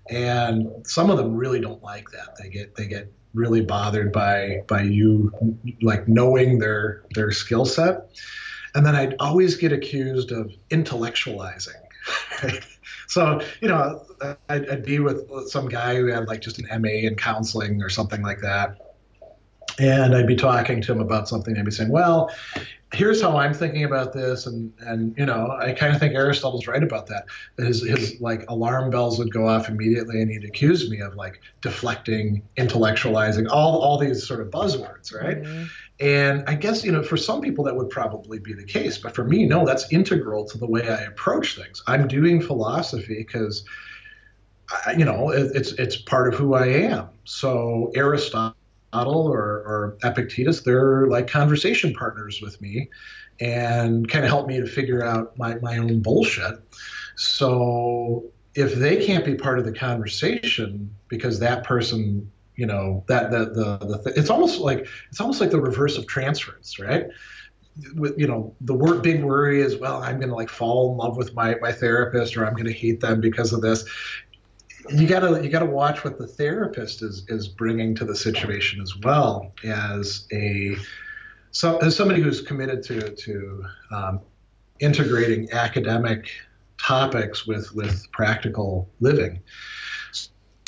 And 0.09 0.87
some 0.87 1.11
of 1.11 1.17
them 1.17 1.35
really 1.35 1.61
don't 1.61 1.83
like 1.83 2.11
that. 2.11 2.37
They 2.37 2.49
get 2.49 2.75
they 2.75 2.87
get 2.87 3.13
really 3.33 3.63
bothered 3.63 4.13
by 4.13 4.63
by 4.67 4.83
you 4.83 5.33
like 5.81 6.09
knowing 6.09 6.59
their 6.59 7.05
their 7.15 7.33
skill 7.33 7.65
set. 7.65 8.11
And 8.75 8.85
then 8.85 8.95
I'd 8.95 9.17
always 9.19 9.57
get 9.57 9.73
accused 9.73 10.31
of 10.31 10.53
intellectualizing. 10.71 11.81
So, 13.11 13.41
you 13.61 13.67
know, 13.67 14.07
I'd, 14.49 14.71
I'd 14.71 14.85
be 14.85 15.01
with 15.01 15.29
some 15.49 15.69
guy 15.69 15.97
who 15.97 16.07
had 16.07 16.29
like 16.29 16.41
just 16.41 16.61
an 16.61 16.81
MA 16.81 16.91
in 16.91 17.17
counseling 17.17 17.83
or 17.83 17.89
something 17.89 18.23
like 18.23 18.41
that. 18.43 18.90
And 19.79 20.15
I'd 20.15 20.27
be 20.27 20.37
talking 20.37 20.81
to 20.83 20.93
him 20.93 21.01
about 21.01 21.29
something. 21.29 21.57
I'd 21.57 21.65
be 21.65 21.71
saying, 21.71 21.91
well, 21.91 22.31
here's 22.93 23.23
how 23.23 23.37
I'm 23.37 23.55
thinking 23.55 23.85
about 23.85 24.13
this. 24.13 24.47
And, 24.47 24.73
and 24.81 25.17
you 25.17 25.25
know, 25.25 25.57
I 25.61 25.73
kind 25.73 25.95
of 25.95 26.01
think 26.01 26.15
Aristotle's 26.15 26.67
right 26.67 26.83
about 26.83 27.07
that. 27.07 27.27
His, 27.57 27.83
his 27.83 28.21
like 28.21 28.45
alarm 28.49 28.91
bells 28.91 29.19
would 29.19 29.33
go 29.33 29.47
off 29.47 29.69
immediately 29.69 30.21
and 30.21 30.31
he'd 30.31 30.45
accuse 30.45 30.91
me 30.91 31.01
of 31.01 31.15
like 31.15 31.41
deflecting, 31.61 32.43
intellectualizing, 32.57 33.49
all, 33.49 33.81
all 33.81 33.97
these 33.97 34.27
sort 34.27 34.41
of 34.41 34.49
buzzwords, 34.49 35.15
right? 35.15 35.43
Mhm. 35.43 35.69
And 36.01 36.45
I 36.49 36.55
guess, 36.55 36.83
you 36.83 36.93
know, 36.93 37.03
for 37.03 37.17
some 37.17 37.41
people 37.41 37.65
that 37.65 37.77
would 37.77 37.91
probably 37.91 38.39
be 38.39 38.55
the 38.55 38.65
case. 38.65 38.99
But 38.99 39.15
for 39.15 39.25
me, 39.25 39.47
no, 39.47 39.65
that's 39.65 39.93
integral 39.93 40.47
to 40.47 40.59
the 40.59 40.67
way 40.67 40.89
I 40.89 41.03
approach 41.03 41.57
things. 41.57 41.83
I'm 41.87 42.09
doing 42.09 42.41
philosophy 42.41 43.19
because, 43.19 43.65
you 44.97 45.05
know, 45.05 45.31
it, 45.31 45.53
it's, 45.55 45.73
it's 45.73 45.97
part 45.97 46.33
of 46.33 46.39
who 46.39 46.55
I 46.55 46.67
am. 46.67 47.11
So 47.25 47.93
Aristotle 47.95 48.57
or, 48.93 49.39
or 49.39 49.99
Epictetus, 50.03 50.63
they're 50.63 51.07
like 51.07 51.29
conversation 51.29 51.95
partners 51.95 52.41
with 52.43 52.61
me 52.61 52.89
and 53.41 54.09
kind 54.09 54.25
of 54.25 54.31
help 54.31 54.47
me 54.47 54.61
to 54.61 54.67
figure 54.67 55.05
out 55.05 55.37
my, 55.39 55.55
my 55.57 55.79
own 55.79 56.01
bullshit. 56.01 56.61
So 57.17 58.25
if 58.55 58.75
they 58.75 59.05
can't 59.05 59.25
be 59.25 59.35
part 59.35 59.59
of 59.59 59.65
the 59.65 59.73
conversation 59.73 60.95
because 61.09 61.39
that 61.39 61.65
person 61.65 62.31
you 62.57 62.67
know 62.67 63.05
that 63.07 63.31
the 63.31 63.47
the, 63.47 63.79
the 63.79 64.13
it's 64.17 64.29
almost 64.29 64.61
like 64.61 64.87
it's 65.09 65.21
almost 65.21 65.41
like 65.41 65.51
the 65.51 65.61
reverse 65.61 65.97
of 65.97 66.07
transference 66.07 66.79
right 66.79 67.07
with 67.95 68.19
you 68.19 68.27
know 68.27 68.55
the 68.61 68.75
big 69.03 69.23
worry 69.23 69.63
is 69.63 69.79
well 69.79 70.03
i'm 70.03 70.19
going 70.19 70.29
to 70.29 70.35
like 70.35 70.51
fall 70.51 70.91
in 70.91 70.99
love 70.99 71.17
with 71.17 71.35
my 71.35 71.55
my 71.63 71.73
therapist 71.73 72.37
or 72.37 72.45
i'm 72.47 72.53
going 72.53 72.67
to 72.67 72.73
hate 72.73 73.01
them 73.01 73.21
because 73.21 73.53
of 73.53 73.63
this 73.63 73.85
you 74.93 75.07
got 75.07 75.21
to 75.21 75.43
you 75.43 75.49
got 75.49 75.61
to 75.61 75.67
watch 75.67 76.05
what 76.05 76.19
the 76.19 76.27
therapist 76.27 77.03
is 77.03 77.25
is 77.29 77.49
bringing 77.49 77.95
to 77.95 78.05
the 78.05 78.15
situation 78.15 78.81
as 78.81 78.97
well 78.97 79.53
as 79.65 80.27
a 80.33 80.77
so 81.51 81.79
as 81.79 81.97
somebody 81.97 82.21
who's 82.21 82.41
committed 82.41 82.83
to 82.83 83.15
to 83.15 83.65
um, 83.91 84.21
integrating 84.81 85.51
academic 85.53 86.31
topics 86.79 87.47
with 87.47 87.73
with 87.75 88.11
practical 88.13 88.89
living 89.01 89.41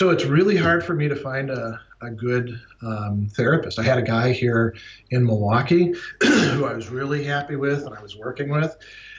so 0.03 0.11
it's 0.11 0.25
really 0.25 0.57
hard 0.57 0.85
for 0.85 0.95
me 0.95 1.07
to 1.09 1.14
find 1.14 1.49
a, 1.49 1.81
a 2.01 2.11
good 2.11 2.61
um, 2.83 3.29
therapist. 3.31 3.79
I 3.79 3.85
had 3.85 3.99
a 3.99 4.03
guy 4.03 4.33
here 4.33 4.75
in 5.11 5.25
Milwaukee 5.25 5.95
who 6.23 6.64
I 6.64 6.75
was 6.75 6.89
really 6.89 7.23
happy 7.23 7.55
with 7.55 7.87
and 7.87 7.95
I 7.95 8.03
was 8.03 8.16
working 8.16 8.49
with. 8.49 8.77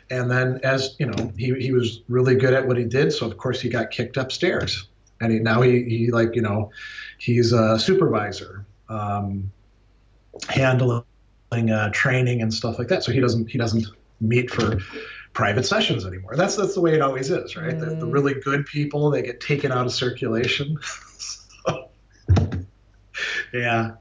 And 0.09 0.29
then, 0.29 0.59
as 0.63 0.97
you 0.99 1.05
know, 1.05 1.31
he, 1.37 1.53
he 1.53 1.71
was 1.71 2.01
really 2.09 2.35
good 2.35 2.53
at 2.53 2.67
what 2.67 2.77
he 2.77 2.83
did. 2.83 3.13
So, 3.13 3.25
of 3.25 3.37
course, 3.37 3.61
he 3.61 3.69
got 3.69 3.91
kicked 3.91 4.17
upstairs. 4.17 4.89
And 5.23 5.33
he, 5.33 5.39
now 5.39 5.61
he, 5.61 5.83
he, 5.83 6.11
like, 6.11 6.35
you 6.35 6.41
know, 6.41 6.71
he's 7.19 7.53
a 7.53 7.79
supervisor, 7.79 8.67
um, 8.89 9.53
handling 10.49 11.03
uh, 11.53 11.89
training 11.93 12.41
and 12.41 12.53
stuff 12.53 12.79
like 12.79 12.87
that. 12.89 13.03
So 13.03 13.11
he 13.11 13.19
doesn't, 13.19 13.49
he 13.49 13.57
doesn't 13.57 13.85
meet 14.21 14.49
for 14.51 14.77
private 15.33 15.65
sessions 15.65 16.05
anymore. 16.05 16.35
That's 16.35 16.55
that's 16.55 16.75
the 16.75 16.81
way 16.81 16.93
it 16.93 17.01
always 17.01 17.29
is, 17.31 17.55
right? 17.55 17.79
The, 17.79 17.97
the 17.99 18.05
Mm. 18.05 18.11
really 18.11 18.35
good 18.35 18.65
people 18.65 19.11
they 19.11 19.21
get 19.23 19.41
taken 19.41 19.71
out 19.71 19.85
of 19.85 19.93
circulation. 19.93 20.77
So, 21.65 21.91
yeah, 23.53 23.91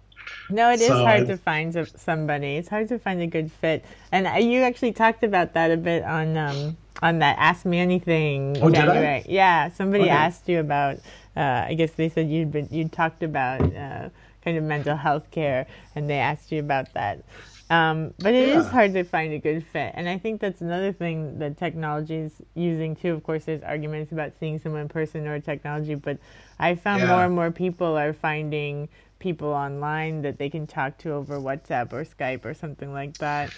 No, 0.48 0.70
it 0.70 0.82
is 0.82 0.88
So 0.88 1.04
hard 1.04 1.26
to 1.26 1.36
find 1.38 1.72
somebody. 1.96 2.56
It's 2.56 2.68
hard 2.68 2.88
to 2.88 2.98
find 2.98 3.20
a 3.22 3.26
good 3.26 3.50
fit. 3.50 3.84
And 4.12 4.26
uh, 4.26 4.32
you 4.34 4.62
actually 4.62 4.92
talked 4.92 5.22
about 5.24 5.54
that 5.54 5.70
a 5.70 5.76
bit 5.76 6.02
on 6.04 6.36
um, 6.36 6.76
on 7.00 7.18
that 7.20 7.36
Ask 7.38 7.64
Me 7.64 7.78
Anything. 7.78 8.58
Oh, 8.62 8.68
did 8.70 8.80
I? 8.80 8.86
January. 8.86 9.24
Yeah, 9.28 9.68
somebody 9.70 10.04
Okay. 10.04 10.10
asked 10.10 10.48
you 10.48 10.60
about. 10.60 10.98
Uh, 11.36 11.64
I 11.68 11.74
guess 11.74 11.92
they 11.92 12.08
said 12.08 12.28
you'd 12.28 12.52
been 12.52 12.68
you 12.70 12.88
talked 12.88 13.22
about 13.22 13.60
uh, 13.74 14.10
kind 14.44 14.58
of 14.58 14.64
mental 14.64 14.96
health 14.96 15.30
care, 15.30 15.66
and 15.94 16.08
they 16.10 16.18
asked 16.18 16.52
you 16.52 16.60
about 16.60 16.92
that. 16.94 17.24
Um, 17.70 18.12
but 18.18 18.34
it 18.34 18.48
is 18.50 18.66
Yeah. 18.66 18.70
hard 18.70 18.92
to 18.94 19.04
find 19.04 19.32
a 19.32 19.38
good 19.38 19.64
fit, 19.72 19.92
and 19.94 20.06
I 20.08 20.18
think 20.18 20.40
that's 20.42 20.60
another 20.60 20.92
thing 20.92 21.38
that 21.38 21.56
technology 21.56 22.16
is 22.16 22.42
using 22.54 22.94
too. 22.94 23.14
Of 23.14 23.22
course, 23.22 23.44
there's 23.46 23.62
arguments 23.62 24.12
about 24.12 24.32
seeing 24.38 24.58
someone 24.58 24.82
in 24.82 24.88
person 24.88 25.26
or 25.26 25.40
technology, 25.40 25.94
but 25.94 26.18
I 26.58 26.74
found 26.74 27.00
Yeah. 27.02 27.08
more 27.08 27.24
and 27.24 27.34
more 27.34 27.50
people 27.50 27.96
are 27.96 28.12
finding 28.12 28.88
people 29.18 29.48
online 29.48 30.20
that 30.22 30.36
they 30.36 30.50
can 30.50 30.66
talk 30.66 30.98
to 30.98 31.12
over 31.12 31.38
WhatsApp 31.40 31.92
or 31.94 32.04
Skype 32.04 32.44
or 32.44 32.52
something 32.52 32.92
like 32.92 33.16
that. 33.18 33.54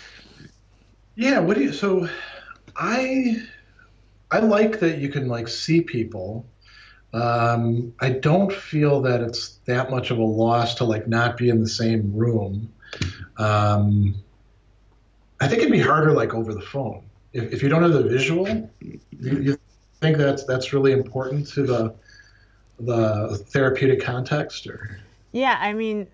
yeah. 1.17 1.41
What 1.41 1.57
do 1.57 1.63
you? 1.65 1.73
So, 1.73 2.09
I 2.77 3.37
I 4.31 4.41
like 4.41 4.81
that 4.81 4.99
you 4.99 5.09
can 5.09 5.29
like 5.29 5.49
see 5.49 5.81
people. 5.81 6.47
Um, 7.13 7.95
I 8.01 8.11
don't 8.11 8.53
feel 8.53 9.03
that 9.03 9.21
it's 9.21 9.61
that 9.67 9.91
much 9.91 10.11
of 10.11 10.19
a 10.19 10.25
loss 10.25 10.75
to 10.77 10.85
like 10.85 11.07
not 11.07 11.37
be 11.37 11.49
in 11.49 11.61
the 11.61 11.69
same 11.69 12.13
room. 12.13 12.73
Um, 13.37 14.17
I 15.41 15.47
think 15.47 15.61
it'd 15.61 15.73
be 15.73 15.81
harder 15.81 16.13
like 16.13 16.35
over 16.35 16.53
the 16.53 16.61
phone 16.61 17.05
if, 17.33 17.53
if 17.53 17.63
you 17.63 17.69
don't 17.69 17.83
have 17.83 17.93
the 17.93 18.03
visual. 18.03 18.49
You, 18.81 19.01
you 19.11 19.59
think 20.01 20.17
that's 20.17 20.45
that's 20.45 20.73
really 20.73 20.93
important 20.93 21.47
to 21.49 21.63
the 21.65 21.95
the 22.81 23.37
therapeutic 23.51 24.01
context, 24.01 24.67
or 24.67 24.99
Yeah, 25.33 25.59
I 25.61 25.73
mean, 25.73 26.09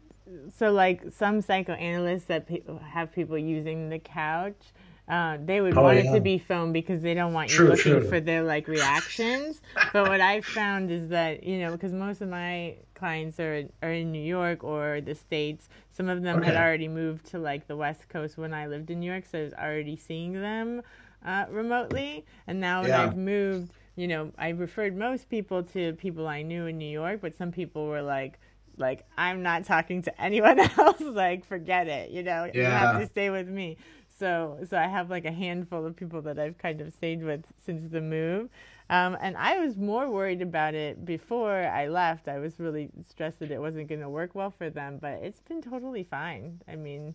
so 0.57 0.73
like 0.73 1.03
some 1.13 1.41
psychoanalysts 1.41 2.27
that 2.27 2.47
pe- 2.47 2.63
have 2.91 3.13
people 3.13 3.39
using 3.39 3.89
the 3.89 3.99
couch, 3.99 4.73
uh, 5.11 5.39
they 5.45 5.61
would 5.61 5.75
Oh, 5.77 5.83
want 5.83 5.99
it 5.99 6.11
to 6.13 6.21
be 6.21 6.39
filmed 6.39 6.73
because 6.73 7.03
they 7.03 7.15
don't 7.15 7.35
want 7.35 7.51
you 7.51 7.57
True, 7.57 7.69
looking 7.69 8.01
true. 8.01 8.09
for 8.09 8.21
their 8.21 8.43
like 8.43 8.69
reactions. 8.69 9.61
but 9.93 10.07
what 10.07 10.21
I've 10.21 10.47
found 10.47 10.91
is 10.91 11.09
that 11.09 11.43
you 11.45 11.59
know 11.59 11.73
because 11.73 11.93
most 11.93 12.23
of 12.23 12.29
my 12.31 12.77
clients 12.95 13.41
are 13.41 13.65
are 13.83 13.93
in 13.93 14.13
New 14.13 14.23
York 14.23 14.65
or 14.65 15.01
the 15.01 15.15
states. 15.15 15.69
Some 15.91 16.09
of 16.09 16.23
them 16.23 16.43
had 16.43 16.57
already 16.57 16.89
moved 16.89 17.27
to 17.33 17.39
like 17.39 17.67
the 17.67 17.77
West 17.77 18.09
Coast 18.09 18.39
when 18.39 18.55
I 18.55 18.67
lived 18.69 18.91
in 18.91 19.01
New 19.01 19.11
York, 19.11 19.25
so 19.27 19.39
I 19.41 19.43
was 19.43 19.55
already 19.55 19.97
seeing 19.97 20.35
them 20.35 20.83
uh, 21.25 21.47
remotely. 21.51 22.25
And 22.47 22.61
now 22.61 22.83
when 22.83 22.91
Yeah. 22.91 23.03
I've 23.05 23.17
moved, 23.17 23.73
you 23.97 24.09
know, 24.09 24.33
I 24.39 24.51
referred 24.51 24.97
most 24.97 25.29
people 25.29 25.63
to 25.75 25.93
people 25.95 26.29
I 26.29 26.43
knew 26.43 26.67
in 26.67 26.79
New 26.79 26.89
York, 26.91 27.21
but 27.21 27.37
some 27.37 27.53
people 27.53 27.87
were 27.87 28.03
like, 28.03 28.39
like 28.77 29.05
I'm 29.19 29.43
not 29.43 29.65
talking 29.65 30.03
to 30.03 30.21
anyone 30.23 30.59
else. 30.79 31.01
like, 31.01 31.45
forget 31.45 31.89
it. 31.89 32.11
You 32.11 32.23
know, 32.23 32.51
you 32.55 32.71
have 32.71 32.97
to 32.99 33.07
stay 33.07 33.31
with 33.31 33.49
me. 33.49 33.77
So, 34.21 34.59
so 34.69 34.77
I 34.77 34.87
have 34.87 35.09
like 35.09 35.25
a 35.25 35.33
handful 35.33 35.87
of 35.87 35.97
people 35.97 36.21
that 36.23 36.39
I've 36.39 36.59
kind 36.59 36.83
of 36.83 36.93
stayed 36.93 37.25
with 37.25 37.43
since 37.65 37.91
the 37.91 38.03
move. 38.03 38.51
Um, 38.91 39.17
and 39.21 39.35
I 39.37 39.59
was 39.59 39.79
more 39.79 40.11
worried 40.11 40.43
about 40.43 40.75
it 40.75 41.07
before 41.07 41.57
I 41.57 41.89
left. 41.89 42.29
I 42.29 42.39
was 42.39 42.61
really 42.61 42.91
stressed 43.09 43.39
that 43.39 43.51
it 43.51 43.59
wasn't 43.59 43.89
going 43.89 44.03
to 44.03 44.11
work 44.11 44.35
well 44.35 44.51
for 44.51 44.69
them, 44.69 44.99
but 45.01 45.15
it's 45.23 45.41
been 45.41 45.63
totally 45.63 46.05
fine. 46.05 46.61
I 46.69 46.77
mean, 46.77 47.15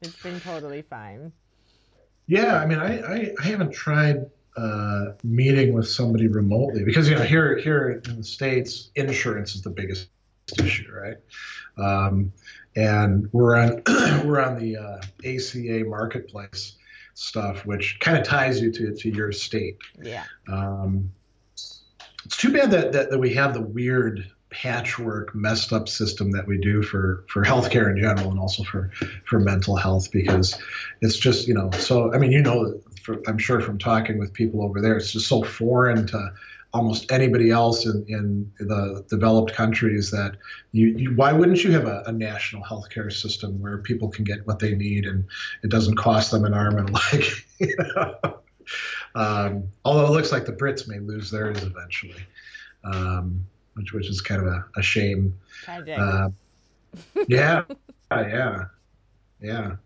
it's 0.00 0.16
been 0.22 0.40
totally 0.40 0.80
fine. 0.80 1.30
Yeah, 2.26 2.56
I 2.56 2.64
mean, 2.64 2.78
I, 2.78 3.00
I, 3.00 3.34
I 3.38 3.46
haven't 3.46 3.72
tried 3.72 4.30
uh, 4.56 5.12
meeting 5.22 5.74
with 5.74 5.86
somebody 5.86 6.28
remotely 6.28 6.84
because 6.84 7.08
you 7.10 7.16
know 7.16 7.22
here 7.22 7.58
here 7.58 8.00
in 8.06 8.16
the 8.16 8.24
states, 8.24 8.90
insurance 8.94 9.54
is 9.54 9.60
the 9.60 9.70
biggest 9.70 10.08
issue, 10.58 10.90
right? 10.90 11.16
Um, 11.76 12.32
and 12.76 13.28
we're 13.32 13.56
on 13.56 13.82
we're 14.26 14.40
on 14.40 14.58
the 14.58 14.76
uh, 14.76 15.00
ACA 15.24 15.84
marketplace 15.88 16.76
stuff, 17.14 17.64
which 17.64 17.98
kind 17.98 18.18
of 18.18 18.24
ties 18.24 18.60
you 18.60 18.70
to 18.70 18.94
to 18.94 19.10
your 19.10 19.32
state. 19.32 19.78
Yeah. 20.00 20.24
Um, 20.48 21.12
it's 22.24 22.36
too 22.36 22.52
bad 22.52 22.70
that, 22.72 22.92
that 22.92 23.10
that 23.10 23.18
we 23.18 23.34
have 23.34 23.54
the 23.54 23.62
weird 23.62 24.30
patchwork 24.50 25.34
messed 25.34 25.72
up 25.72 25.88
system 25.88 26.32
that 26.32 26.46
we 26.46 26.58
do 26.58 26.82
for 26.82 27.24
for 27.28 27.44
healthcare 27.44 27.90
in 27.90 28.00
general 28.00 28.30
and 28.30 28.38
also 28.38 28.62
for 28.62 28.90
for 29.24 29.40
mental 29.40 29.76
health 29.76 30.10
because 30.12 30.56
it's 31.00 31.16
just 31.16 31.48
you 31.48 31.54
know 31.54 31.70
so 31.72 32.14
i 32.14 32.18
mean 32.18 32.30
you 32.30 32.40
know 32.40 32.80
for, 33.02 33.20
i'm 33.26 33.38
sure 33.38 33.60
from 33.60 33.76
talking 33.76 34.18
with 34.18 34.32
people 34.32 34.62
over 34.62 34.80
there 34.80 34.96
it's 34.96 35.12
just 35.12 35.26
so 35.26 35.42
foreign 35.42 36.06
to 36.06 36.32
almost 36.72 37.10
anybody 37.10 37.50
else 37.50 37.86
in, 37.86 38.04
in 38.08 38.52
the 38.58 39.04
developed 39.08 39.52
countries 39.54 40.10
that 40.10 40.36
you, 40.72 40.88
you 40.88 41.14
why 41.14 41.32
wouldn't 41.32 41.64
you 41.64 41.70
have 41.72 41.86
a, 41.86 42.02
a, 42.06 42.12
national 42.12 42.62
healthcare 42.62 43.10
system 43.10 43.58
where 43.60 43.78
people 43.78 44.08
can 44.08 44.24
get 44.24 44.46
what 44.46 44.58
they 44.58 44.74
need 44.74 45.06
and 45.06 45.24
it 45.62 45.70
doesn't 45.70 45.96
cost 45.96 46.30
them 46.30 46.44
an 46.44 46.52
arm 46.52 46.76
and 46.76 46.90
a 46.90 46.92
leg 46.92 47.24
you 47.58 47.76
know? 47.78 48.40
um, 49.14 49.64
although 49.84 50.06
it 50.06 50.10
looks 50.10 50.32
like 50.32 50.44
the 50.44 50.52
brits 50.52 50.86
may 50.86 50.98
lose 50.98 51.30
theirs 51.30 51.62
eventually 51.62 52.26
um, 52.84 53.46
which 53.74 53.92
which 53.92 54.08
is 54.08 54.20
kind 54.20 54.40
of 54.40 54.48
a, 54.48 54.64
a 54.76 54.82
shame. 54.82 55.38
Uh, 55.68 56.30
yeah 57.28 57.62
yeah 58.10 58.64
yeah. 59.40 59.76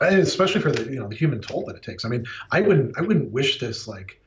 And 0.00 0.20
especially 0.20 0.60
for 0.60 0.70
the 0.70 0.84
you 0.92 1.00
know 1.00 1.08
the 1.08 1.16
human 1.16 1.40
toll 1.40 1.64
that 1.66 1.76
it 1.76 1.82
takes. 1.82 2.04
I 2.04 2.08
mean 2.08 2.26
i 2.52 2.60
wouldn't 2.60 2.96
i 2.98 3.00
wouldn't 3.00 3.32
wish 3.32 3.58
this 3.58 3.88
like 3.88 4.17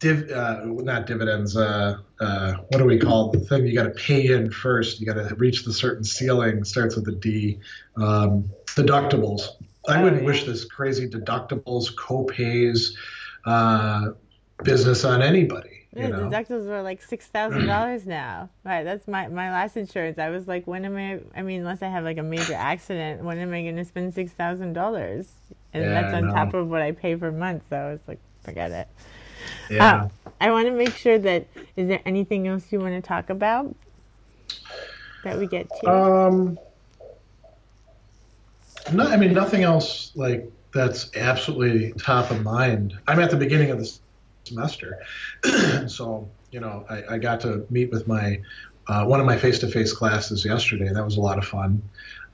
div, 0.00 0.30
uh, 0.30 0.60
not 0.64 1.06
dividends. 1.06 1.56
Uh, 1.56 1.98
uh, 2.18 2.54
what 2.68 2.78
do 2.78 2.84
we 2.84 2.98
call 2.98 3.30
the 3.30 3.38
thing? 3.38 3.66
You 3.66 3.74
got 3.74 3.84
to 3.84 3.90
pay 3.90 4.32
in 4.32 4.50
first. 4.50 5.00
You 5.00 5.06
got 5.06 5.28
to 5.28 5.34
reach 5.36 5.64
the 5.64 5.72
certain 5.72 6.02
ceiling. 6.02 6.64
Starts 6.64 6.96
with 6.96 7.06
a 7.08 7.12
D. 7.12 7.60
Um, 7.96 8.50
deductibles. 8.66 9.42
I 9.88 10.00
oh, 10.00 10.04
wouldn't 10.04 10.24
wish 10.24 10.44
this 10.44 10.64
crazy 10.64 11.08
deductibles, 11.08 11.94
co-pays, 11.96 12.96
uh, 13.46 14.10
business 14.62 15.04
on 15.04 15.22
anybody. 15.22 15.86
Yeah, 15.94 16.06
you 16.06 16.12
know? 16.12 16.18
deductibles 16.28 16.68
are 16.68 16.82
like 16.82 17.02
six 17.02 17.26
thousand 17.26 17.66
dollars 17.66 18.06
now. 18.06 18.50
Right, 18.64 18.84
that's 18.84 19.08
my 19.08 19.28
my 19.28 19.50
last 19.50 19.76
insurance. 19.76 20.18
I 20.18 20.30
was 20.30 20.46
like, 20.46 20.66
when 20.66 20.84
am 20.84 20.96
I? 20.96 21.20
I 21.38 21.42
mean, 21.42 21.60
unless 21.60 21.82
I 21.82 21.88
have 21.88 22.04
like 22.04 22.18
a 22.18 22.22
major 22.22 22.54
accident, 22.54 23.24
when 23.24 23.38
am 23.38 23.52
I 23.52 23.62
going 23.62 23.76
to 23.76 23.84
spend 23.84 24.14
six 24.14 24.32
thousand 24.32 24.72
dollars? 24.74 25.28
And 25.72 25.84
yeah, 25.84 26.00
that's 26.00 26.14
on 26.14 26.28
top 26.32 26.54
of 26.54 26.68
what 26.68 26.82
I 26.82 26.92
pay 26.92 27.16
per 27.16 27.30
month. 27.30 27.62
So 27.70 27.76
I 27.76 27.92
was 27.92 28.00
like, 28.06 28.18
forget 28.42 28.70
it. 28.70 28.88
Yeah. 29.70 30.04
Uh, 30.04 30.08
I 30.40 30.50
want 30.50 30.66
to 30.66 30.72
make 30.72 30.94
sure 30.94 31.18
that 31.18 31.46
is 31.76 31.88
there 31.88 32.00
anything 32.04 32.48
else 32.48 32.70
you 32.70 32.80
want 32.80 32.94
to 32.94 33.06
talk 33.06 33.30
about 33.30 33.74
that 35.24 35.38
we 35.38 35.46
get 35.46 35.68
to? 35.80 35.90
Um, 35.90 36.58
no, 38.92 39.06
I 39.06 39.16
mean 39.16 39.32
nothing 39.32 39.62
else 39.62 40.12
like 40.14 40.50
that's 40.72 41.14
absolutely 41.16 41.92
top 41.92 42.30
of 42.30 42.42
mind. 42.42 42.98
I'm 43.06 43.20
at 43.20 43.30
the 43.30 43.36
beginning 43.36 43.70
of 43.70 43.78
the 43.78 43.98
semester, 44.44 44.98
so 45.86 46.28
you 46.50 46.60
know 46.60 46.84
I, 46.88 47.14
I, 47.14 47.18
got 47.18 47.40
to 47.42 47.66
meet 47.70 47.90
with 47.90 48.08
my 48.08 48.40
uh, 48.90 49.04
one 49.04 49.20
of 49.20 49.26
my 49.26 49.36
face-to-face 49.36 49.92
classes 49.92 50.44
yesterday, 50.44 50.92
that 50.92 51.04
was 51.04 51.16
a 51.16 51.20
lot 51.20 51.38
of 51.38 51.44
fun. 51.44 51.80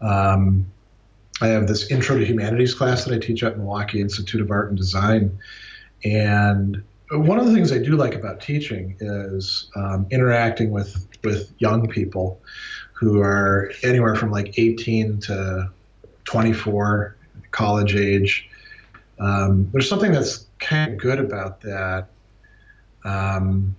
Um, 0.00 0.66
I 1.40 1.48
have 1.48 1.66
this 1.66 1.90
Intro 1.90 2.18
to 2.18 2.24
Humanities 2.24 2.74
class 2.74 3.04
that 3.04 3.14
I 3.14 3.18
teach 3.18 3.42
at 3.42 3.58
Milwaukee 3.58 4.00
Institute 4.00 4.40
of 4.40 4.50
Art 4.50 4.68
and 4.68 4.76
Design, 4.76 5.38
and 6.04 6.82
one 7.10 7.38
of 7.38 7.46
the 7.46 7.52
things 7.52 7.72
I 7.72 7.78
do 7.78 7.96
like 7.96 8.14
about 8.14 8.40
teaching 8.40 8.96
is 9.00 9.70
um, 9.76 10.06
interacting 10.10 10.70
with 10.70 11.06
with 11.22 11.52
young 11.58 11.88
people 11.88 12.40
who 12.92 13.20
are 13.20 13.70
anywhere 13.82 14.14
from 14.14 14.30
like 14.30 14.58
18 14.58 15.20
to 15.20 15.70
24, 16.24 17.16
college 17.50 17.94
age. 17.94 18.48
Um, 19.18 19.68
there's 19.72 19.88
something 19.88 20.12
that's 20.12 20.46
kind 20.58 20.92
of 20.92 20.98
good 20.98 21.18
about 21.18 21.60
that. 21.60 22.08
Um, 23.04 23.76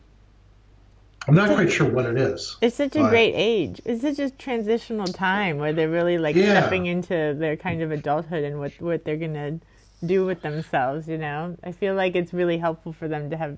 I'm 1.27 1.35
not 1.35 1.53
quite 1.53 1.71
sure 1.71 1.89
what 1.89 2.05
it 2.05 2.17
is. 2.17 2.57
It's 2.61 2.77
such 2.77 2.95
a 2.95 3.09
great 3.09 3.33
age. 3.35 3.81
It's 3.83 4.01
such 4.01 4.19
a 4.19 4.29
transitional 4.29 5.07
time 5.07 5.57
where 5.57 5.73
they're 5.73 5.89
really 5.89 6.17
like 6.17 6.35
yeah. 6.37 6.61
stepping 6.61 6.85
into 6.85 7.35
their 7.37 7.57
kind 7.57 7.81
of 7.81 7.91
adulthood 7.91 8.43
and 8.43 8.59
what 8.59 8.71
what 8.79 9.03
they're 9.03 9.17
gonna 9.17 9.59
do 10.05 10.25
with 10.25 10.41
themselves, 10.41 11.07
you 11.07 11.17
know? 11.17 11.57
I 11.63 11.71
feel 11.71 11.95
like 11.95 12.15
it's 12.15 12.33
really 12.33 12.57
helpful 12.57 12.93
for 12.93 13.07
them 13.07 13.29
to 13.31 13.37
have 13.37 13.57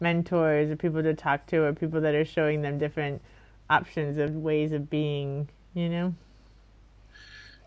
mentors 0.00 0.70
or 0.70 0.76
people 0.76 1.02
to 1.02 1.14
talk 1.14 1.46
to 1.46 1.62
or 1.62 1.72
people 1.72 2.00
that 2.02 2.14
are 2.14 2.24
showing 2.24 2.62
them 2.62 2.78
different 2.78 3.22
options 3.70 4.18
of 4.18 4.34
ways 4.36 4.72
of 4.72 4.90
being, 4.90 5.48
you 5.74 5.88
know? 5.88 6.14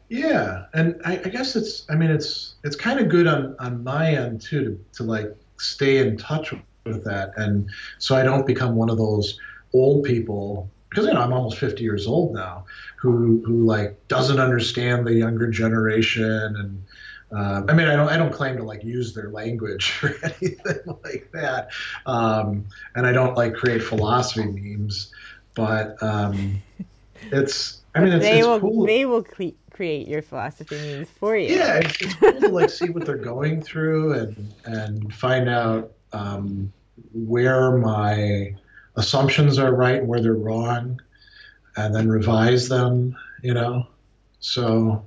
Yeah, 0.10 0.66
and 0.74 1.00
I, 1.06 1.22
I 1.24 1.30
guess 1.30 1.56
it's 1.56 1.86
I 1.90 1.96
mean 1.96 2.10
it's 2.10 2.56
it's 2.64 2.76
kind 2.76 3.00
of 3.00 3.10
good 3.10 3.28
on 3.28 3.56
on 3.60 3.84
my 3.84 4.12
end 4.12 4.42
too 4.42 4.64
to, 4.64 4.98
to 4.98 5.04
like 5.04 5.36
stay 5.58 6.00
in 6.00 6.18
touch 6.18 6.52
with 6.52 6.62
that 6.98 7.34
and 7.38 7.70
so 7.98 8.16
I 8.16 8.24
don't 8.24 8.46
become 8.46 8.76
one 8.76 8.90
of 8.90 8.98
those 8.98 9.40
old 9.74 10.04
people 10.04 10.70
because 10.90 11.06
you 11.06 11.14
know 11.14 11.22
I'm 11.22 11.34
almost 11.34 11.58
50 11.58 11.84
years 11.84 12.08
old 12.08 12.34
now 12.34 12.66
who 12.98 13.44
who 13.46 13.66
like 13.66 14.08
doesn't 14.08 14.40
understand 14.40 15.06
the 15.06 15.14
younger 15.14 15.48
generation 15.48 16.56
and 16.56 16.84
uh, 17.32 17.62
I 17.68 17.74
mean, 17.74 17.88
I 17.88 17.96
don't, 17.96 18.10
I 18.10 18.18
don't 18.18 18.34
claim 18.34 18.58
to 18.58 18.64
like 18.64 18.84
use 18.84 19.14
their 19.14 19.30
language 19.30 20.00
or 20.04 20.16
anything 20.24 20.98
like 21.04 21.30
that, 21.34 21.70
um, 22.06 22.66
and 22.96 23.06
I 23.06 23.12
don't 23.12 23.38
like 23.38 23.54
create 23.54 23.84
philosophy 23.84 24.48
memes. 24.48 25.12
But 25.54 26.02
um, 26.02 26.62
it's, 27.32 27.82
I 27.94 28.00
mean, 28.00 28.14
it's, 28.14 28.26
they 28.26 28.40
it's 28.40 28.48
will, 28.48 28.60
cool. 28.60 28.86
They 28.86 29.06
will 29.06 29.24
cre- 29.24 29.58
create 29.72 30.08
your 30.08 30.22
philosophy 30.22 30.76
memes 30.76 31.10
for 31.10 31.38
you. 31.38 31.56
Yeah, 31.56 31.76
it's, 31.76 32.02
it's 32.02 32.14
cool 32.16 32.40
to 32.40 32.50
like 32.50 32.70
see 32.70 32.90
what 32.90 33.06
they're 33.06 33.18
going 33.18 33.62
through 33.62 34.14
and 34.14 34.54
and 34.66 35.14
find 35.14 35.50
out 35.50 35.92
um, 36.14 36.74
where 37.14 37.78
my 37.78 38.56
assumptions 38.96 39.58
are 39.60 39.74
right 39.74 40.00
and 40.00 40.08
where 40.08 40.22
they're 40.22 40.34
wrong, 40.34 41.00
and 41.76 41.94
then 41.94 42.10
revise 42.10 42.70
them. 42.70 43.16
You 43.44 43.54
know, 43.54 43.88
so 44.40 45.06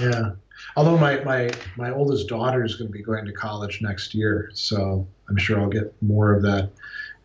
yeah 0.00 0.32
although 0.76 0.98
my, 0.98 1.22
my, 1.24 1.50
my 1.76 1.90
oldest 1.90 2.28
daughter 2.28 2.64
is 2.64 2.76
going 2.76 2.88
to 2.88 2.92
be 2.92 3.02
going 3.02 3.24
to 3.24 3.32
college 3.32 3.80
next 3.82 4.14
year, 4.14 4.50
so 4.54 5.06
I'm 5.28 5.36
sure 5.36 5.58
I'll 5.58 5.68
get 5.68 5.94
more 6.02 6.34
of 6.34 6.42
that, 6.42 6.70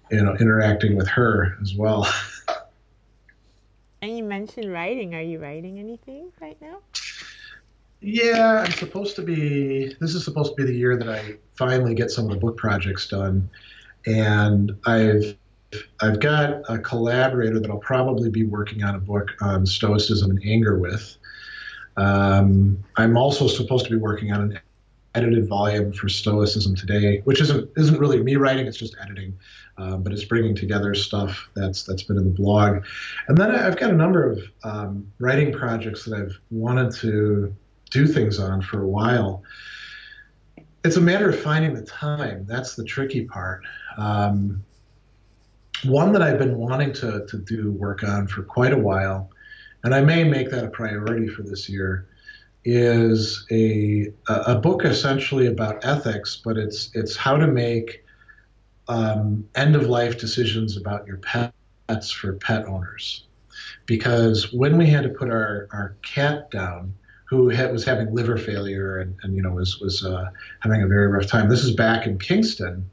you 0.09 0.23
know, 0.23 0.35
interacting 0.39 0.95
with 0.95 1.07
her 1.09 1.57
as 1.61 1.75
well. 1.75 2.07
And 4.03 4.17
you 4.17 4.23
mentioned 4.23 4.73
writing. 4.73 5.13
Are 5.13 5.21
you 5.21 5.37
writing 5.37 5.77
anything 5.77 6.31
right 6.41 6.59
now? 6.59 6.79
Yeah, 7.99 8.63
I'm 8.65 8.71
supposed 8.71 9.15
to 9.17 9.21
be. 9.21 9.95
This 9.99 10.15
is 10.15 10.25
supposed 10.25 10.55
to 10.55 10.55
be 10.55 10.63
the 10.63 10.75
year 10.75 10.97
that 10.97 11.07
I 11.07 11.35
finally 11.53 11.93
get 11.93 12.09
some 12.09 12.25
of 12.25 12.31
the 12.31 12.37
book 12.37 12.57
projects 12.57 13.07
done, 13.07 13.47
and 14.05 14.71
I've 14.85 15.35
I've 16.01 16.19
got 16.19 16.61
a 16.69 16.77
collaborator 16.79 17.59
that 17.59 17.69
I'll 17.69 17.77
probably 17.77 18.29
be 18.29 18.43
working 18.43 18.83
on 18.83 18.95
a 18.95 18.99
book 18.99 19.29
on 19.41 19.65
Stoicism 19.65 20.29
and 20.29 20.41
anger 20.45 20.77
with. 20.77 21.15
Um, 21.97 22.83
I'm 22.97 23.17
also 23.17 23.47
supposed 23.47 23.85
to 23.85 23.91
be 23.91 23.97
working 23.97 24.33
on 24.33 24.41
an 24.41 24.59
edited 25.15 25.47
volume 25.47 25.93
for 25.93 26.09
Stoicism 26.09 26.75
today, 26.75 27.21
which 27.25 27.41
isn't 27.41 27.69
isn't 27.77 27.99
really 27.99 28.21
me 28.21 28.35
writing; 28.35 28.67
it's 28.67 28.77
just 28.77 28.95
editing, 29.01 29.37
um, 29.77 30.03
but 30.03 30.13
it's 30.13 30.25
bringing 30.25 30.55
together 30.55 30.93
stuff 30.93 31.49
that's 31.55 31.83
that's 31.83 32.03
been 32.03 32.17
in 32.17 32.25
the 32.25 32.31
blog. 32.31 32.83
And 33.27 33.37
then 33.37 33.51
I've 33.51 33.77
got 33.77 33.91
a 33.91 33.95
number 33.95 34.29
of 34.29 34.39
um, 34.63 35.11
writing 35.19 35.53
projects 35.53 36.05
that 36.05 36.17
I've 36.17 36.37
wanted 36.49 36.93
to 36.95 37.55
do 37.91 38.07
things 38.07 38.39
on 38.39 38.61
for 38.61 38.81
a 38.81 38.87
while. 38.87 39.43
It's 40.83 40.97
a 40.97 41.01
matter 41.01 41.29
of 41.29 41.39
finding 41.39 41.73
the 41.73 41.83
time. 41.83 42.45
That's 42.47 42.75
the 42.75 42.83
tricky 42.83 43.25
part. 43.25 43.63
Um, 43.97 44.63
one 45.83 46.11
that 46.13 46.21
I've 46.21 46.39
been 46.39 46.57
wanting 46.57 46.93
to 46.93 47.25
to 47.27 47.37
do 47.37 47.71
work 47.71 48.03
on 48.03 48.27
for 48.27 48.43
quite 48.43 48.73
a 48.73 48.77
while 48.77 49.31
and 49.83 49.95
I 49.95 50.01
may 50.01 50.23
make 50.23 50.49
that 50.51 50.63
a 50.63 50.69
priority 50.69 51.27
for 51.27 51.43
this 51.43 51.67
year, 51.67 52.07
is 52.63 53.47
a 53.51 54.13
a 54.27 54.55
book 54.55 54.85
essentially 54.85 55.47
about 55.47 55.83
ethics, 55.83 56.39
but 56.43 56.57
it's 56.57 56.91
it's 56.93 57.15
how 57.15 57.37
to 57.37 57.47
make 57.47 58.05
um, 58.87 59.47
end 59.55 59.75
of 59.75 59.87
life 59.87 60.19
decisions 60.19 60.77
about 60.77 61.07
your 61.07 61.17
pets 61.17 62.11
for 62.11 62.33
pet 62.33 62.65
owners. 62.65 63.25
Because 63.87 64.53
when 64.53 64.77
we 64.77 64.85
had 64.85 65.03
to 65.03 65.09
put 65.09 65.29
our, 65.29 65.67
our 65.71 65.95
cat 66.03 66.51
down, 66.51 66.93
who 67.31 67.47
had, 67.47 67.71
was 67.71 67.85
having 67.85 68.13
liver 68.13 68.37
failure 68.37 68.99
and, 68.99 69.17
and 69.23 69.35
you 69.35 69.41
know 69.41 69.51
was 69.51 69.79
was 69.79 70.05
uh, 70.05 70.29
having 70.59 70.83
a 70.83 70.87
very 70.87 71.07
rough 71.07 71.27
time. 71.27 71.49
This 71.49 71.63
is 71.63 71.73
back 71.73 72.05
in 72.05 72.19
Kingston. 72.19 72.91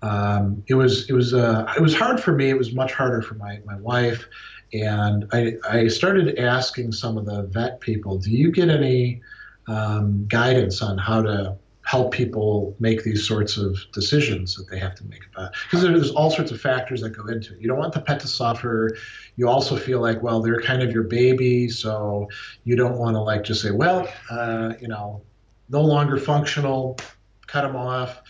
Um, 0.00 0.62
it 0.68 0.74
was 0.74 1.10
it 1.10 1.12
was 1.12 1.34
uh, 1.34 1.70
it 1.76 1.82
was 1.82 1.94
hard 1.94 2.20
for 2.20 2.32
me. 2.32 2.48
It 2.48 2.56
was 2.56 2.72
much 2.72 2.92
harder 2.92 3.20
for 3.20 3.34
my 3.34 3.58
my 3.66 3.76
wife, 3.76 4.28
and 4.72 5.26
I 5.32 5.54
I 5.68 5.88
started 5.88 6.38
asking 6.38 6.92
some 6.92 7.18
of 7.18 7.26
the 7.26 7.42
vet 7.42 7.80
people, 7.80 8.16
do 8.18 8.30
you 8.30 8.52
get 8.52 8.68
any 8.70 9.20
um, 9.66 10.26
guidance 10.28 10.80
on 10.80 10.96
how 10.96 11.22
to 11.22 11.56
help 11.84 12.12
people 12.12 12.74
make 12.80 13.04
these 13.04 13.26
sorts 13.26 13.58
of 13.58 13.78
decisions 13.92 14.56
that 14.56 14.68
they 14.70 14.78
have 14.78 14.94
to 14.94 15.04
make 15.04 15.20
about 15.32 15.52
because 15.64 15.82
there's 15.82 16.10
all 16.10 16.30
sorts 16.30 16.50
of 16.50 16.60
factors 16.60 17.02
that 17.02 17.10
go 17.10 17.26
into 17.26 17.52
it. 17.52 17.60
You 17.60 17.68
don't 17.68 17.78
want 17.78 17.92
the 17.92 18.00
pet 18.00 18.20
to 18.20 18.28
suffer. 18.28 18.96
You 19.36 19.48
also 19.48 19.76
feel 19.76 20.00
like, 20.00 20.22
well, 20.22 20.40
they're 20.40 20.62
kind 20.62 20.82
of 20.82 20.92
your 20.92 21.02
baby, 21.02 21.68
so 21.68 22.28
you 22.64 22.74
don't 22.74 22.98
want 22.98 23.16
to 23.16 23.20
like 23.20 23.44
just 23.44 23.60
say, 23.60 23.70
well, 23.70 24.08
uh, 24.30 24.72
you 24.80 24.88
know, 24.88 25.22
no 25.68 25.82
longer 25.82 26.16
functional, 26.16 26.98
cut 27.46 27.62
them 27.62 27.76
off. 27.76 28.22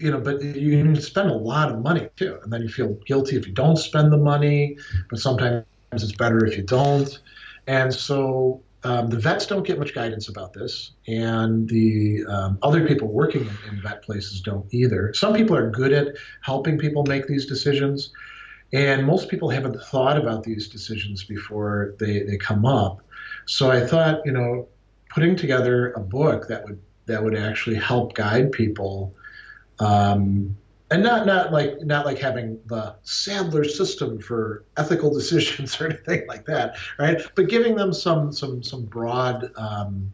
You 0.00 0.12
know, 0.12 0.20
but 0.20 0.40
you 0.40 0.82
can 0.82 1.00
spend 1.00 1.28
a 1.28 1.34
lot 1.34 1.72
of 1.72 1.80
money 1.80 2.08
too, 2.14 2.38
and 2.44 2.52
then 2.52 2.62
you 2.62 2.68
feel 2.68 2.94
guilty 3.06 3.36
if 3.36 3.48
you 3.48 3.52
don't 3.52 3.76
spend 3.76 4.12
the 4.12 4.16
money. 4.16 4.78
But 5.10 5.18
sometimes 5.18 5.64
it's 5.92 6.12
better 6.12 6.44
if 6.46 6.56
you 6.56 6.62
don't. 6.62 7.20
And 7.66 7.92
so 7.92 8.62
um, 8.84 9.08
the 9.08 9.18
vets 9.18 9.46
don't 9.46 9.66
get 9.66 9.78
much 9.78 9.94
guidance 9.94 10.28
about 10.28 10.52
this, 10.52 10.92
and 11.06 11.68
the 11.68 12.24
um, 12.26 12.58
other 12.62 12.86
people 12.86 13.08
working 13.08 13.42
in, 13.42 13.74
in, 13.74 13.82
vet 13.82 14.02
places 14.02 14.40
don't 14.40 14.66
either. 14.72 15.12
Some 15.14 15.34
people 15.34 15.56
are 15.56 15.68
good 15.68 15.92
at 15.92 16.14
helping 16.42 16.78
people 16.78 17.04
make 17.04 17.26
these 17.26 17.46
decisions, 17.46 18.12
and 18.72 19.04
most 19.04 19.28
people 19.28 19.50
haven't 19.50 19.80
thought 19.82 20.16
about 20.16 20.44
these 20.44 20.68
decisions 20.68 21.24
before 21.24 21.94
they, 21.98 22.22
they 22.22 22.36
come 22.36 22.64
up. 22.64 23.00
So 23.46 23.70
I 23.70 23.84
thought, 23.84 24.24
you 24.24 24.32
know, 24.32 24.68
putting 25.10 25.34
together 25.34 25.92
a 25.92 26.00
book 26.00 26.46
that 26.48 26.64
would 26.64 26.80
that 27.06 27.24
would 27.24 27.34
actually 27.34 27.76
help 27.76 28.14
guide 28.14 28.52
people 28.52 29.14
um, 29.80 30.56
and 30.90 31.02
not 31.02 31.26
not 31.26 31.52
like 31.52 31.82
not 31.82 32.06
like 32.06 32.18
having 32.18 32.58
the 32.66 32.96
Sadler 33.02 33.64
system 33.64 34.18
for 34.18 34.64
ethical 34.76 35.12
decisions 35.14 35.80
or 35.80 35.86
anything 35.86 36.26
like 36.28 36.46
that, 36.46 36.76
right? 36.98 37.20
But 37.34 37.48
giving 37.48 37.76
them 37.76 37.92
some 37.92 38.32
some 38.32 38.62
some 38.62 38.84
broad 38.84 39.50
um, 39.56 40.12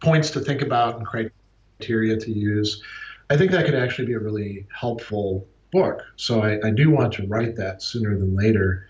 points 0.00 0.30
to 0.30 0.40
think 0.40 0.62
about 0.62 0.98
and 0.98 1.06
criteria 1.06 2.16
to 2.18 2.32
use. 2.32 2.82
I 3.30 3.36
think 3.36 3.50
that 3.52 3.64
could 3.64 3.74
actually 3.74 4.06
be 4.06 4.14
a 4.14 4.18
really 4.18 4.66
helpful 4.74 5.46
book. 5.70 6.02
So 6.16 6.42
I, 6.42 6.60
I 6.66 6.70
do 6.70 6.90
want 6.90 7.14
to 7.14 7.26
write 7.26 7.56
that 7.56 7.82
sooner 7.82 8.18
than 8.18 8.36
later. 8.36 8.86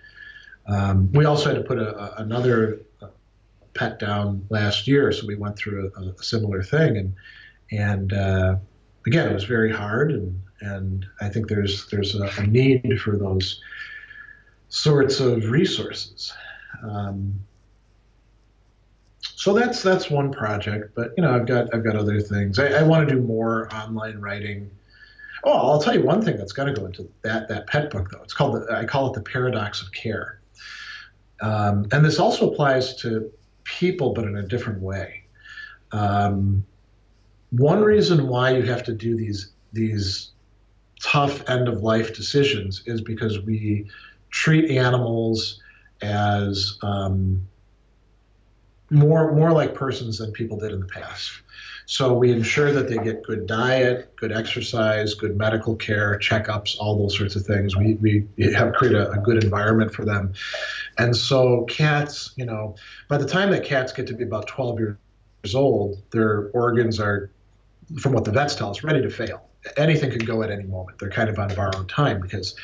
Um, 0.67 1.13
we 1.13 1.25
also 1.25 1.51
had 1.51 1.57
to 1.57 1.65
put 1.65 1.79
a, 1.79 1.97
a, 1.97 2.23
another 2.23 2.81
uh, 3.01 3.09
pet 3.75 3.99
down 3.99 4.47
last 4.49 4.87
year, 4.89 5.13
so 5.13 5.27
we 5.27 5.37
went 5.37 5.57
through 5.57 5.93
a, 5.97 6.01
a 6.01 6.23
similar 6.23 6.63
thing, 6.63 6.97
and 6.97 7.15
and 7.71 8.13
uh, 8.13 8.57
again, 9.07 9.29
it 9.29 9.35
was 9.35 9.45
very 9.45 9.73
hard 9.73 10.13
and 10.13 10.41
and 10.63 11.07
I 11.21 11.29
think 11.29 11.49
there's 11.49 11.87
there's 11.87 12.15
a, 12.15 12.31
a 12.39 12.47
need 12.47 13.01
for 13.01 13.17
those 13.17 13.61
sorts 14.69 15.21
of 15.21 15.51
resources. 15.51 16.33
Um, 16.83 17.41
so 19.21 19.53
that's 19.53 19.83
that's 19.83 20.09
one 20.09 20.33
project, 20.33 20.95
but 20.95 21.13
you 21.17 21.23
know 21.23 21.35
I've 21.35 21.47
got 21.47 21.75
I've 21.75 21.85
got 21.85 21.97
other 21.97 22.21
things. 22.21 22.59
I, 22.59 22.69
I 22.69 22.83
want 22.83 23.09
to 23.09 23.15
do 23.15 23.21
more 23.21 23.73
online 23.75 24.19
writing. 24.19 24.71
Oh, 25.45 25.53
I'll 25.53 25.83
tell 25.83 25.95
you 25.95 26.03
one 26.03 26.23
thing 26.23 26.37
that's 26.37 26.53
got 26.53 26.65
to 26.65 26.73
go 26.73 26.87
into 26.87 27.09
that 27.23 27.49
that 27.49 27.67
pet 27.67 27.91
book 27.91 28.11
though. 28.11 28.23
It's 28.23 28.35
called 28.35 28.55
the, 28.55 28.73
I 28.73 28.85
call 28.85 29.09
it 29.09 29.15
the 29.15 29.21
paradox 29.21 29.83
of 29.83 29.91
care, 29.93 30.41
um, 31.41 31.87
and 31.93 32.05
this 32.05 32.19
also 32.19 32.53
applies 32.53 32.95
to 32.97 33.31
people, 33.65 34.13
but 34.13 34.25
in 34.25 34.37
a 34.37 34.43
different 34.43 34.81
way. 34.81 35.25
Um, 35.91 36.65
one 37.53 37.83
reason 37.83 38.29
why 38.29 38.51
you 38.51 38.63
have 38.63 38.83
to 38.85 38.93
do 38.93 39.17
these 39.17 39.53
these 39.73 40.33
tough 41.01 41.49
end 41.49 41.69
of 41.69 41.83
life 41.83 42.15
decisions 42.15 42.83
is 42.87 43.01
because 43.01 43.41
we 43.41 43.89
treat 44.31 44.71
animals 44.71 45.61
as 46.01 46.79
um, 46.83 47.47
more 48.91 49.33
more 49.33 49.53
like 49.53 49.75
persons 49.75 50.19
than 50.19 50.33
people 50.33 50.59
did 50.59 50.73
in 50.73 50.81
the 50.81 50.87
past. 50.87 51.31
So 51.87 52.15
we 52.15 52.33
ensure 52.33 52.73
that 52.73 52.89
they 52.89 52.97
get 52.99 53.23
good 53.23 53.47
diet, 53.47 54.15
good 54.17 54.33
exercise, 54.33 55.15
good 55.15 55.37
medical 55.37 55.75
care, 55.77 56.19
checkups, 56.19 56.77
all 56.79 56.97
those 56.97 57.17
sorts 57.17 57.35
of 57.35 57.45
things. 57.45 57.77
We, 57.77 57.95
we 57.95 58.53
have 58.53 58.73
created 58.75 59.01
a, 59.01 59.11
a 59.11 59.19
good 59.19 59.43
environment 59.43 59.93
for 59.93 60.05
them. 60.05 60.33
And 60.97 61.15
so 61.15 61.65
cats, 61.65 62.33
you 62.37 62.47
know, 62.47 62.77
by 63.09 63.19
the 63.19 63.27
time 63.27 63.51
that 63.51 63.65
cats 63.65 63.93
get 63.93 64.07
to 64.07 64.15
be 64.15 64.23
about 64.23 64.47
12 64.47 64.79
years 64.79 65.55
old, 65.55 66.03
their 66.13 66.51
organs 66.51 67.01
are, 67.01 67.31
from 67.99 68.13
what 68.13 68.25
the 68.25 68.33
vets 68.33 68.55
tell 68.55 68.71
us, 68.71 68.83
ready 68.83 69.03
to 69.03 69.11
fail 69.11 69.43
anything 69.77 70.11
could 70.11 70.27
go 70.27 70.43
at 70.43 70.51
any 70.51 70.65
moment. 70.65 70.99
They're 70.99 71.11
kind 71.11 71.29
of 71.29 71.39
on 71.39 71.55
borrowed 71.55 71.89
time 71.89 72.21
because 72.21 72.55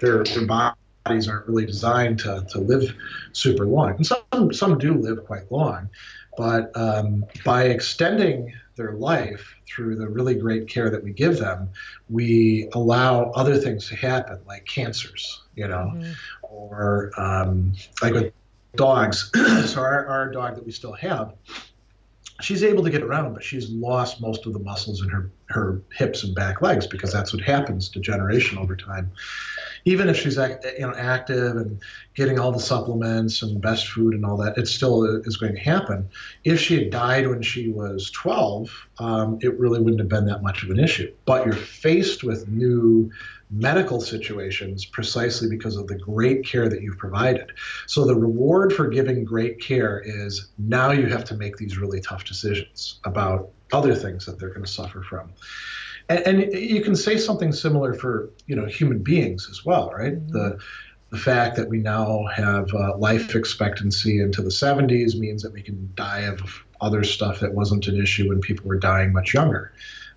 their 0.00 0.24
their 0.24 0.46
bodies 0.46 1.28
aren't 1.28 1.46
really 1.48 1.66
designed 1.66 2.20
to, 2.20 2.46
to 2.50 2.58
live 2.58 2.94
super 3.32 3.66
long. 3.66 3.96
And 3.96 4.06
some 4.06 4.52
some 4.52 4.78
do 4.78 4.94
live 4.94 5.24
quite 5.24 5.50
long, 5.50 5.90
but 6.36 6.76
um, 6.76 7.24
by 7.44 7.64
extending 7.64 8.52
their 8.76 8.92
life 8.92 9.56
through 9.66 9.96
the 9.96 10.08
really 10.08 10.36
great 10.36 10.68
care 10.68 10.88
that 10.90 11.02
we 11.02 11.12
give 11.12 11.38
them, 11.38 11.70
we 12.08 12.68
allow 12.72 13.30
other 13.32 13.56
things 13.56 13.88
to 13.88 13.96
happen, 13.96 14.38
like 14.46 14.64
cancers, 14.66 15.42
you 15.56 15.66
know, 15.66 15.92
mm-hmm. 15.94 16.12
or 16.42 17.10
um, 17.16 17.72
like 18.00 18.14
with 18.14 18.32
dogs. 18.76 19.32
so 19.66 19.80
our, 19.80 20.06
our 20.06 20.30
dog 20.30 20.54
that 20.54 20.64
we 20.64 20.70
still 20.70 20.92
have 20.92 21.34
she's 22.40 22.62
able 22.62 22.84
to 22.84 22.90
get 22.90 23.02
around, 23.02 23.34
but 23.34 23.42
she's 23.42 23.68
lost 23.70 24.20
most 24.20 24.46
of 24.46 24.52
the 24.52 24.58
muscles 24.58 25.02
in 25.02 25.08
her, 25.08 25.30
her 25.46 25.82
hips 25.92 26.22
and 26.22 26.34
back 26.34 26.62
legs 26.62 26.86
because 26.86 27.12
that's 27.12 27.32
what 27.32 27.42
happens 27.42 27.88
degeneration 27.88 28.58
over 28.58 28.76
time. 28.76 29.10
Even 29.84 30.08
if 30.08 30.16
she's 30.16 30.36
you 30.36 30.80
know 30.80 30.94
active 30.96 31.56
and 31.56 31.80
getting 32.14 32.38
all 32.38 32.52
the 32.52 32.60
supplements 32.60 33.42
and 33.42 33.60
best 33.60 33.88
food 33.88 34.14
and 34.14 34.24
all 34.24 34.36
that, 34.36 34.56
it 34.56 34.68
still 34.68 35.04
is 35.04 35.36
going 35.36 35.54
to 35.54 35.60
happen. 35.60 36.08
If 36.44 36.60
she 36.60 36.78
had 36.78 36.90
died 36.90 37.26
when 37.26 37.42
she 37.42 37.70
was 37.70 38.10
12, 38.10 38.88
um, 38.98 39.38
it 39.40 39.58
really 39.58 39.80
wouldn't 39.80 40.00
have 40.00 40.08
been 40.08 40.26
that 40.26 40.42
much 40.42 40.62
of 40.62 40.70
an 40.70 40.78
issue. 40.78 41.12
But 41.24 41.46
you're 41.46 41.54
faced 41.54 42.22
with 42.22 42.48
new 42.48 43.10
medical 43.50 44.00
situations 44.00 44.84
precisely 44.84 45.48
because 45.48 45.76
of 45.76 45.86
the 45.86 45.96
great 45.96 46.44
care 46.44 46.68
that 46.68 46.82
you've 46.82 46.98
provided. 46.98 47.52
So 47.86 48.04
the 48.04 48.14
reward 48.14 48.72
for 48.72 48.88
giving 48.88 49.24
great 49.24 49.60
care 49.60 50.02
is 50.04 50.48
now 50.58 50.90
you 50.90 51.06
have 51.06 51.24
to 51.24 51.34
make 51.34 51.56
these 51.56 51.78
really 51.78 52.00
tough 52.00 52.24
decisions 52.24 53.00
about 53.04 53.50
other 53.72 53.94
things 53.94 54.26
that 54.26 54.38
they're 54.38 54.50
going 54.50 54.64
to 54.64 54.70
suffer 54.70 55.02
from. 55.02 55.32
And, 56.08 56.20
and 56.20 56.52
you 56.52 56.82
can 56.82 56.96
say 56.96 57.16
something 57.16 57.52
similar 57.52 57.94
for 57.94 58.30
you 58.46 58.56
know 58.56 58.66
human 58.66 59.02
beings 59.02 59.48
as 59.50 59.64
well, 59.64 59.90
right? 59.90 60.14
Mm-hmm. 60.14 60.32
The 60.32 60.58
the 61.10 61.18
fact 61.18 61.56
that 61.56 61.68
we 61.68 61.78
now 61.78 62.26
have 62.34 62.72
uh, 62.74 62.96
life 62.98 63.34
expectancy 63.34 64.20
into 64.20 64.42
the 64.42 64.50
70s 64.50 65.18
means 65.18 65.42
that 65.42 65.52
we 65.52 65.62
can 65.62 65.90
die 65.94 66.20
of 66.20 66.62
other 66.82 67.02
stuff 67.02 67.40
that 67.40 67.54
wasn't 67.54 67.86
an 67.88 67.98
issue 68.00 68.28
when 68.28 68.42
people 68.42 68.68
were 68.68 68.78
dying 68.78 69.14
much 69.14 69.32
younger. 69.32 69.72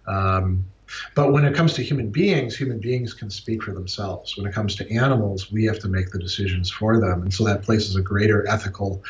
Um, 0.06 0.66
but 1.16 1.32
when 1.32 1.46
it 1.46 1.56
comes 1.56 1.74
to 1.74 1.84
human 1.84 2.10
beings, 2.10 2.56
human 2.56 2.80
beings 2.80 3.14
can 3.14 3.30
speak 3.30 3.64
for 3.64 3.74
themselves. 3.74 4.38
When 4.38 4.46
it 4.46 4.54
comes 4.54 4.76
to 4.76 4.92
animals, 4.92 5.52
we 5.52 5.66
have 5.66 5.80
to 5.80 5.88
make 5.88 6.12
the 6.12 6.20
decisions 6.20 6.70
for 6.70 7.00
them. 7.00 7.24
And 7.24 7.34
so 7.34 7.44
that 7.46 7.64
places 7.64 7.96
a 7.96 8.02
greater 8.02 8.48
ethical 8.48 9.04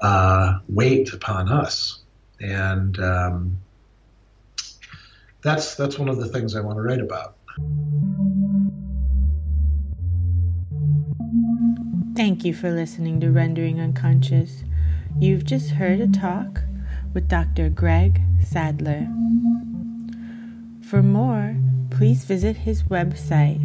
uh, 0.00 0.58
weight 0.68 1.12
upon 1.12 1.48
us. 1.48 2.00
And 2.40 2.98
um, 3.00 3.58
that's, 5.42 5.74
that's 5.74 5.98
one 5.98 6.08
of 6.08 6.18
the 6.18 6.28
things 6.28 6.54
I 6.54 6.60
want 6.60 6.76
to 6.76 6.82
write 6.82 7.00
about. 7.00 7.34
Thank 12.16 12.44
you 12.44 12.52
for 12.52 12.70
listening 12.72 13.20
to 13.20 13.30
Rendering 13.30 13.80
Unconscious. 13.80 14.64
You've 15.20 15.44
just 15.44 15.70
heard 15.70 16.00
a 16.00 16.08
talk 16.08 16.62
with 17.14 17.28
Dr. 17.28 17.68
Greg 17.68 18.20
Sadler. 18.44 19.08
For 20.88 21.02
more, 21.02 21.54
please 21.90 22.24
visit 22.24 22.56
his 22.56 22.84
website, 22.84 23.60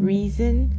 reasonio.com. 0.00 0.70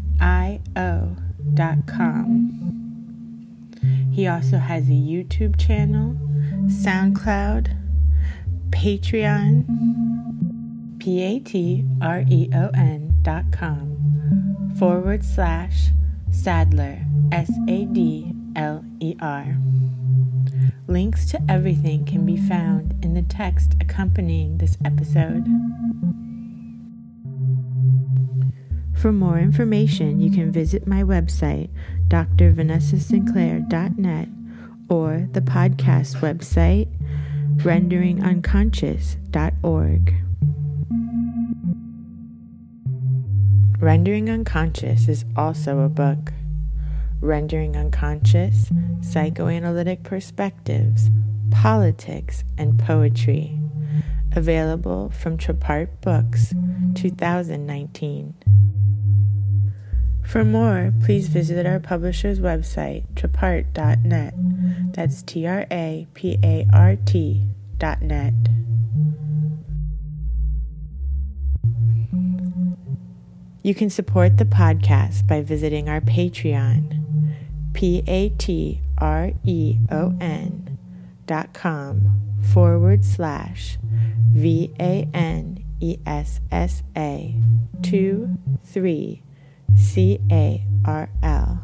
He 4.12 4.28
also 4.28 4.58
has 4.58 4.90
a 4.90 4.92
YouTube 4.92 5.58
channel, 5.58 6.18
SoundCloud, 6.66 7.78
Patreon, 8.72 9.64
P 11.00 11.22
A 11.24 11.40
T 11.40 11.86
R 12.02 12.26
E 12.30 12.50
O 12.54 12.72
N 12.74 13.14
dot 13.22 13.46
com 13.54 14.76
forward 14.78 15.24
slash 15.24 15.92
Sadler, 16.30 17.06
S 17.32 17.50
A 17.70 17.86
D 17.86 18.34
L 18.58 18.84
E 19.00 19.16
R. 19.22 19.56
Links 20.88 21.26
to 21.32 21.42
everything 21.50 22.06
can 22.06 22.26
be 22.26 22.38
found 22.38 22.96
in 23.04 23.14
the 23.14 23.22
text 23.22 23.76
accompanying 23.82 24.58
this 24.58 24.78
episode. 24.86 25.46
For 28.94 29.12
more 29.12 29.40
information, 29.40 30.22
you 30.22 30.32
can 30.32 30.50
visit 30.52 30.88
my 30.88 31.04
website, 31.04 31.70
drvanessasinclair.net, 32.08 34.30
or 34.90 35.28
the 35.32 35.42
podcast 35.42 36.22
website, 36.22 36.88
renderingunconscious.org. 37.58 40.14
Rendering 43.80 44.30
Unconscious 44.30 45.08
is 45.08 45.26
also 45.36 45.80
a 45.82 45.90
book. 45.90 46.32
Rendering 47.26 47.76
Unconscious, 47.76 48.72
Psychoanalytic 49.02 50.04
Perspectives, 50.04 51.10
Politics, 51.50 52.44
and 52.58 52.78
Poetry. 52.78 53.60
Available 54.36 55.10
from 55.10 55.38
Trapart 55.38 55.90
Books, 56.02 56.54
2019. 56.94 58.36
For 60.24 60.44
more, 60.44 60.94
please 61.04 61.28
visit 61.28 61.66
our 61.66 61.80
publisher's 61.80 62.40
website, 62.40 63.06
trapart.net. 63.14 64.34
That's 64.94 65.24
T 65.24 65.48
R 65.48 65.66
A 65.72 66.08
P 66.14 66.38
A 66.44 66.68
R 66.74 66.96
T 66.96 67.48
dot 67.78 68.02
net. 68.02 68.34
You 73.66 73.74
can 73.74 73.90
support 73.90 74.38
the 74.38 74.46
podcast 74.46 75.26
by 75.26 75.42
visiting 75.42 75.90
our 75.90 76.00
Patreon, 76.00 77.02
P 77.74 78.04
A 78.06 78.30
T 78.30 78.80
R 79.00 79.32
E 79.44 79.80
O 79.90 80.16
N 80.22 80.78
dot 81.26 81.52
com 81.54 82.22
forward 82.54 83.04
slash 83.04 83.80
V 84.32 84.72
A 84.80 85.10
N 85.16 85.66
E 85.80 85.98
S 86.06 86.42
S 86.52 86.84
A 86.96 87.34
2 87.82 88.38
3 88.66 89.24
C 89.76 90.20
A 90.32 90.64
R 90.86 91.10
L. 91.24 91.64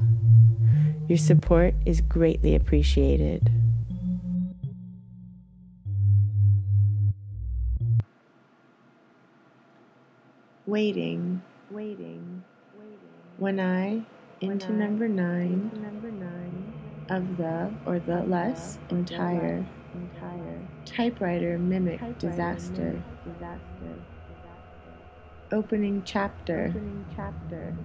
Your 1.08 1.20
support 1.20 1.76
is 1.86 2.02
greatly 2.02 2.56
appreciated. 2.56 3.52
Waiting, 10.66 11.44
waiting, 11.72 12.44
waiting. 12.78 12.98
When 13.38 13.60
I, 13.60 14.04
into 14.42 14.72
number 14.74 15.08
nine, 15.08 15.72
number 15.82 16.12
nine 16.12 16.74
of 17.10 17.38
the 17.38 17.72
or 17.86 18.00
the 18.00 18.24
less 18.24 18.78
entire, 18.90 19.66
entire 19.94 20.60
typewriter 20.86 21.58
mimic 21.58 22.00
disaster. 22.20 23.02
disaster. 23.26 23.62
Opening 25.52 26.02
chapter. 26.06 26.68
Opening 26.70 27.06
chapter 27.16 27.76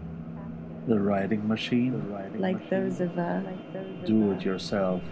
the 0.86 1.00
writing 1.00 1.46
machine, 1.48 2.14
like 2.38 2.70
those 2.70 3.00
of 3.00 3.18
uh, 3.18 3.42
a 3.74 4.06
do 4.06 4.30
it 4.32 4.42
yourself, 4.42 5.02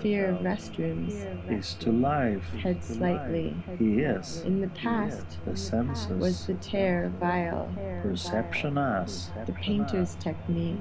fear 0.00 0.30
of 0.30 0.38
restrooms, 0.38 1.14
is 1.50 1.74
to 1.74 1.92
life. 1.92 2.42
Head 2.54 2.82
slightly. 2.82 3.56
He 3.78 4.00
is. 4.00 4.40
In 4.42 4.60
the 4.60 4.68
past, 4.68 5.38
the 5.44 5.56
senses. 5.56 6.08
was 6.08 6.46
the 6.46 6.54
tear 6.54 7.12
vile, 7.20 7.70
perception 8.02 8.76
as 8.76 9.30
the 9.46 9.52
painter's 9.52 10.16
technique, 10.16 10.78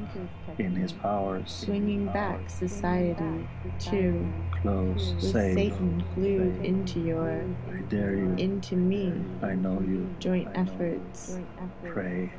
in 0.58 0.76
his 0.76 0.94
powers, 0.94 1.52
swinging 1.52 2.08
back 2.08 2.50
society 2.50 3.48
to 3.80 4.34
close, 4.62 5.14
with 5.14 5.32
save. 5.32 5.56
Satan 5.56 6.04
glued 6.16 6.66
into 6.66 7.00
your, 7.00 7.46
I 7.72 7.82
dare 7.84 8.16
you, 8.16 8.34
into 8.38 8.76
me, 8.76 9.14
I 9.44 9.54
know 9.54 9.80
you, 9.80 10.10
joint 10.20 10.50
efforts, 10.56 11.38
pray 11.84 12.32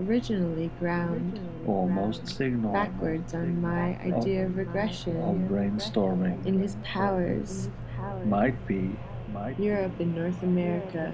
originally 0.00 0.70
ground 0.78 1.40
almost 1.66 2.26
signal 2.26 2.72
backwards 2.72 3.34
on 3.34 3.60
my 3.60 3.98
idea 4.00 4.46
of 4.46 4.56
regression. 4.56 5.16
Of 5.16 5.50
brainstorming. 5.50 6.44
In 6.46 6.60
his 6.60 6.76
powers. 6.84 7.68
Might 8.24 8.66
be 8.66 8.96
might 9.32 9.60
Europe 9.60 9.92
and 10.00 10.16
North 10.16 10.42
America 10.42 11.12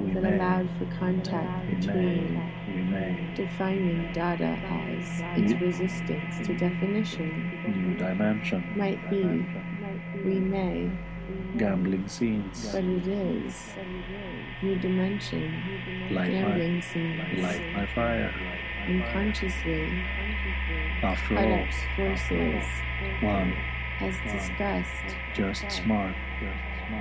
we 0.00 0.12
that 0.12 0.22
may, 0.22 0.36
allowed 0.36 0.68
for 0.78 0.86
contact 0.98 1.68
we 1.68 1.74
between 1.76 2.50
we 2.66 2.82
may. 2.82 3.32
defining 3.36 4.12
data 4.12 4.44
as 4.44 5.40
its 5.40 5.60
resistance 5.60 6.46
to 6.46 6.56
definition. 6.56 7.52
New 7.68 7.96
dimension. 7.96 8.64
Might 8.76 9.08
be. 9.08 9.22
We 10.24 10.40
may 10.40 10.90
gambling 11.58 12.08
scenes. 12.08 12.72
But 12.72 12.84
it 12.84 13.06
is. 13.06 13.54
New 14.62 14.76
dimension. 14.76 16.08
Light 16.10 16.30
gambling 16.30 16.74
my, 16.74 16.80
scenes. 16.80 17.42
light 17.42 17.72
my 17.72 17.86
fire. 17.94 18.34
Unconsciously. 18.86 20.02
After 21.02 21.38
all 21.38 21.66
forces 21.96 22.64
one 23.22 23.54
as 24.00 24.14
discussed. 24.32 25.16
just 25.34 25.70
smart. 25.70 26.14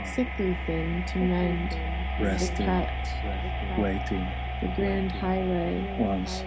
Sickly 0.05 0.57
thing 0.65 1.03
to 1.07 1.17
mend 1.17 1.73
resting 2.21 2.65
cut. 2.65 2.89
Waiting. 3.77 4.27
The 4.61 4.71
grand 4.75 5.11
highway. 5.11 5.97
Once. 5.99 6.43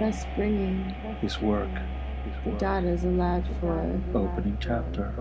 Thus 0.00 0.26
bringing 0.34 0.94
his 1.20 1.40
work. 1.40 1.70
the 2.44 2.50
datas 2.52 3.04
allowed 3.04 3.48
for. 3.60 4.00
Opening 4.14 4.58
chapter 4.60 5.14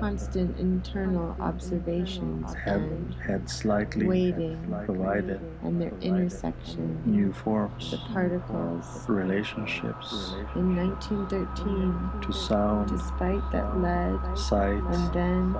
constant 0.00 0.58
internal 0.58 1.36
observations 1.40 2.54
and 2.66 3.14
head 3.14 3.48
slightly 3.48 4.06
waiting 4.06 4.74
provided 4.84 5.40
and 5.62 5.80
their 5.80 5.92
intersection 6.00 7.00
new 7.04 7.32
forms 7.32 7.90
the 7.90 7.98
particles 8.12 9.08
relationships 9.08 10.34
in 10.54 10.76
1913 10.76 12.20
to 12.22 12.32
sound 12.32 12.88
despite 12.88 13.42
that 13.52 13.78
led 13.80 14.18
sight 14.36 14.82
and 14.90 15.12
then 15.12 15.56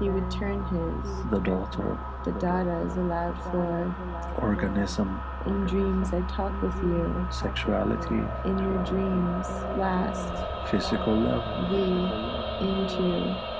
he 0.00 0.08
would 0.08 0.30
turn 0.30 0.62
his 0.64 1.30
the 1.30 1.38
daughter 1.40 1.98
the 2.24 2.32
data 2.32 2.86
is 2.86 2.96
allowed 2.96 3.36
for 3.50 3.94
organism 4.40 5.20
in 5.46 5.66
dreams. 5.66 6.12
I 6.12 6.20
talk 6.28 6.60
with 6.62 6.74
you 6.76 7.26
sexuality 7.30 8.22
in 8.44 8.58
your 8.58 8.84
dreams 8.84 9.48
last 9.76 10.70
physical 10.70 11.16
level 11.16 11.68
the 11.68 12.22
into 12.64 13.51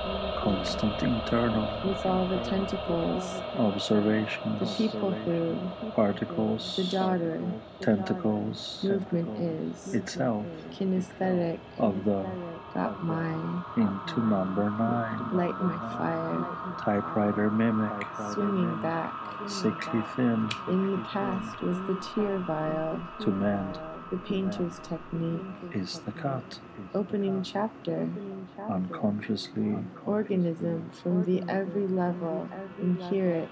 constant 0.43 1.01
internal 1.01 1.87
with 1.87 2.05
all 2.05 2.27
the 2.27 2.37
tentacles 2.39 3.23
observations 3.57 4.59
the 4.59 4.83
people 4.83 5.11
who 5.11 5.57
particles 5.91 6.75
the 6.75 6.83
daughter 6.83 7.41
tentacles 7.79 8.83
movement 8.83 9.29
is 9.39 9.93
itself 9.93 10.45
kinesthetic 10.71 11.59
of 11.79 12.03
the 12.03 12.25
got 12.73 13.03
my 13.03 13.63
into 13.77 14.19
number 14.19 14.69
nine. 14.69 15.37
light 15.37 15.55
my 15.61 15.77
fire 15.95 16.75
typewriter 16.83 17.49
mimic. 17.51 18.05
swinging 18.33 18.81
back. 18.81 19.13
Sickly 19.47 20.01
thin. 20.15 20.49
In 20.69 20.91
the 20.91 21.03
past 21.05 21.61
was 21.61 21.77
the 21.81 21.95
tear 22.01 22.39
vial. 22.39 22.99
To 23.21 23.29
mend 23.29 23.77
the 24.13 24.19
painter's 24.19 24.77
technique 24.83 25.41
is 25.73 25.97
the 26.05 26.11
cut. 26.11 26.59
Opening 26.93 27.41
chapter 27.41 28.07
unconsciously 28.69 29.75
organism 30.05 30.87
from 31.01 31.23
the 31.23 31.41
every 31.49 31.87
level 31.87 32.47
inherent 32.79 33.49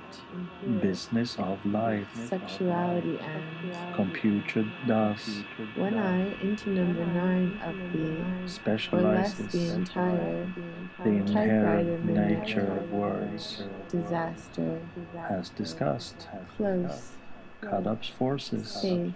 business 0.80 1.36
of 1.40 1.58
life. 1.66 2.08
sexuality 2.14 3.18
and 3.18 3.96
computed 3.96 4.68
thus 4.86 5.40
when 5.76 5.98
I 5.98 6.32
into 6.42 6.70
number 6.70 7.08
nine 7.08 7.60
of 7.66 7.76
the 7.92 8.96
or 8.96 9.02
less 9.02 9.34
the 9.34 9.74
entire 9.74 10.48
the 11.04 11.10
inherent 11.10 12.06
nature 12.06 12.72
of 12.80 12.92
words. 12.92 13.64
disaster 13.90 14.80
as 15.28 15.50
discussed. 15.50 16.28
Has 16.32 16.42
close 16.56 17.14
cut 17.62 17.88
up's 17.88 18.10
forces. 18.10 18.68
Safe 18.68 19.14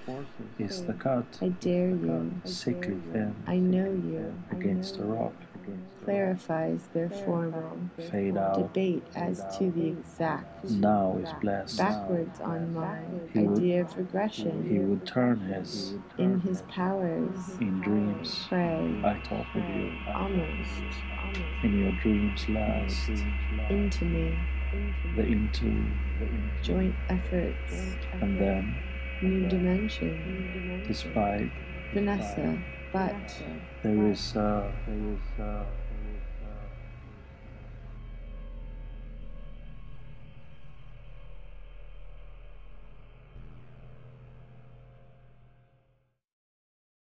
is 0.59 0.83
the 0.83 0.93
cut. 0.93 1.25
I 1.41 1.49
dare 1.49 1.89
you. 1.89 2.31
sickly 2.45 2.97
thin. 3.11 3.35
I 3.47 3.57
know 3.57 3.85
you. 3.85 4.33
Against 4.51 4.97
the 4.97 5.03
rock. 5.03 5.33
Clarifies 6.03 6.87
their 6.93 7.09
formal 7.09 7.79
fade 8.11 8.37
out. 8.37 8.57
Debate 8.57 9.03
as 9.15 9.43
to 9.57 9.71
the 9.71 9.87
exact 9.87 10.69
now 10.69 11.17
is 11.19 11.29
blessed. 11.41 11.79
backwards 11.79 12.39
on 12.39 12.71
my 12.75 12.99
idea 13.35 13.81
of 13.81 13.97
regression. 13.97 14.69
he 14.69 14.77
would 14.77 15.07
turn 15.07 15.39
his 15.39 15.95
in 16.19 16.39
his 16.41 16.61
powers. 16.63 17.35
in 17.59 17.81
dreams. 17.81 18.45
Pray. 18.47 19.01
I 19.03 19.17
talk 19.23 19.47
with 19.55 19.67
you. 19.69 19.91
Almost. 20.13 20.69
In 21.63 21.79
your 21.79 21.91
dreams 21.93 22.47
last. 22.49 23.09
Into 23.71 24.05
me 24.05 24.37
the 25.15 25.23
into 25.23 25.85
joint 26.61 26.95
efforts 27.09 27.73
and 28.21 28.39
then 28.39 28.75
new 29.21 29.47
dimension. 29.47 30.83
despite 30.87 31.51
Vanessa 31.93 32.57
but 32.91 33.43
there 33.83 34.07
is 34.07 34.35
uh, 34.35 34.71
there 34.87 35.13
is 35.13 35.39
uh, 35.39 35.63